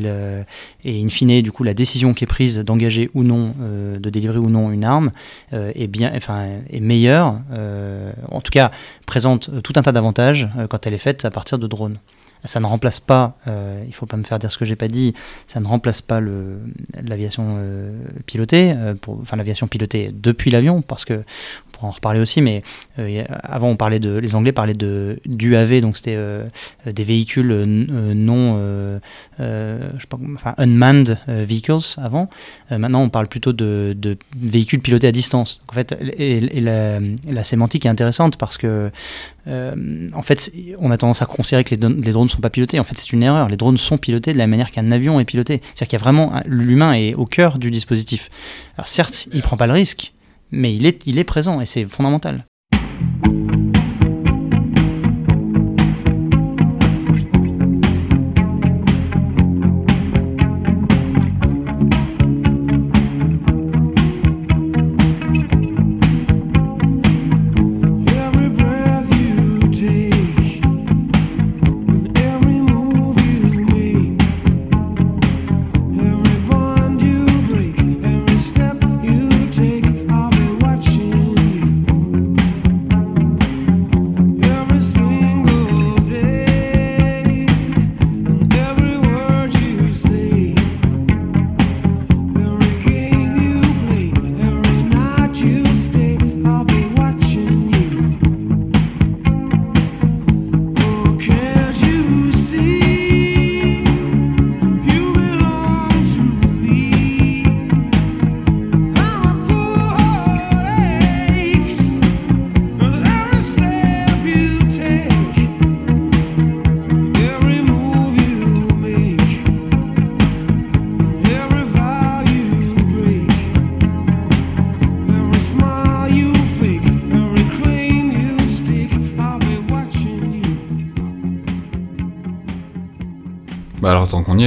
in 0.87 1.09
fine 1.09 1.43
du 1.43 1.53
coup 1.53 1.65
la 1.65 1.75
décision 1.75 2.15
qui 2.15 2.25
est 2.25 2.27
prise 2.29 2.59
d'engager 2.59 3.11
ou 3.15 3.23
non, 3.23 3.53
euh, 3.61 3.99
de 3.99 4.11
délivrer 4.11 4.39
ou 4.39 4.51
non 4.51 4.71
une 4.71 4.85
arme 4.85 5.13
est 5.53 5.87
bien, 5.87 6.13
enfin 6.15 6.47
est 6.71 6.81
meilleure, 6.81 7.41
en 8.31 8.41
tout 8.41 8.51
cas 8.51 8.71
présente 9.07 9.63
tout 9.63 9.73
un 9.77 9.83
tas 9.83 9.93
d'avantages 9.93 10.49
quand 10.69 10.87
elle 10.87 10.95
est 10.95 10.99
faite 10.99 11.25
à 11.25 11.31
partir 11.31 11.59
de 11.59 11.67
drones 11.67 11.99
ça 12.47 12.61
ne 12.61 12.67
remplace 12.67 13.01
pas, 13.01 13.37
euh, 13.47 13.81
il 13.85 13.89
ne 13.89 13.93
faut 13.93 14.07
pas 14.07 14.17
me 14.17 14.25
faire 14.25 14.39
dire 14.39 14.51
ce 14.51 14.59
que 14.59 14.65
j'ai 14.65 14.77
pas 14.77 14.89
dit, 14.89 15.15
ça 15.47 15.61
ne 15.61 15.67
remplace 15.67 16.03
pas 16.03 16.21
l'aviation 16.21 17.57
euh, 17.59 17.93
pilotée, 18.27 18.73
euh, 18.73 18.95
enfin 19.07 19.37
l'aviation 19.37 19.67
pilotée 19.67 20.11
depuis 20.13 20.51
l'avion, 20.51 20.83
parce 20.83 21.05
que 21.05 21.23
pourra 21.77 21.89
en 21.89 21.93
reparler 21.93 22.21
aussi, 22.21 22.41
mais 22.41 22.63
avant 23.43 23.69
on 23.69 23.77
parlait 23.77 23.99
de, 23.99 24.19
les 24.19 24.35
Anglais 24.35 24.53
parlaient 24.53 24.75
de 24.75 25.21
d'UAV, 25.27 25.81
donc 25.81 25.97
c'était 25.97 26.17
des 26.87 27.05
véhicules 27.05 27.65
non, 27.65 29.01
je 29.39 30.07
pas, 30.09 30.19
enfin 30.35 30.55
unmanned 30.59 31.19
vehicles 31.27 31.77
avant. 31.99 32.29
maintenant 32.71 33.03
on 33.03 33.09
parle 33.09 33.29
plutôt 33.29 33.53
de, 33.53 33.97
véhicules 34.41 34.81
pilotés 34.81 35.07
à 35.07 35.13
distance. 35.13 35.63
en 35.69 35.73
fait, 35.73 35.97
la, 36.01 37.45
sémantique 37.45 37.87
est 37.87 37.91
intéressante 37.91 38.37
parce 38.37 38.57
que 38.57 38.91
en 39.47 40.23
fait, 40.23 40.53
on 40.79 40.91
a 40.91 40.97
tendance 40.97 41.23
à 41.23 41.27
considérer 41.27 41.65
que 41.65 41.75
les, 41.75 41.89
les 41.89 42.13
drones 42.13 42.29
sont 42.29 42.41
pas 42.41 42.51
pilotés. 42.51 42.81
En 42.81 42.85
fait, 42.85 42.97
c'est 42.97 43.13
une 43.13 43.23
erreur. 43.23 43.49
Les 43.49 43.57
drones 43.57 43.77
sont 43.77 43.99
pilotés 43.99 44.33
de 44.33 44.39
la 44.39 44.47
manière 44.47 44.71
qu'un 44.71 44.91
avion 44.91 45.21
est 45.21 45.25
piloté. 45.25 45.61
C'est-à-dire 45.63 45.89
qu'il 45.89 45.99
y 45.99 46.01
a 46.01 46.05
vraiment 46.05 46.33
l'humain 46.47 46.95
est 46.95 47.15
au 47.15 47.27
cœur 47.27 47.59
du 47.59 47.71
dispositif. 47.71 48.31
Alors 48.77 48.89
certes, 48.89 49.29
il 49.33 49.43
prend 49.43 49.57
pas 49.57 49.67
le 49.67 49.73
risque, 49.73 50.13
mais 50.51 50.75
il 50.75 50.87
est, 50.87 51.07
il 51.07 51.19
est 51.19 51.25
présent 51.25 51.61
et 51.61 51.67
c'est 51.67 51.87
fondamental. 51.87 52.47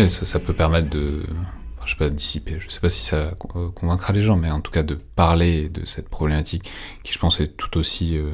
Ça, 0.10 0.39
peut 0.39 0.53
permettre 0.53 0.89
de, 0.89 1.24
je 1.86 1.91
sais 1.91 1.97
pas, 1.97 2.10
dissiper, 2.10 2.57
je 2.60 2.70
sais 2.70 2.80
pas 2.80 2.89
si 2.89 3.03
ça 3.05 3.32
convaincra 3.76 4.14
les 4.14 4.22
gens, 4.22 4.36
mais 4.36 4.51
en 4.51 4.62
tout 4.62 4.72
cas 4.72 4.84
de 4.84 4.95
parler 4.95 5.70
de 5.70 5.86
cette 5.86 6.10
problématique 6.10 6.70
qui, 7.03 7.14
je 7.14 7.20
pense, 7.20 7.39
est 7.39 7.55
tout 7.57 7.78
aussi, 7.78 8.18
euh, 8.18 8.32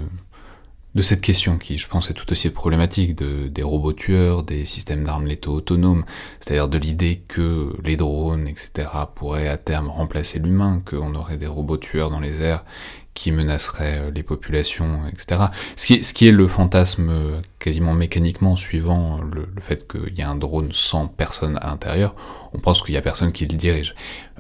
de 0.95 1.01
cette 1.01 1.21
question 1.21 1.57
qui, 1.57 1.77
je 1.77 1.87
pense, 1.87 2.09
est 2.09 2.13
tout 2.13 2.31
aussi 2.31 2.49
problématique 2.49 3.15
de, 3.15 3.47
des 3.49 3.63
robots 3.63 3.93
tueurs, 3.93 4.43
des 4.43 4.63
systèmes 4.63 5.03
d'armes 5.03 5.27
létaux 5.27 5.53
autonomes, 5.53 6.05
c'est-à-dire 6.39 6.69
de 6.69 6.77
l'idée 6.77 7.21
que 7.27 7.73
les 7.83 7.97
drones, 7.97 8.47
etc., 8.47 8.87
pourraient 9.13 9.49
à 9.49 9.57
terme 9.57 9.89
remplacer 9.89 10.39
l'humain, 10.39 10.81
qu'on 10.85 11.13
aurait 11.15 11.37
des 11.37 11.47
robots 11.47 11.77
tueurs 11.77 12.09
dans 12.09 12.21
les 12.21 12.41
airs 12.41 12.63
qui 13.15 13.31
menacerait 13.31 13.99
euh, 13.99 14.11
les 14.11 14.23
populations, 14.23 15.07
etc. 15.07 15.45
Ce 15.75 15.87
qui, 15.87 16.03
ce 16.03 16.13
qui 16.13 16.27
est 16.27 16.31
le 16.31 16.47
fantasme 16.47 17.09
euh, 17.09 17.41
quasiment 17.59 17.93
mécaniquement 17.93 18.55
suivant 18.55 19.21
le, 19.21 19.47
fait 19.61 19.87
qu'il 19.87 20.15
y 20.15 20.21
a 20.21 20.29
un 20.29 20.35
drone 20.35 20.69
sans 20.71 21.07
personne 21.07 21.57
à 21.61 21.67
l'intérieur, 21.67 22.13
on 22.53 22.59
pense 22.59 22.83
qu'il 22.83 22.93
y 22.93 22.97
a 22.97 23.01
personne 23.01 23.31
qui 23.31 23.47
le 23.47 23.55
dirige. 23.55 23.95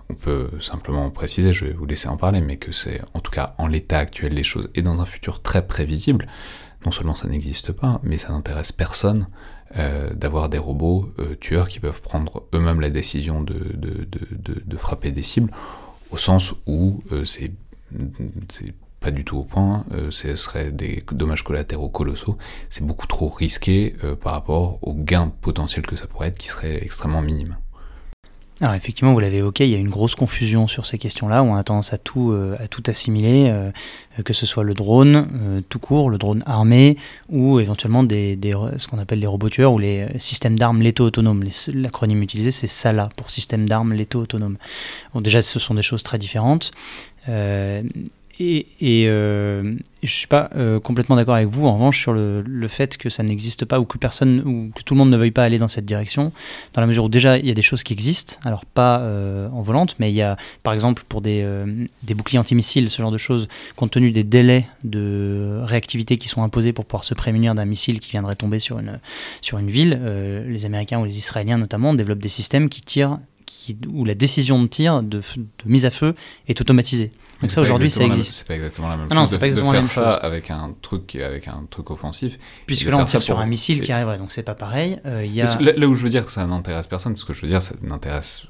On 0.09 0.13
peut 0.13 0.49
simplement 0.61 1.09
préciser, 1.09 1.53
je 1.53 1.65
vais 1.65 1.73
vous 1.73 1.85
laisser 1.85 2.07
en 2.07 2.17
parler, 2.17 2.41
mais 2.41 2.57
que 2.57 2.71
c'est 2.71 3.01
en 3.13 3.19
tout 3.19 3.31
cas 3.31 3.55
en 3.57 3.67
l'état 3.67 3.97
actuel 3.97 4.35
des 4.35 4.43
choses 4.43 4.69
et 4.75 4.81
dans 4.81 4.99
un 5.01 5.05
futur 5.05 5.41
très 5.41 5.65
prévisible, 5.65 6.27
non 6.85 6.91
seulement 6.91 7.15
ça 7.15 7.27
n'existe 7.27 7.71
pas, 7.71 7.99
mais 8.03 8.17
ça 8.17 8.29
n'intéresse 8.29 8.71
personne 8.71 9.27
euh, 9.77 10.13
d'avoir 10.13 10.49
des 10.49 10.59
robots 10.59 11.09
tueurs 11.39 11.67
qui 11.67 11.79
peuvent 11.79 12.01
prendre 12.01 12.47
eux-mêmes 12.53 12.81
la 12.81 12.91
décision 12.91 13.41
de, 13.41 14.77
frapper 14.77 15.11
des 15.11 15.23
cibles, 15.23 15.51
au 16.11 16.17
sens 16.17 16.53
où 16.67 17.01
c'est 17.25 17.51
c'est 18.51 18.73
pas 19.05 19.11
du 19.11 19.23
tout 19.23 19.37
au 19.37 19.43
point, 19.43 19.85
euh, 19.93 20.09
ce 20.09 20.35
serait 20.35 20.71
des 20.71 21.03
dommages 21.11 21.43
collatéraux 21.43 21.89
colossaux, 21.89 22.39
c'est 22.71 22.83
beaucoup 22.83 23.05
trop 23.05 23.27
risqué 23.27 23.95
euh, 24.03 24.15
par 24.15 24.33
rapport 24.33 24.79
aux 24.81 24.95
gains 24.95 25.31
potentiels 25.41 25.85
que 25.85 25.95
ça 25.95 26.07
pourrait 26.07 26.29
être 26.29 26.39
qui 26.39 26.47
seraient 26.47 26.83
extrêmement 26.83 27.21
minimes. 27.21 27.55
Alors 28.61 28.73
effectivement, 28.73 29.11
vous 29.11 29.19
l'avez 29.19 29.37
évoqué, 29.37 29.65
il 29.65 29.71
y 29.71 29.75
a 29.75 29.77
une 29.77 29.89
grosse 29.89 30.15
confusion 30.15 30.65
sur 30.67 30.85
ces 30.85 30.97
questions-là, 30.97 31.43
on 31.43 31.55
a 31.55 31.63
tendance 31.63 31.91
à 31.91 31.97
tout, 31.97 32.31
euh, 32.31 32.57
assimiler, 32.87 33.47
euh, 33.49 33.71
que 34.23 34.31
ce 34.31 34.45
soit 34.45 34.63
le 34.63 34.73
drone 34.73 35.27
euh, 35.41 35.61
tout 35.67 35.79
court, 35.79 36.09
le 36.09 36.17
drone 36.17 36.41
armé, 36.45 36.97
ou 37.27 37.59
éventuellement 37.59 38.03
des, 38.03 38.39
ce 38.77 38.87
qu'on 38.87 38.97
appelle 38.97 39.19
les 39.19 39.27
robots 39.27 39.49
tueurs 39.49 39.73
ou 39.73 39.79
les 39.79 40.07
systèmes 40.19 40.57
d'armes 40.57 40.81
létaux 40.81 41.03
autonomes. 41.03 41.43
L'acronyme 41.73 42.23
utilisé, 42.23 42.51
c'est 42.51 42.67
SALA, 42.67 43.09
pour 43.17 43.29
système 43.29 43.67
d'armes 43.67 43.91
létaux 43.91 44.21
autonomes. 44.21 44.57
Bon, 45.13 45.19
déjà, 45.19 45.41
ce 45.41 45.59
sont 45.59 45.73
des 45.73 45.83
choses 45.83 46.03
très 46.03 46.17
différentes. 46.17 46.71
Et, 48.39 48.65
euh, 49.07 49.75
je 50.03 50.11
suis 50.11 50.27
pas 50.27 50.49
euh, 50.55 50.79
complètement 50.79 51.15
d'accord 51.15 51.35
avec 51.35 51.47
vous, 51.47 51.65
en 51.65 51.75
revanche, 51.75 52.01
sur 52.01 52.11
le, 52.11 52.41
le 52.41 52.67
fait 52.67 52.97
que 52.97 53.09
ça 53.09 53.23
n'existe 53.23 53.63
pas 53.63 53.79
ou 53.79 53.85
que 53.85 53.97
personne 53.97 54.41
ou 54.45 54.71
que 54.75 54.83
tout 54.83 54.93
le 54.93 54.97
monde 54.97 55.09
ne 55.09 55.17
veuille 55.17 55.31
pas 55.31 55.45
aller 55.45 55.57
dans 55.57 55.69
cette 55.69 55.85
direction, 55.85 56.33
dans 56.73 56.81
la 56.81 56.87
mesure 56.87 57.05
où 57.05 57.09
déjà 57.09 57.37
il 57.37 57.47
y 57.47 57.51
a 57.51 57.53
des 57.53 57.61
choses 57.61 57.83
qui 57.83 57.93
existent, 57.93 58.35
alors 58.43 58.65
pas 58.65 58.99
euh, 58.99 59.49
en 59.49 59.61
volante, 59.61 59.95
mais 59.99 60.11
il 60.11 60.15
y 60.15 60.21
a 60.21 60.35
par 60.63 60.73
exemple 60.73 61.03
pour 61.07 61.21
des, 61.21 61.47
des 62.03 62.13
boucliers 62.13 62.39
antimissiles, 62.39 62.89
ce 62.89 63.01
genre 63.01 63.11
de 63.11 63.17
choses, 63.17 63.47
compte 63.77 63.91
tenu 63.91 64.11
des 64.11 64.25
délais 64.25 64.67
de 64.83 65.59
réactivité 65.63 66.17
qui 66.17 66.27
sont 66.27 66.43
imposés 66.43 66.73
pour 66.73 66.85
pouvoir 66.85 67.05
se 67.05 67.13
prémunir 67.13 67.55
d'un 67.55 67.65
missile 67.65 67.99
qui 68.01 68.11
viendrait 68.11 68.35
tomber 68.35 68.59
sur 68.59 68.79
une, 68.79 68.99
sur 69.41 69.57
une 69.59 69.69
ville, 69.69 69.99
les 70.47 70.65
Américains 70.65 70.99
ou 70.99 71.05
les 71.05 71.17
Israéliens 71.17 71.57
notamment 71.57 71.93
développent 71.93 72.19
des 72.19 72.29
systèmes 72.29 72.67
qui 72.67 72.81
tirent, 72.81 73.19
qui, 73.45 73.77
où 73.93 74.03
la 74.03 74.15
décision 74.15 74.61
de 74.61 74.67
tir, 74.67 75.01
de 75.03 75.21
mise 75.65 75.85
à 75.85 75.91
feu, 75.91 76.15
est 76.47 76.59
automatisée. 76.59 77.11
Donc 77.41 77.51
ça 77.51 77.61
aujourd'hui 77.61 77.89
ça 77.89 78.03
existe. 78.03 78.35
C'est 78.35 78.47
pas 78.47 78.55
exactement 78.55 78.89
la 78.89 78.97
même 78.97 79.07
ah 79.09 79.13
chose. 79.13 79.31
Non, 79.31 79.37
de, 79.37 79.39
pas 79.39 79.45
exactement 79.47 79.73
de 79.73 79.77
faire 79.77 79.87
ça 79.87 80.13
avec 80.13 80.49
un 80.51 80.73
truc 80.81 81.15
avec 81.15 81.47
un 81.47 81.65
truc 81.69 81.91
offensif. 81.91 82.37
Puisque 82.65 82.87
là 82.87 82.97
on 82.97 83.05
tire 83.05 83.21
sur 83.21 83.39
un 83.39 83.45
missile 83.45 83.81
qui 83.81 83.91
arriverait, 83.91 84.17
donc 84.17 84.31
c'est 84.31 84.43
pas 84.43 84.55
pareil. 84.55 84.99
Euh, 85.05 85.25
y 85.25 85.41
a... 85.41 85.59
là, 85.59 85.87
où 85.87 85.95
je 85.95 86.03
veux 86.03 86.09
dire 86.09 86.25
que 86.25 86.31
ça 86.31 86.45
n'intéresse 86.47 86.87
personne, 86.87 87.15
ce 87.15 87.25
que 87.25 87.33
je 87.33 87.41
veux 87.41 87.47
dire, 87.47 87.61
ça 87.61 87.75
n'intéresse, 87.81 88.43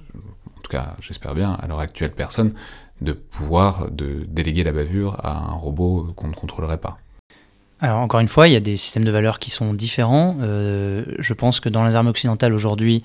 en 0.57 0.61
tout 0.61 0.71
cas 0.71 0.95
j'espère 1.01 1.33
bien, 1.33 1.53
à 1.53 1.67
l'heure 1.67 1.79
actuelle 1.79 2.11
personne, 2.11 2.53
de 3.01 3.13
pouvoir 3.13 3.89
de 3.91 4.25
déléguer 4.27 4.63
la 4.63 4.71
bavure 4.71 5.17
à 5.23 5.37
un 5.37 5.53
robot 5.53 6.13
qu'on 6.15 6.27
ne 6.27 6.33
contrôlerait 6.33 6.77
pas. 6.77 6.97
Alors 7.81 7.99
encore 7.99 8.19
une 8.19 8.29
fois, 8.29 8.47
il 8.47 8.53
y 8.53 8.57
a 8.57 8.61
des 8.61 8.77
systèmes 8.77 9.03
de 9.03 9.11
valeurs 9.11 9.39
qui 9.39 9.51
sont 9.51 9.73
différents. 9.73 10.37
Euh, 10.41 11.03
je 11.19 11.33
pense 11.33 11.59
que 11.59 11.69
dans 11.69 11.85
les 11.85 11.95
armées 11.95 12.09
occidentales 12.09 12.53
aujourd'hui, 12.53 13.03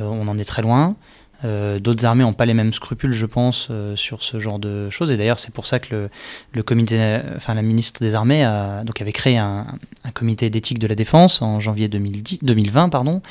euh, 0.00 0.04
on 0.04 0.28
en 0.28 0.38
est 0.38 0.44
très 0.44 0.62
loin. 0.62 0.96
Euh, 1.44 1.78
d'autres 1.78 2.04
armées 2.04 2.24
n'ont 2.24 2.32
pas 2.32 2.46
les 2.46 2.54
mêmes 2.54 2.72
scrupules, 2.72 3.12
je 3.12 3.26
pense, 3.26 3.68
euh, 3.70 3.96
sur 3.96 4.22
ce 4.22 4.38
genre 4.38 4.58
de 4.58 4.90
choses. 4.90 5.10
Et 5.10 5.16
d'ailleurs, 5.16 5.38
c'est 5.38 5.52
pour 5.52 5.66
ça 5.66 5.78
que 5.78 6.08
le, 6.52 6.62
comité, 6.62 7.18
enfin 7.36 7.54
la 7.54 7.62
ministre 7.62 8.00
des 8.00 8.14
Armées 8.14 8.44
a, 8.44 8.84
donc 8.84 9.00
avait 9.00 9.12
créé 9.12 9.38
un, 9.38 9.66
comité 10.14 10.50
d'éthique 10.50 10.78
de 10.78 10.86
la 10.86 10.94
défense 10.94 11.42
en 11.42 11.60
janvier 11.60 11.88
2010, 11.88 12.40
2020, 12.42 12.88
pardon. 12.88 13.22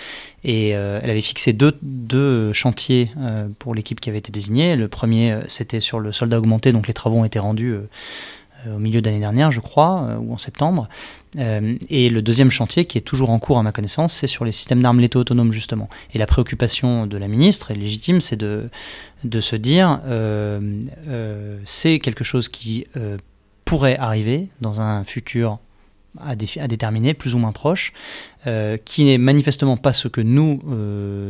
Et 0.43 0.75
euh, 0.75 0.99
elle 1.03 1.09
avait 1.09 1.21
fixé 1.21 1.53
deux, 1.53 1.77
deux 1.81 2.53
chantiers 2.53 3.11
pour 3.59 3.75
l'équipe 3.75 3.99
qui 3.99 4.09
avait 4.09 4.19
été 4.19 4.31
désignée. 4.31 4.75
Le 4.75 4.87
premier, 4.87 5.37
c'était 5.47 5.79
sur 5.79 5.99
le 5.99 6.11
soldat 6.11 6.39
augmenté, 6.39 6.71
donc 6.71 6.87
les 6.87 6.93
travaux 6.93 7.17
ont 7.17 7.25
été 7.25 7.39
rendus 7.39 7.75
au 8.67 8.79
milieu 8.79 9.01
d'année 9.01 9.19
dernière, 9.19 9.51
je 9.51 9.59
crois, 9.59 10.17
ou 10.19 10.33
en 10.33 10.37
septembre. 10.37 10.87
Euh, 11.39 11.75
et 11.89 12.09
le 12.09 12.21
deuxième 12.21 12.51
chantier, 12.51 12.85
qui 12.85 12.97
est 12.97 13.01
toujours 13.01 13.29
en 13.29 13.39
cours 13.39 13.57
à 13.57 13.63
ma 13.63 13.71
connaissance, 13.71 14.13
c'est 14.13 14.27
sur 14.27 14.43
les 14.43 14.51
systèmes 14.51 14.81
d'armes 14.81 14.99
létaux 14.99 15.19
autonomes, 15.19 15.53
justement. 15.53 15.89
Et 16.13 16.17
la 16.17 16.25
préoccupation 16.25 17.07
de 17.07 17.17
la 17.17 17.27
ministre, 17.27 17.71
est 17.71 17.75
légitime, 17.75 18.21
c'est 18.21 18.35
de, 18.35 18.69
de 19.23 19.41
se 19.41 19.55
dire, 19.55 20.01
euh, 20.05 20.81
euh, 21.07 21.59
c'est 21.65 21.99
quelque 21.99 22.23
chose 22.23 22.49
qui 22.49 22.85
pourrait 23.65 23.97
arriver 23.97 24.49
dans 24.59 24.81
un 24.81 25.03
futur 25.03 25.59
à, 26.19 26.35
déterminer, 26.35 27.13
plus 27.13 27.35
ou 27.35 27.37
moins 27.37 27.53
proche, 27.53 27.93
qui 28.83 29.05
n'est 29.05 29.17
manifestement 29.17 29.77
pas 29.77 29.93
ce 29.93 30.09
que 30.09 30.19
nous, 30.19 30.59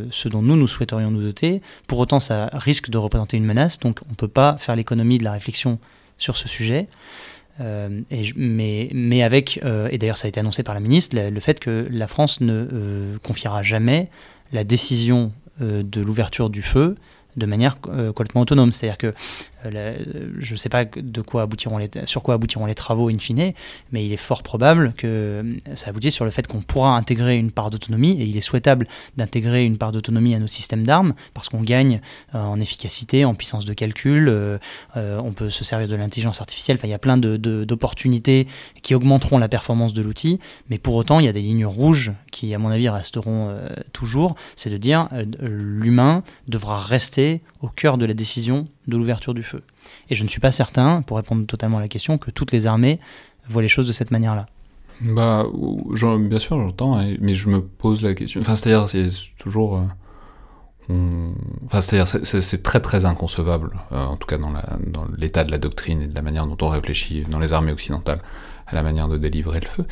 ce 0.09 0.27
dont 0.27 0.41
nous 0.41 0.55
nous 0.55 0.67
souhaiterions 0.67 1.11
nous 1.11 1.21
doter. 1.21 1.61
Pour 1.85 1.99
autant, 1.99 2.19
ça 2.19 2.49
risque 2.53 2.89
de 2.89 2.97
représenter 2.97 3.37
une 3.37 3.45
menace, 3.45 3.79
donc 3.79 3.99
on 4.07 4.11
ne 4.11 4.15
peut 4.15 4.27
pas 4.27 4.57
faire 4.57 4.75
l'économie 4.75 5.19
de 5.19 5.23
la 5.23 5.33
réflexion 5.33 5.77
sur 6.21 6.37
ce 6.37 6.47
sujet. 6.47 6.87
Euh, 7.59 8.01
et 8.09 8.23
mais, 8.35 9.23
avec, 9.23 9.59
euh, 9.63 9.89
et 9.91 9.97
d'ailleurs 9.97 10.17
ça 10.17 10.27
a 10.27 10.29
été 10.29 10.39
annoncé 10.39 10.63
par 10.63 10.73
la 10.73 10.79
ministre, 10.79 11.17
le, 11.17 11.39
fait 11.39 11.59
que 11.59 11.87
la 11.91 12.07
France 12.07 12.39
ne 12.41 12.67
euh, 12.71 13.17
confiera 13.23 13.61
jamais 13.63 14.09
la 14.53 14.63
décision 14.63 15.31
de 15.59 16.01
l'ouverture 16.01 16.49
du 16.49 16.63
feu 16.63 16.95
de 17.35 17.45
manière 17.45 17.79
complètement 17.81 18.41
autonome. 18.41 18.71
C'est-à-dire 18.71 18.97
que 18.97 19.13
euh, 19.65 19.97
je 20.39 20.53
ne 20.53 20.57
sais 20.57 20.69
pas 20.69 20.85
de 20.85 21.21
quoi 21.21 21.43
aboutiront 21.43 21.77
les, 21.77 21.89
sur 22.05 22.21
quoi 22.23 22.35
aboutiront 22.35 22.65
les 22.65 22.75
travaux 22.75 23.09
in 23.09 23.17
fine, 23.17 23.53
mais 23.91 24.05
il 24.05 24.13
est 24.13 24.17
fort 24.17 24.43
probable 24.43 24.93
que 24.97 25.07
euh, 25.07 25.55
ça 25.75 25.89
aboutisse 25.89 26.13
sur 26.15 26.25
le 26.25 26.31
fait 26.31 26.47
qu'on 26.47 26.61
pourra 26.61 26.97
intégrer 26.97 27.37
une 27.37 27.51
part 27.51 27.69
d'autonomie, 27.69 28.21
et 28.21 28.25
il 28.25 28.37
est 28.37 28.41
souhaitable 28.41 28.87
d'intégrer 29.17 29.65
une 29.65 29.77
part 29.77 29.91
d'autonomie 29.91 30.35
à 30.35 30.39
nos 30.39 30.47
systèmes 30.47 30.83
d'armes, 30.83 31.13
parce 31.33 31.49
qu'on 31.49 31.61
gagne 31.61 32.01
euh, 32.35 32.39
en 32.39 32.59
efficacité, 32.59 33.25
en 33.25 33.35
puissance 33.35 33.65
de 33.65 33.73
calcul, 33.73 34.31
on 34.95 35.33
peut 35.33 35.49
se 35.49 35.63
servir 35.63 35.87
de 35.87 35.95
l'intelligence 35.95 36.41
artificielle, 36.41 36.77
enfin 36.77 36.87
il 36.87 36.91
y 36.91 36.95
a 36.95 36.99
plein 36.99 37.17
d'opportunités 37.17 38.45
de, 38.45 38.79
qui 38.81 38.95
augmenteront 38.95 39.37
la 39.37 39.49
performance 39.49 39.93
de 39.93 40.01
l'outil, 40.01 40.39
mais 40.69 40.77
pour 40.77 40.95
autant 40.95 41.19
il 41.19 41.25
y 41.25 41.29
a 41.29 41.33
des 41.33 41.41
lignes 41.41 41.65
rouges 41.65 42.11
qui 42.31 42.53
à 42.53 42.59
mon 42.59 42.69
avis 42.69 42.89
resteront 42.89 43.55
toujours, 43.93 44.35
c'est 44.55 44.69
de 44.69 44.77
dire 44.77 45.09
l'humain 45.39 46.23
devra 46.47 46.79
rester 46.79 47.41
au 47.61 47.67
cœur 47.67 47.97
de 47.97 48.05
la 48.05 48.13
décision 48.13 48.67
de 48.87 48.97
l'ouverture 48.97 49.33
du 49.33 49.43
feu. 49.43 49.50
Et 50.09 50.15
je 50.15 50.23
ne 50.23 50.29
suis 50.29 50.39
pas 50.39 50.51
certain, 50.51 51.01
pour 51.01 51.17
répondre 51.17 51.45
totalement 51.45 51.77
à 51.77 51.81
la 51.81 51.87
question, 51.87 52.17
que 52.17 52.31
toutes 52.31 52.51
les 52.51 52.67
armées 52.67 52.99
voient 53.49 53.61
les 53.61 53.67
choses 53.67 53.87
de 53.87 53.91
cette 53.91 54.11
manière-là. 54.11 54.47
Bah, 55.01 55.45
bien 56.19 56.39
sûr, 56.39 56.57
j'entends, 56.59 57.01
mais 57.19 57.33
je 57.33 57.49
me 57.49 57.61
pose 57.61 58.01
la 58.01 58.13
question. 58.13 58.41
Enfin, 58.41 58.55
c'est-à-dire, 58.55 58.87
c'est 58.87 59.09
toujours. 59.39 59.77
Euh, 60.89 61.31
enfin, 61.65 61.81
c'est-à-dire, 61.81 62.07
c'est 62.23 62.63
très 62.63 62.79
très 62.79 63.05
inconcevable, 63.05 63.71
euh, 63.91 64.05
en 64.05 64.15
tout 64.15 64.27
cas 64.27 64.37
dans 64.37 65.05
l'état 65.17 65.43
de 65.43 65.51
la 65.51 65.57
doctrine 65.57 66.01
et 66.01 66.07
de 66.07 66.13
la 66.13 66.21
manière 66.21 66.45
dont 66.45 66.57
on 66.61 66.69
réfléchit 66.69 67.23
dans 67.23 67.39
les 67.39 67.53
armées 67.53 67.71
occidentales, 67.71 68.21
à 68.71 68.75
la 68.75 68.83
manière 68.83 69.07
de 69.07 69.17
délivrer 69.17 69.59
le 69.59 69.67
feu. 69.67 69.85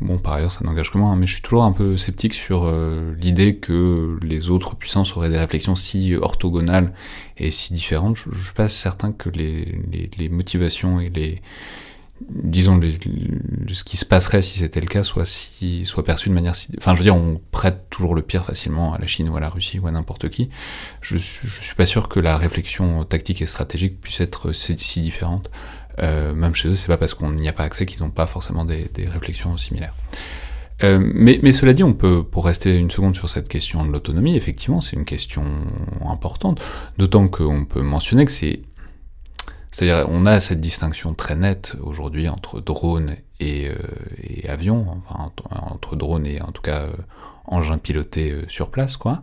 Bon, 0.00 0.18
par 0.18 0.34
ailleurs, 0.34 0.52
ça 0.52 0.64
n'engage 0.64 0.90
que 0.90 0.98
moi, 0.98 1.10
hein, 1.10 1.16
mais 1.16 1.26
je 1.26 1.34
suis 1.34 1.42
toujours 1.42 1.64
un 1.64 1.72
peu 1.72 1.96
sceptique 1.96 2.34
sur 2.34 2.64
euh, 2.64 3.14
l'idée 3.20 3.56
que 3.56 4.18
les 4.22 4.50
autres 4.50 4.76
puissances 4.76 5.16
auraient 5.16 5.30
des 5.30 5.38
réflexions 5.38 5.76
si 5.76 6.14
orthogonales 6.14 6.92
et 7.36 7.50
si 7.50 7.74
différentes. 7.74 8.16
Je, 8.16 8.30
je 8.32 8.44
suis 8.44 8.54
pas 8.54 8.68
certain 8.68 9.12
que 9.12 9.30
les, 9.30 10.28
motivations 10.28 11.00
et 11.00 11.10
les 11.10 11.42
disons 12.30 12.80
ce 13.72 13.84
qui 13.84 13.96
se 13.96 14.04
passerait 14.04 14.40
si 14.40 14.60
c'était 14.60 14.80
le 14.80 14.86
cas 14.86 15.02
soit 15.02 15.26
si 15.26 15.84
perçu 16.06 16.28
de 16.28 16.34
manière 16.34 16.54
si 16.54 16.68
enfin 16.78 16.94
je 16.94 16.98
veux 16.98 17.04
dire 17.04 17.16
on 17.16 17.40
prête 17.50 17.90
toujours 17.90 18.14
le 18.14 18.22
pire 18.22 18.44
facilement 18.44 18.94
à 18.94 18.98
la 18.98 19.06
Chine 19.06 19.28
ou 19.28 19.36
à 19.36 19.40
la 19.40 19.48
Russie 19.48 19.80
ou 19.80 19.88
à 19.88 19.90
n'importe 19.90 20.28
qui 20.28 20.48
je, 21.00 21.18
je 21.18 21.62
suis 21.62 21.74
pas 21.74 21.86
sûr 21.86 22.08
que 22.08 22.20
la 22.20 22.36
réflexion 22.36 23.04
tactique 23.04 23.42
et 23.42 23.46
stratégique 23.46 24.00
puisse 24.00 24.20
être 24.20 24.52
si 24.52 25.00
différente 25.00 25.50
euh, 26.02 26.34
même 26.34 26.54
chez 26.54 26.68
eux, 26.68 26.76
c'est 26.76 26.88
pas 26.88 26.96
parce 26.96 27.14
qu'on 27.14 27.32
n'y 27.32 27.48
a 27.48 27.52
pas 27.52 27.64
accès 27.64 27.86
qu'ils 27.86 28.02
n'ont 28.02 28.10
pas 28.10 28.26
forcément 28.26 28.64
des, 28.64 28.88
réflexions 28.96 29.56
similaires. 29.56 29.94
Euh, 30.82 30.98
mais, 31.00 31.52
cela 31.52 31.72
dit, 31.72 31.84
on 31.84 31.94
peut, 31.94 32.24
pour 32.24 32.46
rester 32.46 32.74
une 32.76 32.90
seconde 32.90 33.14
sur 33.14 33.30
cette 33.30 33.48
question 33.48 33.84
de 33.84 33.92
l'autonomie, 33.92 34.36
effectivement, 34.36 34.80
c'est 34.80 34.96
une 34.96 35.04
question 35.04 35.44
importante, 36.06 36.64
d'autant 36.98 37.28
qu'on 37.28 37.64
peut 37.64 37.82
mentionner 37.82 38.24
que 38.24 38.32
c'est... 38.32 38.60
C'est-à-dire, 39.70 40.06
on 40.08 40.24
a 40.24 40.38
cette 40.38 40.60
distinction 40.60 41.14
très 41.14 41.34
nette 41.34 41.74
aujourd'hui 41.82 42.28
entre 42.28 42.60
drone 42.60 43.16
et, 43.40 43.68
euh, 43.68 44.48
avion, 44.48 44.86
entre 45.50 45.96
drone 45.96 46.26
et 46.26 46.40
en 46.40 46.52
tout 46.52 46.62
cas 46.62 46.86
engin 47.46 47.78
piloté 47.78 48.36
sur 48.46 48.70
place, 48.70 48.96
quoi. 48.96 49.22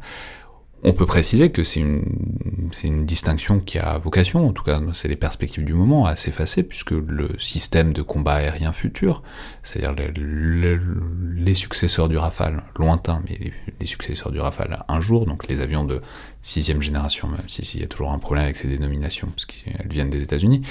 On 0.83 0.93
peut 0.93 1.05
préciser 1.05 1.51
que 1.51 1.63
c'est 1.63 1.79
une, 1.79 3.05
distinction 3.05 3.59
qui 3.59 3.77
a 3.77 3.97
vocation, 3.97 4.47
en 4.47 4.53
tout 4.53 4.63
cas 4.63 4.79
c'est 4.93 5.09
les 5.09 5.15
perspectives 5.15 5.63
du 5.63 5.73
moment, 5.73 6.05
à 6.05 6.15
s'effacer, 6.15 6.63
puisque 6.63 6.91
le 6.91 7.37
système 7.37 7.93
de 7.93 8.01
combat 8.01 8.35
aérien 8.35 8.71
futur, 8.71 9.21
c'est-à-dire 9.61 9.93
les, 10.15 11.53
successeurs 11.53 12.09
du 12.09 12.17
Rafale, 12.17 12.63
lointains, 12.77 13.21
mais 13.29 13.37
les, 13.79 13.85
successeurs 13.85 14.31
du 14.31 14.39
Rafale 14.39 14.83
un 14.87 15.01
jour, 15.01 15.25
donc 15.25 15.47
les 15.47 15.61
avions 15.61 15.83
de 15.83 16.01
sixième 16.43 16.81
génération, 16.81 17.27
même 17.27 17.47
si 17.47 17.63
s'il 17.63 17.81
y 17.81 17.83
a 17.83 17.87
toujours 17.87 18.11
un 18.11 18.17
problème 18.17 18.45
avec 18.45 18.57
ces 18.57 18.67
dénominations, 18.67 19.27
parce 19.27 19.45
qu'elles 19.45 19.87
viennent 19.87 20.09
des 20.09 20.23
États-Unis, 20.23 20.61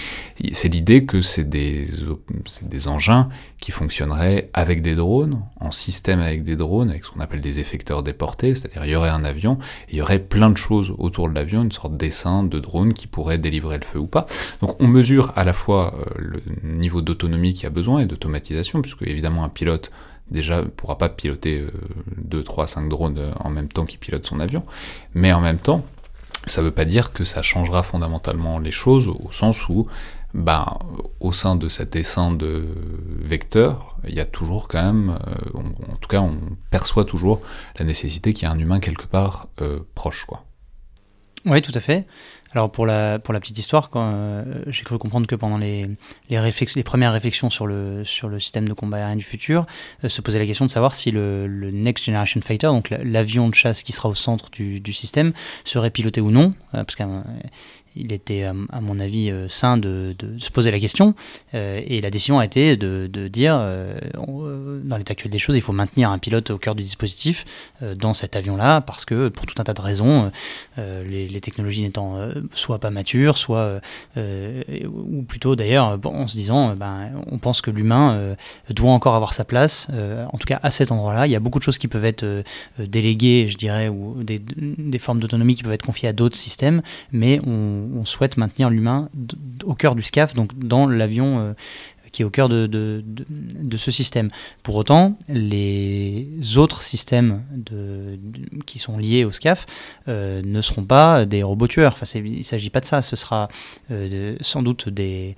c'est 0.53 0.69
l'idée 0.69 1.05
que 1.05 1.21
c'est 1.21 1.49
des, 1.49 1.87
engins 2.89 3.29
qui 3.59 3.71
fonctionneraient 3.71 4.51
avec 4.53 4.83
des 4.83 4.95
drones, 4.95 5.45
en 5.61 5.71
système 5.71 6.19
avec 6.21 6.45
des 6.45 6.57
drones, 6.57 6.91
avec 6.91 7.05
ce 7.05 7.11
qu'on 7.11 7.21
appelle 7.21 7.41
des 7.41 7.61
effecteurs 7.61 8.03
déportés, 8.03 8.55
c'est-à-dire 8.55 8.85
il 8.85 8.91
y 8.91 8.97
aurait 8.97 9.11
un 9.11 9.25
avion, 9.25 9.59
il 9.91 9.97
y 9.97 10.00
aurait 10.01 10.19
plein 10.19 10.51
de 10.51 10.57
choses 10.57 10.95
autour 10.99 11.29
de 11.29 11.35
l'avion, 11.35 11.63
une 11.63 11.73
sorte 11.73 11.97
d'essaim 11.97 12.43
de 12.43 12.59
drone 12.59 12.93
qui 12.93 13.07
pourrait 13.07 13.39
délivrer 13.39 13.79
le 13.79 13.85
feu 13.85 13.99
ou 13.99 14.07
pas. 14.07 14.27
Donc 14.61 14.81
on 14.81 14.87
mesure 14.87 15.33
à 15.37 15.45
la 15.45 15.53
fois 15.53 15.95
euh, 15.95 16.05
le 16.17 16.43
niveau 16.63 17.03
d'autonomie 17.03 17.55
qu'il 17.55 17.65
y 17.65 17.67
a 17.67 17.71
besoin 17.71 18.01
et 18.01 18.07
d'automatisation, 18.07 18.83
puisque 18.83 19.03
évidemment 19.03 19.45
un 19.45 19.49
pilote 19.49 19.91
déjà 20.31 20.63
pourra 20.63 20.97
pas 20.97 21.09
piloter 21.09 21.65
2, 22.19 22.43
3, 22.43 22.67
5 22.67 22.89
drones 22.89 23.19
euh, 23.19 23.33
en 23.41 23.51
même 23.51 23.69
temps 23.69 23.85
qu'il 23.85 23.99
pilote 23.99 24.27
son 24.27 24.41
avion, 24.41 24.65
mais 25.15 25.33
en 25.33 25.41
même 25.41 25.59
temps, 25.59 25.85
ça 26.47 26.63
veut 26.63 26.71
pas 26.71 26.85
dire 26.85 27.13
que 27.13 27.25
ça 27.25 27.43
changera 27.43 27.83
fondamentalement 27.83 28.59
les 28.59 28.71
choses 28.71 29.09
au 29.09 29.31
sens 29.31 29.69
où, 29.69 29.87
bah, 30.35 30.79
au 31.19 31.33
sein 31.33 31.57
de 31.57 31.69
cet 31.69 31.97
essaim 31.97 32.33
de 32.33 32.65
vecteurs, 33.19 33.97
il 34.07 34.15
y 34.15 34.21
a 34.21 34.25
toujours 34.25 34.69
quand 34.69 34.83
même, 34.83 35.19
euh, 35.27 35.59
en 35.93 35.97
tout 35.97 36.09
cas, 36.09 36.21
on 36.21 36.39
perçoit 36.71 37.05
toujours 37.05 37.41
la 37.79 37.85
nécessité 37.85 38.33
qu'il 38.33 38.49
y 38.49 38.51
ait 38.51 38.55
un 38.55 38.59
humain 38.59 38.81
quelque 38.81 39.07
part 39.07 39.49
euh, 39.61 39.81
proche, 39.95 40.25
quoi. 40.27 40.45
Oui, 41.47 41.63
tout 41.63 41.73
à 41.75 41.81
fait. 41.81 42.07
Alors 42.53 42.73
pour 42.73 42.85
la, 42.85 43.21
petite 43.21 43.59
histoire, 43.59 43.91
euh, 43.95 44.65
j'ai 44.67 44.83
cru 44.83 44.99
comprendre 44.99 45.29
que 45.29 45.37
pendant 45.37 45.57
les, 45.57 45.87
premières 46.85 47.13
réflexions 47.13 47.49
sur 47.49 47.67
le, 47.67 48.05
système 48.05 48.69
de 48.69 48.73
combat 48.73 48.99
aérien 48.99 49.17
du 49.17 49.23
futur, 49.23 49.67
se 50.07 50.21
posait 50.21 50.41
la 50.41 50.47
question 50.47 50.65
de 50.65 50.71
savoir 50.71 50.95
si 50.95 51.13
le, 51.13 51.47
Next 51.73 52.05
Generation 52.05 52.41
Fighter, 52.41 52.67
donc 52.67 52.91
l'avion 52.91 53.49
de 53.49 53.55
chasse 53.55 53.85
qui 53.85 53.93
sera 53.93 54.09
au 54.09 54.17
centre 54.17 54.51
du, 54.51 54.93
système, 54.93 55.33
serait 55.65 55.91
piloté 55.91 56.21
ou 56.21 56.33
non, 56.33 56.55
euh, 56.75 56.83
parce 56.85 56.97
il 57.97 58.13
était, 58.13 58.45
à 58.45 58.81
mon 58.81 59.01
avis, 59.01 59.31
euh, 59.31 59.49
sain 59.49 59.77
de, 59.77 60.15
se 60.39 60.51
poser 60.51 60.71
la 60.71 60.79
question. 60.79 61.15
Euh, 61.55 61.81
et 61.87 62.01
la 62.01 62.11
décision 62.11 62.39
a 62.39 62.45
été 62.45 62.77
de, 62.77 63.29
dire, 63.29 63.57
euh, 63.59 63.99
dans 64.85 64.97
l'état 64.97 65.13
actuel 65.13 65.33
des 65.33 65.39
choses, 65.39 65.57
il 65.57 65.63
faut 65.63 65.73
maintenir 65.73 66.11
un 66.11 66.19
pilote 66.19 66.51
au 66.51 66.59
cœur 66.59 66.75
du 66.75 66.83
dispositif 66.83 67.45
dans 67.97 68.15
cet 68.15 68.37
avion-là, 68.37 68.81
parce 68.81 69.05
que 69.05 69.29
pour 69.29 69.47
tout 69.47 69.55
un 69.59 69.65
tas 69.65 69.75
de 69.75 69.81
raisons, 69.81 70.31
les, 70.77 71.41
technologies 71.41 71.83
n'étant 71.83 72.19
soit 72.53 72.79
pas 72.79 72.91
matures, 72.91 73.39
soit, 73.39 73.81
ou 74.17 75.23
plutôt 75.23 75.57
d'ailleurs, 75.57 75.99
en 76.05 76.27
se 76.27 76.37
disant, 76.37 76.75
ben, 76.77 77.11
on 77.31 77.39
pense 77.39 77.61
que 77.61 77.71
l'humain 77.71 78.37
doit 78.69 78.93
encore 78.93 79.15
avoir 79.15 79.33
sa 79.33 79.45
place, 79.45 79.89
en 79.91 80.39
tout 80.39 80.47
cas 80.47 80.61
à 80.63 80.71
cet 80.71 80.93
endroit-là. 80.93 81.27
Il 81.27 81.33
y 81.33 81.37
a 81.37 81.41
beaucoup 81.41 81.59
de 81.59 81.65
choses 81.65 81.79
qui 81.79 81.89
peuvent 81.89 82.05
être 82.05 82.25
déléguées, 82.79 83.49
je 83.49 83.57
dirais, 83.57 83.89
ou 83.89 84.23
des, 84.23 84.99
formes 84.99 85.21
d'autonomie 85.21 85.55
qui 85.55 85.63
peuvent 85.63 85.73
être 85.73 85.87
confiées 85.87 86.09
à 86.09 86.13
d'autres 86.13 86.37
systèmes, 86.37 86.83
mais 87.13 87.41
on, 87.95 88.05
souhaite 88.05 88.37
maintenir 88.37 88.71
l'humain 88.71 89.09
au 89.65 89.75
cœur 89.75 89.95
du 89.95 90.03
SCAF, 90.03 90.35
donc 90.35 90.59
dans 90.59 90.87
l'avion 90.87 91.39
euh, 91.39 91.53
qui 92.11 92.23
est 92.23 92.25
au 92.25 92.31
cœur 92.31 92.49
de, 92.49 93.03
ce 93.77 93.91
système. 93.91 94.31
Pour 94.63 94.77
autant, 94.77 95.17
les 95.29 96.29
autres 96.57 96.83
systèmes 96.83 97.43
qui 98.67 98.79
sont 98.79 98.99
liés 98.99 99.25
au 99.25 99.33
SCAF 99.33 99.67
euh, 100.09 100.43
ne 100.45 100.61
seront 100.61 100.85
pas 100.85 101.25
des 101.25 101.43
robots 101.43 101.69
tueurs. 101.69 101.93
Enfin, 101.93 102.07
il 102.19 102.39
ne 102.39 102.43
s'agit 102.43 102.71
pas 102.71 102.81
de 102.81 102.87
ça. 102.87 103.03
Ce 103.03 103.17
sera 103.17 103.49
euh, 103.91 104.37
sans 104.41 104.63
doute 104.63 104.89
des, 104.89 105.37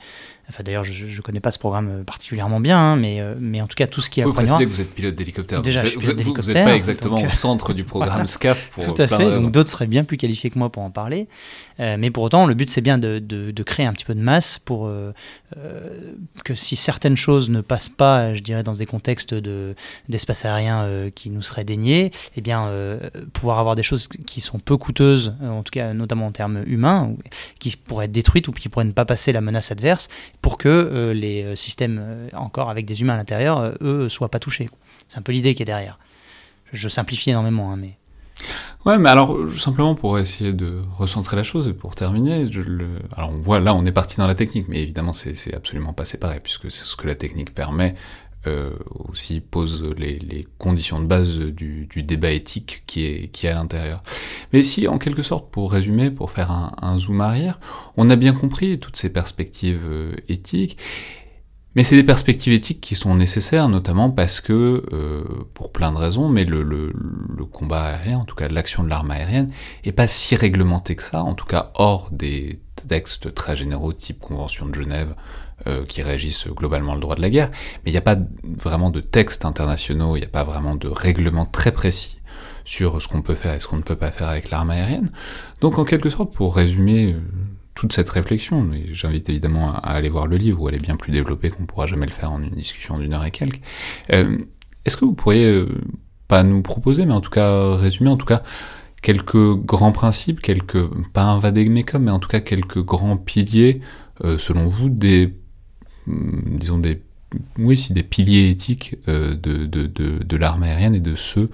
Enfin, 0.48 0.64
d'ailleurs, 0.64 0.82
je 0.84 1.07
ne 1.07 1.22
connais 1.22 1.40
pas 1.40 1.53
ce 1.53 1.59
programme 1.59 2.05
particulièrement 2.05 2.59
bien, 2.59 2.76
hein, 2.76 2.96
mais, 2.96 3.20
euh, 3.20 3.34
mais 3.38 3.62
en 3.62 3.68
tout 3.68 3.76
cas, 3.76 3.86
tout 3.86 4.00
ce 4.00 4.11
qui 4.11 4.20
accompagnera... 4.20 4.59
Vous 4.59 4.64
que 4.64 4.70
vous 4.70 4.80
êtes 4.80 4.92
pilote 4.92 5.14
d'hélicoptère. 5.14 5.62
Déjà, 5.62 5.82
vous 5.84 6.12
n'êtes 6.12 6.64
pas 6.64 6.74
exactement 6.74 7.22
au 7.22 7.30
centre 7.30 7.72
du 7.72 7.84
programme 7.84 8.26
SCAF 8.26 8.70
pour 8.70 8.84
Tout 8.84 9.00
à 9.00 9.07
fait, 9.07 9.40
donc 9.40 9.53
d'autres 9.53 9.70
seraient 9.70 9.86
bien 9.86 10.03
plus 10.05 10.16
qualifiés 10.16 10.50
que 10.50 10.59
moi 10.59 10.70
pour 10.70 10.82
en 10.82 10.90
parler. 10.90 11.28
Euh, 11.81 11.97
mais 11.99 12.11
pour 12.11 12.25
autant, 12.25 12.47
le 12.47 12.55
but, 12.55 12.68
c'est 12.68 12.81
bien 12.81 12.99
de, 12.99 13.18
de, 13.18 13.62
créer 13.62 13.87
un 13.87 13.93
petit 13.93 14.05
peu 14.05 14.14
de 14.14 14.20
masse 14.20 14.59
pour 14.59 14.91
que 16.45 16.55
si 16.55 16.77
certaines 16.77 17.16
choses 17.16 17.49
ne 17.49 17.61
passent 17.61 17.89
pas, 17.89 18.35
je 18.35 18.41
dirais, 18.41 18.62
dans 18.62 18.73
des 18.73 18.87
contextes 18.87 19.35
d'espace 20.09 20.45
aérien 20.45 21.11
qui 21.14 21.31
nous 21.31 21.43
seraient 21.43 21.64
déniés, 21.64 22.11
eh 22.37 22.41
bien, 22.41 22.68
pouvoir 23.33 23.59
avoir 23.61 23.77
des 23.77 23.83
choses 23.83 24.09
qui 24.09 24.41
sont 24.41 24.59
peu 24.59 24.77
coûteuses, 24.77 25.35
en 25.41 25.62
tout 25.62 25.70
cas, 25.70 25.95
notamment 25.95 26.27
en 26.27 26.33
termes 26.33 26.62
humains, 26.66 27.14
qui 27.61 27.77
pourraient 27.77 28.07
être 28.07 28.12
détruites 28.12 28.49
ou 28.49 28.53
qui 28.53 28.68
pourraient 28.68 28.85
ne 28.85 28.93
pas 28.93 29.05
passer 29.05 29.33
la 29.33 29.41
menace 29.41 29.70
adverse, 29.70 30.09
pour 30.41 30.59
que 30.59 30.68
euh, 30.68 31.14
les 31.14 31.43
euh, 31.43 31.57
systèmes, 31.57 32.01
euh, 32.03 32.29
encore 32.33 32.70
avec 32.70 32.87
des 32.87 33.01
humains 33.01 33.14
à 33.14 33.16
l'intérieur, 33.16 33.75
eux, 33.81 34.09
soient 34.09 34.31
pas 34.31 34.39
touchés. 34.39 34.68
C'est 35.09 35.18
un 35.18 35.23
peu 35.23 35.33
l'idée 35.33 35.55
qui 35.55 35.62
est 35.62 35.66
derrière. 35.66 35.99
Je, 36.73 36.89
simplifie 36.89 37.31
énormément, 37.31 37.73
hein, 37.73 37.77
mais... 37.77 37.97
Ouais, 38.85 38.99
mais 38.99 39.09
alors 39.09 39.37
simplement 39.57 39.95
pour 39.95 40.18
essayer 40.18 40.53
de 40.53 40.80
recentrer 40.97 41.37
la 41.37 41.45
chose 41.45 41.68
et 41.68 41.72
pour 41.72 41.95
terminer, 41.95 42.47
le... 42.47 42.89
alors 43.16 43.30
on 43.30 43.39
voit 43.39 43.61
là 43.61 43.74
on 43.74 43.85
est 43.85 43.93
parti 43.93 44.16
dans 44.16 44.26
la 44.26 44.35
technique, 44.35 44.66
mais 44.68 44.83
évidemment 44.83 45.12
c'est 45.12 45.55
absolument 45.55 45.93
pas 45.93 46.05
séparé 46.05 46.41
puisque 46.41 46.70
c'est 46.70 46.85
ce 46.85 46.97
que 46.97 47.07
la 47.07 47.14
technique 47.14 47.55
permet 47.55 47.95
euh, 48.49 48.72
aussi 49.09 49.41
pose 49.41 49.85
les, 49.97 50.18
les, 50.18 50.49
conditions 50.59 50.99
de 50.99 51.07
base 51.07 51.39
du, 51.39 51.87
du, 51.87 52.03
débat 52.03 52.33
éthique 52.33 52.83
qui 52.89 53.05
est, 53.05 53.28
qui 53.28 53.47
est 53.47 53.51
à 53.51 53.55
l'intérieur. 53.55 54.03
Mais 54.53 54.64
si, 54.64 54.89
en 54.89 54.99
quelque 54.99 55.22
sorte, 55.22 55.53
pour 55.53 55.70
résumer, 55.70 56.11
pour 56.11 56.33
faire 56.33 56.51
un, 56.51 56.74
un 56.83 56.99
zoom 56.99 57.20
arrière, 57.20 57.61
on 57.97 58.11
a 58.11 58.16
bien 58.16 58.33
compris 58.33 58.80
toutes 58.80 58.97
ces 58.97 59.11
perspectives 59.11 59.83
euh, 59.85 60.12
éthiques, 60.28 60.76
mais 61.75 61.85
c'est 61.85 61.97
des 61.97 62.05
perspectives 62.05 62.53
éthiques 62.53 62.81
qui 62.81 62.95
sont 62.95 63.14
nécessaires, 63.14 63.68
notamment 63.68 64.11
parce 64.11 64.41
que, 64.41 64.85
euh, 64.93 65.25
pour 65.55 65.73
plein 65.73 65.93
de 65.93 65.99
raisons, 65.99 66.29
mais 66.29 66.45
le, 66.45 66.62
le, 66.62 66.93
le 66.95 67.45
combat 67.45 67.83
aérien, 67.83 68.18
en 68.18 68.25
tout 68.25 68.35
cas 68.35 68.49
l'action 68.49 68.85
de 68.85 68.89
l'arme 68.89 69.11
aérienne, 69.11 69.51
est 69.85 69.93
pas 69.93 70.07
si 70.07 70.37
réglementé 70.37 70.97
que 70.97 71.03
ça, 71.03 71.23
en 71.23 71.35
tout 71.35 71.47
cas 71.47 71.70
hors 71.75 72.11
des 72.11 72.61
textes 72.89 73.35
très 73.35 73.57
généraux 73.57 73.93
type 73.93 74.20
Convention 74.20 74.66
de 74.66 74.75
Genève, 74.75 75.14
euh, 75.68 75.85
qui 75.85 76.03
régissent 76.03 76.49
globalement 76.49 76.95
le 76.95 77.01
droit 77.01 77.14
de 77.14 77.23
la 77.23 77.31
guerre, 77.31 77.51
mais 77.85 77.91
il 77.91 77.93
n'y 77.93 77.99
a 77.99 78.03
pas 78.03 78.16
vraiment 78.43 78.91
de 78.91 79.01
textes 79.01 79.45
internationaux, 79.45 80.16
il 80.16 80.20
n'y 80.20 80.27
a 80.27 80.31
pas 80.31 80.45
vraiment 80.45 80.75
de 80.75 80.89
règlement 80.89 81.47
très 81.47 81.70
précis 81.70 82.20
sur 82.64 83.01
ce 83.01 83.09
qu'on 83.09 83.23
peut 83.23 83.35
faire 83.35 83.55
et 83.55 83.61
ce 83.61 83.66
qu'on 83.66 83.77
ne 83.77 83.83
peut 83.83 83.97
pas 83.97 84.11
faire 84.11 84.29
avec 84.29 84.51
l'arme 84.51 84.70
aérienne. 84.70 85.11
Donc 85.61 85.79
en 85.79 85.85
quelque 85.85 86.11
sorte, 86.11 86.35
pour 86.35 86.57
résumer 86.57 87.12
euh, 87.12 87.20
toute 87.75 87.93
cette 87.93 88.11
réflexion, 88.11 88.70
et 88.73 88.93
j'invite 88.93 89.29
évidemment 89.29 89.75
à 89.75 89.93
aller 89.93 90.09
voir 90.09 90.27
le 90.27 90.37
livre 90.37 90.61
où 90.61 90.68
elle 90.68 90.75
est 90.75 90.83
bien 90.83 90.97
plus 90.97 91.12
développée 91.12 91.51
qu'on 91.51 91.64
pourra 91.64 91.87
jamais 91.87 92.07
le 92.07 92.12
faire 92.12 92.33
en 92.33 92.43
une 92.43 92.51
discussion 92.51 92.99
d'une 92.99 93.14
heure 93.14 93.25
et 93.25 93.31
quelques, 93.31 93.61
euh, 94.12 94.39
est-ce 94.85 94.97
que 94.97 95.05
vous 95.05 95.14
pourriez, 95.14 95.64
pas 96.29 96.43
nous 96.43 96.62
proposer, 96.62 97.07
mais 97.07 97.12
en 97.12 97.20
tout 97.20 97.31
cas 97.31 97.77
résumer, 97.77 98.11
en 98.11 98.16
tout 98.16 98.27
cas, 98.27 98.43
quelques 99.01 99.55
grands 99.55 99.93
principes, 99.93 100.41
quelques, 100.41 100.85
pas 101.12 101.23
un 101.23 101.39
vademecum, 101.39 102.03
mais 102.03 102.11
en 102.11 102.18
tout 102.18 102.29
cas 102.29 102.41
quelques 102.41 102.83
grands 102.83 103.16
piliers, 103.16 103.81
selon 104.39 104.66
vous, 104.68 104.89
des 104.89 105.35
Mm, 106.07 106.59
disons, 106.59 106.79
des, 106.79 107.03
oui, 107.59 107.77
si 107.77 107.93
des 107.93 108.03
piliers 108.03 108.51
éthiques 108.51 108.97
euh, 109.09 109.35
de, 109.35 109.66
de, 109.66 109.87
de, 109.87 110.23
de 110.23 110.37
l'arme 110.37 110.62
aérienne 110.64 110.95
et 110.95 111.01
de 111.01 111.14
ceux 111.14 111.51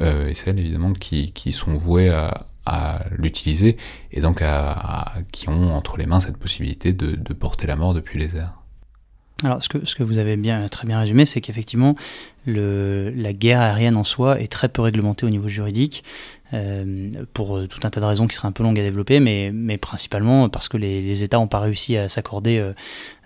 euh, 0.00 0.28
et 0.28 0.34
celles 0.34 0.58
évidemment 0.58 0.92
qui, 0.92 1.32
qui 1.32 1.52
sont 1.52 1.76
voués 1.76 2.10
à, 2.10 2.46
à 2.68 3.04
l'utiliser 3.16 3.76
et 4.12 4.20
donc 4.20 4.42
à, 4.42 5.14
qui 5.32 5.48
ont 5.48 5.74
entre 5.74 5.96
les 5.96 6.06
mains 6.06 6.20
cette 6.20 6.36
possibilité 6.36 6.92
de, 6.92 7.32
porter 7.32 7.66
la 7.66 7.76
mort 7.76 7.94
depuis 7.94 8.18
les 8.18 8.36
airs. 8.36 8.54
Alors, 9.44 9.62
ce 9.62 9.68
que, 9.68 9.86
ce 9.86 9.94
que 9.94 10.02
vous 10.02 10.18
avez 10.18 10.36
bien, 10.36 10.66
très 10.68 10.84
bien 10.84 10.98
résumé, 10.98 11.24
c'est 11.24 11.40
qu'effectivement, 11.40 11.94
la 12.46 13.32
guerre 13.32 13.60
aérienne 13.60 13.96
en 13.96 14.02
soi 14.02 14.40
est 14.40 14.50
très 14.50 14.68
peu 14.68 14.82
réglementée 14.82 15.26
au 15.26 15.30
niveau 15.30 15.48
juridique, 15.48 16.02
euh, 16.54 17.10
pour 17.34 17.68
tout 17.68 17.80
un 17.82 17.90
tas 17.90 18.00
de 18.00 18.06
raisons 18.06 18.26
qui 18.26 18.34
seraient 18.34 18.48
un 18.48 18.52
peu 18.52 18.62
longues 18.62 18.78
à 18.80 18.82
développer, 18.82 19.20
mais, 19.20 19.50
mais 19.52 19.76
principalement 19.76 20.48
parce 20.48 20.68
que 20.68 20.78
les, 20.78 21.22
États 21.22 21.36
n'ont 21.36 21.46
pas 21.46 21.60
réussi 21.60 21.96
à 21.96 22.08
s'accorder 22.08 22.58
euh, 22.58 22.68
euh, 22.68 22.72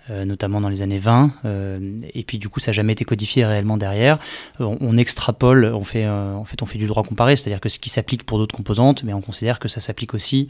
notamment 0.09 0.59
dans 0.59 0.69
les 0.69 0.81
années 0.81 0.99
20, 0.99 1.33
euh, 1.45 1.99
et 2.13 2.23
puis 2.23 2.37
du 2.37 2.49
coup 2.49 2.59
ça 2.59 2.71
n'a 2.71 2.73
jamais 2.73 2.93
été 2.93 3.05
codifié 3.05 3.45
réellement 3.45 3.77
derrière. 3.77 4.19
Euh, 4.59 4.75
on, 4.81 4.97
extrapole, 4.97 5.65
on 5.65 5.83
fait, 5.83 6.07
en 6.07 6.43
fait 6.45 6.61
on 6.61 6.65
fait 6.65 6.77
du 6.77 6.87
droit 6.87 7.03
comparé, 7.03 7.35
c'est-à-dire 7.35 7.61
que 7.61 7.69
ce 7.69 7.79
qui 7.79 7.89
s'applique 7.89 8.23
pour 8.23 8.37
d'autres 8.37 8.55
composantes, 8.55 9.03
mais 9.03 9.13
on 9.13 9.21
considère 9.21 9.59
que 9.59 9.67
ça 9.67 9.79
s'applique 9.79 10.13
aussi 10.13 10.49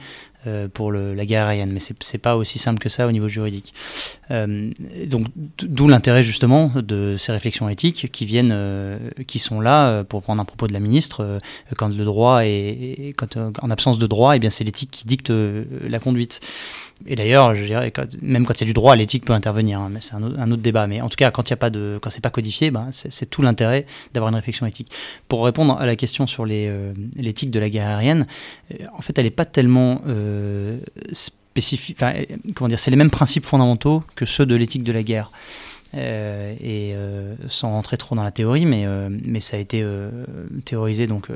pour 0.73 0.91
le, 0.91 1.13
la 1.13 1.25
guerre 1.25 1.47
aérienne, 1.47 1.71
mais 1.71 1.79
c'est 1.79 2.17
pas 2.17 2.35
aussi 2.35 2.59
simple 2.59 2.79
que 2.79 2.89
ça 2.89 3.07
au 3.07 3.11
niveau 3.11 3.29
juridique. 3.29 3.73
donc 4.29 5.27
d'où 5.61 5.87
l'intérêt 5.87 6.23
justement 6.23 6.71
de 6.75 7.15
ces 7.17 7.31
réflexions 7.31 7.69
éthiques 7.69 8.11
qui 8.11 8.25
viennent, 8.25 8.55
qui 9.27 9.39
sont 9.39 9.61
là 9.61 10.03
pour 10.03 10.21
prendre 10.21 10.41
un 10.41 10.45
propos 10.45 10.67
de 10.67 10.73
la 10.73 10.79
ministre, 10.79 11.39
quand 11.77 11.89
le 11.89 12.03
droit 12.03 12.41
est, 12.43 13.13
quand, 13.17 13.37
en 13.37 13.71
absence 13.71 13.97
de 13.97 14.07
droit, 14.07 14.33
et 14.33 14.37
eh 14.37 14.39
bien 14.39 14.49
c'est 14.49 14.63
l'éthique 14.63 14.91
qui 14.91 15.05
dicte 15.05 15.31
la 15.31 15.99
conduite. 15.99 16.41
Et 17.05 17.15
d'ailleurs, 17.15 17.53
même 18.21 18.45
quand 18.45 18.53
il 18.53 18.61
y 18.61 18.63
a 18.63 18.65
du 18.65 18.73
droit, 18.73 18.95
l'éthique 18.95 19.25
peut 19.25 19.33
intervenir, 19.33 19.79
hein, 19.79 19.89
mais 19.91 19.99
c'est 19.99 20.13
un, 20.13 20.51
autre 20.51 20.61
débat. 20.61 20.87
Mais 20.87 21.01
en 21.01 21.09
tout 21.09 21.15
cas, 21.17 21.31
quand 21.31 21.49
il 21.49 21.51
y 21.51 21.53
a 21.53 21.57
pas 21.57 21.69
de, 21.69 21.99
quand 22.01 22.09
c'est 22.09 22.21
pas 22.21 22.29
codifié, 22.29 22.71
ben, 22.71 22.87
c'est 22.91 23.29
tout 23.29 23.41
l'intérêt 23.41 23.85
d'avoir 24.13 24.29
une 24.29 24.35
réflexion 24.35 24.65
éthique. 24.65 24.91
Pour 25.27 25.43
répondre 25.43 25.77
à 25.77 25.85
la 25.85 25.95
question 25.95 26.27
sur 26.27 26.45
euh, 26.49 26.93
l'éthique 27.17 27.51
de 27.51 27.59
la 27.59 27.69
guerre 27.69 27.89
aérienne, 27.89 28.25
euh, 28.71 28.85
en 28.97 29.01
fait, 29.01 29.17
elle 29.17 29.25
n'est 29.25 29.31
pas 29.31 29.45
tellement 29.45 30.01
euh, 30.07 30.32
spécifique. 31.11 31.99
comment 32.55 32.67
dire, 32.67 32.79
c'est 32.79 32.91
les 32.91 32.97
mêmes 32.97 33.11
principes 33.11 33.45
fondamentaux 33.45 34.03
que 34.15 34.25
ceux 34.25 34.45
de 34.45 34.55
l'éthique 34.55 34.83
de 34.83 34.91
la 34.91 35.03
guerre. 35.03 35.31
et 35.93 36.95
sans 37.47 37.69
rentrer 37.69 37.97
trop 37.97 38.15
dans 38.15 38.23
la 38.23 38.31
théorie, 38.31 38.65
mais, 38.65 38.85
mais 39.09 39.39
ça 39.39 39.57
a 39.57 39.59
été 39.59 39.85
théorisé 40.65 41.07
donc 41.07 41.27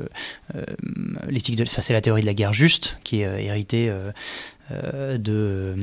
l'éthique 1.28 1.56
de, 1.56 1.64
c'est 1.64 1.92
la 1.92 2.00
théorie 2.00 2.22
de 2.22 2.26
la 2.26 2.34
guerre 2.34 2.52
juste 2.52 2.98
qui 3.04 3.22
est 3.22 3.44
héritée 3.44 3.92
euh, 4.70 5.16
de, 5.16 5.74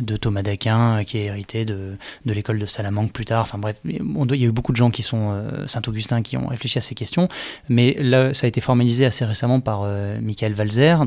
de, 0.00 0.16
Thomas 0.16 0.42
d'Aquin, 0.42 1.02
qui 1.04 1.18
est 1.18 1.24
hérité 1.24 1.64
de, 1.64 1.96
de 2.26 2.32
l'école 2.32 2.60
de 2.60 2.66
Salamanque 2.66 3.12
plus 3.12 3.24
tard. 3.24 3.42
Enfin 3.42 3.58
bref, 3.58 3.76
il 3.84 3.94
y 3.94 4.44
a 4.44 4.46
eu 4.46 4.52
beaucoup 4.52 4.70
de 4.70 4.76
gens 4.76 4.90
qui 4.90 5.02
sont 5.02 5.30
euh, 5.32 5.66
Saint-Augustin 5.66 6.22
qui 6.22 6.36
ont 6.36 6.46
réfléchi 6.46 6.78
à 6.78 6.80
ces 6.80 6.94
questions, 6.94 7.28
mais 7.68 7.96
là, 7.98 8.32
ça 8.32 8.46
a 8.46 8.48
été 8.48 8.60
formalisé 8.60 9.04
assez 9.04 9.24
récemment 9.24 9.60
par 9.60 9.82
euh, 9.82 10.20
Michael 10.20 10.54
Walzer, 10.56 11.04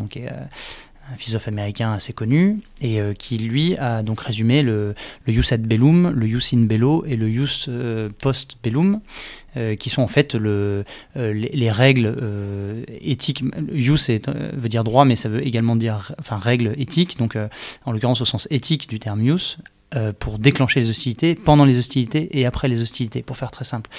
un 1.14 1.18
philosophe 1.18 1.48
américain 1.48 1.94
assez 1.94 2.12
connu, 2.12 2.60
et 2.82 3.00
euh, 3.00 3.14
qui 3.14 3.38
lui 3.38 3.78
a 3.78 4.02
donc 4.04 4.22
résumé 4.22 4.62
le, 4.64 4.96
le 5.26 5.34
jus 5.34 5.54
ad 5.54 5.62
bellum, 5.62 6.10
le 6.10 6.28
jus 6.28 6.56
in 6.56 6.64
bello 6.64 7.06
et 7.06 7.16
le 7.16 7.30
jus 7.30 7.66
euh, 7.68 8.10
post 8.20 8.58
bellum, 8.64 9.00
euh, 9.56 9.76
qui 9.76 9.90
sont 9.90 10.02
en 10.02 10.08
fait 10.08 10.34
le, 10.34 10.84
les, 11.16 11.72
règles 11.72 12.16
éthiques. 13.02 13.44
Jus 13.74 14.10
veut 14.54 14.70
dire 14.70 14.84
droit, 14.84 15.06
mais 15.06 15.16
ça 15.16 15.30
veut 15.30 15.46
également 15.46 15.76
dire 15.76 16.14
enfin 16.20 16.38
règles 16.40 16.74
éthiques, 16.78 17.18
donc 17.18 17.38
en 17.86 17.92
l'occurrence 17.92 18.22
au 18.22 18.26
sens 18.26 18.48
éthique 18.50 18.90
du 18.90 19.00
terme 19.00 19.24
jus, 19.24 19.58
pour 20.20 20.40
déclencher 20.40 20.80
les 20.80 20.90
hostilités, 20.90 21.36
pendant 21.36 21.66
les 21.66 21.78
hostilités 21.78 22.38
et 22.38 22.46
après 22.46 22.68
les 22.68 22.82
hostilités, 22.82 23.22
pour 23.22 23.38
faire 23.38 23.52
très 23.52 23.66
simple. 23.66 23.90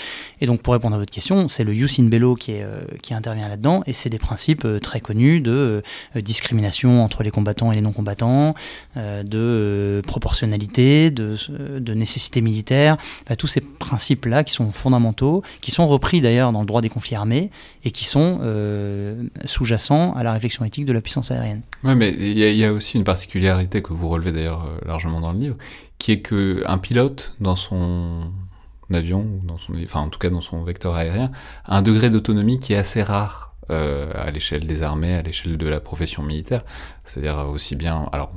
Et 0.41 0.47
donc 0.47 0.63
pour 0.63 0.73
répondre 0.73 0.97
à 0.97 0.99
votre 0.99 1.13
question, 1.13 1.49
c'est 1.49 1.65
le 1.65 1.73
jus 1.73 2.01
in 2.01 2.05
bello 2.05 2.35
qui, 2.35 2.53
est, 2.53 2.67
qui 3.03 3.15
intervient 3.15 3.49
là-dedans, 3.49 3.83
et 3.87 3.93
c'est 3.93 4.11
des 4.11 4.19
principes 4.19 4.67
très 4.83 5.01
connus 5.01 5.41
de 5.41 5.83
discrimination 6.17 7.03
entre 7.03 7.23
les 7.23 7.31
combattants 7.31 7.73
et 7.73 7.75
les 7.75 7.81
non-combattants, 7.81 8.55
de 8.97 10.03
proportionnalité, 10.07 11.11
de, 11.11 11.95
nécessité 11.95 12.41
militaire, 12.41 12.97
tous 13.39 13.47
ces 13.47 13.61
principes-là 13.61 14.45
qui 14.45 14.55
sont 14.55 14.71
fondamentaux, 14.71 15.43
qui 15.61 15.71
sont 15.71 15.87
repris 15.87 16.21
d'ailleurs 16.21 16.53
dans 16.53 16.61
le 16.61 16.66
droit 16.66 16.81
des 16.81 16.89
conflits 16.89 17.15
armés 17.15 17.51
et 17.85 17.91
qui 17.91 18.05
sont 18.05 18.39
euh, 18.43 19.23
sous-jacents 19.45 20.12
à 20.15 20.23
la 20.23 20.33
réflexion 20.33 20.65
éthique 20.65 20.85
de 20.85 20.93
la 20.93 21.01
puissance 21.01 21.31
aérienne. 21.31 21.62
Oui, 21.83 21.95
mais 21.95 22.11
il 22.11 22.39
y, 22.39 22.65
a 22.65 22.73
aussi 22.73 22.97
une 22.97 23.05
particularité 23.05 23.83
que 23.83 23.93
vous 23.93 24.09
relevez 24.09 24.33
d'ailleurs 24.33 24.65
euh, 24.65 24.87
largement 24.87 25.21
dans 25.21 25.33
le 25.33 25.39
livre, 25.39 25.57
qui 26.05 26.12
est 26.12 26.20
qu'un 26.20 26.76
pilote 26.76 27.35
dans 27.40 27.56
son 27.56 28.31
avion, 28.93 29.20
ou 29.20 29.47
dans 29.47 29.56
son, 29.56 29.72
enfin 29.82 30.01
en 30.01 30.10
tout 30.10 30.18
cas 30.18 30.28
dans 30.28 30.43
son 30.43 30.62
vecteur 30.62 30.94
aérien, 30.97 31.31
a 31.64 31.78
un 31.78 31.81
degré 31.81 32.10
d'autonomie 32.10 32.59
qui 32.59 32.74
est 32.74 32.76
assez 32.76 33.02
rare 33.02 33.55
euh, 33.70 34.12
à 34.14 34.31
l'échelle 34.31 34.66
des 34.66 34.82
armées, 34.82 35.14
à 35.14 35.22
l'échelle 35.22 35.56
de 35.56 35.66
la 35.66 35.81
profession 35.81 36.22
militaire. 36.22 36.62
C'est-à-dire 37.05 37.39
aussi 37.48 37.74
bien... 37.74 38.06
Alors, 38.12 38.35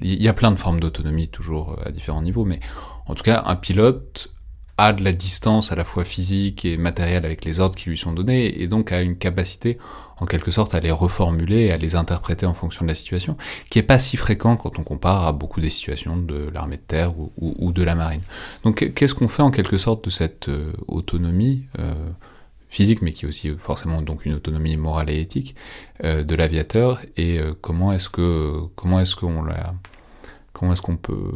il 0.00 0.22
y 0.22 0.28
a 0.28 0.32
plein 0.32 0.52
de 0.52 0.56
formes 0.60 0.78
d'autonomie 0.78 1.26
toujours 1.26 1.76
à 1.84 1.90
différents 1.90 2.22
niveaux, 2.22 2.44
mais 2.44 2.60
en 3.06 3.16
tout 3.16 3.24
cas, 3.24 3.42
un 3.46 3.56
pilote 3.56 4.32
a 4.78 4.92
de 4.92 5.02
la 5.02 5.12
distance 5.12 5.72
à 5.72 5.74
la 5.74 5.82
fois 5.82 6.04
physique 6.04 6.64
et 6.64 6.76
matérielle 6.76 7.24
avec 7.24 7.44
les 7.44 7.58
ordres 7.58 7.74
qui 7.74 7.90
lui 7.90 7.98
sont 7.98 8.12
donnés, 8.12 8.62
et 8.62 8.68
donc 8.68 8.92
a 8.92 9.00
une 9.00 9.16
capacité 9.16 9.76
en 10.20 10.26
quelque 10.26 10.50
sorte 10.50 10.74
à 10.74 10.80
les 10.80 10.90
reformuler, 10.90 11.70
à 11.70 11.76
les 11.76 11.96
interpréter 11.96 12.46
en 12.46 12.54
fonction 12.54 12.84
de 12.84 12.88
la 12.88 12.94
situation, 12.94 13.36
qui 13.70 13.78
est 13.78 13.82
pas 13.84 13.98
si 13.98 14.16
fréquent 14.16 14.56
quand 14.56 14.78
on 14.78 14.84
compare 14.84 15.26
à 15.26 15.32
beaucoup 15.32 15.60
des 15.60 15.70
situations 15.70 16.16
de 16.16 16.50
l'armée 16.52 16.76
de 16.76 16.82
terre 16.82 17.14
ou, 17.38 17.72
de 17.72 17.82
la 17.82 17.94
marine. 17.94 18.22
Donc 18.64 18.92
qu'est-ce 18.94 19.14
qu'on 19.14 19.28
fait 19.28 19.42
en 19.42 19.50
quelque 19.50 19.78
sorte 19.78 20.04
de 20.04 20.10
cette 20.10 20.48
euh, 20.48 20.72
autonomie 20.88 21.64
euh, 21.78 21.92
physique, 22.68 23.02
mais 23.02 23.12
qui 23.12 23.24
est 23.24 23.28
aussi 23.28 23.50
forcément 23.58 24.02
donc 24.02 24.26
une 24.26 24.34
autonomie 24.34 24.76
morale 24.76 25.10
et 25.10 25.20
éthique 25.20 25.54
euh, 26.04 26.22
de 26.22 26.34
l'aviateur, 26.34 27.00
et 27.16 27.40
comment 27.60 27.92
est-ce 27.92 28.08
que 28.08 28.60
comment 28.76 29.00
est-ce 29.00 29.16
qu'on 29.16 29.42
la 29.42 29.74
comment 30.52 30.72
est-ce 30.72 30.82
qu'on 30.82 30.96
peut 30.96 31.32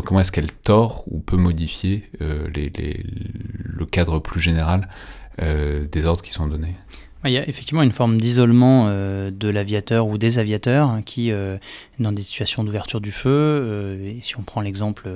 comment 0.00 0.20
est-ce 0.20 0.32
qu'elle 0.32 0.50
tord 0.50 1.04
ou 1.06 1.20
peut 1.20 1.36
modifier 1.36 2.08
euh, 2.22 2.48
le 2.54 3.84
cadre 3.84 4.18
plus 4.18 4.40
général 4.40 4.88
euh, 5.42 5.86
des 5.90 6.06
ordres 6.06 6.22
qui 6.22 6.32
sont 6.32 6.46
donnés? 6.46 6.74
Il 7.24 7.32
y 7.32 7.38
a 7.38 7.48
effectivement 7.48 7.82
une 7.82 7.92
forme 7.92 8.18
d'isolement 8.18 8.86
euh, 8.88 9.30
de 9.30 9.48
l'aviateur 9.48 10.06
ou 10.06 10.18
des 10.18 10.38
aviateurs 10.38 10.88
hein, 10.88 11.02
qui, 11.02 11.32
dans 11.98 12.12
des 12.12 12.22
situations 12.22 12.64
d'ouverture 12.64 13.00
du 13.00 13.12
feu, 13.12 13.98
et 14.04 14.20
si 14.22 14.38
on 14.38 14.42
prend 14.42 14.60
l'exemple 14.60 15.08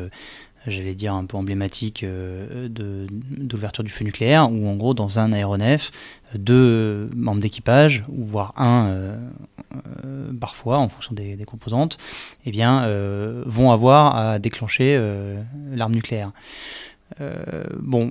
j'allais 0.67 0.95
dire, 0.95 1.15
un 1.15 1.25
peu 1.25 1.37
emblématique 1.37 2.03
euh, 2.03 2.69
d'ouverture 2.69 3.85
du 3.85 3.91
feu 3.91 4.05
nucléaire, 4.05 4.51
où 4.51 4.69
en 4.69 4.75
gros, 4.75 4.95
dans 4.95 5.19
un 5.19 5.33
aéronef, 5.33 5.91
deux 6.35 7.11
membres 7.15 7.41
d'équipage, 7.41 8.05
ou 8.09 8.25
voire 8.25 8.53
un 8.57 8.89
euh, 8.89 9.17
euh, 10.05 10.33
parfois, 10.39 10.79
en 10.79 10.89
fonction 10.89 11.15
des, 11.15 11.37
composantes, 11.47 11.99
eh 12.45 12.51
bien, 12.51 12.87
vont 13.47 13.71
avoir 13.71 14.17
à 14.17 14.39
déclencher 14.39 15.01
l'arme 15.73 15.95
nucléaire. 15.95 16.33
Euh, 17.21 17.65
bon, 17.79 18.11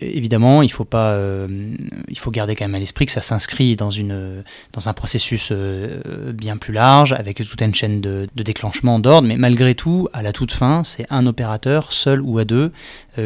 évidemment, 0.00 0.62
il 0.62 0.70
faut 0.70 0.84
pas, 0.84 1.12
euh, 1.12 1.74
il 2.08 2.18
faut 2.18 2.30
garder 2.30 2.54
quand 2.54 2.64
même 2.64 2.74
à 2.74 2.78
l'esprit 2.78 3.06
que 3.06 3.12
ça 3.12 3.22
s'inscrit 3.22 3.76
dans 3.76 3.90
une, 3.90 4.44
dans 4.72 4.88
un 4.88 4.92
processus 4.92 5.48
euh, 5.50 6.32
bien 6.32 6.56
plus 6.56 6.72
large, 6.72 7.12
avec 7.12 7.36
toute 7.44 7.60
une 7.60 7.74
chaîne 7.74 8.00
de, 8.00 8.28
déclenchement 8.34 8.98
d'ordre. 8.98 9.26
Mais 9.26 9.36
malgré 9.36 9.74
tout, 9.74 10.08
à 10.12 10.22
la 10.22 10.32
toute 10.32 10.52
fin, 10.52 10.84
c'est 10.84 11.06
un 11.10 11.26
opérateur 11.26 11.92
seul 11.92 12.20
ou 12.20 12.38
à 12.38 12.44
deux 12.44 12.72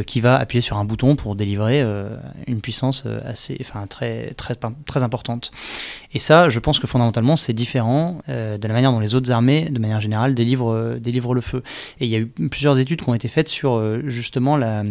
qui 0.07 0.21
va 0.21 0.37
appuyer 0.37 0.61
sur 0.61 0.77
un 0.77 0.85
bouton 0.85 1.17
pour 1.17 1.35
délivrer 1.35 1.83
une 2.47 2.61
puissance 2.61 3.07
assez, 3.25 3.59
très, 3.89 4.35
très 4.37 5.03
importante. 5.03 5.51
Et 6.15 6.19
ça, 6.19 6.49
je 6.49 6.59
pense 6.59 6.79
que 6.79 6.87
fondamentalement, 6.87 7.37
c'est 7.37 7.53
différent 7.53 8.21
de 8.29 8.67
la 8.67 8.75
manière 8.75 8.93
dont 8.93 9.01
les 9.01 9.15
autres 9.15 9.31
armées, 9.31 9.67
de 9.71 9.79
manière 9.79 10.01
générale, 10.01 10.35
délivrent, 10.35 10.97
délivrent 10.99 11.35
le 11.35 11.41
feu. 11.43 11.63
Et 12.01 12.07
il 12.07 12.11
y 12.11 12.17
a 12.17 12.19
eu 12.19 12.27
plusieurs 12.27 12.79
études 12.79 13.03
qui 13.03 13.09
ont 13.11 13.15
été 13.15 13.29
faites 13.29 13.49
sur 13.49 14.01
justement 14.09 14.57
la 14.57 14.85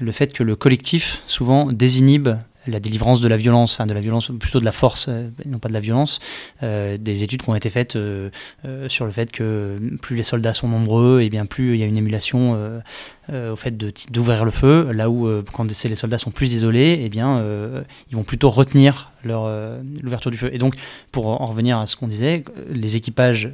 le 0.00 0.12
fait 0.12 0.32
que 0.32 0.42
le 0.42 0.56
collectif 0.56 1.22
souvent 1.26 1.72
désinhibe 1.72 2.30
la 2.66 2.80
délivrance 2.80 3.20
de 3.20 3.28
la 3.28 3.36
violence, 3.36 3.74
enfin 3.74 3.86
de 3.86 3.94
la 3.94 4.00
violence, 4.00 4.30
plutôt 4.38 4.60
de 4.60 4.64
la 4.64 4.72
force, 4.72 5.06
euh, 5.08 5.28
non 5.44 5.58
pas 5.58 5.68
de 5.68 5.72
la 5.72 5.80
violence. 5.80 6.18
Euh, 6.62 6.98
des 6.98 7.22
études 7.22 7.42
qui 7.42 7.50
ont 7.50 7.54
été 7.54 7.70
faites 7.70 7.96
euh, 7.96 8.30
sur 8.88 9.06
le 9.06 9.12
fait 9.12 9.30
que 9.30 9.78
plus 10.02 10.16
les 10.16 10.22
soldats 10.22 10.54
sont 10.54 10.68
nombreux, 10.68 11.20
et 11.20 11.30
bien 11.30 11.46
plus 11.46 11.74
il 11.74 11.80
y 11.80 11.82
a 11.82 11.86
une 11.86 11.96
émulation 11.96 12.36
au 13.32 13.56
fait 13.56 13.76
d'ouvrir 14.10 14.44
le 14.44 14.50
feu. 14.50 14.90
Là 14.92 15.10
où 15.10 15.28
quand 15.52 15.64
les 15.64 15.96
soldats 15.96 16.18
sont 16.18 16.30
plus 16.30 16.52
isolés, 16.52 17.00
et 17.02 17.08
bien 17.08 17.42
ils 18.10 18.16
vont 18.16 18.22
plutôt 18.22 18.50
retenir 18.50 19.10
l'ouverture 19.24 20.30
du 20.30 20.38
feu. 20.38 20.50
Et 20.52 20.58
donc, 20.58 20.74
pour 21.12 21.40
en 21.40 21.46
revenir 21.46 21.78
à 21.78 21.86
ce 21.86 21.96
qu'on 21.96 22.08
disait, 22.08 22.44
les 22.70 22.96
équipages 22.96 23.50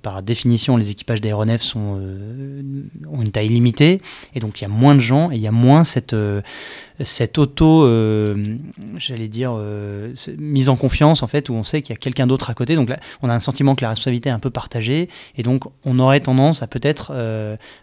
par 0.00 0.22
définition, 0.22 0.76
les 0.76 0.90
équipages 0.90 1.20
d'aéronefs 1.20 1.74
euh, 1.76 2.62
ont 3.10 3.22
une 3.22 3.30
taille 3.30 3.48
limitée, 3.48 4.00
et 4.34 4.40
donc 4.40 4.60
il 4.60 4.62
y 4.62 4.64
a 4.64 4.68
moins 4.68 4.94
de 4.94 5.00
gens, 5.00 5.30
et 5.30 5.34
il 5.34 5.40
y 5.40 5.46
a 5.46 5.52
moins 5.52 5.84
cette, 5.84 6.14
euh, 6.14 6.40
cette 7.04 7.38
auto, 7.38 7.86
j'allais 8.96 9.28
dire, 9.28 9.58
mise 10.38 10.68
en 10.68 10.76
confiance, 10.76 11.22
en 11.22 11.26
fait, 11.26 11.48
où 11.48 11.54
on 11.54 11.64
sait 11.64 11.82
qu'il 11.82 11.92
y 11.92 11.96
a 11.96 11.98
quelqu'un 11.98 12.26
d'autre 12.26 12.50
à 12.50 12.54
côté. 12.54 12.76
Donc 12.76 12.88
là, 12.88 13.00
on 13.20 13.28
a 13.28 13.34
un 13.34 13.40
sentiment 13.40 13.74
que 13.74 13.82
la 13.82 13.88
responsabilité 13.88 14.28
est 14.28 14.32
un 14.32 14.38
peu 14.38 14.50
partagée, 14.50 15.08
et 15.36 15.42
donc 15.42 15.64
on 15.84 15.98
aurait 15.98 16.20
tendance 16.20 16.62
à 16.62 16.68
peut-être 16.68 17.12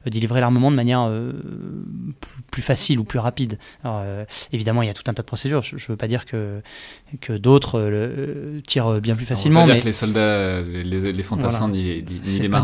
délivrer 0.05 0.39
l'armement 0.39 0.71
de 0.71 0.77
manière 0.77 1.11
plus, 2.51 2.61
facile 2.61 2.99
ou 2.99 3.03
plus 3.03 3.19
rapide. 3.19 3.59
Alors, 3.83 4.01
évidemment, 4.53 4.81
il 4.81 4.87
y 4.87 4.89
a 4.89 4.93
tout 4.93 5.03
un 5.07 5.13
tas 5.13 5.23
de 5.23 5.27
procédures. 5.27 5.61
Je 5.61 5.75
ne 5.75 5.87
veux 5.89 5.97
pas 5.97 6.07
dire 6.07 6.25
que, 6.25 6.61
que 7.19 7.33
d'autres 7.33 8.61
tirent 8.65 9.01
bien 9.01 9.17
plus 9.17 9.25
facilement. 9.25 9.63
on 9.63 9.67
pas 9.67 9.73
dire 9.73 9.81
que 9.81 9.87
les 9.87 9.93
soldats, 9.93 10.61
les, 10.61 11.11
les 11.11 11.23
fantassins 11.23 11.67
c'est 12.07 12.49
pas 12.49 12.61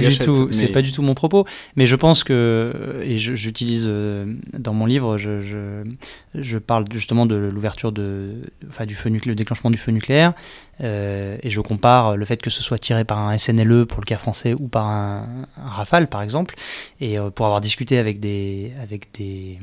du 0.00 0.18
tout, 0.18 0.48
C'est 0.50 0.68
pas 0.68 0.82
du 0.82 0.92
tout 0.92 1.02
mon 1.02 1.14
propos, 1.14 1.44
mais 1.76 1.86
je 1.86 1.96
pense 1.96 2.24
que, 2.24 3.00
et 3.02 3.16
j'utilise 3.16 3.86
euh, 3.88 4.26
dans 4.58 4.74
mon 4.74 4.86
livre, 4.86 5.18
je, 5.18 5.40
je, 5.40 5.84
je, 6.34 6.58
parle 6.58 6.86
justement 6.92 7.26
de 7.26 7.36
l'ouverture 7.36 7.92
de, 7.92 8.34
enfin, 8.68 8.86
du 8.86 8.94
feu 8.94 9.10
nucléaire, 9.10 9.32
le 9.32 9.36
déclenchement 9.36 9.70
du 9.70 9.78
feu 9.78 9.92
nucléaire, 9.92 10.32
euh, 10.82 11.36
et 11.42 11.50
je 11.50 11.60
compare 11.60 12.16
le 12.16 12.24
fait 12.24 12.42
que 12.42 12.50
ce 12.50 12.62
soit 12.62 12.78
tiré 12.78 13.04
par 13.04 13.18
un 13.18 13.36
SNLE 13.38 13.86
pour 13.86 14.00
le 14.00 14.06
cas 14.06 14.18
français 14.18 14.54
ou 14.54 14.68
par 14.68 14.86
un, 14.86 15.46
Rafale 15.56 16.08
par 16.08 16.22
exemple, 16.22 16.54
et 17.00 17.18
euh, 17.18 17.30
pour 17.30 17.46
avoir 17.46 17.60
discuté 17.60 17.98
avec 17.98 18.20
des, 18.20 18.72
avec 18.82 19.08
des 19.18 19.58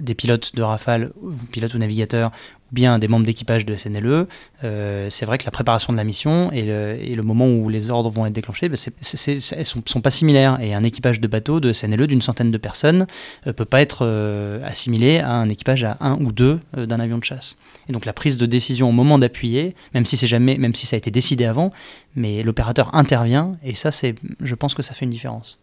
des 0.00 0.14
pilotes 0.14 0.54
de 0.54 0.62
Rafale, 0.62 1.12
pilotes 1.50 1.74
ou 1.74 1.78
navigateurs, 1.78 2.30
ou 2.70 2.74
bien 2.74 2.98
des 2.98 3.08
membres 3.08 3.26
d'équipage 3.26 3.66
de 3.66 3.74
SNLE, 3.74 4.26
euh, 4.64 5.08
c'est 5.10 5.26
vrai 5.26 5.38
que 5.38 5.44
la 5.44 5.50
préparation 5.50 5.92
de 5.92 5.98
la 5.98 6.04
mission 6.04 6.50
et 6.52 6.62
le, 6.62 7.22
moment 7.22 7.48
où 7.48 7.68
les 7.68 7.90
ordres 7.90 8.10
vont 8.10 8.26
être 8.26 8.32
déclenchés, 8.32 8.68
ben 8.68 8.76
sont, 8.76 9.82
sont, 9.84 10.00
pas 10.00 10.10
similaires. 10.10 10.60
Et 10.60 10.74
un 10.74 10.82
équipage 10.82 11.20
de 11.20 11.28
bateau 11.28 11.60
de 11.60 11.72
SNLE 11.72 12.06
d'une 12.06 12.22
centaine 12.22 12.50
de 12.50 12.58
personnes 12.58 13.06
ne 13.46 13.50
euh, 13.50 13.52
peut 13.52 13.64
pas 13.64 13.80
être 13.80 14.00
euh, 14.02 14.64
assimilé 14.66 15.18
à 15.18 15.32
un 15.32 15.48
équipage 15.48 15.84
à 15.84 15.96
un 16.00 16.16
ou 16.20 16.32
deux 16.32 16.60
d'un 16.76 17.00
avion 17.00 17.18
de 17.18 17.24
chasse. 17.24 17.58
Et 17.88 17.92
donc 17.92 18.04
la 18.04 18.12
prise 18.12 18.38
de 18.38 18.46
décision 18.46 18.88
au 18.88 18.92
moment 18.92 19.18
d'appuyer, 19.18 19.74
même 19.94 20.04
si 20.04 20.16
c'est 20.16 20.26
jamais, 20.26 20.56
même 20.56 20.74
si 20.74 20.86
ça 20.86 20.96
a 20.96 20.98
été 20.98 21.10
décidé 21.10 21.44
avant, 21.44 21.72
mais 22.14 22.42
l'opérateur 22.42 22.94
intervient 22.94 23.56
et 23.64 23.74
ça, 23.74 23.90
c'est, 23.90 24.14
je 24.40 24.54
pense 24.54 24.74
que 24.74 24.82
ça 24.82 24.94
fait 24.94 25.04
une 25.04 25.10
différence. 25.10 25.58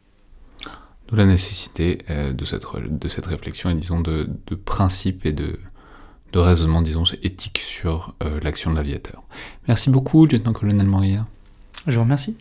D'où 1.08 1.16
la 1.16 1.26
nécessité 1.26 2.00
euh, 2.10 2.34
de, 2.34 2.46
cette, 2.46 2.66
de 2.76 3.08
cette 3.08 3.26
réflexion 3.26 3.70
et 3.70 3.76
disons 3.76 4.02
de, 4.02 4.30
de 4.48 4.56
principe 4.56 5.26
et 5.26 5.32
de, 5.32 5.58
de 6.34 6.40
raisonnement 6.40 6.82
disons 6.82 7.04
éthique 7.24 7.60
sur 7.60 8.16
euh, 8.24 8.40
l'action 8.42 8.72
de 8.72 8.76
l'aviateur. 8.76 9.24
Merci 9.68 9.90
beaucoup, 9.90 10.26
lieutenant-colonel 10.26 10.86
Moria. 10.86 11.26
Je 11.88 11.96
vous 11.96 12.04
remercie. 12.04 12.36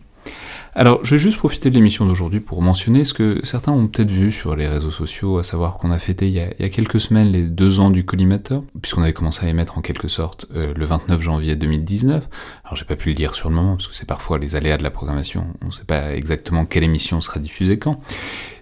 Alors, 0.75 1.01
je 1.05 1.15
vais 1.15 1.19
juste 1.19 1.39
profiter 1.39 1.71
de 1.71 1.75
l'émission 1.75 2.05
d'aujourd'hui 2.05 2.41
pour 2.41 2.61
mentionner 2.61 3.05
ce 3.05 3.15
que 3.15 3.41
certains 3.45 3.73
ont 3.73 3.87
peut-être 3.87 4.11
vu 4.11 4.31
sur 4.31 4.57
les 4.57 4.69
réseaux 4.69 4.91
sociaux, 4.91 5.39
à 5.39 5.45
savoir 5.45 5.79
qu'on 5.79 5.91
a 5.91 5.99
fêté 5.99 6.29
il 6.29 6.35
y 6.35 6.41
a, 6.41 6.69
quelques 6.69 7.01
semaines 7.01 7.33
les 7.33 7.45
deux 7.45 7.81
ans 7.81 7.89
du 7.89 8.05
collimateur, 8.05 8.63
puisqu'on 8.83 9.03
avait 9.03 9.15
commencé 9.15 9.47
à 9.47 9.49
émettre 9.49 9.79
en 9.79 9.81
quelque 9.81 10.09
sorte 10.09 10.45
euh, 10.55 10.75
le 10.77 10.85
29 10.85 11.23
janvier 11.23 11.57
2019. 11.57 12.29
Alors, 12.65 12.77
j'ai 12.77 12.85
pas 12.85 12.97
pu 12.97 13.09
le 13.09 13.15
dire 13.15 13.35
sur 13.35 13.49
le 13.49 13.55
moment, 13.55 13.77
parce 13.77 13.89
que 13.89 13.95
c'est 13.95 14.07
parfois 14.07 14.39
les 14.39 14.55
aléas 14.55 14.77
de 14.77 14.83
la 14.83 14.91
programmation, 14.91 15.47
on 15.63 15.69
ne 15.69 15.73
sait 15.73 15.85
pas 15.85 16.15
exactement 16.15 16.67
quelle 16.67 16.85
émission 16.85 17.23
sera 17.23 17.41
diffusée 17.41 17.79
quand. 17.79 17.99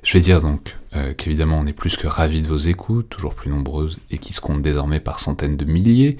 Je 0.05 0.13
vais 0.13 0.21
dire 0.21 0.43
donc 0.43 0.77
euh, 0.97 1.15
qu'évidemment 1.15 1.59
on 1.59 1.67
est 1.67 1.73
plus 1.73 1.97
que 1.97 2.07
ravis 2.07 2.43
de 2.43 2.47
vos 2.47 2.59
écoutes, 2.59 3.09
toujours 3.09 3.35
plus 3.35 3.51
nombreuses 3.51 3.99
et 4.11 4.19
qui 4.19 4.35
se 4.35 4.41
comptent 4.41 4.63
désormais 4.63 5.01
par 5.01 5.19
centaines 5.19 5.57
de 5.57 5.65
milliers, 5.65 6.19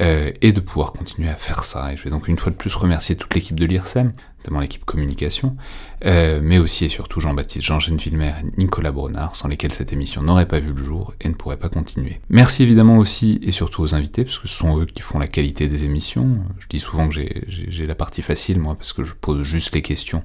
euh, 0.00 0.30
et 0.42 0.52
de 0.52 0.60
pouvoir 0.60 0.92
continuer 0.92 1.30
à 1.30 1.34
faire 1.34 1.64
ça. 1.64 1.92
Et 1.92 1.96
je 1.96 2.04
vais 2.04 2.10
donc 2.10 2.28
une 2.28 2.38
fois 2.38 2.52
de 2.52 2.56
plus 2.56 2.74
remercier 2.74 3.16
toute 3.16 3.34
l'équipe 3.34 3.58
de 3.58 3.64
l'IRSEM 3.64 4.12
notamment 4.42 4.60
l'équipe 4.60 4.84
communication, 4.84 5.56
euh, 6.04 6.40
mais 6.42 6.58
aussi 6.58 6.84
et 6.84 6.88
surtout 6.88 7.20
Jean-Baptiste, 7.20 7.64
Jean-Gène 7.64 7.96
Vilmer 7.96 8.32
et 8.40 8.60
Nicolas 8.60 8.90
Bronard, 8.90 9.36
sans 9.36 9.46
lesquels 9.46 9.72
cette 9.72 9.92
émission 9.92 10.20
n'aurait 10.20 10.46
pas 10.46 10.58
vu 10.58 10.72
le 10.72 10.82
jour 10.82 11.14
et 11.20 11.28
ne 11.28 11.34
pourrait 11.34 11.58
pas 11.58 11.68
continuer. 11.68 12.20
Merci 12.28 12.64
évidemment 12.64 12.98
aussi 12.98 13.38
et 13.42 13.52
surtout 13.52 13.82
aux 13.82 13.94
invités, 13.94 14.24
parce 14.24 14.38
que 14.38 14.48
ce 14.48 14.54
sont 14.56 14.80
eux 14.80 14.86
qui 14.86 15.00
font 15.00 15.20
la 15.20 15.28
qualité 15.28 15.68
des 15.68 15.84
émissions. 15.84 16.38
Je 16.58 16.66
dis 16.66 16.80
souvent 16.80 17.08
que 17.08 17.14
j'ai 17.14 17.86
la 17.86 17.94
partie 17.94 18.22
facile, 18.22 18.58
moi, 18.58 18.74
parce 18.74 18.92
que 18.92 19.04
je 19.04 19.14
pose 19.14 19.44
juste 19.44 19.74
les 19.74 19.82
questions, 19.82 20.24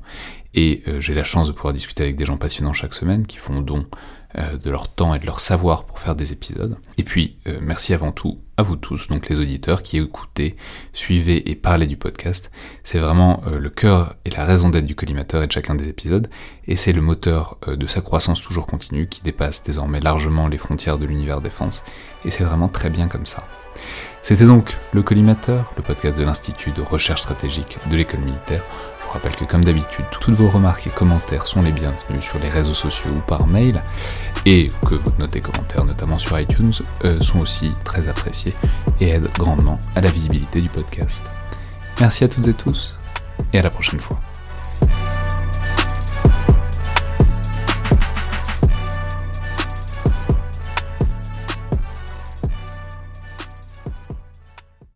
et 0.55 0.81
euh, 0.87 0.99
j'ai 0.99 1.13
la 1.13 1.23
chance 1.23 1.47
de 1.47 1.51
pouvoir 1.51 1.73
discuter 1.73 2.03
avec 2.03 2.15
des 2.15 2.25
gens 2.25 2.37
passionnants 2.37 2.73
chaque 2.73 2.95
semaine, 2.95 3.27
qui 3.27 3.37
font 3.37 3.61
don 3.61 3.85
de 4.35 4.69
leur 4.69 4.89
temps 4.89 5.13
et 5.13 5.19
de 5.19 5.25
leur 5.25 5.39
savoir 5.39 5.85
pour 5.85 5.99
faire 5.99 6.15
des 6.15 6.33
épisodes. 6.33 6.77
Et 6.97 7.03
puis, 7.03 7.37
euh, 7.47 7.57
merci 7.61 7.93
avant 7.93 8.11
tout 8.11 8.39
à 8.57 8.63
vous 8.63 8.75
tous, 8.75 9.07
donc 9.07 9.29
les 9.29 9.39
auditeurs 9.39 9.83
qui 9.83 9.97
écoutez, 9.97 10.57
suivez 10.91 11.49
et 11.49 11.55
parlez 11.55 11.87
du 11.87 11.95
podcast. 11.95 12.51
C'est 12.83 12.99
vraiment 12.99 13.41
euh, 13.47 13.59
le 13.59 13.69
cœur 13.69 14.15
et 14.25 14.29
la 14.31 14.45
raison 14.45 14.69
d'être 14.69 14.85
du 14.85 14.95
collimateur 14.95 15.43
et 15.43 15.47
de 15.47 15.51
chacun 15.51 15.75
des 15.75 15.87
épisodes, 15.87 16.29
et 16.65 16.75
c'est 16.75 16.93
le 16.93 17.01
moteur 17.01 17.57
de 17.67 17.87
sa 17.87 18.01
croissance 18.01 18.41
toujours 18.41 18.67
continue 18.67 19.07
qui 19.07 19.21
dépasse 19.21 19.63
désormais 19.63 19.99
largement 19.99 20.47
les 20.47 20.57
frontières 20.57 20.97
de 20.97 21.05
l'univers 21.05 21.39
défense, 21.39 21.83
et 22.25 22.31
c'est 22.31 22.43
vraiment 22.43 22.67
très 22.67 22.89
bien 22.89 23.07
comme 23.07 23.25
ça. 23.25 23.47
C'était 24.23 24.45
donc 24.45 24.75
le 24.91 25.03
collimateur, 25.03 25.71
le 25.77 25.83
podcast 25.83 26.17
de 26.17 26.23
l'Institut 26.23 26.71
de 26.71 26.81
recherche 26.81 27.21
stratégique 27.21 27.77
de 27.89 27.95
l'école 27.95 28.19
militaire. 28.19 28.65
Je 29.07 29.13
vous 29.13 29.19
rappelle 29.19 29.37
que 29.37 29.45
comme 29.45 29.63
d'habitude, 29.63 30.03
toutes 30.11 30.33
vos 30.33 30.49
remarques 30.49 30.85
et 30.85 30.89
commentaires 30.89 31.47
sont 31.47 31.61
les 31.61 31.71
bienvenus 31.71 32.21
sur 32.21 32.39
les 32.39 32.49
réseaux 32.49 32.73
sociaux 32.73 33.09
ou 33.15 33.21
par 33.21 33.47
mail, 33.47 33.81
et 34.45 34.69
que 34.85 34.95
vos 34.95 35.13
notes 35.17 35.33
et 35.37 35.39
commentaires, 35.39 35.85
notamment 35.85 36.19
sur 36.19 36.37
iTunes, 36.37 36.73
euh, 37.05 37.17
sont 37.21 37.39
aussi 37.39 37.73
très 37.85 38.09
appréciés 38.09 38.53
et 38.99 39.11
aident 39.11 39.31
grandement 39.39 39.79
à 39.95 40.01
la 40.01 40.11
visibilité 40.11 40.59
du 40.59 40.67
podcast. 40.67 41.31
Merci 42.01 42.25
à 42.25 42.27
toutes 42.27 42.49
et 42.49 42.53
tous, 42.53 42.99
et 43.53 43.59
à 43.59 43.61
la 43.61 43.69
prochaine 43.69 44.01
fois. 44.01 44.19